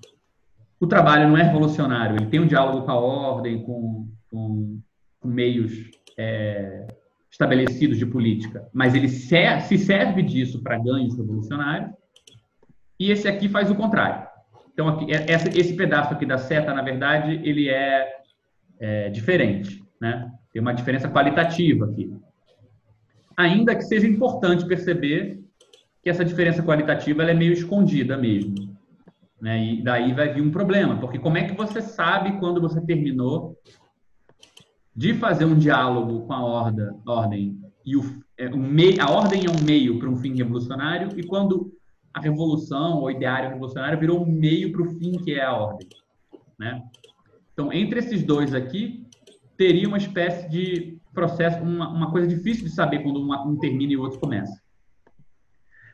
o 0.77 0.85
trabalho 0.85 1.29
não 1.29 1.37
é 1.37 1.43
revolucionário, 1.43 2.17
ele 2.17 2.25
tem 2.25 2.41
um 2.41 2.47
diálogo 2.47 2.85
com 2.85 2.91
a 2.91 2.99
ordem, 2.99 3.63
com, 3.63 4.09
com, 4.29 4.81
com 5.21 5.27
meios 5.29 5.71
é, 6.17 6.85
estabelecidos 7.31 7.97
de 7.97 8.05
política, 8.05 8.67
mas 8.73 8.93
ele 8.93 9.07
se, 9.07 9.59
se 9.61 9.77
serve 9.77 10.21
disso 10.21 10.61
para 10.61 10.77
ganhos 10.77 11.17
revolucionários. 11.17 11.91
E 12.99 13.09
esse 13.09 13.27
aqui 13.27 13.47
faz 13.47 13.71
o 13.71 13.75
contrário. 13.75 14.27
Então, 14.73 14.89
aqui, 14.89 15.11
é, 15.11 15.25
esse 15.55 15.73
pedaço 15.73 16.13
aqui 16.13 16.25
da 16.25 16.37
seta, 16.37 16.73
na 16.73 16.81
verdade, 16.81 17.39
ele 17.43 17.69
é 17.69 18.21
é, 18.81 19.09
diferente, 19.09 19.83
né? 19.99 20.31
Tem 20.51 20.61
uma 20.61 20.73
diferença 20.73 21.07
qualitativa 21.07 21.85
aqui. 21.85 22.11
Ainda 23.37 23.75
que 23.75 23.83
seja 23.83 24.07
importante 24.07 24.65
perceber 24.65 25.39
que 26.01 26.09
essa 26.09 26.25
diferença 26.25 26.63
qualitativa 26.63 27.23
é 27.23 27.33
meio 27.33 27.53
escondida 27.53 28.17
mesmo. 28.17 28.75
Né? 29.39 29.63
E 29.65 29.83
daí 29.83 30.13
vai 30.13 30.33
vir 30.33 30.41
um 30.41 30.51
problema, 30.51 30.99
porque 30.99 31.17
como 31.17 31.37
é 31.37 31.43
que 31.43 31.55
você 31.55 31.81
sabe 31.81 32.37
quando 32.39 32.59
você 32.59 32.81
terminou 32.81 33.55
de 34.95 35.13
fazer 35.13 35.45
um 35.45 35.57
diálogo 35.57 36.25
com 36.25 36.33
a 36.33 36.43
ordem, 36.43 37.59
e 37.85 37.95
o, 37.95 38.01
é, 38.37 38.47
a 38.99 39.09
ordem 39.09 39.45
é 39.45 39.49
um 39.49 39.63
meio 39.63 39.97
para 39.99 40.09
um 40.09 40.17
fim 40.17 40.35
revolucionário 40.35 41.17
e 41.17 41.23
quando 41.23 41.73
a 42.13 42.19
revolução 42.19 42.99
ou 42.99 43.09
ideário 43.09 43.49
revolucionário 43.49 43.99
virou 43.99 44.21
um 44.21 44.31
meio 44.31 44.71
para 44.71 44.81
o 44.81 44.89
fim 44.97 45.13
que 45.23 45.33
é 45.33 45.43
a 45.43 45.53
ordem, 45.53 45.87
né? 46.59 46.83
Então, 47.53 47.71
entre 47.71 47.99
esses 47.99 48.23
dois 48.23 48.53
aqui, 48.53 49.05
teria 49.57 49.87
uma 49.87 49.97
espécie 49.97 50.49
de 50.49 50.97
processo, 51.13 51.61
uma, 51.61 51.89
uma 51.89 52.11
coisa 52.11 52.27
difícil 52.27 52.65
de 52.65 52.71
saber 52.71 52.99
quando 52.99 53.17
uma, 53.17 53.45
um 53.45 53.57
termina 53.57 53.93
e 53.93 53.97
o 53.97 54.01
outro 54.01 54.19
começa. 54.19 54.61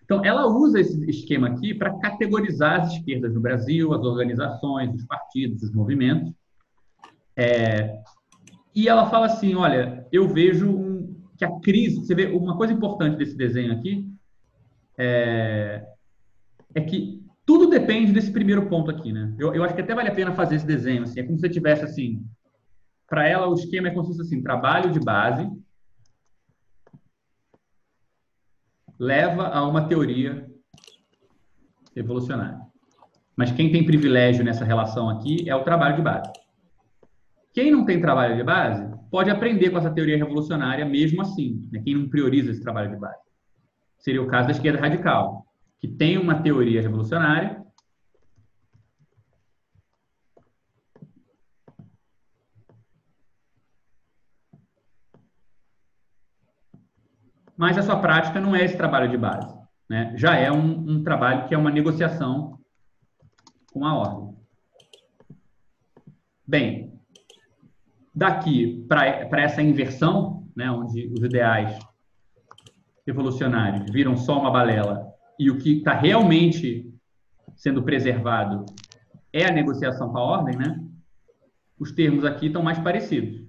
Então, 0.03 0.23
ela 0.23 0.47
usa 0.47 0.79
esse 0.79 1.09
esquema 1.09 1.49
aqui 1.49 1.73
para 1.73 1.97
categorizar 1.99 2.81
as 2.81 2.93
esquerdas 2.93 3.33
no 3.33 3.41
Brasil, 3.41 3.93
as 3.93 4.01
organizações, 4.01 4.95
os 4.95 5.05
partidos, 5.05 5.63
os 5.63 5.73
movimentos. 5.73 6.33
É, 7.35 7.99
e 8.77 8.87
ela 8.87 9.09
fala 9.09 9.25
assim: 9.25 9.55
olha, 9.55 10.05
eu 10.11 10.27
vejo 10.27 10.69
um, 10.69 11.19
que 11.35 11.43
a 11.43 11.59
crise. 11.59 11.95
Você 11.95 12.13
vê, 12.13 12.27
uma 12.27 12.55
coisa 12.55 12.71
importante 12.71 13.17
desse 13.17 13.35
desenho 13.35 13.73
aqui 13.73 14.07
é, 14.95 15.83
é 16.75 16.81
que 16.81 17.25
tudo 17.43 17.67
depende 17.67 18.11
desse 18.11 18.31
primeiro 18.31 18.67
ponto 18.67 18.91
aqui, 18.91 19.11
né? 19.11 19.33
Eu, 19.39 19.55
eu 19.55 19.63
acho 19.63 19.73
que 19.73 19.81
até 19.81 19.95
vale 19.95 20.09
a 20.09 20.13
pena 20.13 20.31
fazer 20.31 20.57
esse 20.57 20.65
desenho, 20.67 21.01
assim. 21.01 21.19
É 21.19 21.23
como 21.23 21.37
se 21.37 21.41
você 21.41 21.49
tivesse, 21.49 21.83
assim... 21.83 22.23
Para 23.09 23.27
ela, 23.27 23.47
o 23.47 23.53
esquema 23.55 23.87
é 23.87 23.91
como 23.91 24.03
se 24.03 24.09
fosse, 24.09 24.21
assim, 24.21 24.43
trabalho 24.43 24.91
de 24.91 24.99
base 24.99 25.49
leva 28.99 29.47
a 29.47 29.65
uma 29.65 29.87
teoria 29.87 30.45
revolucionária. 31.95 32.59
Mas 33.35 33.51
quem 33.51 33.71
tem 33.71 33.85
privilégio 33.85 34.43
nessa 34.43 34.65
relação 34.65 35.09
aqui 35.09 35.49
é 35.49 35.55
o 35.55 35.63
trabalho 35.63 35.95
de 35.95 36.01
base. 36.01 36.31
Quem 37.57 37.71
não 37.71 37.83
tem 37.83 37.99
trabalho 37.99 38.35
de 38.35 38.43
base 38.43 38.87
pode 39.09 39.31
aprender 39.31 39.71
com 39.71 39.79
essa 39.79 39.89
teoria 39.89 40.15
revolucionária 40.15 40.85
mesmo 40.85 41.23
assim, 41.23 41.67
né? 41.71 41.81
quem 41.83 41.95
não 41.95 42.07
prioriza 42.07 42.51
esse 42.51 42.61
trabalho 42.61 42.91
de 42.91 42.97
base. 42.97 43.17
Seria 43.97 44.21
o 44.21 44.27
caso 44.27 44.49
da 44.49 44.51
esquerda 44.51 44.79
radical 44.79 45.43
que 45.79 45.87
tem 45.87 46.19
uma 46.19 46.39
teoria 46.39 46.83
revolucionária, 46.83 47.65
mas 57.57 57.75
a 57.75 57.81
sua 57.81 57.99
prática 57.99 58.39
não 58.39 58.55
é 58.55 58.63
esse 58.63 58.77
trabalho 58.77 59.09
de 59.09 59.17
base. 59.17 59.51
Né? 59.89 60.13
Já 60.15 60.35
é 60.35 60.51
um, 60.51 60.91
um 60.91 61.03
trabalho 61.03 61.47
que 61.47 61.55
é 61.55 61.57
uma 61.57 61.71
negociação 61.71 62.59
com 63.73 63.83
a 63.83 63.95
ordem. 63.95 64.37
Bem, 66.45 66.96
daqui 68.17 68.83
para 68.87 69.41
essa 69.41 69.61
inversão, 69.61 70.49
né, 70.55 70.71
onde 70.71 71.07
os 71.13 71.21
ideais 71.21 71.77
revolucionários 73.05 73.91
viram 73.91 74.17
só 74.17 74.39
uma 74.39 74.49
balela 74.49 75.07
e 75.39 75.51
o 75.51 75.59
que 75.59 75.77
está 75.77 75.93
realmente 75.93 76.91
sendo 77.55 77.83
preservado 77.83 78.65
é 79.31 79.45
a 79.45 79.51
negociação 79.51 80.11
com 80.11 80.17
a 80.17 80.23
ordem, 80.23 80.57
né? 80.57 80.83
Os 81.79 81.91
termos 81.91 82.25
aqui 82.25 82.47
estão 82.47 82.63
mais 82.63 82.79
parecidos. 82.79 83.45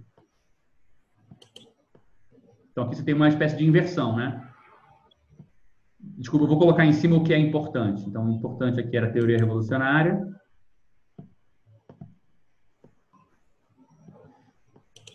Então 2.70 2.84
aqui 2.84 2.96
você 2.96 3.02
tem 3.02 3.14
uma 3.14 3.28
espécie 3.28 3.56
de 3.56 3.66
inversão, 3.66 4.16
né? 4.16 4.46
Desculpa, 5.98 6.44
eu 6.44 6.48
vou 6.48 6.58
colocar 6.58 6.84
em 6.84 6.92
cima 6.92 7.16
o 7.16 7.24
que 7.24 7.32
é 7.32 7.38
importante. 7.38 8.04
Então, 8.06 8.28
o 8.28 8.32
importante 8.32 8.78
aqui 8.78 8.96
era 8.96 9.06
a 9.06 9.12
teoria 9.12 9.38
revolucionária. 9.38 10.20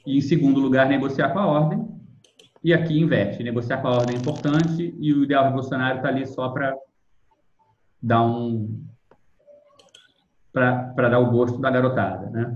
E, 0.05 0.17
em 0.17 0.21
segundo 0.21 0.59
lugar, 0.59 0.87
negociar 0.87 1.29
com 1.29 1.39
a 1.39 1.47
ordem. 1.47 1.87
E 2.63 2.73
aqui 2.73 2.99
inverte, 2.99 3.43
negociar 3.43 3.81
com 3.81 3.87
a 3.89 3.91
ordem 3.91 4.15
é 4.15 4.19
importante 4.19 4.95
e 4.97 5.13
o 5.13 5.23
ideal 5.23 5.43
revolucionário 5.43 5.97
está 5.97 6.07
ali 6.07 6.25
só 6.25 6.49
para 6.49 6.73
dar 8.01 8.23
um 8.25 8.85
para 10.53 11.09
dar 11.09 11.19
o 11.19 11.31
gosto 11.31 11.59
da 11.59 11.71
garotada, 11.71 12.29
né? 12.29 12.55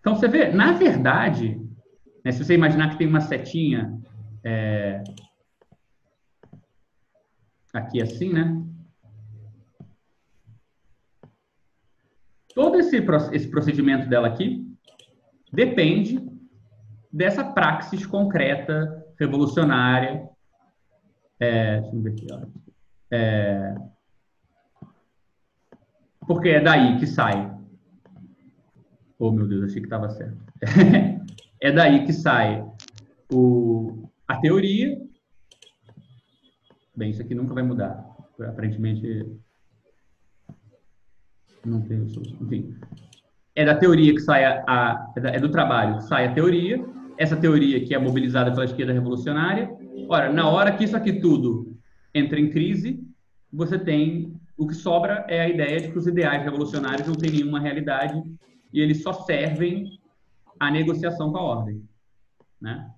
Então 0.00 0.16
você 0.16 0.28
vê, 0.28 0.48
na 0.50 0.72
verdade, 0.72 1.58
né, 2.24 2.32
se 2.32 2.44
você 2.44 2.54
imaginar 2.54 2.90
que 2.90 2.98
tem 2.98 3.06
uma 3.06 3.20
setinha 3.20 3.98
é, 4.42 5.02
aqui 7.72 8.02
assim, 8.02 8.32
né? 8.32 8.63
Todo 12.54 12.78
esse, 12.78 13.04
esse 13.32 13.48
procedimento 13.48 14.08
dela 14.08 14.28
aqui 14.28 14.64
depende 15.52 16.20
dessa 17.12 17.44
praxis 17.44 18.06
concreta, 18.06 19.04
revolucionária. 19.18 20.28
É, 21.40 21.80
deixa 21.80 21.96
eu 21.96 22.02
ver 22.02 22.10
aqui, 22.10 22.26
ó. 22.30 22.40
É, 23.10 23.74
porque 26.26 26.48
é 26.48 26.60
daí 26.60 26.98
que 26.98 27.06
sai. 27.06 27.52
Oh, 29.18 29.30
meu 29.30 29.46
Deus, 29.46 29.64
achei 29.64 29.80
que 29.80 29.86
estava 29.86 30.08
certo. 30.10 30.36
é 31.60 31.72
daí 31.72 32.04
que 32.04 32.12
sai 32.12 32.66
o, 33.32 34.08
a 34.26 34.36
teoria. 34.38 35.00
Bem, 36.96 37.10
isso 37.10 37.22
aqui 37.22 37.34
nunca 37.34 37.54
vai 37.54 37.62
mudar. 37.62 38.04
aparentemente 38.40 39.26
não 41.68 41.80
tem 41.82 41.98
enfim. 42.40 42.74
É 43.54 43.64
da 43.64 43.74
teoria 43.74 44.12
que 44.12 44.20
sai 44.20 44.44
a, 44.44 44.64
a 44.66 45.12
é, 45.16 45.38
do 45.38 45.48
trabalho 45.48 45.98
que 45.98 46.04
sai 46.04 46.26
a 46.26 46.34
teoria. 46.34 46.84
Essa 47.16 47.36
teoria 47.36 47.84
que 47.84 47.94
é 47.94 47.98
mobilizada 47.98 48.50
pela 48.50 48.64
esquerda 48.64 48.92
revolucionária. 48.92 49.70
Ora 50.08 50.32
na 50.32 50.48
hora 50.48 50.72
que 50.72 50.84
isso 50.84 50.96
aqui 50.96 51.20
tudo 51.20 51.76
entra 52.14 52.38
em 52.38 52.50
crise 52.50 53.04
você 53.54 53.78
tem 53.78 54.34
o 54.56 54.66
que 54.66 54.74
sobra 54.74 55.24
é 55.28 55.40
a 55.40 55.48
ideia 55.48 55.80
de 55.80 55.92
que 55.92 55.98
os 55.98 56.06
ideais 56.06 56.42
revolucionários 56.42 57.06
não 57.06 57.14
têm 57.14 57.30
nenhuma 57.30 57.60
realidade 57.60 58.20
e 58.72 58.80
eles 58.80 59.02
só 59.02 59.12
servem 59.12 59.98
à 60.58 60.70
negociação 60.70 61.30
com 61.30 61.38
a 61.38 61.42
ordem, 61.42 61.82
né? 62.60 62.90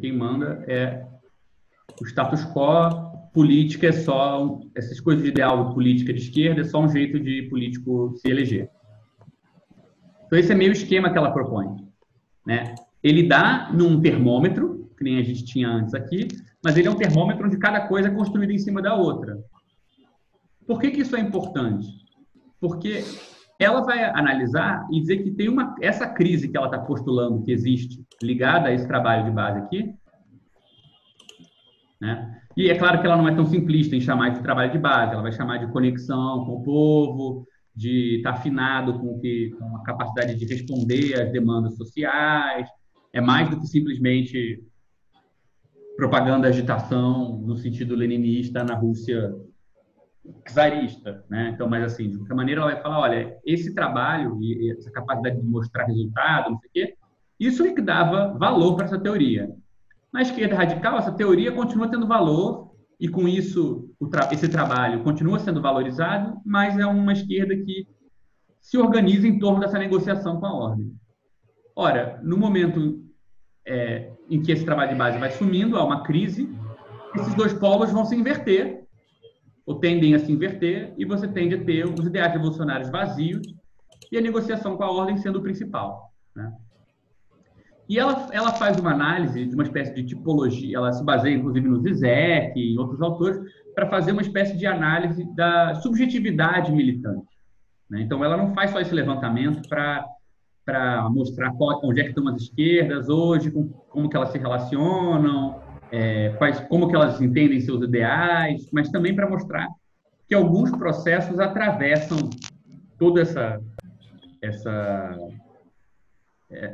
quem 0.00 0.16
manda 0.16 0.64
é 0.68 1.04
o 2.00 2.04
status 2.06 2.44
quo, 2.46 3.11
política 3.32 3.88
é 3.88 3.92
só 3.92 4.60
essas 4.74 5.00
coisas 5.00 5.22
de 5.22 5.30
ideal 5.30 5.72
política 5.72 6.12
de 6.12 6.20
esquerda 6.20 6.60
é 6.60 6.64
só 6.64 6.80
um 6.80 6.88
jeito 6.88 7.18
de 7.18 7.42
político 7.48 8.14
se 8.16 8.30
eleger. 8.30 8.68
Então 10.26 10.38
esse 10.38 10.52
é 10.52 10.54
meio 10.54 10.72
esquema 10.72 11.10
que 11.10 11.18
ela 11.18 11.30
propõe, 11.30 11.76
né? 12.46 12.74
Ele 13.02 13.26
dá 13.26 13.70
num 13.72 14.00
termômetro, 14.00 14.90
que 14.96 15.04
nem 15.04 15.18
a 15.18 15.22
gente 15.22 15.44
tinha 15.44 15.68
antes 15.68 15.94
aqui, 15.94 16.28
mas 16.64 16.76
ele 16.76 16.88
é 16.88 16.90
um 16.90 16.96
termômetro 16.96 17.46
onde 17.46 17.58
cada 17.58 17.88
coisa 17.88 18.08
é 18.08 18.14
construída 18.14 18.52
em 18.52 18.58
cima 18.58 18.80
da 18.80 18.94
outra. 18.94 19.38
Por 20.66 20.80
que, 20.80 20.90
que 20.90 21.00
isso 21.00 21.16
é 21.16 21.20
importante? 21.20 21.86
Porque 22.60 23.02
ela 23.58 23.82
vai 23.82 24.04
analisar 24.04 24.86
e 24.90 25.00
dizer 25.00 25.22
que 25.22 25.32
tem 25.32 25.48
uma 25.48 25.74
essa 25.80 26.06
crise 26.06 26.48
que 26.48 26.56
ela 26.56 26.66
está 26.66 26.78
postulando 26.78 27.42
que 27.42 27.52
existe 27.52 28.04
ligada 28.22 28.68
a 28.68 28.72
esse 28.72 28.86
trabalho 28.86 29.24
de 29.24 29.30
base 29.30 29.58
aqui, 29.58 29.94
né? 32.00 32.41
E 32.56 32.70
é 32.70 32.78
claro 32.78 33.00
que 33.00 33.06
ela 33.06 33.16
não 33.16 33.28
é 33.28 33.34
tão 33.34 33.46
simplista 33.46 33.96
em 33.96 34.00
chamar 34.00 34.30
de 34.30 34.42
trabalho 34.42 34.72
de 34.72 34.78
base, 34.78 35.12
ela 35.12 35.22
vai 35.22 35.32
chamar 35.32 35.58
de 35.58 35.72
conexão 35.72 36.44
com 36.44 36.56
o 36.56 36.62
povo, 36.62 37.46
de 37.74 38.16
estar 38.16 38.32
tá 38.32 38.38
afinado 38.38 38.98
com, 38.98 39.18
que, 39.18 39.50
com 39.58 39.76
a 39.76 39.82
capacidade 39.82 40.34
de 40.34 40.44
responder 40.44 41.20
às 41.20 41.32
demandas 41.32 41.76
sociais. 41.76 42.68
É 43.12 43.20
mais 43.20 43.48
do 43.48 43.58
que 43.58 43.66
simplesmente 43.66 44.62
propaganda 45.96 46.48
agitação 46.48 47.38
no 47.38 47.56
sentido 47.56 47.94
leninista 47.94 48.64
na 48.64 48.74
Rússia 48.74 49.34
czarista, 50.46 51.24
né? 51.28 51.50
Então, 51.54 51.68
mas 51.68 51.84
assim, 51.84 52.08
de 52.08 52.16
qualquer 52.16 52.34
maneira, 52.34 52.60
ela 52.60 52.72
vai 52.72 52.82
falar, 52.82 53.00
olha, 53.00 53.36
esse 53.44 53.74
trabalho 53.74 54.38
e 54.40 54.70
essa 54.70 54.90
capacidade 54.90 55.40
de 55.40 55.46
mostrar 55.46 55.84
resultado, 55.84 56.50
não 56.50 56.58
sei 56.58 56.68
o 56.68 56.72
quê, 56.72 56.96
isso 57.40 57.64
é 57.64 57.72
que 57.72 57.82
dava 57.82 58.36
valor 58.38 58.76
para 58.76 58.84
essa 58.84 58.98
teoria. 58.98 59.50
Na 60.12 60.22
esquerda 60.22 60.56
radical, 60.56 60.98
essa 60.98 61.12
teoria 61.12 61.52
continua 61.52 61.88
tendo 61.88 62.06
valor 62.06 62.72
e 63.00 63.08
com 63.08 63.26
isso 63.26 63.90
tra 64.10 64.28
esse 64.32 64.48
trabalho 64.48 65.02
continua 65.02 65.38
sendo 65.38 65.62
valorizado, 65.62 66.40
mas 66.44 66.78
é 66.78 66.84
uma 66.84 67.12
esquerda 67.12 67.56
que 67.56 67.88
se 68.60 68.76
organiza 68.76 69.26
em 69.26 69.38
torno 69.38 69.60
dessa 69.60 69.78
negociação 69.78 70.38
com 70.38 70.46
a 70.46 70.54
ordem. 70.54 70.92
Ora, 71.74 72.20
no 72.22 72.36
momento 72.36 73.02
é, 73.66 74.12
em 74.28 74.40
que 74.42 74.52
esse 74.52 74.64
trabalho 74.64 74.92
de 74.92 74.98
base 74.98 75.18
vai 75.18 75.30
sumindo, 75.30 75.76
há 75.76 75.84
uma 75.84 76.02
crise, 76.02 76.48
esses 77.14 77.34
dois 77.34 77.52
polos 77.54 77.90
vão 77.90 78.04
se 78.04 78.14
inverter 78.14 78.84
ou 79.64 79.76
tendem 79.76 80.14
a 80.14 80.18
se 80.18 80.30
inverter, 80.30 80.92
e 80.98 81.04
você 81.04 81.26
tende 81.28 81.54
a 81.54 81.64
ter 81.64 81.86
os 81.86 82.04
ideais 82.04 82.32
revolucionários 82.32 82.90
vazios 82.90 83.46
e 84.10 84.18
a 84.18 84.20
negociação 84.20 84.76
com 84.76 84.82
a 84.82 84.90
ordem 84.90 85.16
sendo 85.16 85.38
o 85.38 85.42
principal. 85.42 86.11
E 87.88 87.98
ela, 87.98 88.28
ela 88.32 88.52
faz 88.52 88.78
uma 88.78 88.92
análise 88.92 89.44
de 89.44 89.54
uma 89.54 89.64
espécie 89.64 89.92
de 89.94 90.04
tipologia, 90.04 90.76
ela 90.76 90.92
se 90.92 91.04
baseia 91.04 91.34
inclusive 91.34 91.68
no 91.68 91.80
Zizek 91.80 92.58
e 92.58 92.74
em 92.74 92.78
outros 92.78 93.02
autores, 93.02 93.38
para 93.74 93.88
fazer 93.88 94.12
uma 94.12 94.22
espécie 94.22 94.56
de 94.56 94.66
análise 94.66 95.24
da 95.34 95.74
subjetividade 95.76 96.72
militante. 96.72 97.26
Né? 97.90 98.02
Então, 98.02 98.24
ela 98.24 98.36
não 98.36 98.54
faz 98.54 98.70
só 98.70 98.80
esse 98.80 98.94
levantamento 98.94 99.68
para 99.68 100.06
para 100.64 101.08
mostrar 101.10 101.52
qual, 101.54 101.80
onde 101.84 102.00
é 102.00 102.04
que 102.04 102.10
estão 102.10 102.28
as 102.28 102.40
esquerdas 102.40 103.08
hoje, 103.08 103.50
com, 103.50 103.68
como 103.90 104.08
que 104.08 104.16
elas 104.16 104.30
se 104.30 104.38
relacionam, 104.38 105.60
é, 105.90 106.30
quais, 106.38 106.60
como 106.68 106.88
que 106.88 106.94
elas 106.94 107.20
entendem 107.20 107.60
seus 107.60 107.82
ideais, 107.82 108.68
mas 108.72 108.88
também 108.88 109.14
para 109.14 109.28
mostrar 109.28 109.68
que 110.28 110.34
alguns 110.34 110.70
processos 110.70 111.38
atravessam 111.40 112.18
todo 112.98 113.20
essa, 113.20 113.60
essa, 114.40 115.18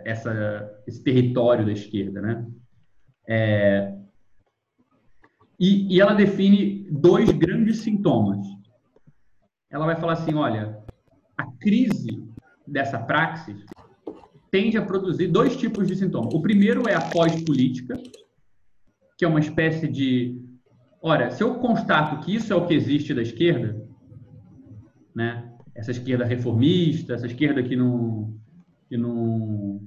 essa, 0.05 0.83
esse 0.87 1.03
território 1.03 1.65
da 1.65 1.73
esquerda, 1.73 2.21
né? 2.21 2.47
É, 3.27 3.95
e, 5.59 5.95
e 5.95 6.01
ela 6.01 6.15
define 6.15 6.87
dois 6.91 7.31
grandes 7.31 7.81
sintomas. 7.81 8.47
Ela 9.71 9.87
vai 9.87 9.97
falar 9.97 10.15
assim, 10.15 10.35
olha, 10.35 10.79
a 11.37 11.47
crise 11.59 12.27
dessa 12.67 12.99
praxis 12.99 13.65
tende 14.51 14.79
a 14.79 14.85
produzir 14.85 15.29
dois 15.29 15.57
tipos 15.57 15.87
de 15.87 15.97
sintomas. 15.97 16.33
O 16.33 16.41
primeiro 16.41 16.89
é 16.89 16.95
a 16.95 17.01
pós-política, 17.01 18.01
que 19.17 19.25
é 19.25 19.29
uma 19.29 19.41
espécie 19.41 19.89
de. 19.89 20.41
Ora, 21.03 21.31
se 21.31 21.43
eu 21.43 21.57
constato 21.57 22.25
que 22.25 22.35
isso 22.35 22.53
é 22.53 22.57
o 22.57 22.67
que 22.67 22.75
existe 22.75 23.13
da 23.13 23.23
esquerda, 23.23 23.85
né? 25.15 25.49
essa 25.79 25.93
esquerda 25.93 26.25
reformista, 26.25 27.15
essa 27.15 27.27
esquerda 27.27 27.63
que 27.63 27.77
não. 27.77 28.37
Que, 28.89 28.97
não, 28.97 29.81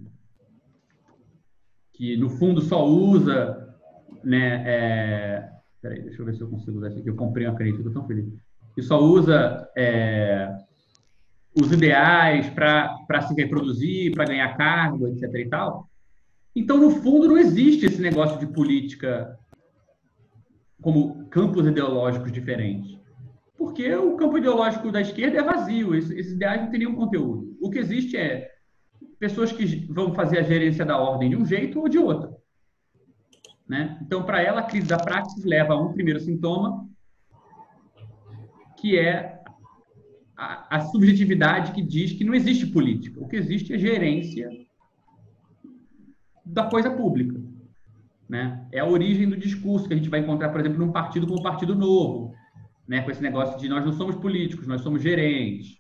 que 1.93 2.17
no 2.17 2.29
fundo 2.29 2.61
só 2.61 2.85
usa. 2.85 3.57
Né, 4.23 4.63
é, 4.65 5.49
peraí, 5.81 6.01
deixa 6.03 6.21
eu 6.21 6.25
ver 6.25 6.35
se 6.35 6.41
eu 6.41 6.49
consigo 6.49 6.77
usar 6.77 6.89
isso 6.89 6.99
aqui. 6.99 7.09
Eu 7.09 7.15
comprei 7.15 7.47
uma 7.47 7.57
caneta, 7.57 7.77
estou 7.77 7.93
tão 7.93 8.07
feliz. 8.07 8.27
Que 8.75 8.81
só 8.81 8.99
usa 8.99 9.67
é, 9.75 10.55
os 11.59 11.71
ideais 11.71 12.49
para 12.49 13.21
se 13.27 13.33
reproduzir, 13.33 14.13
para 14.13 14.25
ganhar 14.25 14.55
cargo, 14.55 15.07
etc. 15.07 15.23
e 15.35 15.49
tal. 15.49 15.89
Então, 16.55 16.77
no 16.77 16.91
fundo, 16.91 17.27
não 17.27 17.37
existe 17.37 17.85
esse 17.85 18.01
negócio 18.01 18.39
de 18.39 18.47
política 18.47 19.37
como 20.81 21.25
campos 21.29 21.65
ideológicos 21.65 22.31
diferentes. 22.31 22.99
Porque 23.57 23.93
o 23.95 24.17
campo 24.17 24.37
ideológico 24.37 24.91
da 24.91 25.01
esquerda 25.01 25.37
é 25.37 25.43
vazio, 25.43 25.93
esses 25.93 26.31
ideais 26.31 26.61
não 26.61 26.71
têm 26.71 26.79
nenhum 26.79 26.95
conteúdo. 26.95 27.55
O 27.61 27.69
que 27.69 27.77
existe 27.77 28.17
é 28.17 28.49
pessoas 29.21 29.51
que 29.51 29.85
vão 29.85 30.15
fazer 30.15 30.39
a 30.39 30.41
gerência 30.41 30.83
da 30.83 30.97
ordem 30.97 31.29
de 31.29 31.35
um 31.35 31.45
jeito 31.45 31.79
ou 31.79 31.87
de 31.87 31.99
outro. 31.99 32.35
Né? 33.69 33.99
Então, 34.01 34.23
para 34.23 34.41
ela, 34.41 34.61
a 34.61 34.63
crise 34.63 34.87
da 34.87 34.97
praxis 34.97 35.45
leva 35.45 35.75
a 35.75 35.79
um 35.79 35.93
primeiro 35.93 36.19
sintoma, 36.19 36.89
que 38.79 38.97
é 38.97 39.39
a, 40.35 40.77
a 40.77 40.79
subjetividade 40.79 41.71
que 41.71 41.83
diz 41.83 42.13
que 42.13 42.23
não 42.23 42.33
existe 42.33 42.65
política. 42.65 43.21
O 43.21 43.27
que 43.27 43.35
existe 43.35 43.71
é 43.71 43.77
gerência 43.77 44.49
da 46.43 46.67
coisa 46.67 46.89
pública. 46.89 47.39
Né? 48.27 48.67
É 48.71 48.79
a 48.79 48.87
origem 48.87 49.29
do 49.29 49.37
discurso 49.37 49.87
que 49.87 49.93
a 49.93 49.97
gente 49.97 50.09
vai 50.09 50.21
encontrar, 50.21 50.49
por 50.49 50.61
exemplo, 50.61 50.83
num 50.83 50.91
partido 50.91 51.27
como 51.27 51.39
o 51.39 51.43
Partido 51.43 51.75
Novo, 51.75 52.33
né? 52.87 53.01
com 53.01 53.11
esse 53.11 53.21
negócio 53.21 53.59
de 53.59 53.69
nós 53.69 53.85
não 53.85 53.93
somos 53.93 54.15
políticos, 54.15 54.65
nós 54.65 54.81
somos 54.81 55.03
gerentes. 55.03 55.77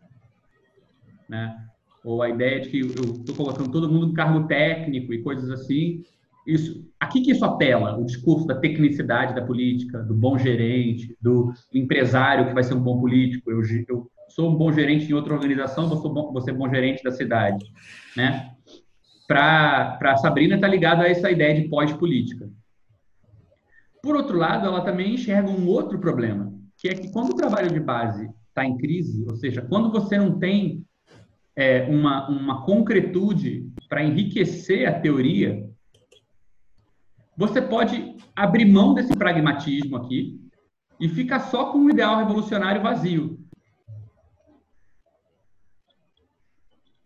Né? 1.27 1.70
Ou 2.03 2.21
a 2.21 2.29
ideia 2.29 2.61
de 2.61 2.69
que 2.69 2.79
eu 2.79 2.87
estou 2.87 3.35
colocando 3.35 3.71
todo 3.71 3.89
mundo 3.89 4.07
no 4.07 4.13
cargo 4.13 4.47
técnico 4.47 5.13
e 5.13 5.21
coisas 5.21 5.49
assim. 5.49 6.03
Isso, 6.47 6.83
aqui 6.99 7.21
que 7.21 7.31
isso 7.31 7.45
apela, 7.45 7.97
o 7.97 8.05
discurso 8.05 8.47
da 8.47 8.55
tecnicidade 8.55 9.35
da 9.35 9.43
política, 9.43 9.99
do 9.99 10.15
bom 10.15 10.37
gerente, 10.37 11.15
do 11.21 11.53
empresário 11.71 12.47
que 12.47 12.53
vai 12.53 12.63
ser 12.63 12.73
um 12.73 12.81
bom 12.81 12.99
político. 12.99 13.51
Eu, 13.51 13.61
eu 13.87 14.07
sou 14.29 14.49
um 14.49 14.55
bom 14.55 14.71
gerente 14.71 15.09
em 15.09 15.13
outra 15.13 15.35
organização, 15.35 15.87
vou, 15.87 16.01
ser 16.01 16.09
bom, 16.09 16.31
vou 16.33 16.41
ser 16.41 16.53
bom 16.53 16.67
gerente 16.67 17.03
da 17.03 17.11
cidade. 17.11 17.65
Né? 18.17 18.51
para 19.31 20.17
Sabrina 20.17 20.55
está 20.55 20.67
ligado 20.67 21.01
a 21.01 21.07
essa 21.07 21.31
ideia 21.31 21.61
de 21.61 21.69
pós-política. 21.69 22.49
Por 24.03 24.15
outro 24.15 24.37
lado, 24.37 24.67
ela 24.67 24.81
também 24.81 25.13
enxerga 25.13 25.49
um 25.49 25.67
outro 25.67 25.99
problema, 25.99 26.53
que 26.77 26.89
é 26.89 26.93
que 26.93 27.11
quando 27.11 27.31
o 27.31 27.35
trabalho 27.35 27.71
de 27.71 27.79
base 27.79 28.29
está 28.49 28.65
em 28.65 28.77
crise, 28.77 29.23
ou 29.29 29.35
seja, 29.37 29.61
quando 29.61 29.91
você 29.91 30.17
não 30.17 30.37
tem 30.37 30.85
é, 31.61 31.83
uma, 31.83 32.27
uma 32.27 32.65
concretude 32.65 33.71
para 33.87 34.03
enriquecer 34.03 34.89
a 34.89 34.99
teoria, 34.99 35.69
você 37.37 37.61
pode 37.61 38.17
abrir 38.35 38.65
mão 38.65 38.95
desse 38.95 39.15
pragmatismo 39.15 39.95
aqui 39.97 40.41
e 40.99 41.07
ficar 41.07 41.39
só 41.39 41.71
com 41.71 41.77
um 41.77 41.89
ideal 41.89 42.17
revolucionário 42.17 42.81
vazio. 42.81 43.39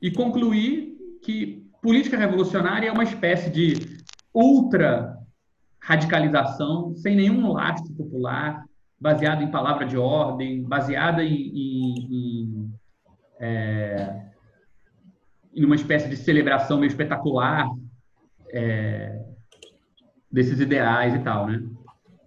E 0.02 0.10
concluir 0.10 0.96
que 1.22 1.70
política 1.82 2.18
revolucionária 2.18 2.88
é 2.88 2.92
uma 2.92 3.04
espécie 3.04 3.50
de 3.50 3.74
ultra 4.34 5.18
radicalização 5.82 6.96
sem 6.96 7.14
nenhum 7.16 7.52
lastro 7.52 7.94
popular, 7.94 8.66
baseada 9.00 9.44
em 9.44 9.52
palavra 9.52 9.86
de 9.86 9.98
ordem, 9.98 10.64
baseada 10.64 11.24
em, 11.24 11.36
em, 11.36 12.08
em, 12.10 12.74
é, 13.40 14.25
em 15.56 15.64
uma 15.64 15.76
espécie 15.76 16.10
de 16.10 16.18
celebração 16.18 16.78
meio 16.78 16.90
espetacular 16.90 17.68
é, 18.50 19.24
desses 20.32 20.60
ideais 20.60 21.16
e 21.16 21.20
tal, 21.20 21.48
né? 21.48 21.64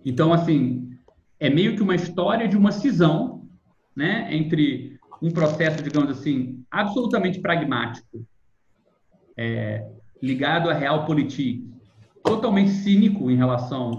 Então, 0.05 0.33
assim, 0.33 0.99
é 1.39 1.51
meio 1.51 1.77
que 1.77 1.83
uma 1.83 1.95
história 1.95 2.49
de 2.49 2.57
uma 2.57 2.73
cisão 2.73 3.47
né, 3.95 4.35
entre 4.35 4.99
um 5.21 5.31
processo, 5.31 5.83
digamos 5.83 6.11
assim, 6.11 6.65
absolutamente 6.71 7.41
pragmático, 7.41 8.25
é, 9.37 9.87
ligado 10.23 10.71
à 10.71 10.75
realpolitik, 10.75 11.69
totalmente 12.23 12.71
cínico 12.71 13.31
em 13.31 13.37
relação 13.37 13.97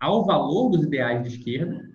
ao 0.00 0.24
valor 0.24 0.70
dos 0.70 0.84
ideais 0.84 1.22
de 1.22 1.36
esquerda, 1.36 1.88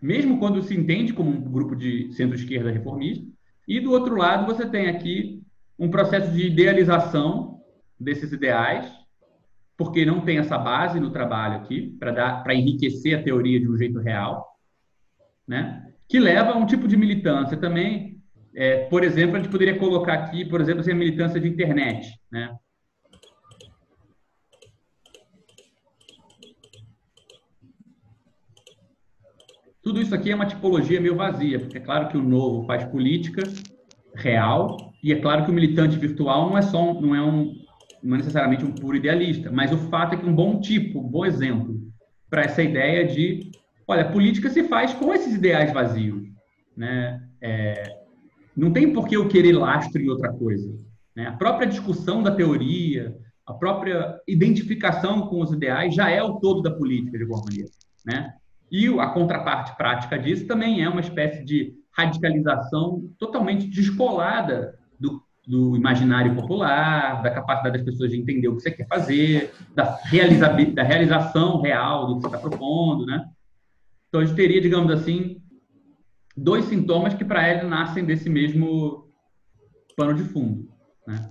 mesmo 0.00 0.38
quando 0.38 0.62
se 0.62 0.74
entende 0.74 1.12
como 1.12 1.30
um 1.30 1.40
grupo 1.40 1.74
de 1.74 2.12
centro-esquerda 2.12 2.70
reformista, 2.70 3.26
e 3.66 3.80
do 3.80 3.92
outro 3.92 4.16
lado 4.16 4.46
você 4.46 4.66
tem 4.66 4.88
aqui 4.88 5.39
um 5.80 5.90
processo 5.90 6.30
de 6.30 6.46
idealização 6.46 7.62
desses 7.98 8.30
ideais, 8.32 8.86
porque 9.78 10.04
não 10.04 10.20
tem 10.20 10.36
essa 10.36 10.58
base 10.58 11.00
no 11.00 11.10
trabalho 11.10 11.56
aqui 11.56 11.96
para 11.98 12.12
dar 12.12 12.42
para 12.42 12.54
enriquecer 12.54 13.18
a 13.18 13.22
teoria 13.22 13.58
de 13.58 13.66
um 13.66 13.78
jeito 13.78 13.98
real, 13.98 14.46
né? 15.48 15.90
Que 16.06 16.20
leva 16.20 16.50
a 16.50 16.56
um 16.56 16.66
tipo 16.66 16.86
de 16.86 16.98
militância 16.98 17.56
também. 17.56 18.20
É, 18.54 18.84
por 18.88 19.02
exemplo, 19.02 19.36
a 19.36 19.38
gente 19.38 19.50
poderia 19.50 19.78
colocar 19.78 20.12
aqui, 20.12 20.44
por 20.44 20.60
exemplo, 20.60 20.80
assim, 20.80 20.92
a 20.92 20.94
militância 20.94 21.40
de 21.40 21.48
internet, 21.48 22.20
né? 22.30 22.54
Tudo 29.82 29.98
isso 29.98 30.14
aqui 30.14 30.30
é 30.30 30.34
uma 30.34 30.44
tipologia 30.44 31.00
meio 31.00 31.16
vazia, 31.16 31.58
porque 31.58 31.78
é 31.78 31.80
claro 31.80 32.08
que 32.08 32.18
o 32.18 32.22
novo 32.22 32.66
faz 32.66 32.84
política 32.84 33.42
real 34.14 34.89
e 35.02 35.12
é 35.12 35.16
claro 35.16 35.44
que 35.44 35.50
o 35.50 35.54
militante 35.54 35.98
virtual 35.98 36.50
não 36.50 36.58
é 36.58 36.62
só 36.62 36.94
não 36.94 37.14
é 37.14 37.22
um 37.22 37.54
não 38.02 38.14
é 38.14 38.18
necessariamente 38.18 38.64
um 38.64 38.72
puro 38.72 38.96
idealista, 38.96 39.50
mas 39.52 39.72
o 39.72 39.76
fato 39.76 40.14
é 40.14 40.16
que 40.16 40.26
um 40.26 40.34
bom 40.34 40.58
tipo, 40.58 41.00
um 41.00 41.08
bom 41.08 41.26
exemplo 41.26 41.78
para 42.30 42.42
essa 42.42 42.62
ideia 42.62 43.06
de, 43.06 43.50
olha, 43.86 44.10
política 44.10 44.48
se 44.48 44.64
faz 44.64 44.94
com 44.94 45.12
esses 45.12 45.34
ideais 45.34 45.72
vazios, 45.72 46.22
né? 46.74 47.20
É, 47.42 48.00
não 48.56 48.72
tem 48.72 48.92
por 48.92 49.06
que 49.06 49.16
eu 49.16 49.28
querer 49.28 49.52
lastro 49.52 50.00
em 50.00 50.08
outra 50.08 50.32
coisa. 50.32 50.70
Né? 51.14 51.26
A 51.26 51.32
própria 51.32 51.66
discussão 51.66 52.22
da 52.22 52.30
teoria, 52.30 53.16
a 53.46 53.54
própria 53.54 54.20
identificação 54.28 55.22
com 55.28 55.40
os 55.40 55.52
ideais 55.52 55.94
já 55.94 56.10
é 56.10 56.22
o 56.22 56.38
todo 56.40 56.62
da 56.62 56.70
política, 56.70 57.16
de 57.16 57.24
alguma 57.24 57.42
maneira. 57.44 57.70
Né? 58.04 58.32
E 58.70 58.86
a 58.86 59.06
contraparte 59.08 59.76
prática 59.76 60.18
disso 60.18 60.46
também 60.46 60.82
é 60.82 60.88
uma 60.88 61.00
espécie 61.00 61.44
de 61.44 61.74
radicalização 61.96 63.10
totalmente 63.18 63.66
descolada 63.66 64.78
do 65.00 65.22
do 65.46 65.76
imaginário 65.76 66.34
popular, 66.34 67.22
da 67.22 67.30
capacidade 67.30 67.78
das 67.78 67.84
pessoas 67.84 68.10
de 68.10 68.18
entender 68.18 68.46
o 68.46 68.56
que 68.56 68.62
você 68.62 68.70
quer 68.70 68.86
fazer, 68.86 69.52
da, 69.74 69.98
da 70.74 70.82
realização 70.82 71.60
real 71.60 72.06
do 72.06 72.16
que 72.16 72.22
você 72.22 72.26
está 72.28 72.38
propondo, 72.38 73.06
né? 73.06 73.24
Então, 74.08 74.20
a 74.20 74.24
gente 74.24 74.36
teria, 74.36 74.60
digamos 74.60 74.92
assim, 74.92 75.42
dois 76.36 76.66
sintomas 76.66 77.14
que 77.14 77.24
para 77.24 77.46
ela 77.46 77.68
nascem 77.68 78.04
desse 78.04 78.28
mesmo 78.30 79.08
pano 79.96 80.14
de 80.14 80.24
fundo, 80.24 80.68
né? 81.06 81.30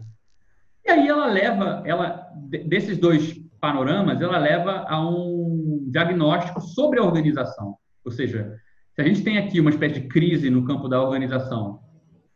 E 0.86 0.92
aí 0.92 1.08
ela 1.08 1.28
leva, 1.28 1.84
ela 1.86 2.28
desses 2.66 2.98
dois 2.98 3.40
panoramas, 3.62 4.22
ela 4.22 4.38
leva 4.38 4.86
a 4.88 5.08
um 5.08 5.86
diagnóstico 5.92 6.60
sobre 6.62 7.00
a 7.00 7.04
organização. 7.04 7.78
Ou 8.04 8.12
seja, 8.12 8.54
se 8.94 9.02
a 9.02 9.04
gente 9.06 9.24
tem 9.24 9.38
aqui 9.38 9.60
uma 9.60 9.70
espécie 9.70 10.02
de 10.02 10.08
crise 10.08 10.50
no 10.50 10.66
campo 10.66 10.88
da 10.88 11.02
organização 11.02 11.80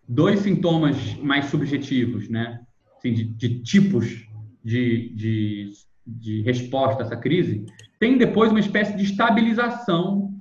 dois 0.07 0.39
sintomas 0.41 1.15
mais 1.15 1.45
subjetivos, 1.45 2.29
né? 2.29 2.61
Assim, 2.97 3.13
de, 3.13 3.23
de 3.23 3.61
tipos 3.61 4.27
de, 4.63 5.13
de, 5.15 5.69
de, 6.05 6.41
resposta 6.41 7.03
a 7.03 7.05
essa 7.05 7.17
crise, 7.17 7.65
tem 7.99 8.17
depois 8.17 8.51
uma 8.51 8.59
espécie 8.59 8.95
de 8.95 9.03
estabilização 9.03 10.33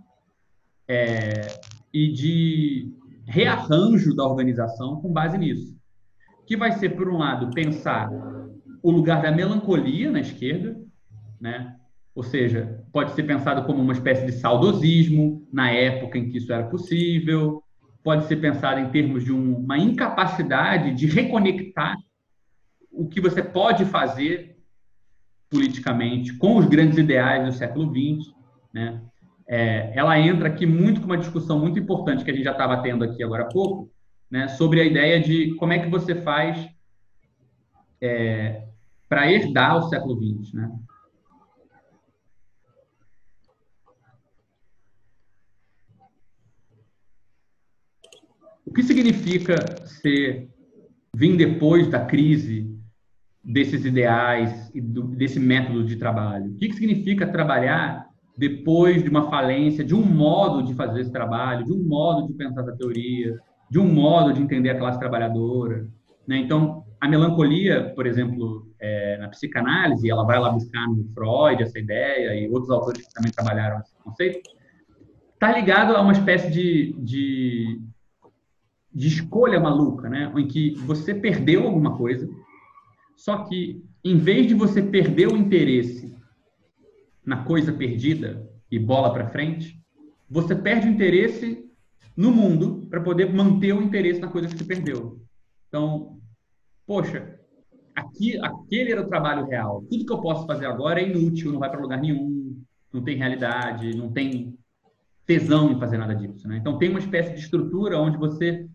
é, 0.86 1.46
e 1.92 2.12
de 2.12 2.92
rearranjo 3.26 4.14
da 4.14 4.24
organização 4.24 5.00
com 5.00 5.12
base 5.12 5.38
nisso. 5.38 5.76
Que 6.46 6.56
vai 6.56 6.72
ser, 6.72 6.90
por 6.90 7.08
um 7.08 7.18
lado, 7.18 7.50
pensar 7.50 8.10
o 8.82 8.90
lugar 8.90 9.22
da 9.22 9.30
melancolia 9.30 10.10
na 10.10 10.20
esquerda, 10.20 10.76
né? 11.40 11.76
ou 12.14 12.22
seja, 12.22 12.84
pode 12.92 13.12
ser 13.12 13.22
pensado 13.22 13.64
como 13.64 13.80
uma 13.80 13.92
espécie 13.92 14.26
de 14.26 14.32
saudosismo 14.32 15.46
na 15.52 15.70
época 15.70 16.18
em 16.18 16.28
que 16.28 16.38
isso 16.38 16.52
era 16.52 16.64
possível, 16.64 17.61
pode 18.02 18.26
ser 18.26 18.36
pensada 18.36 18.80
em 18.80 18.90
termos 18.90 19.24
de 19.24 19.32
um, 19.32 19.56
uma 19.56 19.78
incapacidade 19.78 20.94
de 20.94 21.06
reconectar 21.06 21.96
o 22.90 23.06
que 23.08 23.20
você 23.20 23.42
pode 23.42 23.84
fazer 23.84 24.56
politicamente 25.48 26.36
com 26.36 26.56
os 26.56 26.66
grandes 26.66 26.98
ideais 26.98 27.44
do 27.44 27.52
século 27.52 27.92
XX, 27.92 28.34
né? 28.72 29.02
É, 29.46 29.92
ela 29.94 30.18
entra 30.18 30.48
aqui 30.48 30.64
muito 30.64 31.00
com 31.00 31.06
uma 31.06 31.18
discussão 31.18 31.58
muito 31.58 31.78
importante 31.78 32.24
que 32.24 32.30
a 32.30 32.34
gente 32.34 32.44
já 32.44 32.52
estava 32.52 32.82
tendo 32.82 33.04
aqui 33.04 33.22
agora 33.22 33.42
há 33.42 33.48
pouco, 33.48 33.90
né, 34.30 34.48
sobre 34.48 34.80
a 34.80 34.84
ideia 34.84 35.20
de 35.20 35.54
como 35.56 35.74
é 35.74 35.78
que 35.78 35.90
você 35.90 36.14
faz 36.14 36.66
é, 38.00 38.62
para 39.08 39.30
herdar 39.30 39.76
o 39.76 39.88
século 39.90 40.16
XX, 40.16 40.54
né? 40.54 40.72
O 48.72 48.74
que 48.74 48.82
significa 48.82 49.54
ser 49.84 50.48
vir 51.14 51.36
depois 51.36 51.88
da 51.88 52.06
crise 52.06 52.74
desses 53.44 53.84
ideais 53.84 54.70
e 54.74 54.80
do, 54.80 55.02
desse 55.02 55.38
método 55.38 55.84
de 55.84 55.96
trabalho? 55.96 56.52
O 56.52 56.56
que, 56.56 56.68
que 56.68 56.76
significa 56.76 57.26
trabalhar 57.26 58.06
depois 58.34 59.02
de 59.02 59.10
uma 59.10 59.28
falência, 59.28 59.84
de 59.84 59.94
um 59.94 60.02
modo 60.02 60.62
de 60.62 60.72
fazer 60.72 61.02
esse 61.02 61.12
trabalho, 61.12 61.66
de 61.66 61.72
um 61.74 61.86
modo 61.86 62.26
de 62.26 62.32
pensar 62.32 62.62
essa 62.62 62.74
teoria, 62.74 63.38
de 63.70 63.78
um 63.78 63.86
modo 63.86 64.32
de 64.32 64.40
entender 64.40 64.70
a 64.70 64.78
classe 64.78 64.98
trabalhadora? 64.98 65.86
Né? 66.26 66.38
Então, 66.38 66.82
a 66.98 67.06
melancolia, 67.06 67.92
por 67.94 68.06
exemplo, 68.06 68.72
é, 68.80 69.18
na 69.18 69.28
psicanálise, 69.28 70.08
ela 70.08 70.24
vai 70.24 70.40
lá 70.40 70.48
buscar 70.48 70.88
no 70.88 71.04
Freud 71.12 71.62
essa 71.62 71.78
ideia 71.78 72.34
e 72.40 72.48
outros 72.48 72.70
autores 72.70 73.06
que 73.06 73.12
também 73.12 73.32
trabalharam 73.32 73.80
esse 73.80 73.94
conceito, 74.02 74.40
está 75.34 75.52
ligado 75.52 75.94
a 75.94 76.00
uma 76.00 76.12
espécie 76.12 76.50
de, 76.50 76.96
de 76.98 77.91
de 78.94 79.08
escolha 79.08 79.58
maluca, 79.58 80.08
né? 80.08 80.32
Em 80.36 80.46
que 80.46 80.74
você 80.86 81.14
perdeu 81.14 81.64
alguma 81.64 81.96
coisa, 81.96 82.28
só 83.16 83.44
que 83.44 83.82
em 84.04 84.16
vez 84.16 84.46
de 84.46 84.54
você 84.54 84.82
perder 84.82 85.28
o 85.28 85.36
interesse 85.36 86.14
na 87.24 87.44
coisa 87.44 87.72
perdida 87.72 88.48
e 88.70 88.78
bola 88.78 89.12
para 89.12 89.28
frente, 89.28 89.80
você 90.28 90.54
perde 90.54 90.88
o 90.88 90.90
interesse 90.90 91.64
no 92.16 92.30
mundo 92.30 92.86
para 92.88 93.00
poder 93.00 93.32
manter 93.32 93.72
o 93.72 93.82
interesse 93.82 94.20
na 94.20 94.28
coisa 94.28 94.48
que 94.48 94.56
você 94.56 94.64
perdeu. 94.64 95.20
Então, 95.68 96.18
poxa, 96.86 97.38
aqui, 97.94 98.38
aquele 98.38 98.92
era 98.92 99.02
o 99.02 99.08
trabalho 99.08 99.46
real. 99.46 99.82
Tudo 99.88 100.04
que 100.04 100.12
eu 100.12 100.20
posso 100.20 100.46
fazer 100.46 100.66
agora 100.66 101.00
é 101.00 101.08
inútil, 101.08 101.52
não 101.52 101.60
vai 101.60 101.70
para 101.70 101.80
lugar 101.80 102.00
nenhum, 102.00 102.60
não 102.92 103.02
tem 103.02 103.16
realidade, 103.16 103.96
não 103.96 104.10
tem 104.10 104.58
tesão 105.24 105.70
em 105.70 105.78
fazer 105.78 105.96
nada 105.96 106.14
disso. 106.14 106.46
Né? 106.48 106.58
Então, 106.58 106.78
tem 106.78 106.90
uma 106.90 106.98
espécie 106.98 107.34
de 107.34 107.40
estrutura 107.40 107.98
onde 107.98 108.18
você 108.18 108.68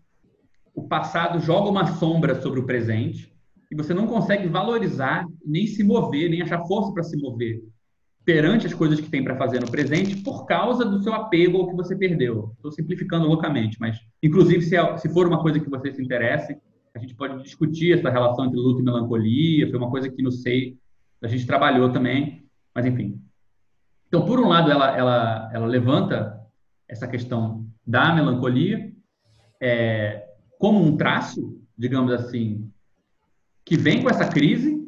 o 0.78 0.86
passado 0.86 1.40
joga 1.40 1.68
uma 1.68 1.86
sombra 1.86 2.40
sobre 2.40 2.60
o 2.60 2.64
presente 2.64 3.32
e 3.70 3.74
você 3.74 3.92
não 3.92 4.06
consegue 4.06 4.46
valorizar, 4.46 5.26
nem 5.44 5.66
se 5.66 5.82
mover, 5.82 6.30
nem 6.30 6.40
achar 6.40 6.64
força 6.66 6.92
para 6.92 7.02
se 7.02 7.16
mover 7.16 7.60
perante 8.24 8.66
as 8.66 8.74
coisas 8.74 9.00
que 9.00 9.08
tem 9.08 9.24
para 9.24 9.38
fazer 9.38 9.58
no 9.58 9.70
presente 9.70 10.16
por 10.16 10.44
causa 10.44 10.84
do 10.84 11.02
seu 11.02 11.14
apego 11.14 11.56
ao 11.56 11.68
que 11.68 11.74
você 11.74 11.96
perdeu. 11.96 12.52
Estou 12.56 12.70
simplificando 12.70 13.26
loucamente, 13.26 13.78
mas 13.80 13.98
inclusive 14.22 14.60
se, 14.60 14.76
é, 14.76 14.96
se 14.98 15.08
for 15.08 15.26
uma 15.26 15.40
coisa 15.40 15.58
que 15.58 15.70
você 15.70 15.90
se 15.90 16.02
interesse, 16.02 16.54
a 16.94 16.98
gente 16.98 17.14
pode 17.14 17.42
discutir 17.42 17.98
essa 17.98 18.10
relação 18.10 18.44
entre 18.44 18.58
luto 18.58 18.82
e 18.82 18.84
melancolia. 18.84 19.70
Foi 19.70 19.78
uma 19.78 19.90
coisa 19.90 20.10
que 20.10 20.22
no 20.22 20.30
SEI 20.30 20.76
a 21.22 21.26
gente 21.26 21.46
trabalhou 21.46 21.90
também, 21.90 22.44
mas 22.74 22.84
enfim. 22.84 23.18
Então, 24.08 24.26
por 24.26 24.38
um 24.38 24.48
lado, 24.48 24.70
ela, 24.70 24.94
ela, 24.94 25.50
ela 25.50 25.66
levanta 25.66 26.38
essa 26.86 27.08
questão 27.08 27.66
da 27.86 28.14
melancolia, 28.14 28.92
é, 29.58 30.27
como 30.58 30.82
um 30.84 30.96
traço, 30.96 31.60
digamos 31.76 32.12
assim, 32.12 32.70
que 33.64 33.76
vem 33.76 34.02
com 34.02 34.10
essa 34.10 34.26
crise 34.26 34.78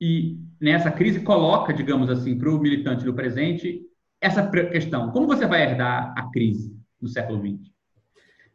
e 0.00 0.38
nessa 0.60 0.90
crise 0.90 1.20
coloca, 1.20 1.72
digamos 1.72 2.10
assim, 2.10 2.36
para 2.36 2.50
o 2.50 2.58
militante 2.58 3.04
do 3.04 3.14
presente 3.14 3.82
essa 4.20 4.46
questão: 4.46 5.10
como 5.10 5.26
você 5.26 5.46
vai 5.46 5.62
herdar 5.62 6.14
a 6.16 6.30
crise 6.30 6.76
no 7.00 7.08
século 7.08 7.40
XX? 7.40 7.70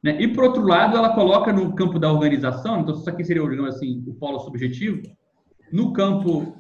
Né? 0.01 0.21
E 0.21 0.27
por 0.27 0.45
outro 0.45 0.63
lado, 0.63 0.97
ela 0.97 1.13
coloca 1.13 1.51
no 1.51 1.73
campo 1.75 1.99
da 1.99 2.11
organização, 2.11 2.81
então 2.81 2.95
isso 2.95 3.09
aqui 3.09 3.23
seria, 3.23 3.47
digamos 3.47 3.75
assim, 3.75 4.03
o 4.07 4.13
polo 4.13 4.39
subjetivo. 4.39 5.01
No 5.71 5.93
campo 5.93 6.55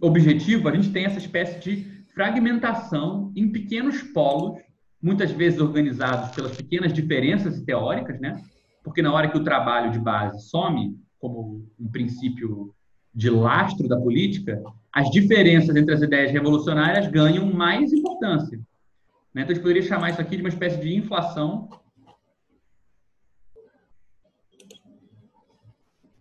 objetivo, 0.00 0.68
a 0.68 0.74
gente 0.74 0.90
tem 0.90 1.04
essa 1.04 1.18
espécie 1.18 1.58
de 1.60 1.84
fragmentação 2.14 3.32
em 3.34 3.50
pequenos 3.50 4.02
polos, 4.02 4.60
muitas 5.02 5.30
vezes 5.32 5.60
organizados 5.60 6.34
pelas 6.34 6.56
pequenas 6.56 6.92
diferenças 6.92 7.60
teóricas, 7.62 8.20
né? 8.20 8.42
Porque 8.84 9.00
na 9.00 9.12
hora 9.12 9.28
que 9.28 9.38
o 9.38 9.42
trabalho 9.42 9.90
de 9.90 9.98
base 9.98 10.46
some, 10.46 10.96
como 11.18 11.66
um 11.80 11.90
princípio 11.90 12.72
de 13.14 13.30
lastro 13.30 13.88
da 13.88 13.98
política, 13.98 14.62
as 14.92 15.10
diferenças 15.10 15.74
entre 15.74 15.94
as 15.94 16.02
ideias 16.02 16.30
revolucionárias 16.30 17.08
ganham 17.08 17.50
mais 17.50 17.92
importância. 17.92 18.58
Né? 19.32 19.42
Então, 19.42 19.52
a 19.52 19.54
gente 19.54 19.62
poderia 19.62 19.82
chamar 19.82 20.10
isso 20.10 20.20
aqui 20.20 20.36
de 20.36 20.42
uma 20.42 20.50
espécie 20.50 20.78
de 20.78 20.94
inflação. 20.94 21.70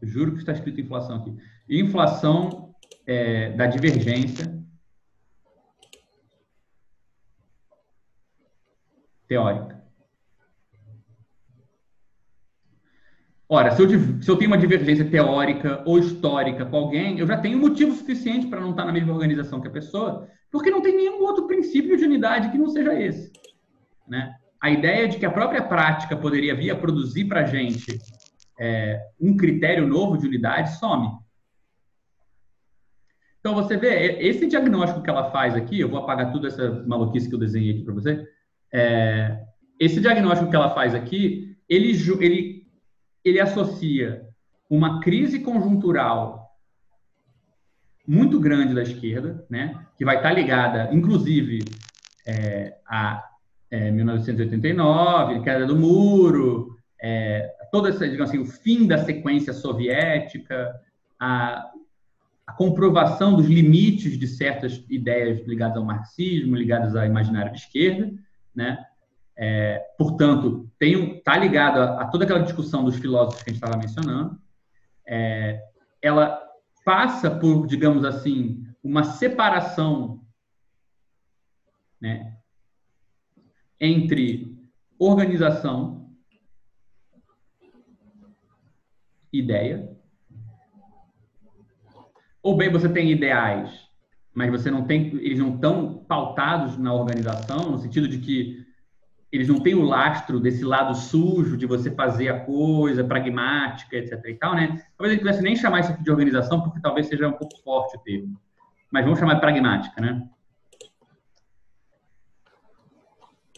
Eu 0.02 0.08
juro 0.08 0.32
que 0.32 0.40
está 0.40 0.54
escrito 0.54 0.80
inflação 0.80 1.18
aqui. 1.18 1.36
Inflação 1.70 2.74
é, 3.06 3.52
da 3.52 3.68
divergência 3.68 4.64
teórica. 9.28 9.73
Ora, 13.54 13.70
se 13.70 13.84
eu, 13.84 13.88
se 14.20 14.32
eu 14.32 14.36
tenho 14.36 14.50
uma 14.50 14.58
divergência 14.58 15.06
teórica 15.06 15.84
ou 15.86 16.00
histórica 16.00 16.66
com 16.66 16.76
alguém, 16.76 17.20
eu 17.20 17.28
já 17.28 17.38
tenho 17.38 17.60
motivo 17.60 17.96
suficiente 17.96 18.48
para 18.48 18.60
não 18.60 18.72
estar 18.72 18.84
na 18.84 18.92
mesma 18.92 19.14
organização 19.14 19.62
que 19.62 19.68
a 19.68 19.72
pessoa, 19.72 20.28
porque 20.52 20.72
não 20.72 20.82
tem 20.82 20.98
nenhum 20.98 21.22
outro 21.22 21.46
princípio 21.46 21.96
de 21.96 22.04
unidade 22.04 22.50
que 22.50 22.58
não 22.58 22.68
seja 22.70 23.00
esse. 23.00 23.32
Né? 24.08 24.34
A 24.60 24.72
ideia 24.72 25.08
de 25.08 25.20
que 25.20 25.26
a 25.28 25.30
própria 25.30 25.62
prática 25.62 26.18
poderia 26.18 26.56
vir 26.56 26.72
a 26.72 26.76
produzir 26.76 27.26
para 27.26 27.42
a 27.42 27.46
gente 27.46 28.00
é, 28.60 29.00
um 29.22 29.38
critério 29.38 29.88
novo 29.88 30.18
de 30.18 30.26
unidade 30.26 30.76
some. 30.80 31.12
Então, 33.40 33.54
você 33.54 33.78
vê, 33.78 34.18
esse 34.20 34.48
diagnóstico 34.48 35.04
que 35.04 35.12
ela 35.12 35.30
faz 35.30 35.54
aqui, 35.54 35.80
eu 35.80 35.90
vou 35.90 36.00
apagar 36.00 36.32
toda 36.32 36.48
essa 36.48 36.84
maluquice 36.88 37.30
que 37.30 37.36
eu 37.36 37.40
desenhei 37.40 37.76
aqui 37.76 37.84
para 37.84 37.94
você, 37.94 38.28
é, 38.74 39.44
esse 39.80 40.02
diagnóstico 40.02 40.50
que 40.50 40.56
ela 40.56 40.74
faz 40.74 40.96
aqui, 40.96 41.56
ele, 41.70 41.92
ele 42.20 42.63
ele 43.24 43.40
associa 43.40 44.28
uma 44.70 45.00
crise 45.02 45.40
conjuntural 45.40 46.52
muito 48.06 48.40
grande 48.40 48.74
da 48.74 48.84
esquerda, 48.84 49.46
né, 49.50 49.86
que 49.98 50.04
vai 50.04 50.18
estar 50.18 50.32
ligada, 50.34 50.90
inclusive, 50.92 51.64
é, 52.28 52.76
a 52.86 53.24
é, 53.72 53.90
1989, 53.90 55.42
queda 55.42 55.66
do 55.66 55.76
muro, 55.76 56.78
é, 57.02 57.52
toda 57.72 57.90
essa, 57.90 58.08
digamos 58.08 58.30
assim, 58.30 58.40
o 58.40 58.46
fim 58.46 58.86
da 58.86 59.00
sequência 59.00 59.52
soviética, 59.52 60.74
a, 61.20 61.72
a 62.46 62.54
comprovação 62.54 63.36
dos 63.36 63.48
limites 63.48 64.18
de 64.18 64.28
certas 64.28 64.86
ideias 64.90 65.46
ligadas 65.48 65.78
ao 65.78 65.84
marxismo, 65.84 66.56
ligadas 66.56 66.96
ao 66.96 67.06
imaginário 67.06 67.52
de 67.52 67.60
esquerda, 67.60 68.14
né? 68.56 68.78
É, 69.36 69.80
portanto, 69.98 70.70
está 70.80 71.38
ligado 71.38 71.80
a, 71.80 72.02
a, 72.02 72.08
toda 72.08 72.24
aquela 72.24 72.44
discussão 72.44 72.84
dos 72.84 72.98
filósofos 72.98 73.44
que 73.44 73.50
a 73.50 73.54
gente 73.54 73.64
estava 73.64 73.80
mencionando. 73.80 74.40
É, 75.06 75.62
ela 76.02 76.42
passa 76.86 77.32
por, 77.32 77.66
digamos 77.66 78.06
assim, 78.06 78.64
uma 78.84 79.04
separação 79.04 80.22
né, 82.00 82.38
entre 83.80 84.58
organização, 85.00 86.12
ideia, 89.32 89.98
ou 92.42 92.58
bem 92.58 92.70
você 92.70 92.90
tem 92.90 93.10
ideais, 93.10 93.90
mas 94.34 94.52
você 94.52 94.70
não 94.70 94.86
tem, 94.86 95.08
eles 95.16 95.40
não 95.40 95.56
estão 95.56 96.04
pautados 96.04 96.78
na 96.78 96.94
organização, 96.94 97.72
no 97.72 97.78
sentido 97.78 98.08
de 98.08 98.20
que 98.20 98.63
eles 99.34 99.48
não 99.48 99.60
têm 99.60 99.74
o 99.74 99.82
lastro 99.82 100.40
desse 100.40 100.64
lado 100.64 100.94
sujo 100.94 101.58
de 101.58 101.66
você 101.66 101.90
fazer 101.90 102.30
a 102.30 102.46
coisa 102.46 103.04
pragmática, 103.04 103.98
etc. 103.98 104.24
e 104.26 104.36
tal, 104.36 104.54
né? 104.54 104.86
Talvez 104.96 105.14
gente 105.14 105.22
tivesse 105.22 105.42
nem 105.42 105.56
chamar 105.56 105.80
isso 105.80 105.92
aqui 105.92 106.04
de 106.04 106.12
organização, 106.12 106.62
porque 106.62 106.80
talvez 106.80 107.08
seja 107.08 107.28
um 107.28 107.34
pouco 107.34 107.58
forte 107.64 107.98
o 107.98 108.00
termo. 108.02 108.40
Mas 108.92 109.04
vamos 109.04 109.18
chamar 109.18 109.34
de 109.34 109.42
pragmática, 109.42 110.00
né? 110.00 110.30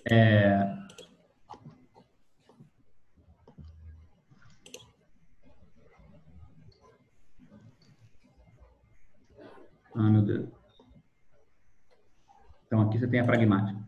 É... 0.10 0.78
Ah, 9.94 10.10
meu 10.10 10.22
Deus. 10.22 10.48
Então 12.66 12.80
aqui 12.80 12.98
você 12.98 13.08
tem 13.10 13.20
a 13.20 13.26
pragmática. 13.26 13.85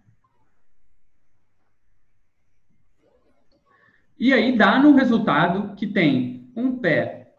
E 4.19 4.33
aí 4.33 4.57
dá 4.57 4.79
no 4.79 4.95
resultado 4.95 5.75
que 5.75 5.85
tem 5.85 6.51
um 6.55 6.77
pé 6.77 7.33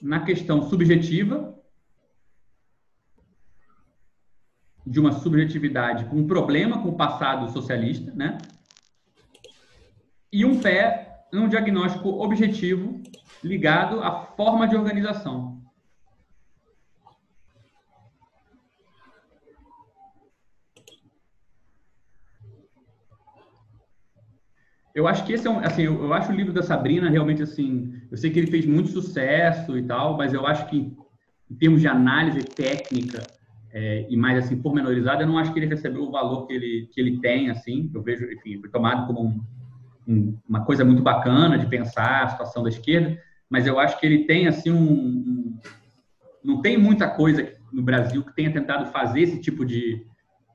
na 0.00 0.20
questão 0.20 0.62
subjetiva, 0.62 1.58
de 4.86 4.98
uma 4.98 5.12
subjetividade 5.12 6.06
com 6.06 6.16
um 6.16 6.26
problema 6.26 6.80
com 6.82 6.88
o 6.88 6.96
passado 6.96 7.50
socialista, 7.52 8.10
né? 8.14 8.38
E 10.32 10.44
um 10.44 10.60
pé 10.60 11.26
num 11.32 11.48
diagnóstico 11.48 12.08
objetivo 12.08 13.02
ligado 13.44 14.02
à 14.02 14.24
forma 14.34 14.66
de 14.66 14.76
organização. 14.76 15.57
Eu 24.98 25.06
acho 25.06 25.24
que 25.24 25.32
esse 25.32 25.46
é 25.46 25.50
um, 25.50 25.60
assim, 25.60 25.82
eu, 25.82 26.02
eu, 26.02 26.12
acho 26.12 26.32
o 26.32 26.34
livro 26.34 26.52
da 26.52 26.60
Sabrina 26.60 27.08
realmente 27.08 27.40
assim, 27.40 27.94
eu 28.10 28.16
sei 28.16 28.32
que 28.32 28.38
ele 28.40 28.50
fez 28.50 28.66
muito 28.66 28.88
sucesso 28.88 29.78
e 29.78 29.82
tal, 29.84 30.16
mas 30.16 30.34
eu 30.34 30.44
acho 30.44 30.66
que 30.66 30.92
em 31.48 31.54
termos 31.54 31.80
de 31.80 31.86
análise 31.86 32.42
técnica 32.42 33.22
é, 33.72 34.08
e 34.10 34.16
mais 34.16 34.36
assim 34.38 34.60
pormenorizada, 34.60 35.22
eu 35.22 35.28
não 35.28 35.38
acho 35.38 35.52
que 35.52 35.58
ele 35.60 35.66
recebeu 35.66 36.02
o 36.02 36.10
valor 36.10 36.48
que 36.48 36.52
ele 36.52 36.88
que 36.92 37.00
ele 37.00 37.20
tem 37.20 37.48
assim. 37.48 37.88
Eu 37.94 38.02
vejo, 38.02 38.24
enfim, 38.24 38.58
foi 38.58 38.68
tomado 38.70 39.06
como 39.06 39.22
um, 39.22 39.40
um, 40.08 40.38
uma 40.48 40.64
coisa 40.64 40.84
muito 40.84 41.00
bacana 41.00 41.56
de 41.56 41.68
pensar 41.68 42.24
a 42.24 42.28
situação 42.30 42.64
da 42.64 42.68
esquerda, 42.68 43.16
mas 43.48 43.68
eu 43.68 43.78
acho 43.78 44.00
que 44.00 44.04
ele 44.04 44.24
tem 44.24 44.48
assim 44.48 44.72
um, 44.72 45.56
não 46.42 46.60
tem 46.60 46.76
muita 46.76 47.08
coisa 47.08 47.52
no 47.72 47.82
Brasil 47.82 48.24
que 48.24 48.34
tenha 48.34 48.52
tentado 48.52 48.90
fazer 48.90 49.20
esse 49.20 49.40
tipo 49.40 49.64
de, 49.64 50.04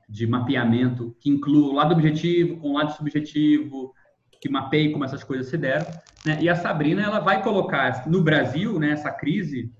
de 0.06 0.26
mapeamento 0.26 1.16
que 1.18 1.30
inclua 1.30 1.70
o 1.70 1.72
lado 1.72 1.94
objetivo 1.94 2.58
com 2.58 2.72
o 2.72 2.74
lado 2.74 2.92
subjetivo, 2.92 3.94
que 4.40 4.48
mapeie 4.48 4.92
como 4.92 5.04
essas 5.04 5.24
coisas 5.24 5.48
se 5.48 5.56
deram. 5.56 5.86
Né? 6.24 6.38
E 6.40 6.48
a 6.48 6.56
Sabrina 6.56 7.02
ela 7.02 7.20
vai 7.20 7.42
colocar 7.42 8.08
no 8.08 8.22
Brasil 8.22 8.78
né, 8.78 8.90
essa 8.90 9.10
crise 9.10 9.72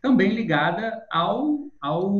também 0.00 0.32
ligada 0.32 1.06
ao, 1.10 1.70
ao, 1.80 2.14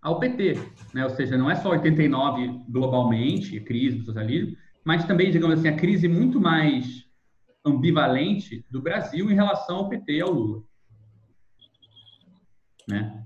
ao 0.00 0.18
PT. 0.18 0.54
Né? 0.94 1.04
Ou 1.04 1.10
seja, 1.10 1.36
não 1.36 1.50
é 1.50 1.56
só 1.56 1.70
89 1.70 2.64
globalmente, 2.68 3.60
crise 3.60 3.98
do 3.98 4.04
socialismo, 4.04 4.56
mas 4.84 5.04
também, 5.04 5.30
digamos 5.30 5.58
assim, 5.58 5.68
a 5.68 5.76
crise 5.76 6.08
muito 6.08 6.40
mais 6.40 7.04
ambivalente 7.64 8.64
do 8.70 8.80
Brasil 8.80 9.30
em 9.30 9.34
relação 9.34 9.78
ao 9.78 9.88
PT 9.88 10.12
e 10.12 10.20
ao 10.20 10.30
Lula. 10.30 10.62
Né? 12.88 13.25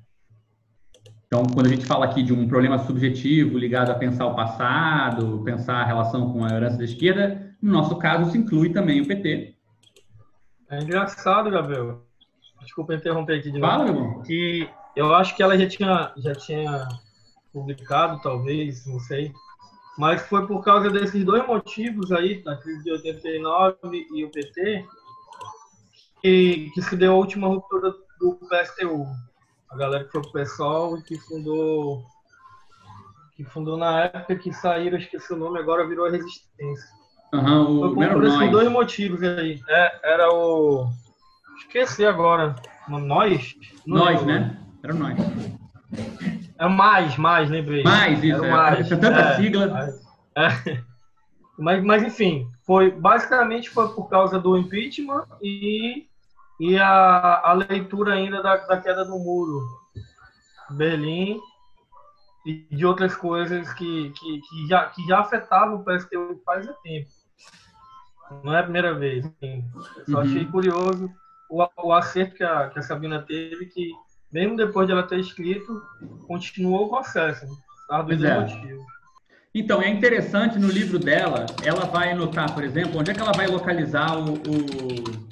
Então, 1.32 1.44
quando 1.44 1.66
a 1.66 1.68
gente 1.68 1.86
fala 1.86 2.06
aqui 2.06 2.24
de 2.24 2.32
um 2.32 2.48
problema 2.48 2.76
subjetivo 2.80 3.56
ligado 3.56 3.90
a 3.90 3.94
pensar 3.94 4.26
o 4.26 4.34
passado, 4.34 5.40
pensar 5.44 5.76
a 5.76 5.84
relação 5.84 6.32
com 6.32 6.44
a 6.44 6.48
herança 6.48 6.76
da 6.76 6.82
esquerda, 6.82 7.54
no 7.62 7.70
nosso 7.70 7.96
caso, 7.98 8.32
se 8.32 8.36
inclui 8.36 8.70
também 8.70 9.00
o 9.00 9.06
PT. 9.06 9.54
É 10.68 10.80
engraçado, 10.80 11.48
Gabriel. 11.48 12.04
Desculpa 12.60 12.96
interromper 12.96 13.38
aqui 13.38 13.52
de 13.52 13.60
novo. 13.60 13.72
Fala, 13.72 14.24
Que 14.24 14.68
eu 14.96 15.14
acho 15.14 15.36
que 15.36 15.42
ela 15.44 15.56
já 15.56 15.68
tinha, 15.68 16.12
já 16.16 16.34
tinha 16.34 16.88
publicado, 17.52 18.20
talvez, 18.20 18.84
não 18.88 18.98
sei. 18.98 19.32
Mas 19.96 20.22
foi 20.22 20.44
por 20.48 20.64
causa 20.64 20.90
desses 20.90 21.24
dois 21.24 21.46
motivos 21.46 22.10
aí, 22.10 22.42
da 22.42 22.56
crise 22.56 22.82
de 22.82 22.90
89 22.90 23.78
e 24.16 24.24
o 24.24 24.30
PT, 24.32 24.84
que, 26.20 26.70
que 26.74 26.82
se 26.82 26.96
deu 26.96 27.12
a 27.12 27.16
última 27.16 27.46
ruptura 27.46 27.94
do 28.18 28.34
PSTU 28.48 29.06
a 29.70 29.76
galera 29.76 30.04
que 30.04 30.12
foi 30.12 30.22
pro 30.22 30.32
pessoal 30.32 30.96
e 30.98 31.02
que 31.02 31.18
fundou 31.18 32.04
que 33.36 33.44
fundou 33.44 33.78
na 33.78 34.04
época 34.04 34.36
que 34.36 34.52
saíram, 34.52 34.98
esqueci 34.98 35.32
o 35.32 35.36
nome, 35.36 35.58
agora 35.58 35.86
virou 35.86 36.06
a 36.06 36.10
Resistência. 36.10 36.90
Uhum, 37.32 37.90
o 37.90 37.94
foi 37.94 38.08
por 38.08 38.50
dois 38.50 38.70
motivos 38.70 39.22
aí. 39.22 39.62
É, 39.66 40.12
era 40.12 40.30
o. 40.30 40.86
Esqueci 41.58 42.04
agora. 42.04 42.54
Nós? 42.88 43.54
nós, 43.86 44.22
né? 44.26 44.58
Era 44.82 44.92
nós. 44.92 45.16
É 46.58 46.68
mais, 46.68 47.16
mais, 47.16 47.48
lembrei. 47.48 47.82
Mais, 47.82 48.22
isso. 48.22 48.44
Era 48.44 48.56
mais. 48.56 48.92
É, 48.92 48.96
tanta 48.96 49.20
é, 49.20 49.36
sigla. 49.36 49.88
É. 50.36 50.82
Mas, 51.58 51.84
mas, 51.84 52.02
enfim, 52.02 52.48
foi 52.64 52.90
basicamente 52.90 53.68
foi 53.68 53.88
por 53.88 54.08
causa 54.08 54.40
do 54.40 54.56
impeachment 54.56 55.26
e 55.42 56.06
e 56.60 56.78
a, 56.78 57.40
a 57.42 57.52
leitura 57.54 58.12
ainda 58.12 58.42
da, 58.42 58.56
da 58.58 58.76
queda 58.78 59.02
do 59.02 59.18
muro, 59.18 59.66
Berlim 60.68 61.40
e 62.44 62.66
de 62.70 62.84
outras 62.84 63.16
coisas 63.16 63.72
que, 63.72 64.10
que, 64.10 64.40
que, 64.42 64.68
já, 64.68 64.86
que 64.86 65.06
já 65.06 65.20
afetavam 65.20 65.76
o 65.76 65.84
PSTU 65.84 66.40
faz 66.44 66.66
tempo. 66.82 67.08
Não 68.44 68.54
é 68.54 68.60
a 68.60 68.62
primeira 68.62 68.94
vez. 68.94 69.24
Assim. 69.24 69.64
Só 70.08 70.18
uhum. 70.18 70.20
achei 70.20 70.44
curioso 70.44 71.10
o, 71.48 71.66
o 71.82 71.92
acerto 71.94 72.36
que 72.36 72.44
a, 72.44 72.68
que 72.68 72.78
a 72.78 72.82
Sabina 72.82 73.22
teve, 73.22 73.66
que 73.66 73.90
mesmo 74.30 74.54
depois 74.54 74.86
de 74.86 74.92
ela 74.92 75.02
ter 75.02 75.18
escrito, 75.18 75.82
continuou 76.28 76.86
o 76.86 76.90
processo. 76.90 77.46
Tá? 77.88 78.02
Dos 78.02 78.22
é. 78.22 78.46
Então, 79.52 79.82
é 79.82 79.88
interessante 79.88 80.58
no 80.58 80.68
livro 80.68 80.98
dela, 80.98 81.46
ela 81.64 81.86
vai 81.86 82.12
anotar, 82.12 82.54
por 82.54 82.62
exemplo, 82.62 83.00
onde 83.00 83.10
é 83.10 83.14
que 83.14 83.20
ela 83.20 83.32
vai 83.32 83.48
localizar 83.48 84.16
o, 84.16 84.34
o, 84.34 85.30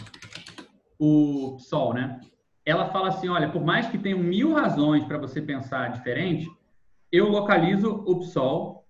o 0.98 1.58
Sol, 1.58 1.94
né? 1.94 2.20
Ela 2.64 2.90
fala 2.90 3.08
assim, 3.08 3.28
olha, 3.28 3.48
por 3.48 3.64
mais 3.64 3.86
que 3.88 3.96
tenham 3.96 4.18
mil 4.18 4.52
razões 4.52 5.04
para 5.04 5.16
você 5.16 5.40
pensar 5.40 5.92
diferente, 5.92 6.50
eu 7.10 7.28
localizo 7.28 8.02
o 8.06 8.18
PSOL 8.18 8.84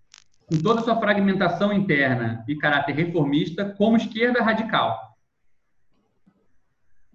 com 0.46 0.58
toda 0.60 0.80
a 0.80 0.82
sua 0.82 0.96
fragmentação 0.96 1.72
interna 1.72 2.44
e 2.48 2.56
caráter 2.56 2.94
reformista 2.94 3.64
como 3.76 3.96
esquerda 3.96 4.42
radical. 4.42 5.16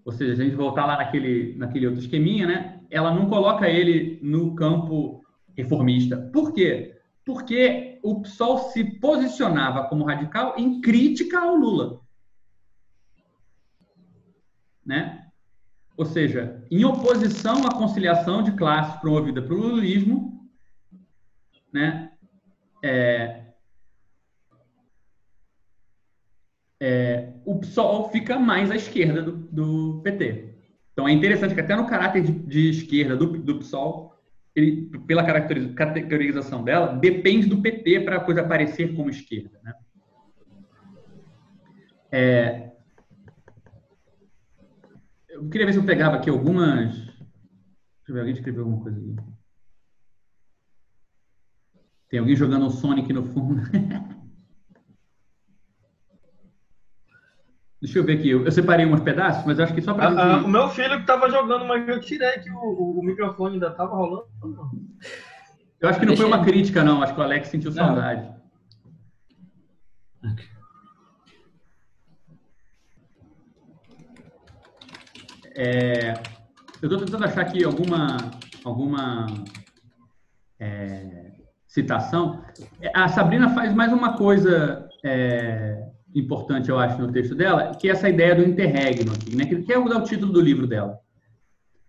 Ou 0.06 0.11
seja, 0.11 0.34
a 0.34 0.45
gente 0.45 0.56
voltar 0.56 0.86
lá 0.86 0.98
naquele, 0.98 1.56
naquele 1.57 1.88
outro 1.88 2.02
esqueminha, 2.02 2.45
né? 2.45 2.80
Ela 2.90 3.14
não 3.14 3.28
coloca 3.28 3.68
ele 3.68 4.20
no 4.22 4.53
campo 4.53 5.24
reformista. 5.57 6.18
Por 6.32 6.53
quê? 6.53 6.98
Porque 7.26 7.99
o 8.03 8.22
PSOL 8.22 8.57
se 8.70 8.84
posicionava 8.99 9.86
como 9.86 10.03
radical 10.03 10.56
em 10.57 10.82
crítica 10.82 11.40
ao 11.40 11.56
Lula. 11.56 12.02
Né? 14.85 15.26
Ou 15.95 16.05
seja, 16.05 16.65
em 16.72 16.84
oposição 16.84 17.65
à 17.68 17.72
conciliação 17.72 18.41
de 18.41 18.51
classes 18.53 18.99
promovida 18.99 19.41
pelo 19.41 19.68
lulismo, 19.68 20.49
né? 21.72 22.11
É, 22.84 23.43
é, 26.80 27.30
o 27.45 27.60
PSOL 27.60 28.10
fica 28.10 28.38
mais 28.38 28.69
à 28.69 28.76
esquerda 28.76 29.22
do, 29.22 29.31
do, 29.31 30.01
PT. 30.03 30.53
Então 30.91 31.07
é 31.07 31.14
interessante 31.14 31.53
que 31.55 31.61
até 31.61 31.76
no 31.76 31.88
caráter 31.88 32.23
de, 32.23 32.31
de 32.31 32.69
esquerda 32.69 33.15
do, 33.15 33.26
do 33.38 33.60
PSOL, 33.60 34.14
ele, 34.53 34.91
pela 35.07 35.23
caracterização 35.23 36.64
dela, 36.64 36.88
depende 36.97 37.47
do 37.47 37.61
PT 37.61 38.01
para 38.01 38.18
a 38.18 38.19
coisa 38.19 38.41
aparecer 38.41 38.93
como 38.95 39.10
esquerda. 39.10 39.60
Né? 39.64 39.73
É, 42.11 42.72
eu 45.44 45.49
queria 45.49 45.65
ver 45.65 45.74
se 45.74 45.80
eu 45.80 45.86
pegava 45.86 46.15
aqui 46.15 46.30
algumas. 46.30 46.95
Deixa 46.95 47.11
eu 48.10 48.14
ver, 48.14 48.20
alguém 48.22 48.34
escreveu 48.34 48.64
alguma 48.64 48.82
coisa 48.84 48.98
aqui. 48.98 49.15
Tem 52.10 52.20
alguém 52.20 52.36
jogando 52.36 52.68
o 52.68 52.70
Sonic 52.70 53.11
no 53.11 53.24
fundo. 53.24 53.61
Deixa 57.82 57.99
eu 57.99 58.06
ver 58.06 58.18
aqui. 58.20 58.30
Eu, 58.30 58.49
separei 58.49 58.86
uns 58.86 59.02
pedaços, 59.02 59.45
mas 59.45 59.60
acho 59.60 59.74
que 59.74 59.82
só 59.82 59.94
para. 59.94 60.07
Ah, 60.10 60.36
ah, 60.36 60.38
o 60.38 60.48
meu 60.48 60.70
filho 60.70 60.95
que 60.95 61.02
estava 61.02 61.30
jogando, 61.30 61.65
mas 61.65 61.86
eu 61.90 61.99
tirei 61.99 62.40
que 62.40 62.49
o, 62.49 62.56
o, 62.56 62.99
o 62.99 63.03
microfone 63.03 63.56
ainda 63.56 63.68
estava 63.68 63.94
rolando. 63.94 64.28
Eu 65.82 65.90
acho 65.90 65.99
que 65.99 66.06
não 66.06 66.14
Deixa 66.14 66.24
foi 66.24 66.32
uma 66.32 66.45
crítica, 66.45 66.82
não. 66.82 67.03
Acho 67.03 67.14
que 67.14 67.20
o 67.20 67.24
Alex 67.24 67.49
sentiu 67.49 67.72
não. 67.72 67.86
saudade. 67.86 68.32
É, 75.55 76.13
eu 76.81 76.89
estou 76.89 76.97
tentando 76.97 77.25
achar 77.25 77.41
aqui 77.41 77.63
alguma, 77.63 78.17
alguma 78.63 79.27
é, 80.59 81.31
citação. 81.67 82.43
A 82.93 83.07
Sabrina 83.07 83.49
faz 83.53 83.73
mais 83.73 83.93
uma 83.93 84.17
coisa 84.17 84.89
é, 85.03 85.84
importante, 86.15 86.69
eu 86.69 86.80
acho, 86.80 86.99
no 86.99 87.11
texto 87.11 87.35
dela, 87.35 87.75
que 87.75 87.88
é 87.88 87.91
essa 87.91 88.09
ideia 88.09 88.35
do 88.35 88.43
interregno, 88.43 89.13
aqui, 89.13 89.35
né? 89.35 89.45
que 89.45 89.71
é 89.71 89.77
o 89.77 90.03
título 90.03 90.31
do 90.31 90.41
livro 90.41 90.67
dela. 90.67 90.99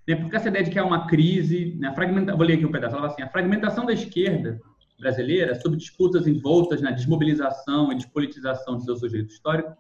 Né? 0.07 0.16
Porque 0.16 0.36
essa 0.36 0.49
ideia 0.49 0.65
de 0.65 0.70
que 0.70 0.78
é 0.78 0.82
uma 0.82 1.07
crise, 1.07 1.77
né? 1.78 1.93
fragmenta... 1.95 2.36
vou 2.36 2.47
ler 2.47 2.55
aqui 2.55 2.66
um 2.66 2.73
pedaço, 2.73 2.95
ela 2.95 3.03
fala 3.03 3.12
assim, 3.12 3.23
a 3.23 3.28
fragmentação 3.28 3.86
da 3.86 3.93
esquerda 3.93 4.61
brasileira, 4.99 5.55
sob 5.55 5.77
disputas 5.77 6.27
envoltas 6.27 6.81
na 6.81 6.91
desmobilização 6.91 7.93
e 7.93 7.97
despolitização 7.97 8.77
de 8.77 8.85
seu 8.85 8.97
sujeito 8.97 9.31
histórico, 9.31 9.74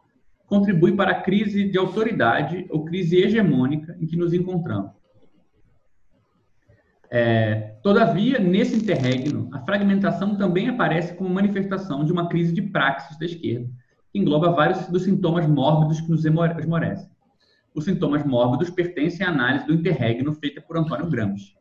contribui 0.46 0.94
para 0.94 1.12
a 1.12 1.22
crise 1.22 1.68
de 1.68 1.78
autoridade 1.78 2.66
ou 2.70 2.84
crise 2.84 3.16
hegemônica 3.16 3.96
em 4.00 4.06
que 4.06 4.16
nos 4.16 4.32
encontramos. 4.32 4.92
É, 7.10 7.76
todavia, 7.82 8.38
nesse 8.38 8.76
interregno, 8.76 9.48
a 9.52 9.60
fragmentação 9.60 10.36
também 10.36 10.68
aparece 10.68 11.14
como 11.14 11.30
manifestação 11.30 12.04
de 12.04 12.12
uma 12.12 12.28
crise 12.28 12.52
de 12.52 12.62
praxis 12.62 13.16
da 13.18 13.24
esquerda, 13.24 13.70
que 14.10 14.18
engloba 14.18 14.50
vários 14.50 14.86
dos 14.88 15.04
sintomas 15.04 15.46
mórbidos 15.46 16.00
que 16.00 16.10
nos 16.10 16.24
esmorecem. 16.24 17.08
Os 17.74 17.84
sintomas 17.84 18.24
mórbidos 18.24 18.70
pertencem 18.70 19.26
à 19.26 19.30
análise 19.30 19.66
do 19.66 19.74
interregno 19.74 20.32
feita 20.32 20.60
por 20.60 20.76
Antônio 20.76 21.08
Gramsci. 21.08 21.54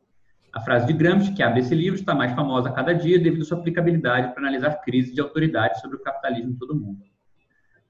A 0.52 0.60
frase 0.60 0.86
de 0.86 0.94
Gramsci, 0.94 1.34
que 1.34 1.42
abre 1.42 1.62
esse 1.62 1.74
livro, 1.74 2.00
está 2.00 2.14
mais 2.14 2.32
famosa 2.34 2.70
a 2.70 2.72
cada 2.72 2.94
dia 2.94 3.20
devido 3.20 3.42
à 3.42 3.46
sua 3.46 3.58
aplicabilidade 3.58 4.34
para 4.34 4.44
analisar 4.44 4.82
crises 4.82 5.14
de 5.14 5.22
autoridade 5.22 5.82
sobre 5.82 5.98
o 5.98 6.02
capitalismo 6.02 6.52
em 6.52 6.56
todo 6.56 6.72
o 6.72 6.80
mundo. 6.80 7.13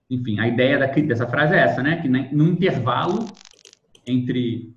Enfim, 0.09 0.39
a 0.39 0.47
ideia 0.47 0.77
da, 0.77 0.87
dessa 0.87 1.27
frase 1.27 1.55
é 1.55 1.59
essa, 1.59 1.81
né? 1.81 2.01
Que 2.01 2.07
no 2.07 2.47
intervalo 2.47 3.27
entre 4.05 4.73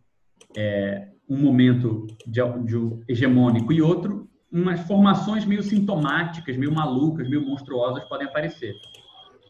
é, 0.56 1.08
um 1.28 1.38
momento 1.38 2.06
de, 2.26 2.40
de 2.64 3.02
hegemônico 3.08 3.72
e 3.72 3.82
outro, 3.82 4.28
umas 4.50 4.80
formações 4.86 5.44
meio 5.44 5.62
sintomáticas, 5.62 6.56
meio 6.56 6.72
malucas, 6.72 7.28
meio 7.28 7.44
monstruosas 7.44 8.04
podem 8.04 8.26
aparecer 8.26 8.74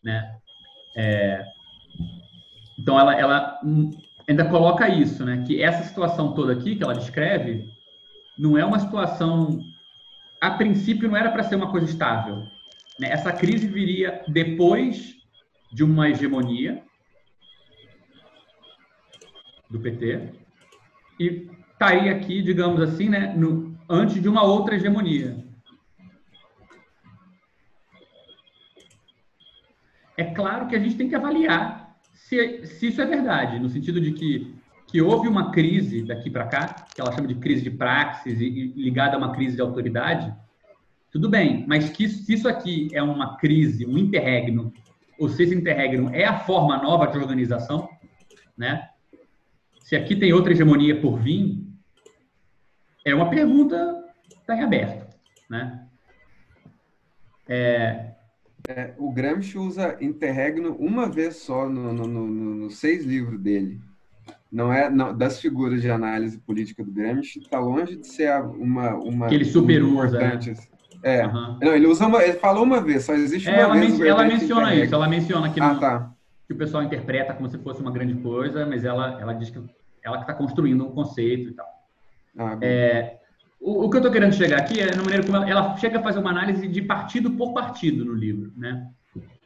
né? 0.07 0.39
É, 0.97 1.45
então 2.79 2.99
ela, 2.99 3.19
ela 3.19 3.61
ainda 4.29 4.49
coloca 4.49 4.89
isso, 4.89 5.25
né? 5.25 5.43
Que 5.45 5.61
essa 5.61 5.83
situação 5.83 6.33
toda 6.33 6.53
aqui 6.53 6.77
que 6.77 6.85
ela 6.85 6.95
descreve 6.95 7.69
não 8.39 8.57
é 8.57 8.65
uma 8.65 8.79
situação, 8.79 9.59
a 10.41 10.53
princípio 10.53 11.09
não 11.09 11.17
era 11.17 11.33
para 11.33 11.43
ser 11.43 11.57
uma 11.57 11.71
coisa 11.73 11.87
estável. 11.87 12.47
Né? 13.01 13.11
Essa 13.11 13.33
crise 13.33 13.67
viria 13.67 14.23
depois 14.29 15.16
de 15.73 15.85
uma 15.85 16.09
hegemonia 16.09 16.83
do 19.71 19.81
PT 19.81 20.33
e 21.19 21.49
estaria 21.73 22.13
aqui, 22.13 22.43
digamos 22.43 22.81
assim, 22.81 23.09
né, 23.09 23.35
no, 23.37 23.77
antes 23.89 24.21
de 24.21 24.29
uma 24.29 24.43
outra 24.43 24.77
hegemonia. 24.77 25.47
é 30.17 30.25
claro 30.25 30.67
que 30.67 30.75
a 30.75 30.79
gente 30.79 30.97
tem 30.97 31.09
que 31.09 31.15
avaliar 31.15 31.95
se, 32.13 32.67
se 32.67 32.89
isso 32.89 33.01
é 33.01 33.07
verdade, 33.07 33.59
no 33.59 33.69
sentido 33.69 34.01
de 34.01 34.13
que, 34.13 34.55
que 34.87 35.01
houve 35.01 35.29
uma 35.29 35.51
crise 35.51 36.03
daqui 36.03 36.31
para 36.31 36.47
cá, 36.47 36.87
que 36.95 37.01
ela 37.01 37.13
chama 37.13 37.29
de 37.29 37.35
crise 37.37 37.63
de 37.63 37.71
praxis, 37.71 38.41
e, 38.41 38.45
e 38.45 38.83
ligada 38.83 39.15
a 39.15 39.19
uma 39.19 39.33
crise 39.33 39.55
de 39.55 39.63
autoridade, 39.63 40.35
tudo 41.13 41.29
bem, 41.29 41.65
mas 41.69 41.91
que 41.91 42.09
se 42.09 42.33
isso 42.33 42.49
aqui 42.49 42.89
é 42.93 43.03
uma 43.03 43.37
crise, 43.37 43.87
um 43.87 43.97
interregno, 43.97 44.73
ou 45.19 45.29
se 45.29 45.43
esse 45.43 45.55
interregno 45.55 46.11
é 46.15 46.25
a 46.25 46.39
forma 46.41 46.77
nova 46.77 47.07
de 47.07 47.19
organização, 47.19 47.89
né? 48.57 48.91
Se 49.81 49.95
aqui 49.95 50.17
tem 50.17 50.33
outra 50.33 50.53
hegemonia 50.53 51.01
por 51.01 51.19
vir, 51.19 51.65
é 53.05 53.15
uma 53.15 53.31
pergunta 53.31 54.05
que 54.29 54.37
está 54.37 54.57
em 54.57 54.63
aberto, 54.63 55.07
né? 55.49 55.87
É, 57.49 58.17
é, 58.69 58.95
o 58.99 59.13
Gramsci 59.13 59.57
usa 59.57 59.97
interregno 60.01 60.75
uma 60.75 61.09
vez 61.09 61.37
só 61.37 61.69
nos 61.69 61.95
no, 61.95 62.07
no, 62.07 62.27
no, 62.27 62.71
seis 62.71 63.05
livros 63.05 63.41
dele. 63.41 63.81
Não 64.51 64.73
é 64.73 64.91
não, 64.91 65.17
das 65.17 65.41
figuras 65.41 65.81
de 65.81 65.89
análise 65.89 66.39
política 66.39 66.83
do 66.83 66.91
Gramsci 66.91 67.39
está 67.39 67.61
longe 67.61 67.97
de 67.97 68.07
ser 68.09 68.33
uma 68.43 68.95
uma 68.97 69.29
que 69.29 69.37
ele 69.37 69.45
super 69.45 69.85
usa. 69.85 70.19
Né? 70.19 70.41
É. 71.03 71.27
Uhum. 71.27 71.59
Não, 71.61 71.75
ele 71.75 71.87
usa 71.87 72.07
uma, 72.07 72.23
ele 72.23 72.35
falou 72.35 72.65
uma 72.65 72.81
vez, 72.81 73.05
só 73.05 73.15
existe 73.15 73.49
é, 73.49 73.53
uma 73.53 73.61
ela 73.61 73.75
vez. 73.75 73.99
Men 73.99 74.09
ela 74.09 74.25
menciona 74.25 74.75
isso, 74.75 74.95
ela 74.95 75.09
menciona 75.09 75.51
que, 75.51 75.61
ah, 75.61 75.75
tá. 75.75 76.11
que 76.47 76.53
o 76.53 76.57
pessoal 76.57 76.83
interpreta 76.83 77.35
como 77.35 77.49
se 77.49 77.59
fosse 77.59 77.81
uma 77.81 77.91
grande 77.91 78.15
coisa, 78.15 78.67
mas 78.67 78.85
ela 78.85 79.21
ela 79.21 79.33
diz 79.33 79.51
que 79.51 79.61
ela 80.03 80.21
está 80.21 80.33
construindo 80.33 80.87
um 80.87 80.93
conceito 80.93 81.51
e 81.51 81.53
tal. 81.55 81.67
Ah, 82.39 82.59
é, 82.61 83.17
o, 83.61 83.85
o 83.85 83.91
que 83.91 83.97
eu 83.97 84.01
estou 84.01 84.13
querendo 84.13 84.35
chegar 84.35 84.59
aqui 84.59 84.81
é 84.81 84.95
na 84.95 85.03
maneira 85.03 85.25
como 85.25 85.37
ela, 85.37 85.49
ela, 85.49 85.77
chega 85.77 85.99
a 85.99 86.03
fazer 86.03 86.19
uma 86.19 86.31
análise 86.31 86.69
de 86.69 86.83
partido 86.83 87.31
por 87.33 87.53
partido 87.53 88.05
no 88.05 88.15
livro, 88.15 88.53
né? 88.57 88.89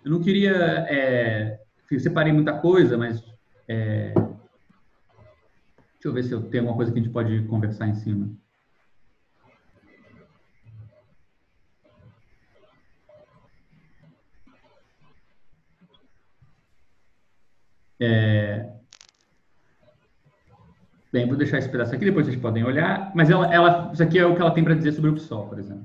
Eu 0.05 0.11
não 0.11 0.21
queria, 0.21 0.53
é, 0.89 1.59
eu 1.91 2.01
separei 2.01 2.33
muita 2.33 2.53
coisa, 2.55 2.97
mas 2.97 3.23
é, 3.69 4.13
deixa 4.15 6.07
eu 6.07 6.13
ver 6.13 6.25
se 6.25 6.33
eu 6.33 6.43
tenho 6.43 6.63
alguma 6.63 6.77
coisa 6.77 6.93
que 6.93 6.99
a 6.99 7.03
gente 7.03 7.13
pode 7.13 7.43
conversar 7.43 7.87
em 7.87 7.95
cima. 7.95 8.31
É, 18.01 18.71
Bem, 21.13 21.27
vou 21.27 21.37
deixar 21.37 21.59
esse 21.59 21.69
pedaço 21.69 21.93
aqui, 21.93 22.05
depois 22.05 22.27
vocês 22.27 22.41
podem 22.41 22.63
olhar. 22.63 23.11
Mas 23.17 23.29
ela, 23.29 23.53
ela, 23.53 23.91
isso 23.93 24.03
aqui 24.03 24.17
é 24.17 24.25
o 24.25 24.37
que 24.37 24.41
ela 24.41 24.53
tem 24.53 24.63
para 24.63 24.75
dizer 24.75 24.93
sobre 24.93 25.11
o 25.11 25.15
PSOL, 25.15 25.49
por 25.49 25.59
exemplo. 25.59 25.85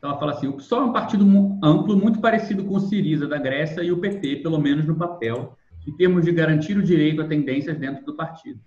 Ela 0.00 0.16
fala 0.18 0.32
assim: 0.32 0.46
o 0.46 0.52
PSOL 0.52 0.82
é 0.82 0.84
um 0.84 0.92
partido 0.92 1.24
amplo, 1.62 1.96
muito 1.96 2.20
parecido 2.20 2.64
com 2.64 2.76
o 2.76 2.80
Siriza 2.80 3.26
da 3.26 3.38
Grécia 3.38 3.82
e 3.82 3.90
o 3.90 3.98
PT, 3.98 4.36
pelo 4.36 4.58
menos 4.60 4.86
no 4.86 4.94
papel, 4.94 5.56
em 5.84 5.92
termos 5.96 6.24
de 6.24 6.30
garantir 6.30 6.78
o 6.78 6.82
direito 6.82 7.22
a 7.22 7.26
tendências 7.26 7.76
dentro 7.76 8.04
do 8.04 8.14
partido. 8.14 8.60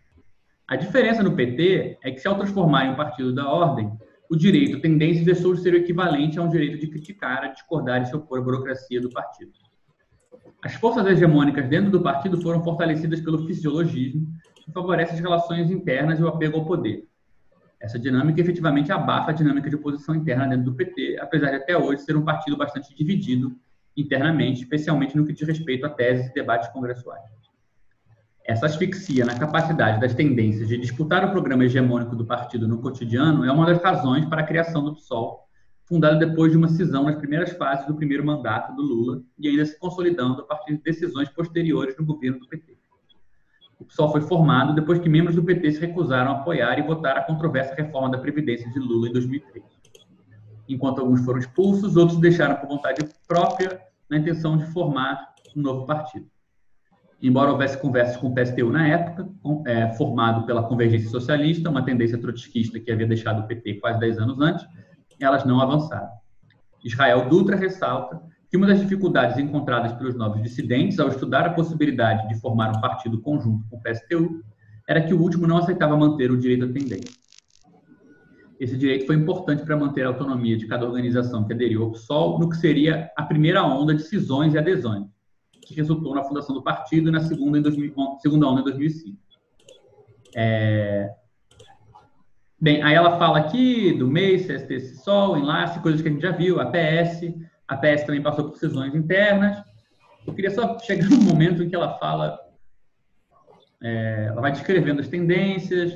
A 0.67 0.75
diferença 0.75 1.23
no 1.23 1.31
PT 1.31 1.97
é 2.03 2.11
que, 2.11 2.19
se 2.19 2.27
ao 2.27 2.35
transformar 2.35 2.85
em 2.85 2.91
um 2.91 2.95
partido 2.95 3.33
da 3.33 3.49
ordem, 3.49 3.89
o 4.29 4.35
direito, 4.35 4.77
a 4.77 4.81
tendência 4.81 5.23
deixou 5.23 5.53
de 5.53 5.61
ser 5.61 5.73
o 5.73 5.77
equivalente 5.77 6.37
a 6.37 6.41
um 6.41 6.49
direito 6.49 6.77
de 6.77 6.87
criticar, 6.87 7.45
a 7.45 7.47
discordar 7.47 8.01
e 8.01 8.05
se 8.05 8.15
opor 8.15 8.39
à 8.39 8.41
burocracia 8.41 8.99
do 8.99 9.09
partido. 9.09 9.53
As 10.61 10.73
forças 10.75 11.05
hegemônicas 11.05 11.67
dentro 11.69 11.89
do 11.89 12.01
partido 12.01 12.41
foram 12.41 12.61
fortalecidas 12.61 13.21
pelo 13.21 13.45
fisiologismo, 13.47 14.27
que 14.55 14.71
favorece 14.71 15.13
as 15.13 15.19
relações 15.19 15.71
internas 15.71 16.19
e 16.19 16.23
o 16.23 16.27
apego 16.27 16.57
ao 16.57 16.65
poder. 16.65 17.07
Essa 17.79 17.97
dinâmica 17.97 18.41
efetivamente 18.41 18.91
abafa 18.91 19.31
a 19.31 19.33
dinâmica 19.33 19.69
de 19.69 19.77
oposição 19.77 20.13
interna 20.13 20.47
dentro 20.47 20.65
do 20.65 20.75
PT, 20.75 21.17
apesar 21.21 21.51
de 21.51 21.55
até 21.55 21.77
hoje 21.77 22.01
ser 22.01 22.17
um 22.17 22.25
partido 22.25 22.57
bastante 22.57 22.93
dividido 22.93 23.55
internamente, 23.95 24.61
especialmente 24.61 25.15
no 25.15 25.25
que 25.25 25.31
diz 25.31 25.47
respeito 25.47 25.85
a 25.85 25.89
teses 25.89 26.27
e 26.27 26.33
debates 26.33 26.67
congressuais. 26.69 27.23
Essa 28.45 28.65
asfixia 28.65 29.23
na 29.23 29.39
capacidade 29.39 30.01
das 30.01 30.13
tendências 30.13 30.67
de 30.67 30.77
disputar 30.77 31.23
o 31.23 31.31
programa 31.31 31.63
hegemônico 31.63 32.15
do 32.15 32.25
partido 32.25 32.67
no 32.67 32.81
cotidiano 32.81 33.45
é 33.45 33.51
uma 33.51 33.65
das 33.65 33.81
razões 33.81 34.25
para 34.25 34.41
a 34.41 34.45
criação 34.45 34.83
do 34.83 34.95
PSOL, 34.95 35.48
fundado 35.89 36.19
depois 36.19 36.51
de 36.51 36.57
uma 36.57 36.67
cisão 36.67 37.03
nas 37.03 37.15
primeiras 37.15 37.51
fases 37.53 37.87
do 37.87 37.95
primeiro 37.95 38.23
mandato 38.23 38.75
do 38.75 38.83
Lula 38.83 39.23
e 39.39 39.49
ainda 39.49 39.65
se 39.65 39.77
consolidando 39.79 40.41
a 40.41 40.45
partir 40.45 40.77
de 40.77 40.83
decisões 40.83 41.27
posteriores 41.29 41.97
no 41.97 42.05
governo 42.05 42.39
do 42.39 42.47
PT. 42.47 42.77
O 43.79 43.85
PSOL 43.85 44.11
foi 44.11 44.21
formado 44.21 44.75
depois 44.75 44.99
que 44.99 45.09
membros 45.09 45.35
do 45.35 45.43
PT 45.43 45.71
se 45.71 45.79
recusaram 45.79 46.31
a 46.31 46.35
apoiar 46.35 46.77
e 46.77 46.83
votar 46.83 47.17
a 47.17 47.23
controversa 47.23 47.73
reforma 47.73 48.11
da 48.11 48.19
Previdência 48.19 48.69
de 48.71 48.77
Lula 48.77 49.09
em 49.09 49.13
2003. 49.13 49.65
Enquanto 50.67 50.99
alguns 50.99 51.25
foram 51.25 51.39
expulsos, 51.39 51.97
outros 51.97 52.19
deixaram 52.19 52.55
por 52.57 52.69
vontade 52.69 53.03
própria 53.27 53.81
na 54.07 54.17
intenção 54.17 54.57
de 54.57 54.65
formar 54.67 55.33
um 55.55 55.61
novo 55.61 55.87
partido 55.87 56.29
embora 57.21 57.51
houvesse 57.51 57.77
conversas 57.77 58.17
com 58.17 58.27
o 58.27 58.33
PSTU 58.33 58.71
na 58.71 58.87
época, 58.87 59.29
é, 59.65 59.91
formado 59.93 60.45
pela 60.45 60.63
Convergência 60.63 61.09
Socialista, 61.09 61.69
uma 61.69 61.83
tendência 61.83 62.17
trotskista 62.17 62.79
que 62.79 62.91
havia 62.91 63.05
deixado 63.05 63.41
o 63.41 63.47
PT 63.47 63.75
quase 63.75 63.99
10 63.99 64.19
anos 64.19 64.39
antes, 64.39 64.65
elas 65.25 65.45
não 65.45 65.59
avançaram. 65.61 66.09
Israel 66.83 67.27
Dutra 67.27 67.55
ressalta 67.55 68.21
que 68.49 68.57
uma 68.57 68.67
das 68.67 68.79
dificuldades 68.79 69.37
encontradas 69.37 69.93
pelos 69.93 70.15
novos 70.15 70.41
dissidentes 70.41 70.99
ao 70.99 71.09
estudar 71.09 71.45
a 71.45 71.53
possibilidade 71.53 72.27
de 72.27 72.39
formar 72.39 72.75
um 72.75 72.81
partido 72.81 73.21
conjunto 73.21 73.65
com 73.69 73.77
o 73.77 73.81
PSTU 73.81 74.43
era 74.87 75.01
que 75.01 75.13
o 75.13 75.21
último 75.21 75.45
não 75.45 75.57
aceitava 75.57 75.95
manter 75.95 76.31
o 76.31 76.37
direito 76.37 76.65
à 76.65 76.67
tendência. 76.67 77.19
Esse 78.59 78.75
direito 78.75 79.05
foi 79.05 79.15
importante 79.15 79.63
para 79.63 79.77
manter 79.77 80.03
a 80.03 80.07
autonomia 80.07 80.57
de 80.57 80.67
cada 80.67 80.85
organização 80.85 81.45
que 81.45 81.53
aderiu 81.53 81.83
ao 81.83 81.91
PSOL 81.91 82.39
no 82.39 82.49
que 82.49 82.57
seria 82.57 83.11
a 83.15 83.23
primeira 83.23 83.63
onda 83.63 83.93
de 83.93 84.01
cisões 84.03 84.53
e 84.53 84.57
adesões 84.57 85.05
que 85.69 85.75
resultou 85.75 86.15
na 86.15 86.23
fundação 86.23 86.55
do 86.55 86.63
partido 86.63 87.09
e 87.09 87.11
na 87.11 87.21
segunda, 87.21 87.59
em 87.59 87.61
2000, 87.61 87.93
segunda 88.19 88.47
onda 88.47 88.61
em 88.61 88.63
2005. 88.63 89.17
É... 90.35 91.13
Bem, 92.61 92.83
aí 92.83 92.93
ela 92.93 93.17
fala 93.17 93.39
aqui 93.39 93.93
do 93.93 94.05
MEI, 94.05 94.43
CST, 94.43 94.79
Sol, 94.97 95.37
Enlace, 95.37 95.79
coisas 95.79 96.01
que 96.01 96.09
a 96.09 96.11
gente 96.11 96.21
já 96.21 96.31
viu, 96.31 96.59
a 96.59 96.65
PS. 96.65 97.33
A 97.65 97.77
PS 97.77 98.03
também 98.03 98.21
passou 98.21 98.49
por 98.49 98.57
cisões 98.57 98.93
internas. 98.93 99.63
Eu 100.27 100.33
queria 100.33 100.51
só 100.51 100.77
chegar 100.79 101.09
no 101.09 101.21
momento 101.21 101.63
em 101.63 101.69
que 101.69 101.75
ela 101.75 101.97
fala, 101.97 102.37
é, 103.81 104.25
ela 104.27 104.41
vai 104.41 104.51
descrevendo 104.51 104.99
as 104.99 105.07
tendências, 105.07 105.93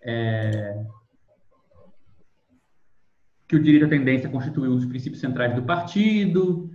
é, 0.00 0.84
que 3.46 3.56
o 3.56 3.62
direito 3.62 3.84
à 3.84 3.88
tendência 3.88 4.30
constituiu 4.30 4.72
um 4.72 4.76
dos 4.76 4.86
princípios 4.86 5.20
centrais 5.20 5.54
do 5.54 5.64
partido, 5.64 6.70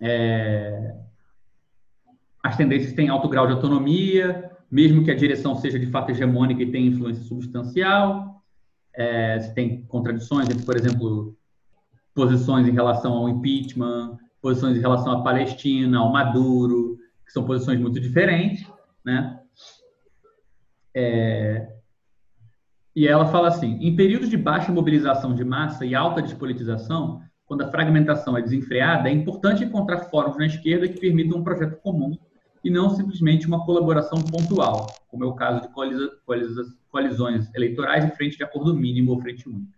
é, 0.00 0.96
as 2.42 2.56
tendências 2.56 2.92
têm 2.92 3.08
alto 3.08 3.28
grau 3.28 3.46
de 3.46 3.52
autonomia, 3.52 4.49
mesmo 4.70 5.04
que 5.04 5.10
a 5.10 5.16
direção 5.16 5.56
seja 5.56 5.78
de 5.78 5.86
fato 5.86 6.10
hegemônica 6.10 6.62
e 6.62 6.70
tenha 6.70 6.88
influência 6.88 7.24
substancial. 7.24 8.42
É, 8.94 9.40
se 9.40 9.54
tem 9.54 9.82
contradições 9.86 10.48
entre, 10.48 10.64
por 10.64 10.76
exemplo, 10.76 11.36
posições 12.14 12.68
em 12.68 12.72
relação 12.72 13.12
ao 13.12 13.28
impeachment, 13.28 14.18
posições 14.40 14.76
em 14.76 14.80
relação 14.80 15.12
à 15.12 15.22
Palestina, 15.22 15.98
ao 15.98 16.12
Maduro, 16.12 16.98
que 17.24 17.32
são 17.32 17.44
posições 17.44 17.80
muito 17.80 18.00
diferentes, 18.00 18.66
né? 19.04 19.38
É, 20.94 21.72
e 22.94 23.06
ela 23.06 23.26
fala 23.26 23.48
assim: 23.48 23.78
em 23.80 23.94
períodos 23.94 24.28
de 24.28 24.36
baixa 24.36 24.72
mobilização 24.72 25.34
de 25.34 25.44
massa 25.44 25.86
e 25.86 25.94
alta 25.94 26.22
despolitização, 26.22 27.22
quando 27.46 27.62
a 27.62 27.70
fragmentação 27.70 28.36
é 28.36 28.42
desenfreada, 28.42 29.08
é 29.08 29.12
importante 29.12 29.64
encontrar 29.64 30.04
fóruns 30.10 30.36
na 30.36 30.46
esquerda 30.46 30.88
que 30.88 31.00
permitam 31.00 31.38
um 31.38 31.44
projeto 31.44 31.80
comum 31.80 32.16
e 32.62 32.70
não 32.70 32.90
simplesmente 32.90 33.46
uma 33.46 33.64
colaboração 33.64 34.22
pontual, 34.22 34.86
como 35.08 35.24
é 35.24 35.26
o 35.26 35.34
caso 35.34 35.62
de 35.62 35.68
colisões 36.90 37.54
eleitorais 37.54 38.04
em 38.04 38.10
frente 38.10 38.36
de 38.36 38.44
acordo 38.44 38.74
mínimo 38.74 39.12
ou 39.12 39.20
frente 39.20 39.48
única. 39.48 39.72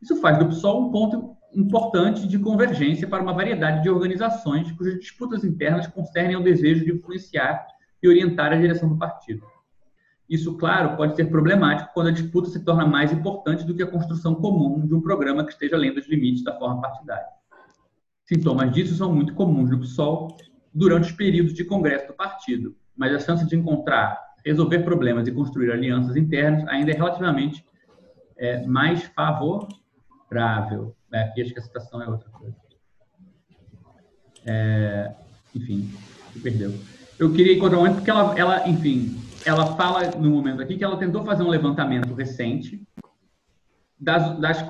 Isso 0.00 0.20
faz 0.20 0.38
do 0.38 0.46
PSOL 0.46 0.86
um 0.86 0.90
ponto 0.90 1.36
importante 1.54 2.26
de 2.26 2.38
convergência 2.38 3.08
para 3.08 3.22
uma 3.22 3.32
variedade 3.32 3.82
de 3.82 3.90
organizações 3.90 4.70
cujas 4.72 4.98
disputas 4.98 5.44
internas 5.44 5.86
concernem 5.86 6.36
ao 6.36 6.42
desejo 6.42 6.84
de 6.84 6.92
influenciar 6.92 7.66
e 8.02 8.08
orientar 8.08 8.52
a 8.52 8.56
direção 8.56 8.88
do 8.88 8.98
partido. 8.98 9.44
Isso, 10.28 10.58
claro, 10.58 10.96
pode 10.96 11.16
ser 11.16 11.24
problemático 11.30 11.90
quando 11.94 12.08
a 12.08 12.12
disputa 12.12 12.50
se 12.50 12.62
torna 12.62 12.86
mais 12.86 13.10
importante 13.10 13.64
do 13.64 13.74
que 13.74 13.82
a 13.82 13.86
construção 13.86 14.34
comum 14.34 14.86
de 14.86 14.94
um 14.94 15.00
programa 15.00 15.42
que 15.42 15.52
esteja 15.52 15.74
além 15.74 15.94
dos 15.94 16.06
limites 16.06 16.44
da 16.44 16.56
forma 16.58 16.82
partidária. 16.82 17.26
Sintomas 18.26 18.70
disso 18.70 18.94
são 18.94 19.10
muito 19.10 19.32
comuns 19.32 19.70
no 19.70 19.80
PSOL 19.80 20.36
durante 20.72 21.10
os 21.10 21.12
períodos 21.12 21.54
de 21.54 21.64
congresso 21.64 22.06
do 22.08 22.14
partido, 22.14 22.76
mas 22.96 23.14
a 23.14 23.18
chance 23.18 23.46
de 23.46 23.56
encontrar, 23.56 24.18
resolver 24.44 24.80
problemas 24.80 25.26
e 25.26 25.32
construir 25.32 25.70
alianças 25.70 26.16
internas 26.16 26.66
ainda 26.68 26.90
é 26.90 26.94
relativamente 26.94 27.64
é, 28.36 28.66
mais 28.66 29.02
favorável. 29.04 30.94
É, 31.12 31.22
aqui 31.22 31.42
acho 31.42 31.52
que 31.52 31.58
a 31.58 31.62
citação 31.62 32.02
é 32.02 32.08
outra 32.08 32.28
coisa. 32.30 32.56
É, 34.46 35.12
enfim, 35.54 35.90
se 36.32 36.40
perdeu. 36.40 36.72
Eu 37.18 37.32
queria 37.32 37.56
encontrar 37.56 37.78
um 37.78 37.80
momento 37.80 37.96
porque 37.96 38.10
ela, 38.10 38.38
ela, 38.38 38.68
enfim, 38.68 39.18
ela 39.44 39.76
fala 39.76 40.10
no 40.12 40.30
momento 40.30 40.62
aqui 40.62 40.76
que 40.76 40.84
ela 40.84 40.96
tentou 40.96 41.24
fazer 41.24 41.42
um 41.42 41.48
levantamento 41.48 42.14
recente 42.14 42.86
das, 43.98 44.38
das, 44.38 44.64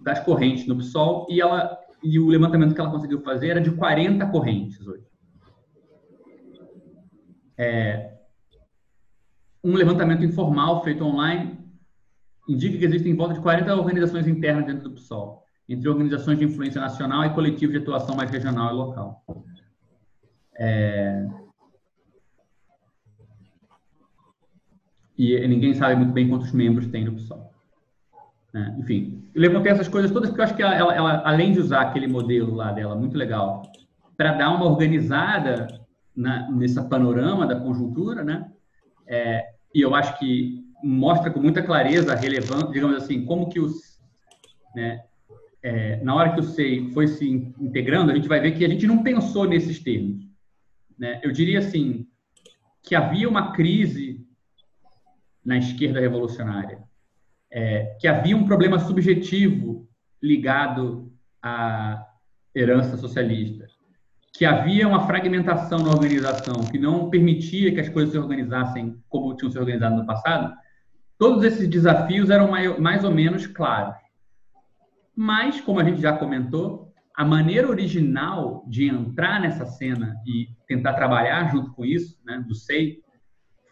das 0.00 0.20
correntes 0.20 0.66
no 0.66 0.76
PSOL 0.76 1.26
e 1.30 1.40
ela 1.40 1.78
e 2.04 2.18
o 2.18 2.28
levantamento 2.28 2.74
que 2.74 2.80
ela 2.80 2.90
conseguiu 2.90 3.22
fazer 3.22 3.48
era 3.48 3.60
de 3.60 3.70
40 3.70 4.26
correntes 4.26 4.86
hoje. 4.86 5.06
É, 7.56 8.14
um 9.62 9.74
levantamento 9.74 10.24
informal 10.24 10.82
feito 10.84 11.04
online 11.04 11.58
indica 12.48 12.76
que 12.76 12.84
existem 12.84 13.12
em 13.12 13.16
volta 13.16 13.34
de 13.34 13.40
40 13.40 13.74
organizações 13.74 14.28
internas 14.28 14.66
dentro 14.66 14.84
do 14.84 14.94
PSOL, 14.94 15.42
entre 15.68 15.88
organizações 15.88 16.38
de 16.38 16.44
influência 16.44 16.80
nacional 16.80 17.24
e 17.24 17.30
coletivos 17.30 17.74
de 17.74 17.80
atuação 17.80 18.14
mais 18.14 18.30
regional 18.30 18.70
e 18.70 18.76
local. 18.76 19.24
É... 20.58 21.26
E 25.16 25.46
ninguém 25.46 25.74
sabe 25.74 25.96
muito 25.96 26.12
bem 26.12 26.28
quantos 26.28 26.52
membros 26.52 26.88
tem 26.88 27.04
no 27.04 27.14
PSOL. 27.14 27.54
É, 28.52 28.68
enfim, 28.78 29.28
eu 29.34 29.40
levantei 29.40 29.72
essas 29.72 29.88
coisas 29.88 30.12
todas 30.12 30.28
porque 30.28 30.40
eu 30.40 30.44
acho 30.44 30.54
que 30.54 30.62
ela, 30.62 30.94
ela, 30.94 31.22
além 31.24 31.52
de 31.52 31.58
usar 31.58 31.80
aquele 31.80 32.06
modelo 32.06 32.54
lá 32.54 32.70
dela, 32.70 32.94
muito 32.94 33.16
legal, 33.16 33.62
para 34.16 34.32
dar 34.32 34.50
uma 34.50 34.66
organizada 34.66 35.83
na, 36.14 36.50
nessa 36.50 36.84
panorama 36.84 37.46
da 37.46 37.58
conjuntura, 37.58 38.22
né? 38.22 38.50
É, 39.06 39.54
e 39.74 39.80
eu 39.80 39.94
acho 39.94 40.18
que 40.18 40.64
mostra 40.82 41.30
com 41.30 41.40
muita 41.40 41.62
clareza 41.62 42.12
a 42.12 42.16
relevância, 42.16 42.70
digamos 42.70 42.96
assim, 42.96 43.24
como 43.24 43.48
que 43.48 43.58
os, 43.58 44.00
né, 44.74 45.02
é, 45.62 45.96
na 46.04 46.14
hora 46.14 46.34
que 46.34 46.40
o 46.40 46.44
SEI 46.44 46.90
foi 46.92 47.08
se 47.08 47.26
integrando, 47.26 48.12
a 48.12 48.14
gente 48.14 48.28
vai 48.28 48.38
ver 48.38 48.52
que 48.52 48.64
a 48.64 48.68
gente 48.68 48.86
não 48.86 49.02
pensou 49.02 49.48
nesses 49.48 49.78
termos. 49.78 50.26
Né? 50.98 51.20
Eu 51.22 51.32
diria 51.32 51.58
assim, 51.58 52.06
que 52.82 52.94
havia 52.94 53.28
uma 53.28 53.52
crise 53.52 54.24
na 55.44 55.56
esquerda 55.56 56.00
revolucionária, 56.00 56.82
é, 57.50 57.96
que 58.00 58.06
havia 58.06 58.36
um 58.36 58.44
problema 58.44 58.78
subjetivo 58.78 59.88
ligado 60.22 61.12
à 61.42 62.06
herança 62.54 62.96
socialista, 62.96 63.66
que 64.34 64.44
havia 64.44 64.86
uma 64.88 65.06
fragmentação 65.06 65.78
na 65.78 65.90
organização 65.90 66.54
que 66.64 66.76
não 66.76 67.08
permitia 67.08 67.72
que 67.72 67.80
as 67.80 67.88
coisas 67.88 68.12
se 68.12 68.18
organizassem 68.18 69.00
como 69.08 69.34
tinham 69.36 69.52
se 69.52 69.58
organizado 69.58 69.94
no 69.94 70.04
passado, 70.04 70.52
todos 71.16 71.44
esses 71.44 71.68
desafios 71.68 72.30
eram 72.30 72.50
mais 72.80 73.04
ou 73.04 73.12
menos 73.12 73.46
claros. 73.46 73.94
Mas, 75.14 75.60
como 75.60 75.78
a 75.78 75.84
gente 75.84 76.00
já 76.00 76.12
comentou, 76.16 76.92
a 77.16 77.24
maneira 77.24 77.68
original 77.68 78.64
de 78.66 78.88
entrar 78.88 79.40
nessa 79.40 79.64
cena 79.64 80.16
e 80.26 80.48
tentar 80.66 80.94
trabalhar 80.94 81.52
junto 81.52 81.72
com 81.72 81.84
isso, 81.84 82.18
né, 82.26 82.44
do 82.44 82.56
SEI, 82.56 82.98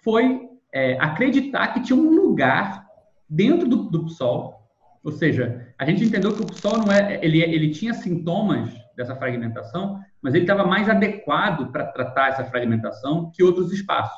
foi 0.04 0.48
é, 0.72 0.96
acreditar 1.00 1.74
que 1.74 1.82
tinha 1.82 1.98
um 1.98 2.14
lugar 2.14 2.86
dentro 3.28 3.68
do, 3.68 3.90
do 3.90 4.04
PSOL, 4.04 4.62
ou 5.02 5.10
seja, 5.10 5.74
a 5.76 5.84
gente 5.84 6.04
entendeu 6.04 6.32
que 6.32 6.42
o 6.42 6.46
PSOL 6.46 6.78
não 6.78 6.92
é, 6.92 7.18
ele, 7.24 7.42
ele 7.42 7.70
tinha 7.70 7.92
sintomas 7.92 8.72
dessa 8.96 9.16
fragmentação, 9.16 10.00
mas 10.22 10.34
ele 10.34 10.44
estava 10.44 10.64
mais 10.64 10.88
adequado 10.88 11.72
para 11.72 11.86
tratar 11.86 12.28
essa 12.28 12.44
fragmentação 12.44 13.30
que 13.34 13.42
outros 13.42 13.72
espaços. 13.72 14.16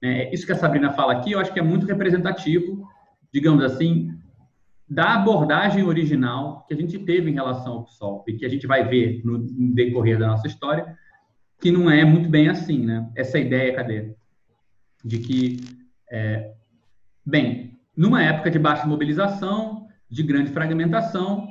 Né? 0.00 0.32
Isso 0.32 0.46
que 0.46 0.52
a 0.52 0.56
Sabrina 0.56 0.92
fala 0.92 1.12
aqui, 1.12 1.32
eu 1.32 1.40
acho 1.40 1.52
que 1.52 1.58
é 1.58 1.62
muito 1.62 1.86
representativo, 1.86 2.86
digamos 3.32 3.64
assim, 3.64 4.16
da 4.88 5.14
abordagem 5.14 5.82
original 5.82 6.64
que 6.68 6.74
a 6.74 6.76
gente 6.76 6.98
teve 7.00 7.30
em 7.30 7.34
relação 7.34 7.72
ao 7.72 7.84
PSOL 7.84 8.24
e 8.28 8.34
que 8.34 8.46
a 8.46 8.48
gente 8.48 8.66
vai 8.66 8.86
ver 8.86 9.22
no 9.24 9.38
decorrer 9.74 10.18
da 10.18 10.28
nossa 10.28 10.46
história, 10.46 10.96
que 11.60 11.72
não 11.72 11.90
é 11.90 12.04
muito 12.04 12.28
bem 12.28 12.48
assim, 12.48 12.84
né? 12.84 13.10
Essa 13.16 13.38
ideia, 13.38 13.74
cadê? 13.74 14.14
De 15.02 15.18
que, 15.18 15.56
é, 16.10 16.52
bem, 17.24 17.78
numa 17.96 18.22
época 18.22 18.50
de 18.50 18.58
baixa 18.58 18.86
mobilização, 18.86 19.88
de 20.08 20.22
grande 20.22 20.50
fragmentação, 20.50 21.48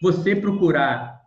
você 0.00 0.36
procurar 0.36 1.17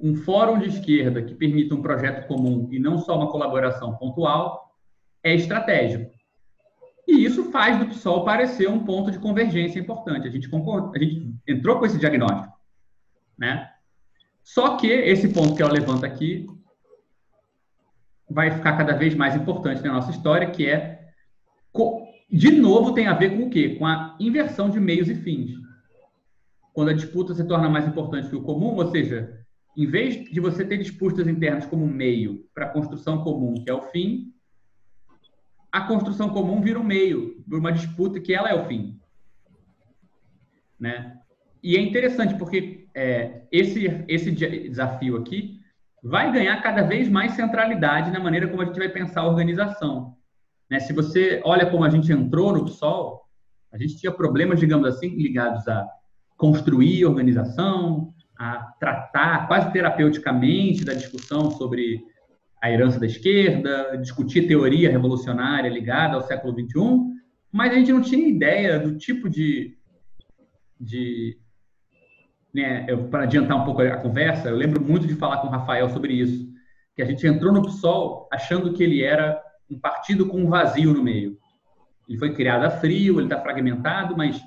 um 0.00 0.14
fórum 0.14 0.58
de 0.58 0.68
esquerda 0.68 1.22
que 1.22 1.34
permita 1.34 1.74
um 1.74 1.82
projeto 1.82 2.26
comum 2.26 2.68
e 2.72 2.78
não 2.78 2.98
só 2.98 3.16
uma 3.16 3.30
colaboração 3.30 3.96
pontual 3.96 4.74
é 5.22 5.34
estratégico. 5.34 6.10
E 7.06 7.24
isso 7.24 7.50
faz 7.50 7.78
do 7.78 7.86
PSOL 7.86 8.24
parecer 8.24 8.68
um 8.68 8.84
ponto 8.84 9.10
de 9.10 9.18
convergência 9.18 9.78
importante. 9.78 10.26
A 10.26 10.30
gente, 10.30 10.48
concorda, 10.48 10.96
a 10.96 11.02
gente 11.02 11.34
entrou 11.46 11.78
com 11.78 11.86
esse 11.86 11.98
diagnóstico. 11.98 12.54
Né? 13.36 13.68
Só 14.42 14.76
que 14.76 14.86
esse 14.86 15.28
ponto 15.28 15.54
que 15.54 15.62
eu 15.62 15.68
levanto 15.68 16.06
aqui 16.06 16.46
vai 18.28 18.50
ficar 18.50 18.76
cada 18.76 18.94
vez 18.94 19.14
mais 19.14 19.34
importante 19.34 19.82
na 19.82 19.92
nossa 19.92 20.10
história, 20.10 20.50
que 20.50 20.66
é, 20.66 21.10
de 22.30 22.52
novo, 22.52 22.94
tem 22.94 23.06
a 23.06 23.14
ver 23.14 23.36
com 23.36 23.46
o 23.46 23.50
quê? 23.50 23.76
Com 23.76 23.86
a 23.86 24.16
inversão 24.20 24.70
de 24.70 24.78
meios 24.78 25.08
e 25.08 25.14
fins. 25.16 25.50
Quando 26.72 26.90
a 26.90 26.94
disputa 26.94 27.34
se 27.34 27.44
torna 27.44 27.68
mais 27.68 27.86
importante 27.88 28.28
que 28.28 28.36
o 28.36 28.42
comum, 28.42 28.76
ou 28.76 28.90
seja, 28.90 29.39
em 29.80 29.86
vez 29.86 30.30
de 30.30 30.40
você 30.40 30.62
ter 30.62 30.76
disputas 30.76 31.26
internas 31.26 31.64
como 31.64 31.86
meio 31.86 32.46
para 32.54 32.66
a 32.66 32.68
construção 32.68 33.24
comum, 33.24 33.54
que 33.54 33.70
é 33.70 33.72
o 33.72 33.80
fim, 33.80 34.30
a 35.72 35.80
construção 35.80 36.28
comum 36.28 36.60
vira 36.60 36.78
um 36.78 36.84
meio, 36.84 37.42
por 37.48 37.58
uma 37.58 37.72
disputa 37.72 38.20
que 38.20 38.34
ela 38.34 38.50
é 38.50 38.54
o 38.54 38.66
fim. 38.66 39.00
Né? 40.78 41.18
E 41.62 41.78
é 41.78 41.80
interessante 41.80 42.34
porque 42.34 42.88
é, 42.94 43.46
esse, 43.50 44.04
esse 44.06 44.30
desafio 44.30 45.16
aqui 45.16 45.58
vai 46.02 46.30
ganhar 46.30 46.60
cada 46.60 46.82
vez 46.82 47.08
mais 47.08 47.32
centralidade 47.32 48.10
na 48.10 48.20
maneira 48.20 48.48
como 48.48 48.60
a 48.60 48.66
gente 48.66 48.78
vai 48.78 48.90
pensar 48.90 49.22
a 49.22 49.28
organização. 49.28 50.14
Né? 50.68 50.78
Se 50.78 50.92
você 50.92 51.40
olha 51.42 51.64
como 51.70 51.84
a 51.84 51.88
gente 51.88 52.12
entrou 52.12 52.52
no 52.52 52.66
PSOL, 52.66 53.22
a 53.72 53.78
gente 53.78 53.96
tinha 53.96 54.12
problemas, 54.12 54.60
digamos 54.60 54.86
assim, 54.86 55.08
ligados 55.16 55.66
a 55.66 55.88
construir 56.36 57.06
organização, 57.06 58.12
a 58.40 58.72
tratar 58.80 59.46
quase 59.46 59.70
terapeuticamente 59.70 60.82
da 60.82 60.94
discussão 60.94 61.50
sobre 61.50 62.02
a 62.62 62.70
herança 62.70 62.98
da 62.98 63.04
esquerda, 63.04 63.98
discutir 63.98 64.48
teoria 64.48 64.90
revolucionária 64.90 65.68
ligada 65.68 66.14
ao 66.14 66.22
século 66.22 66.54
XXI, 66.54 67.20
mas 67.52 67.70
a 67.70 67.74
gente 67.74 67.92
não 67.92 68.00
tinha 68.00 68.26
ideia 68.26 68.78
do 68.78 68.96
tipo 68.96 69.28
de. 69.28 69.76
de 70.80 71.38
né, 72.54 72.86
para 73.10 73.24
adiantar 73.24 73.60
um 73.60 73.64
pouco 73.66 73.82
a 73.82 73.98
conversa, 73.98 74.48
eu 74.48 74.56
lembro 74.56 74.82
muito 74.82 75.06
de 75.06 75.14
falar 75.14 75.36
com 75.38 75.48
o 75.48 75.50
Rafael 75.50 75.90
sobre 75.90 76.14
isso, 76.14 76.48
que 76.96 77.02
a 77.02 77.04
gente 77.04 77.26
entrou 77.26 77.52
no 77.52 77.62
PSOL 77.62 78.26
achando 78.32 78.72
que 78.72 78.82
ele 78.82 79.02
era 79.02 79.38
um 79.70 79.78
partido 79.78 80.26
com 80.26 80.38
um 80.38 80.48
vazio 80.48 80.94
no 80.94 81.02
meio. 81.02 81.36
Ele 82.08 82.18
foi 82.18 82.34
criado 82.34 82.64
a 82.64 82.70
frio, 82.70 83.20
ele 83.20 83.26
está 83.26 83.38
fragmentado, 83.38 84.16
mas 84.16 84.40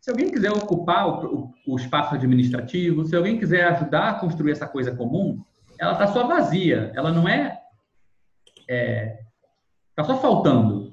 se 0.00 0.10
alguém 0.10 0.30
quiser 0.30 0.50
ocupar 0.50 1.06
o, 1.06 1.34
o, 1.34 1.54
o, 1.66 1.76
espaço 1.76 2.14
administrativo, 2.14 3.04
se 3.04 3.14
alguém 3.14 3.38
quiser 3.38 3.64
ajudar 3.66 4.08
a 4.08 4.14
construir 4.14 4.52
essa 4.52 4.66
coisa 4.66 4.96
comum, 4.96 5.44
ela 5.78 5.92
está 5.92 6.06
só 6.06 6.26
vazia, 6.26 6.90
ela 6.94 7.12
não 7.12 7.28
é 7.28 7.60
está 8.60 8.74
é, 8.74 9.20
tá 9.94 10.04
só 10.04 10.16
faltando. 10.18 10.90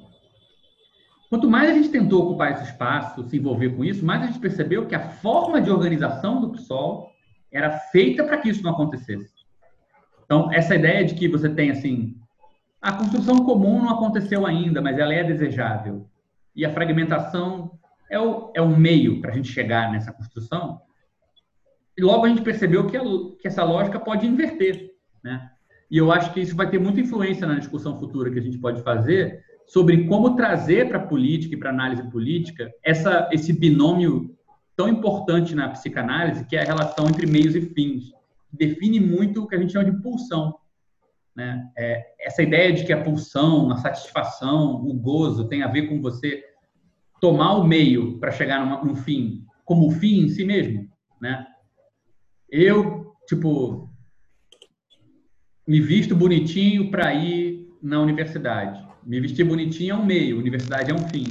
Quanto 1.30 1.50
mais 1.50 1.70
a 1.70 1.74
gente 1.74 1.90
tentou 1.90 2.24
ocupar 2.24 2.52
esse 2.52 2.64
espaço, 2.64 3.24
se 3.30 3.38
envolver 3.38 3.70
com 3.70 3.84
isso, 3.84 4.06
mais 4.06 4.24
a 4.24 4.28
gente 4.28 4.40
percebeu 4.40 4.86
que 4.86 4.96
a 4.96 5.10
forma 5.10 5.62
de 5.62 5.70
organização 5.70 6.42
do 6.42 6.52
PSOL 6.52 7.12
era 7.52 7.80
feita 7.92 8.24
para 8.24 8.38
que 8.38 8.50
isso 8.50 8.64
não 8.64 8.72
acontecesse. 8.72 9.34
Então, 10.26 10.52
essa 10.52 10.76
ideia 10.76 11.06
de 11.06 11.16
que 11.16 11.28
você 11.28 11.50
tem, 11.50 11.72
assim, 11.72 12.18
a 12.82 12.92
construção 12.94 13.46
comum 13.46 13.82
não 13.82 13.90
aconteceu 13.90 14.46
ainda, 14.46 14.82
mas 14.82 14.98
ela 14.98 15.14
é 15.14 15.24
desejável. 15.24 16.10
E 16.56 16.66
a 16.66 16.74
fragmentação 16.74 17.78
é 18.10 18.20
o, 18.20 18.52
é 18.56 18.62
o 18.62 18.78
meio 18.78 19.22
para 19.22 19.32
a 19.32 19.36
gente 19.36 19.52
chegar 19.52 19.92
nessa 19.92 20.12
construção. 20.12 20.82
E 21.98 22.02
logo 22.02 22.26
a 22.26 22.30
gente 22.30 22.42
percebeu 22.42 22.88
que, 22.88 22.96
a, 22.96 23.02
que 23.02 23.48
essa 23.48 23.64
lógica 23.64 24.00
pode 24.00 24.26
inverter, 24.28 24.92
né? 25.24 25.50
E 25.90 25.98
eu 25.98 26.12
acho 26.12 26.34
que 26.34 26.42
isso 26.42 26.56
vai 26.56 26.70
ter 26.70 26.80
muita 26.80 27.00
influência 27.00 27.48
na 27.48 27.58
discussão 27.58 27.98
futura 27.98 28.30
que 28.30 28.40
a 28.40 28.42
gente 28.42 28.58
pode 28.58 28.82
fazer 28.84 29.42
sobre 29.66 30.06
como 30.06 30.36
trazer 30.36 30.88
para 30.88 30.98
a 30.98 31.08
política 31.08 31.56
e 31.56 31.58
para 31.58 31.70
a 31.70 31.74
análise 31.74 32.04
política 32.10 32.72
essa, 32.84 33.30
esse 33.32 33.54
binômio 33.54 34.36
tão 34.76 34.88
importante 34.88 35.56
na 35.56 35.70
psicanálise, 35.70 36.46
que 36.46 36.56
é 36.56 36.62
a 36.62 36.66
relação 36.66 37.08
entre 37.08 37.26
meios 37.26 37.56
e 37.56 37.62
fins. 37.62 38.12
Define 38.52 39.00
muito 39.00 39.44
o 39.44 39.48
que 39.48 39.56
a 39.56 39.60
gente 39.60 39.74
chama 39.74 39.90
de 39.90 40.02
pulsão. 40.02 40.56
Né? 41.36 41.70
É, 41.78 42.06
essa 42.20 42.44
ideia 42.44 42.72
de 42.72 42.86
que 42.86 42.94
a 42.94 43.04
pulsão, 43.04 43.72
a 43.72 43.78
satisfação, 43.78 44.76
o 44.76 44.94
gozo 44.94 45.48
tem 45.48 45.64
a 45.64 45.68
ver 45.68 45.84
com 45.84 46.02
você 46.02 46.44
tomar 47.20 47.56
o 47.56 47.64
meio 47.64 48.18
para 48.20 48.32
chegar 48.32 48.60
numa, 48.60 48.84
num 48.84 48.96
fim 48.96 49.48
como 49.68 49.88
o 49.88 49.92
fim 49.92 50.22
em 50.22 50.30
si 50.30 50.46
mesmo. 50.46 50.90
Né? 51.22 51.46
Eu, 52.50 53.14
tipo, 53.28 53.94
me 55.68 55.82
visto 55.82 56.16
bonitinho 56.16 56.90
para 56.90 57.14
ir 57.14 57.70
na 57.84 58.00
universidade. 58.00 58.82
Me 59.04 59.20
vestir 59.20 59.44
bonitinho 59.44 59.92
é 59.92 59.98
um 59.98 60.06
meio, 60.06 60.40
universidade 60.40 60.90
é 60.90 60.94
um 60.94 61.10
fim. 61.10 61.26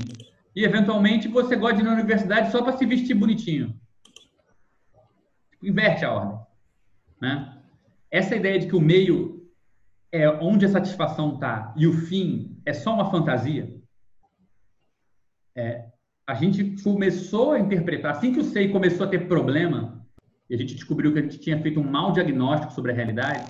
E, 0.54 0.64
eventualmente, 0.64 1.28
você 1.28 1.56
gosta 1.56 1.76
de 1.76 1.82
ir 1.82 1.84
na 1.84 1.94
universidade 1.94 2.52
só 2.52 2.62
para 2.62 2.76
se 2.76 2.84
vestir 2.84 3.14
bonitinho. 3.14 3.74
Inverte 5.62 6.04
a 6.04 6.12
ordem. 6.12 6.38
Né? 7.20 7.58
Essa 8.10 8.36
ideia 8.36 8.58
de 8.58 8.66
que 8.66 8.76
o 8.76 8.80
meio 8.80 9.50
é 10.12 10.28
onde 10.28 10.66
a 10.66 10.68
satisfação 10.68 11.34
está 11.34 11.74
e 11.74 11.86
o 11.86 11.92
fim 11.92 12.60
é 12.66 12.74
só 12.74 12.94
uma 12.94 13.10
fantasia, 13.10 13.75
é, 15.56 15.86
a 16.26 16.34
gente 16.34 16.82
começou 16.82 17.52
a 17.52 17.58
interpretar, 17.58 18.12
assim 18.12 18.32
que 18.32 18.40
o 18.40 18.44
SEI 18.44 18.68
começou 18.68 19.06
a 19.06 19.08
ter 19.08 19.26
problema, 19.26 20.04
e 20.50 20.54
a 20.54 20.58
gente 20.58 20.74
descobriu 20.74 21.12
que 21.12 21.18
a 21.18 21.22
gente 21.22 21.38
tinha 21.38 21.60
feito 21.60 21.80
um 21.80 21.90
mau 21.90 22.12
diagnóstico 22.12 22.72
sobre 22.72 22.92
a 22.92 22.94
realidade, 22.94 23.44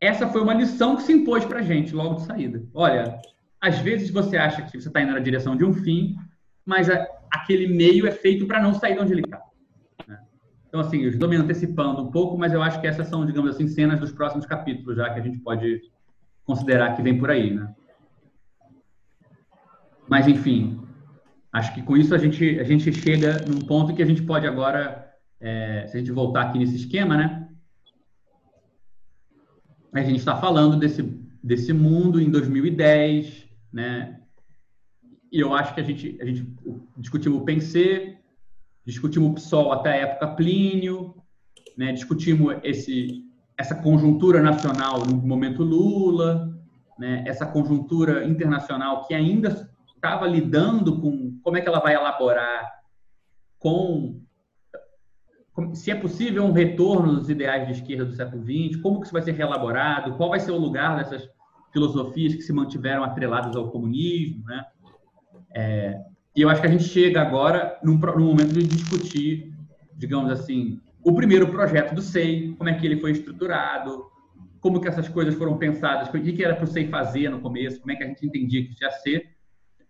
essa 0.00 0.28
foi 0.28 0.42
uma 0.42 0.54
lição 0.54 0.96
que 0.96 1.02
se 1.02 1.12
impôs 1.12 1.44
para 1.44 1.60
a 1.60 1.62
gente 1.62 1.94
logo 1.94 2.16
de 2.16 2.22
saída. 2.22 2.62
Olha, 2.74 3.18
às 3.60 3.78
vezes 3.78 4.10
você 4.10 4.36
acha 4.36 4.62
que 4.62 4.80
você 4.80 4.88
está 4.88 5.00
indo 5.00 5.12
na 5.12 5.20
direção 5.20 5.56
de 5.56 5.64
um 5.64 5.72
fim, 5.72 6.16
mas 6.64 6.90
a, 6.90 7.06
aquele 7.30 7.66
meio 7.68 8.06
é 8.06 8.10
feito 8.10 8.46
para 8.46 8.62
não 8.62 8.74
sair 8.74 8.94
de 8.94 9.00
onde 9.00 9.12
ele 9.12 9.22
está. 9.22 9.40
Né? 10.06 10.18
Então, 10.68 10.80
assim, 10.80 11.02
eu 11.02 11.10
estou 11.10 11.28
me 11.28 11.36
antecipando 11.36 12.02
um 12.02 12.10
pouco, 12.10 12.36
mas 12.36 12.52
eu 12.52 12.62
acho 12.62 12.80
que 12.80 12.86
essas 12.86 13.08
são, 13.08 13.24
digamos 13.24 13.50
assim, 13.50 13.66
cenas 13.68 13.98
dos 13.98 14.12
próximos 14.12 14.46
capítulos, 14.46 14.96
já 14.96 15.12
que 15.12 15.20
a 15.20 15.22
gente 15.22 15.38
pode 15.38 15.80
considerar 16.44 16.94
que 16.94 17.02
vem 17.02 17.18
por 17.18 17.30
aí, 17.30 17.54
né? 17.54 17.74
Mas, 20.08 20.28
enfim, 20.28 20.85
acho 21.56 21.72
que 21.74 21.82
com 21.82 21.96
isso 21.96 22.14
a 22.14 22.18
gente, 22.18 22.60
a 22.60 22.64
gente 22.64 22.92
chega 22.92 23.42
num 23.48 23.60
ponto 23.60 23.94
que 23.94 24.02
a 24.02 24.06
gente 24.06 24.22
pode 24.22 24.46
agora, 24.46 25.10
é, 25.40 25.86
se 25.86 25.96
a 25.96 26.00
gente 26.00 26.12
voltar 26.12 26.42
aqui 26.42 26.58
nesse 26.58 26.76
esquema, 26.76 27.16
né? 27.16 27.48
a 29.92 30.02
gente 30.02 30.18
está 30.18 30.36
falando 30.36 30.78
desse, 30.78 31.02
desse 31.42 31.72
mundo 31.72 32.20
em 32.20 32.30
2010, 32.30 33.46
né? 33.72 34.20
E 35.32 35.40
eu 35.40 35.54
acho 35.54 35.74
que 35.74 35.80
a 35.80 35.82
gente, 35.82 36.18
a 36.20 36.26
gente 36.26 36.46
discutimos 36.98 37.40
o 37.40 37.44
Pensê, 37.44 38.18
discutimos 38.84 39.30
o 39.30 39.34
PSOL 39.34 39.72
até 39.72 39.92
a 39.92 39.96
época 39.96 40.34
Plínio, 40.34 41.14
né? 41.78 41.90
discutimos 41.92 42.56
esse, 42.62 43.24
essa 43.56 43.74
conjuntura 43.74 44.42
nacional 44.42 45.06
no 45.06 45.16
momento 45.16 45.62
Lula, 45.62 46.54
né? 46.98 47.24
essa 47.26 47.46
conjuntura 47.46 48.26
internacional 48.26 49.06
que 49.06 49.14
ainda 49.14 49.74
estava 50.06 50.26
lidando 50.26 51.00
com 51.00 51.38
como 51.42 51.56
é 51.56 51.60
que 51.60 51.68
ela 51.68 51.80
vai 51.80 51.94
elaborar 51.94 52.70
com 53.58 54.22
se 55.72 55.90
é 55.90 55.94
possível 55.94 56.44
um 56.44 56.52
retorno 56.52 57.14
dos 57.14 57.30
ideais 57.30 57.66
de 57.66 57.72
esquerda 57.72 58.04
do 58.04 58.12
século 58.12 58.42
XX, 58.42 58.80
como 58.82 59.00
que 59.00 59.06
isso 59.06 59.12
vai 59.12 59.22
ser 59.22 59.32
reelaborado, 59.32 60.14
qual 60.16 60.28
vai 60.28 60.38
ser 60.38 60.50
o 60.50 60.58
lugar 60.58 60.96
dessas 60.96 61.26
filosofias 61.72 62.34
que 62.34 62.42
se 62.42 62.52
mantiveram 62.52 63.02
atreladas 63.02 63.56
ao 63.56 63.70
comunismo, 63.70 64.44
né? 64.44 64.64
É, 65.54 65.98
e 66.36 66.42
eu 66.42 66.50
acho 66.50 66.60
que 66.60 66.66
a 66.66 66.70
gente 66.70 66.84
chega 66.84 67.22
agora 67.22 67.78
num, 67.82 67.96
momento 67.96 68.52
de 68.52 68.64
discutir, 68.64 69.54
digamos 69.94 70.30
assim, 70.30 70.78
o 71.02 71.14
primeiro 71.14 71.48
projeto 71.48 71.94
do 71.94 72.02
SEI, 72.02 72.54
como 72.58 72.68
é 72.68 72.74
que 72.74 72.84
ele 72.84 73.00
foi 73.00 73.12
estruturado, 73.12 74.04
como 74.60 74.78
que 74.78 74.88
essas 74.88 75.08
coisas 75.08 75.34
foram 75.34 75.56
pensadas, 75.56 76.08
o 76.08 76.12
que 76.12 76.44
era 76.44 76.54
para 76.54 76.64
o 76.64 76.68
SEI 76.68 76.88
fazer 76.88 77.30
no 77.30 77.40
começo, 77.40 77.80
como 77.80 77.92
é 77.92 77.96
que 77.96 78.04
a 78.04 78.06
gente 78.06 78.26
entendia 78.26 78.62
que 78.62 78.72
isso 78.72 78.84
ia 78.84 78.90
ser, 78.90 79.35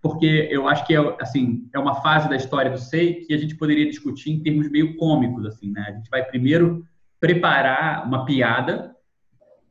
porque 0.08 0.48
eu 0.50 0.68
acho 0.68 0.86
que 0.86 0.94
é, 0.94 1.16
assim, 1.20 1.68
é 1.72 1.78
uma 1.78 1.96
fase 1.96 2.28
da 2.28 2.36
história 2.36 2.70
do 2.70 2.78
SEI 2.78 3.24
que 3.26 3.34
a 3.34 3.38
gente 3.38 3.56
poderia 3.56 3.86
discutir 3.86 4.30
em 4.30 4.42
termos 4.42 4.68
meio 4.70 4.96
cômicos, 4.96 5.44
assim, 5.46 5.70
né? 5.70 5.84
A 5.88 5.92
gente 5.92 6.08
vai 6.10 6.24
primeiro 6.24 6.84
preparar 7.18 8.06
uma 8.06 8.24
piada, 8.24 8.94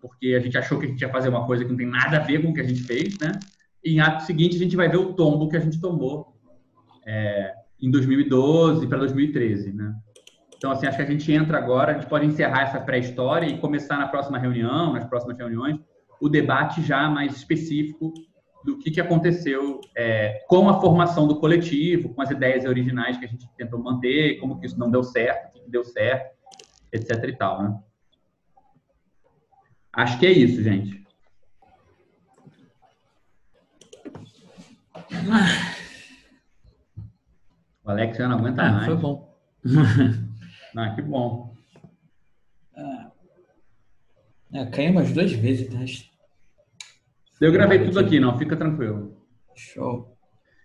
porque 0.02 0.36
a 0.36 0.40
gente 0.40 0.58
achou 0.58 0.80
que 0.80 0.86
a 0.86 0.90
gente 0.90 1.02
ia 1.02 1.10
fazer 1.10 1.30
uma 1.30 1.46
coisa 1.46 1.64
que 1.64 1.70
não 1.70 1.78
tem 1.78 1.88
nada 1.88 2.18
a 2.18 2.22
ver 2.22 2.42
com 2.42 2.50
o 2.50 2.54
que 2.54 2.62
a 2.62 2.68
gente 2.68 2.84
fez, 2.84 3.18
né? 3.20 3.32
em 3.86 4.00
ato 4.00 4.24
seguinte, 4.24 4.56
a 4.56 4.60
gente 4.60 4.76
vai 4.76 4.90
ver 4.90 4.98
o 4.98 5.14
tombo 5.14 5.48
que 5.48 5.56
a 5.56 5.60
gente 5.60 5.80
tomou 5.80 6.36
é, 7.06 7.54
em 7.80 7.92
2012 7.92 8.88
para 8.88 8.98
2013, 8.98 9.72
né? 9.72 9.94
Então, 10.58 10.72
assim, 10.72 10.88
acho 10.88 10.98
que 10.98 11.04
a 11.04 11.06
gente 11.06 11.32
entra 11.32 11.60
agora, 11.60 11.92
a 11.92 11.94
gente 11.94 12.10
pode 12.10 12.26
encerrar 12.26 12.64
essa 12.64 12.80
pré-história 12.80 13.46
e 13.46 13.60
começar 13.60 13.98
na 13.98 14.08
próxima 14.08 14.40
reunião, 14.40 14.94
nas 14.94 15.06
próximas 15.06 15.38
reuniões, 15.38 15.78
o 16.20 16.28
debate 16.28 16.82
já 16.82 17.08
mais 17.08 17.36
específico 17.36 18.12
do 18.66 18.80
que, 18.80 18.90
que 18.90 19.00
aconteceu 19.00 19.80
é, 19.96 20.44
com 20.48 20.68
a 20.68 20.82
formação 20.82 21.28
do 21.28 21.40
coletivo, 21.40 22.10
com 22.10 22.22
as 22.24 22.32
ideias 22.32 22.66
originais 22.66 23.16
que 23.16 23.26
a 23.26 23.28
gente 23.28 23.48
tentou 23.56 23.80
manter, 23.80 24.40
como 24.40 24.60
que 24.60 24.66
isso 24.66 24.80
não 24.80 24.90
deu 24.90 25.04
certo, 25.04 25.56
o 25.56 25.64
que 25.64 25.70
deu 25.70 25.84
certo, 25.84 26.36
etc 26.92 27.24
e 27.26 27.34
tal, 27.34 27.62
né? 27.62 27.80
Acho 29.94 30.20
que 30.20 30.26
é 30.26 30.32
isso, 30.32 30.64
gente. 30.64 31.06
O 37.84 37.92
Alex 37.92 38.18
já 38.18 38.28
não 38.28 38.40
aguenta 38.40 38.64
ah, 38.64 38.72
mais. 38.72 38.86
Foi 38.88 38.96
bom. 38.96 39.38
ah, 40.76 40.96
que 40.96 41.02
bom. 41.04 41.56
É, 44.52 44.66
caiu 44.66 44.92
umas 44.92 45.12
duas 45.12 45.32
vezes, 45.32 45.70
né? 45.70 45.86
Eu 47.42 47.52
gravei 47.52 47.84
tudo 47.84 48.00
aqui, 48.00 48.20
não, 48.20 48.38
fica 48.38 48.56
tranquilo. 48.56 49.18
Show. 49.56 50.16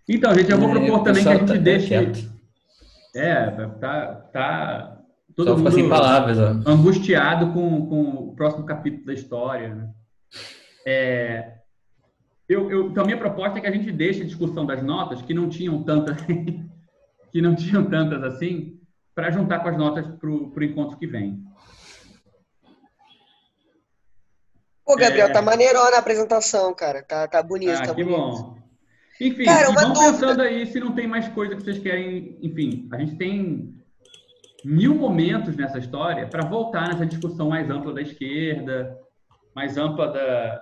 Então, 0.08 0.34
gente, 0.34 0.50
eu 0.50 0.58
vou 0.58 0.68
é, 0.68 0.72
propor 0.72 1.02
também 1.02 1.22
que 1.22 1.28
a 1.28 1.36
gente 1.36 1.46
tá 1.46 1.54
deixe. 1.54 1.94
É, 3.14 3.50
tá, 3.80 4.06
tá 4.32 5.00
todo 5.34 5.48
Só 5.50 5.56
mundo 5.56 5.88
palavras, 5.88 6.38
ó. 6.38 6.70
angustiado 6.70 7.52
com, 7.52 7.86
com 7.86 8.02
o 8.02 8.36
próximo 8.36 8.64
capítulo 8.64 9.06
da 9.06 9.14
história. 9.14 9.74
Né? 9.74 9.90
É, 10.86 11.52
eu, 12.48 12.70
eu, 12.70 12.90
então, 12.90 13.04
a 13.04 13.06
minha 13.06 13.18
proposta 13.18 13.58
é 13.58 13.60
que 13.60 13.66
a 13.66 13.72
gente 13.72 13.92
deixe 13.92 14.22
a 14.22 14.26
discussão 14.26 14.66
das 14.66 14.82
notas, 14.82 15.22
que 15.22 15.34
não 15.34 15.48
tinham 15.48 15.82
tantas, 15.82 16.18
que 17.30 17.40
não 17.40 17.54
tinham 17.54 17.84
tantas 17.84 18.22
assim, 18.24 18.80
para 19.14 19.30
juntar 19.30 19.60
com 19.60 19.68
as 19.68 19.76
notas 19.76 20.06
para 20.06 20.28
o 20.28 20.64
encontro 20.64 20.98
que 20.98 21.06
vem. 21.06 21.42
Pô, 24.90 24.96
Gabriel, 24.96 25.28
é... 25.28 25.32
tá 25.32 25.40
maneirona 25.40 25.94
a 25.94 25.98
apresentação, 26.00 26.74
cara. 26.74 27.00
Tá, 27.00 27.28
tá 27.28 27.40
bonito, 27.40 27.70
ah, 27.70 27.86
tá 27.86 27.94
que 27.94 28.02
bonito. 28.02 28.18
bom. 28.18 28.58
Enfim, 29.20 29.44
cara, 29.44 29.70
vamos 29.70 29.96
dúvida. 29.96 30.12
pensando 30.12 30.42
aí 30.42 30.66
se 30.66 30.80
não 30.80 30.92
tem 30.92 31.06
mais 31.06 31.28
coisa 31.28 31.54
que 31.54 31.62
vocês 31.62 31.78
querem. 31.78 32.36
Enfim, 32.42 32.88
a 32.92 32.98
gente 32.98 33.14
tem 33.14 33.72
mil 34.64 34.96
momentos 34.96 35.54
nessa 35.54 35.78
história 35.78 36.26
para 36.26 36.44
voltar 36.44 36.88
nessa 36.88 37.06
discussão 37.06 37.50
mais 37.50 37.70
ampla 37.70 37.94
da 37.94 38.02
esquerda, 38.02 38.98
mais 39.54 39.78
ampla 39.78 40.08
da, 40.08 40.60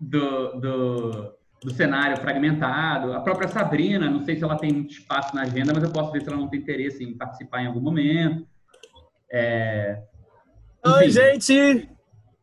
do, 0.00 0.60
do, 0.60 1.34
do, 1.62 1.74
cenário 1.74 2.16
fragmentado. 2.16 3.12
A 3.12 3.20
própria 3.20 3.48
Sabrina, 3.48 4.08
não 4.08 4.24
sei 4.24 4.36
se 4.36 4.44
ela 4.44 4.56
tem 4.56 4.72
muito 4.72 4.94
espaço 4.94 5.36
na 5.36 5.42
agenda, 5.42 5.74
mas 5.74 5.82
eu 5.82 5.92
posso 5.92 6.10
ver 6.10 6.22
se 6.22 6.28
ela 6.28 6.38
não 6.38 6.48
tem 6.48 6.60
interesse 6.60 7.04
em 7.04 7.18
participar 7.18 7.60
em 7.60 7.66
algum 7.66 7.80
momento. 7.80 8.46
É... 9.30 10.00
Oi, 10.86 11.10
gente! 11.10 11.93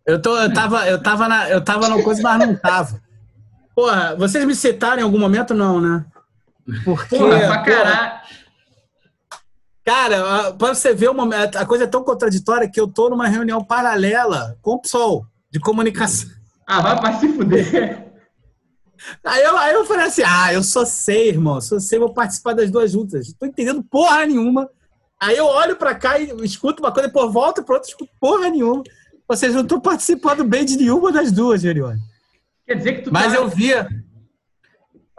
Eu, 0.06 0.22
tô, 0.22 0.38
eu, 0.38 0.54
tava, 0.54 0.88
eu, 0.88 1.02
tava 1.02 1.28
na, 1.28 1.50
eu 1.50 1.64
tava 1.64 1.88
numa 1.90 2.04
coisa, 2.04 2.22
mas 2.22 2.40
não 2.40 2.56
tava. 2.56 3.02
Porra, 3.76 4.16
vocês 4.16 4.46
me 4.46 4.56
citaram 4.56 5.00
em 5.00 5.04
algum 5.04 5.20
momento, 5.20 5.54
não, 5.54 5.80
né? 5.80 6.06
Porque. 6.84 7.18
Porra, 7.18 7.40
pra 7.40 7.64
caralho. 7.64 8.22
Cara, 9.84 10.54
para 10.54 10.76
você 10.76 10.94
ver 10.94 11.10
uma, 11.10 11.28
a 11.44 11.66
coisa 11.66 11.86
é 11.86 11.88
tão 11.88 12.04
contraditória 12.04 12.70
que 12.70 12.80
eu 12.80 12.88
tô 12.88 13.10
numa 13.10 13.28
reunião 13.28 13.64
paralela 13.64 14.56
com 14.62 14.74
o 14.74 14.82
PSOL 14.82 15.26
de 15.50 15.60
comunicação. 15.60 16.30
Ah, 16.68 16.82
vai 16.82 17.00
para 17.00 17.20
se 17.20 17.28
fuder. 17.34 18.12
Aí 19.26 19.44
eu, 19.44 19.58
aí 19.58 19.74
eu 19.74 19.86
falei 19.86 20.06
assim: 20.06 20.22
ah, 20.26 20.54
eu 20.54 20.64
só 20.64 20.86
sei, 20.86 21.30
irmão, 21.30 21.60
só 21.60 21.80
sei, 21.80 21.98
vou 21.98 22.14
participar 22.14 22.54
das 22.54 22.70
duas 22.70 22.92
juntas. 22.92 23.30
Não 23.30 23.36
tô 23.40 23.46
entendendo 23.48 23.84
porra 23.84 24.26
nenhuma. 24.26 24.70
Aí 25.20 25.36
eu 25.36 25.46
olho 25.46 25.76
para 25.76 25.96
cá 25.96 26.18
e 26.20 26.32
escuto 26.44 26.82
uma 26.82 26.92
coisa, 26.92 27.08
depois 27.08 27.34
volto 27.34 27.64
para 27.64 27.76
outra, 27.76 27.90
escuto 27.90 28.12
porra 28.20 28.50
nenhuma. 28.50 28.84
Vocês 29.32 29.54
não 29.54 29.62
estão 29.62 29.80
participando 29.80 30.44
bem 30.44 30.66
de 30.66 30.76
nenhuma 30.76 31.10
das 31.10 31.32
duas, 31.32 31.62
Gerione. 31.62 32.02
Quer 32.68 32.76
dizer 32.76 32.94
que 32.96 33.02
tu 33.04 33.14
Mas 33.14 33.32
tá... 33.32 33.40
eu 33.40 33.48
via 33.48 33.88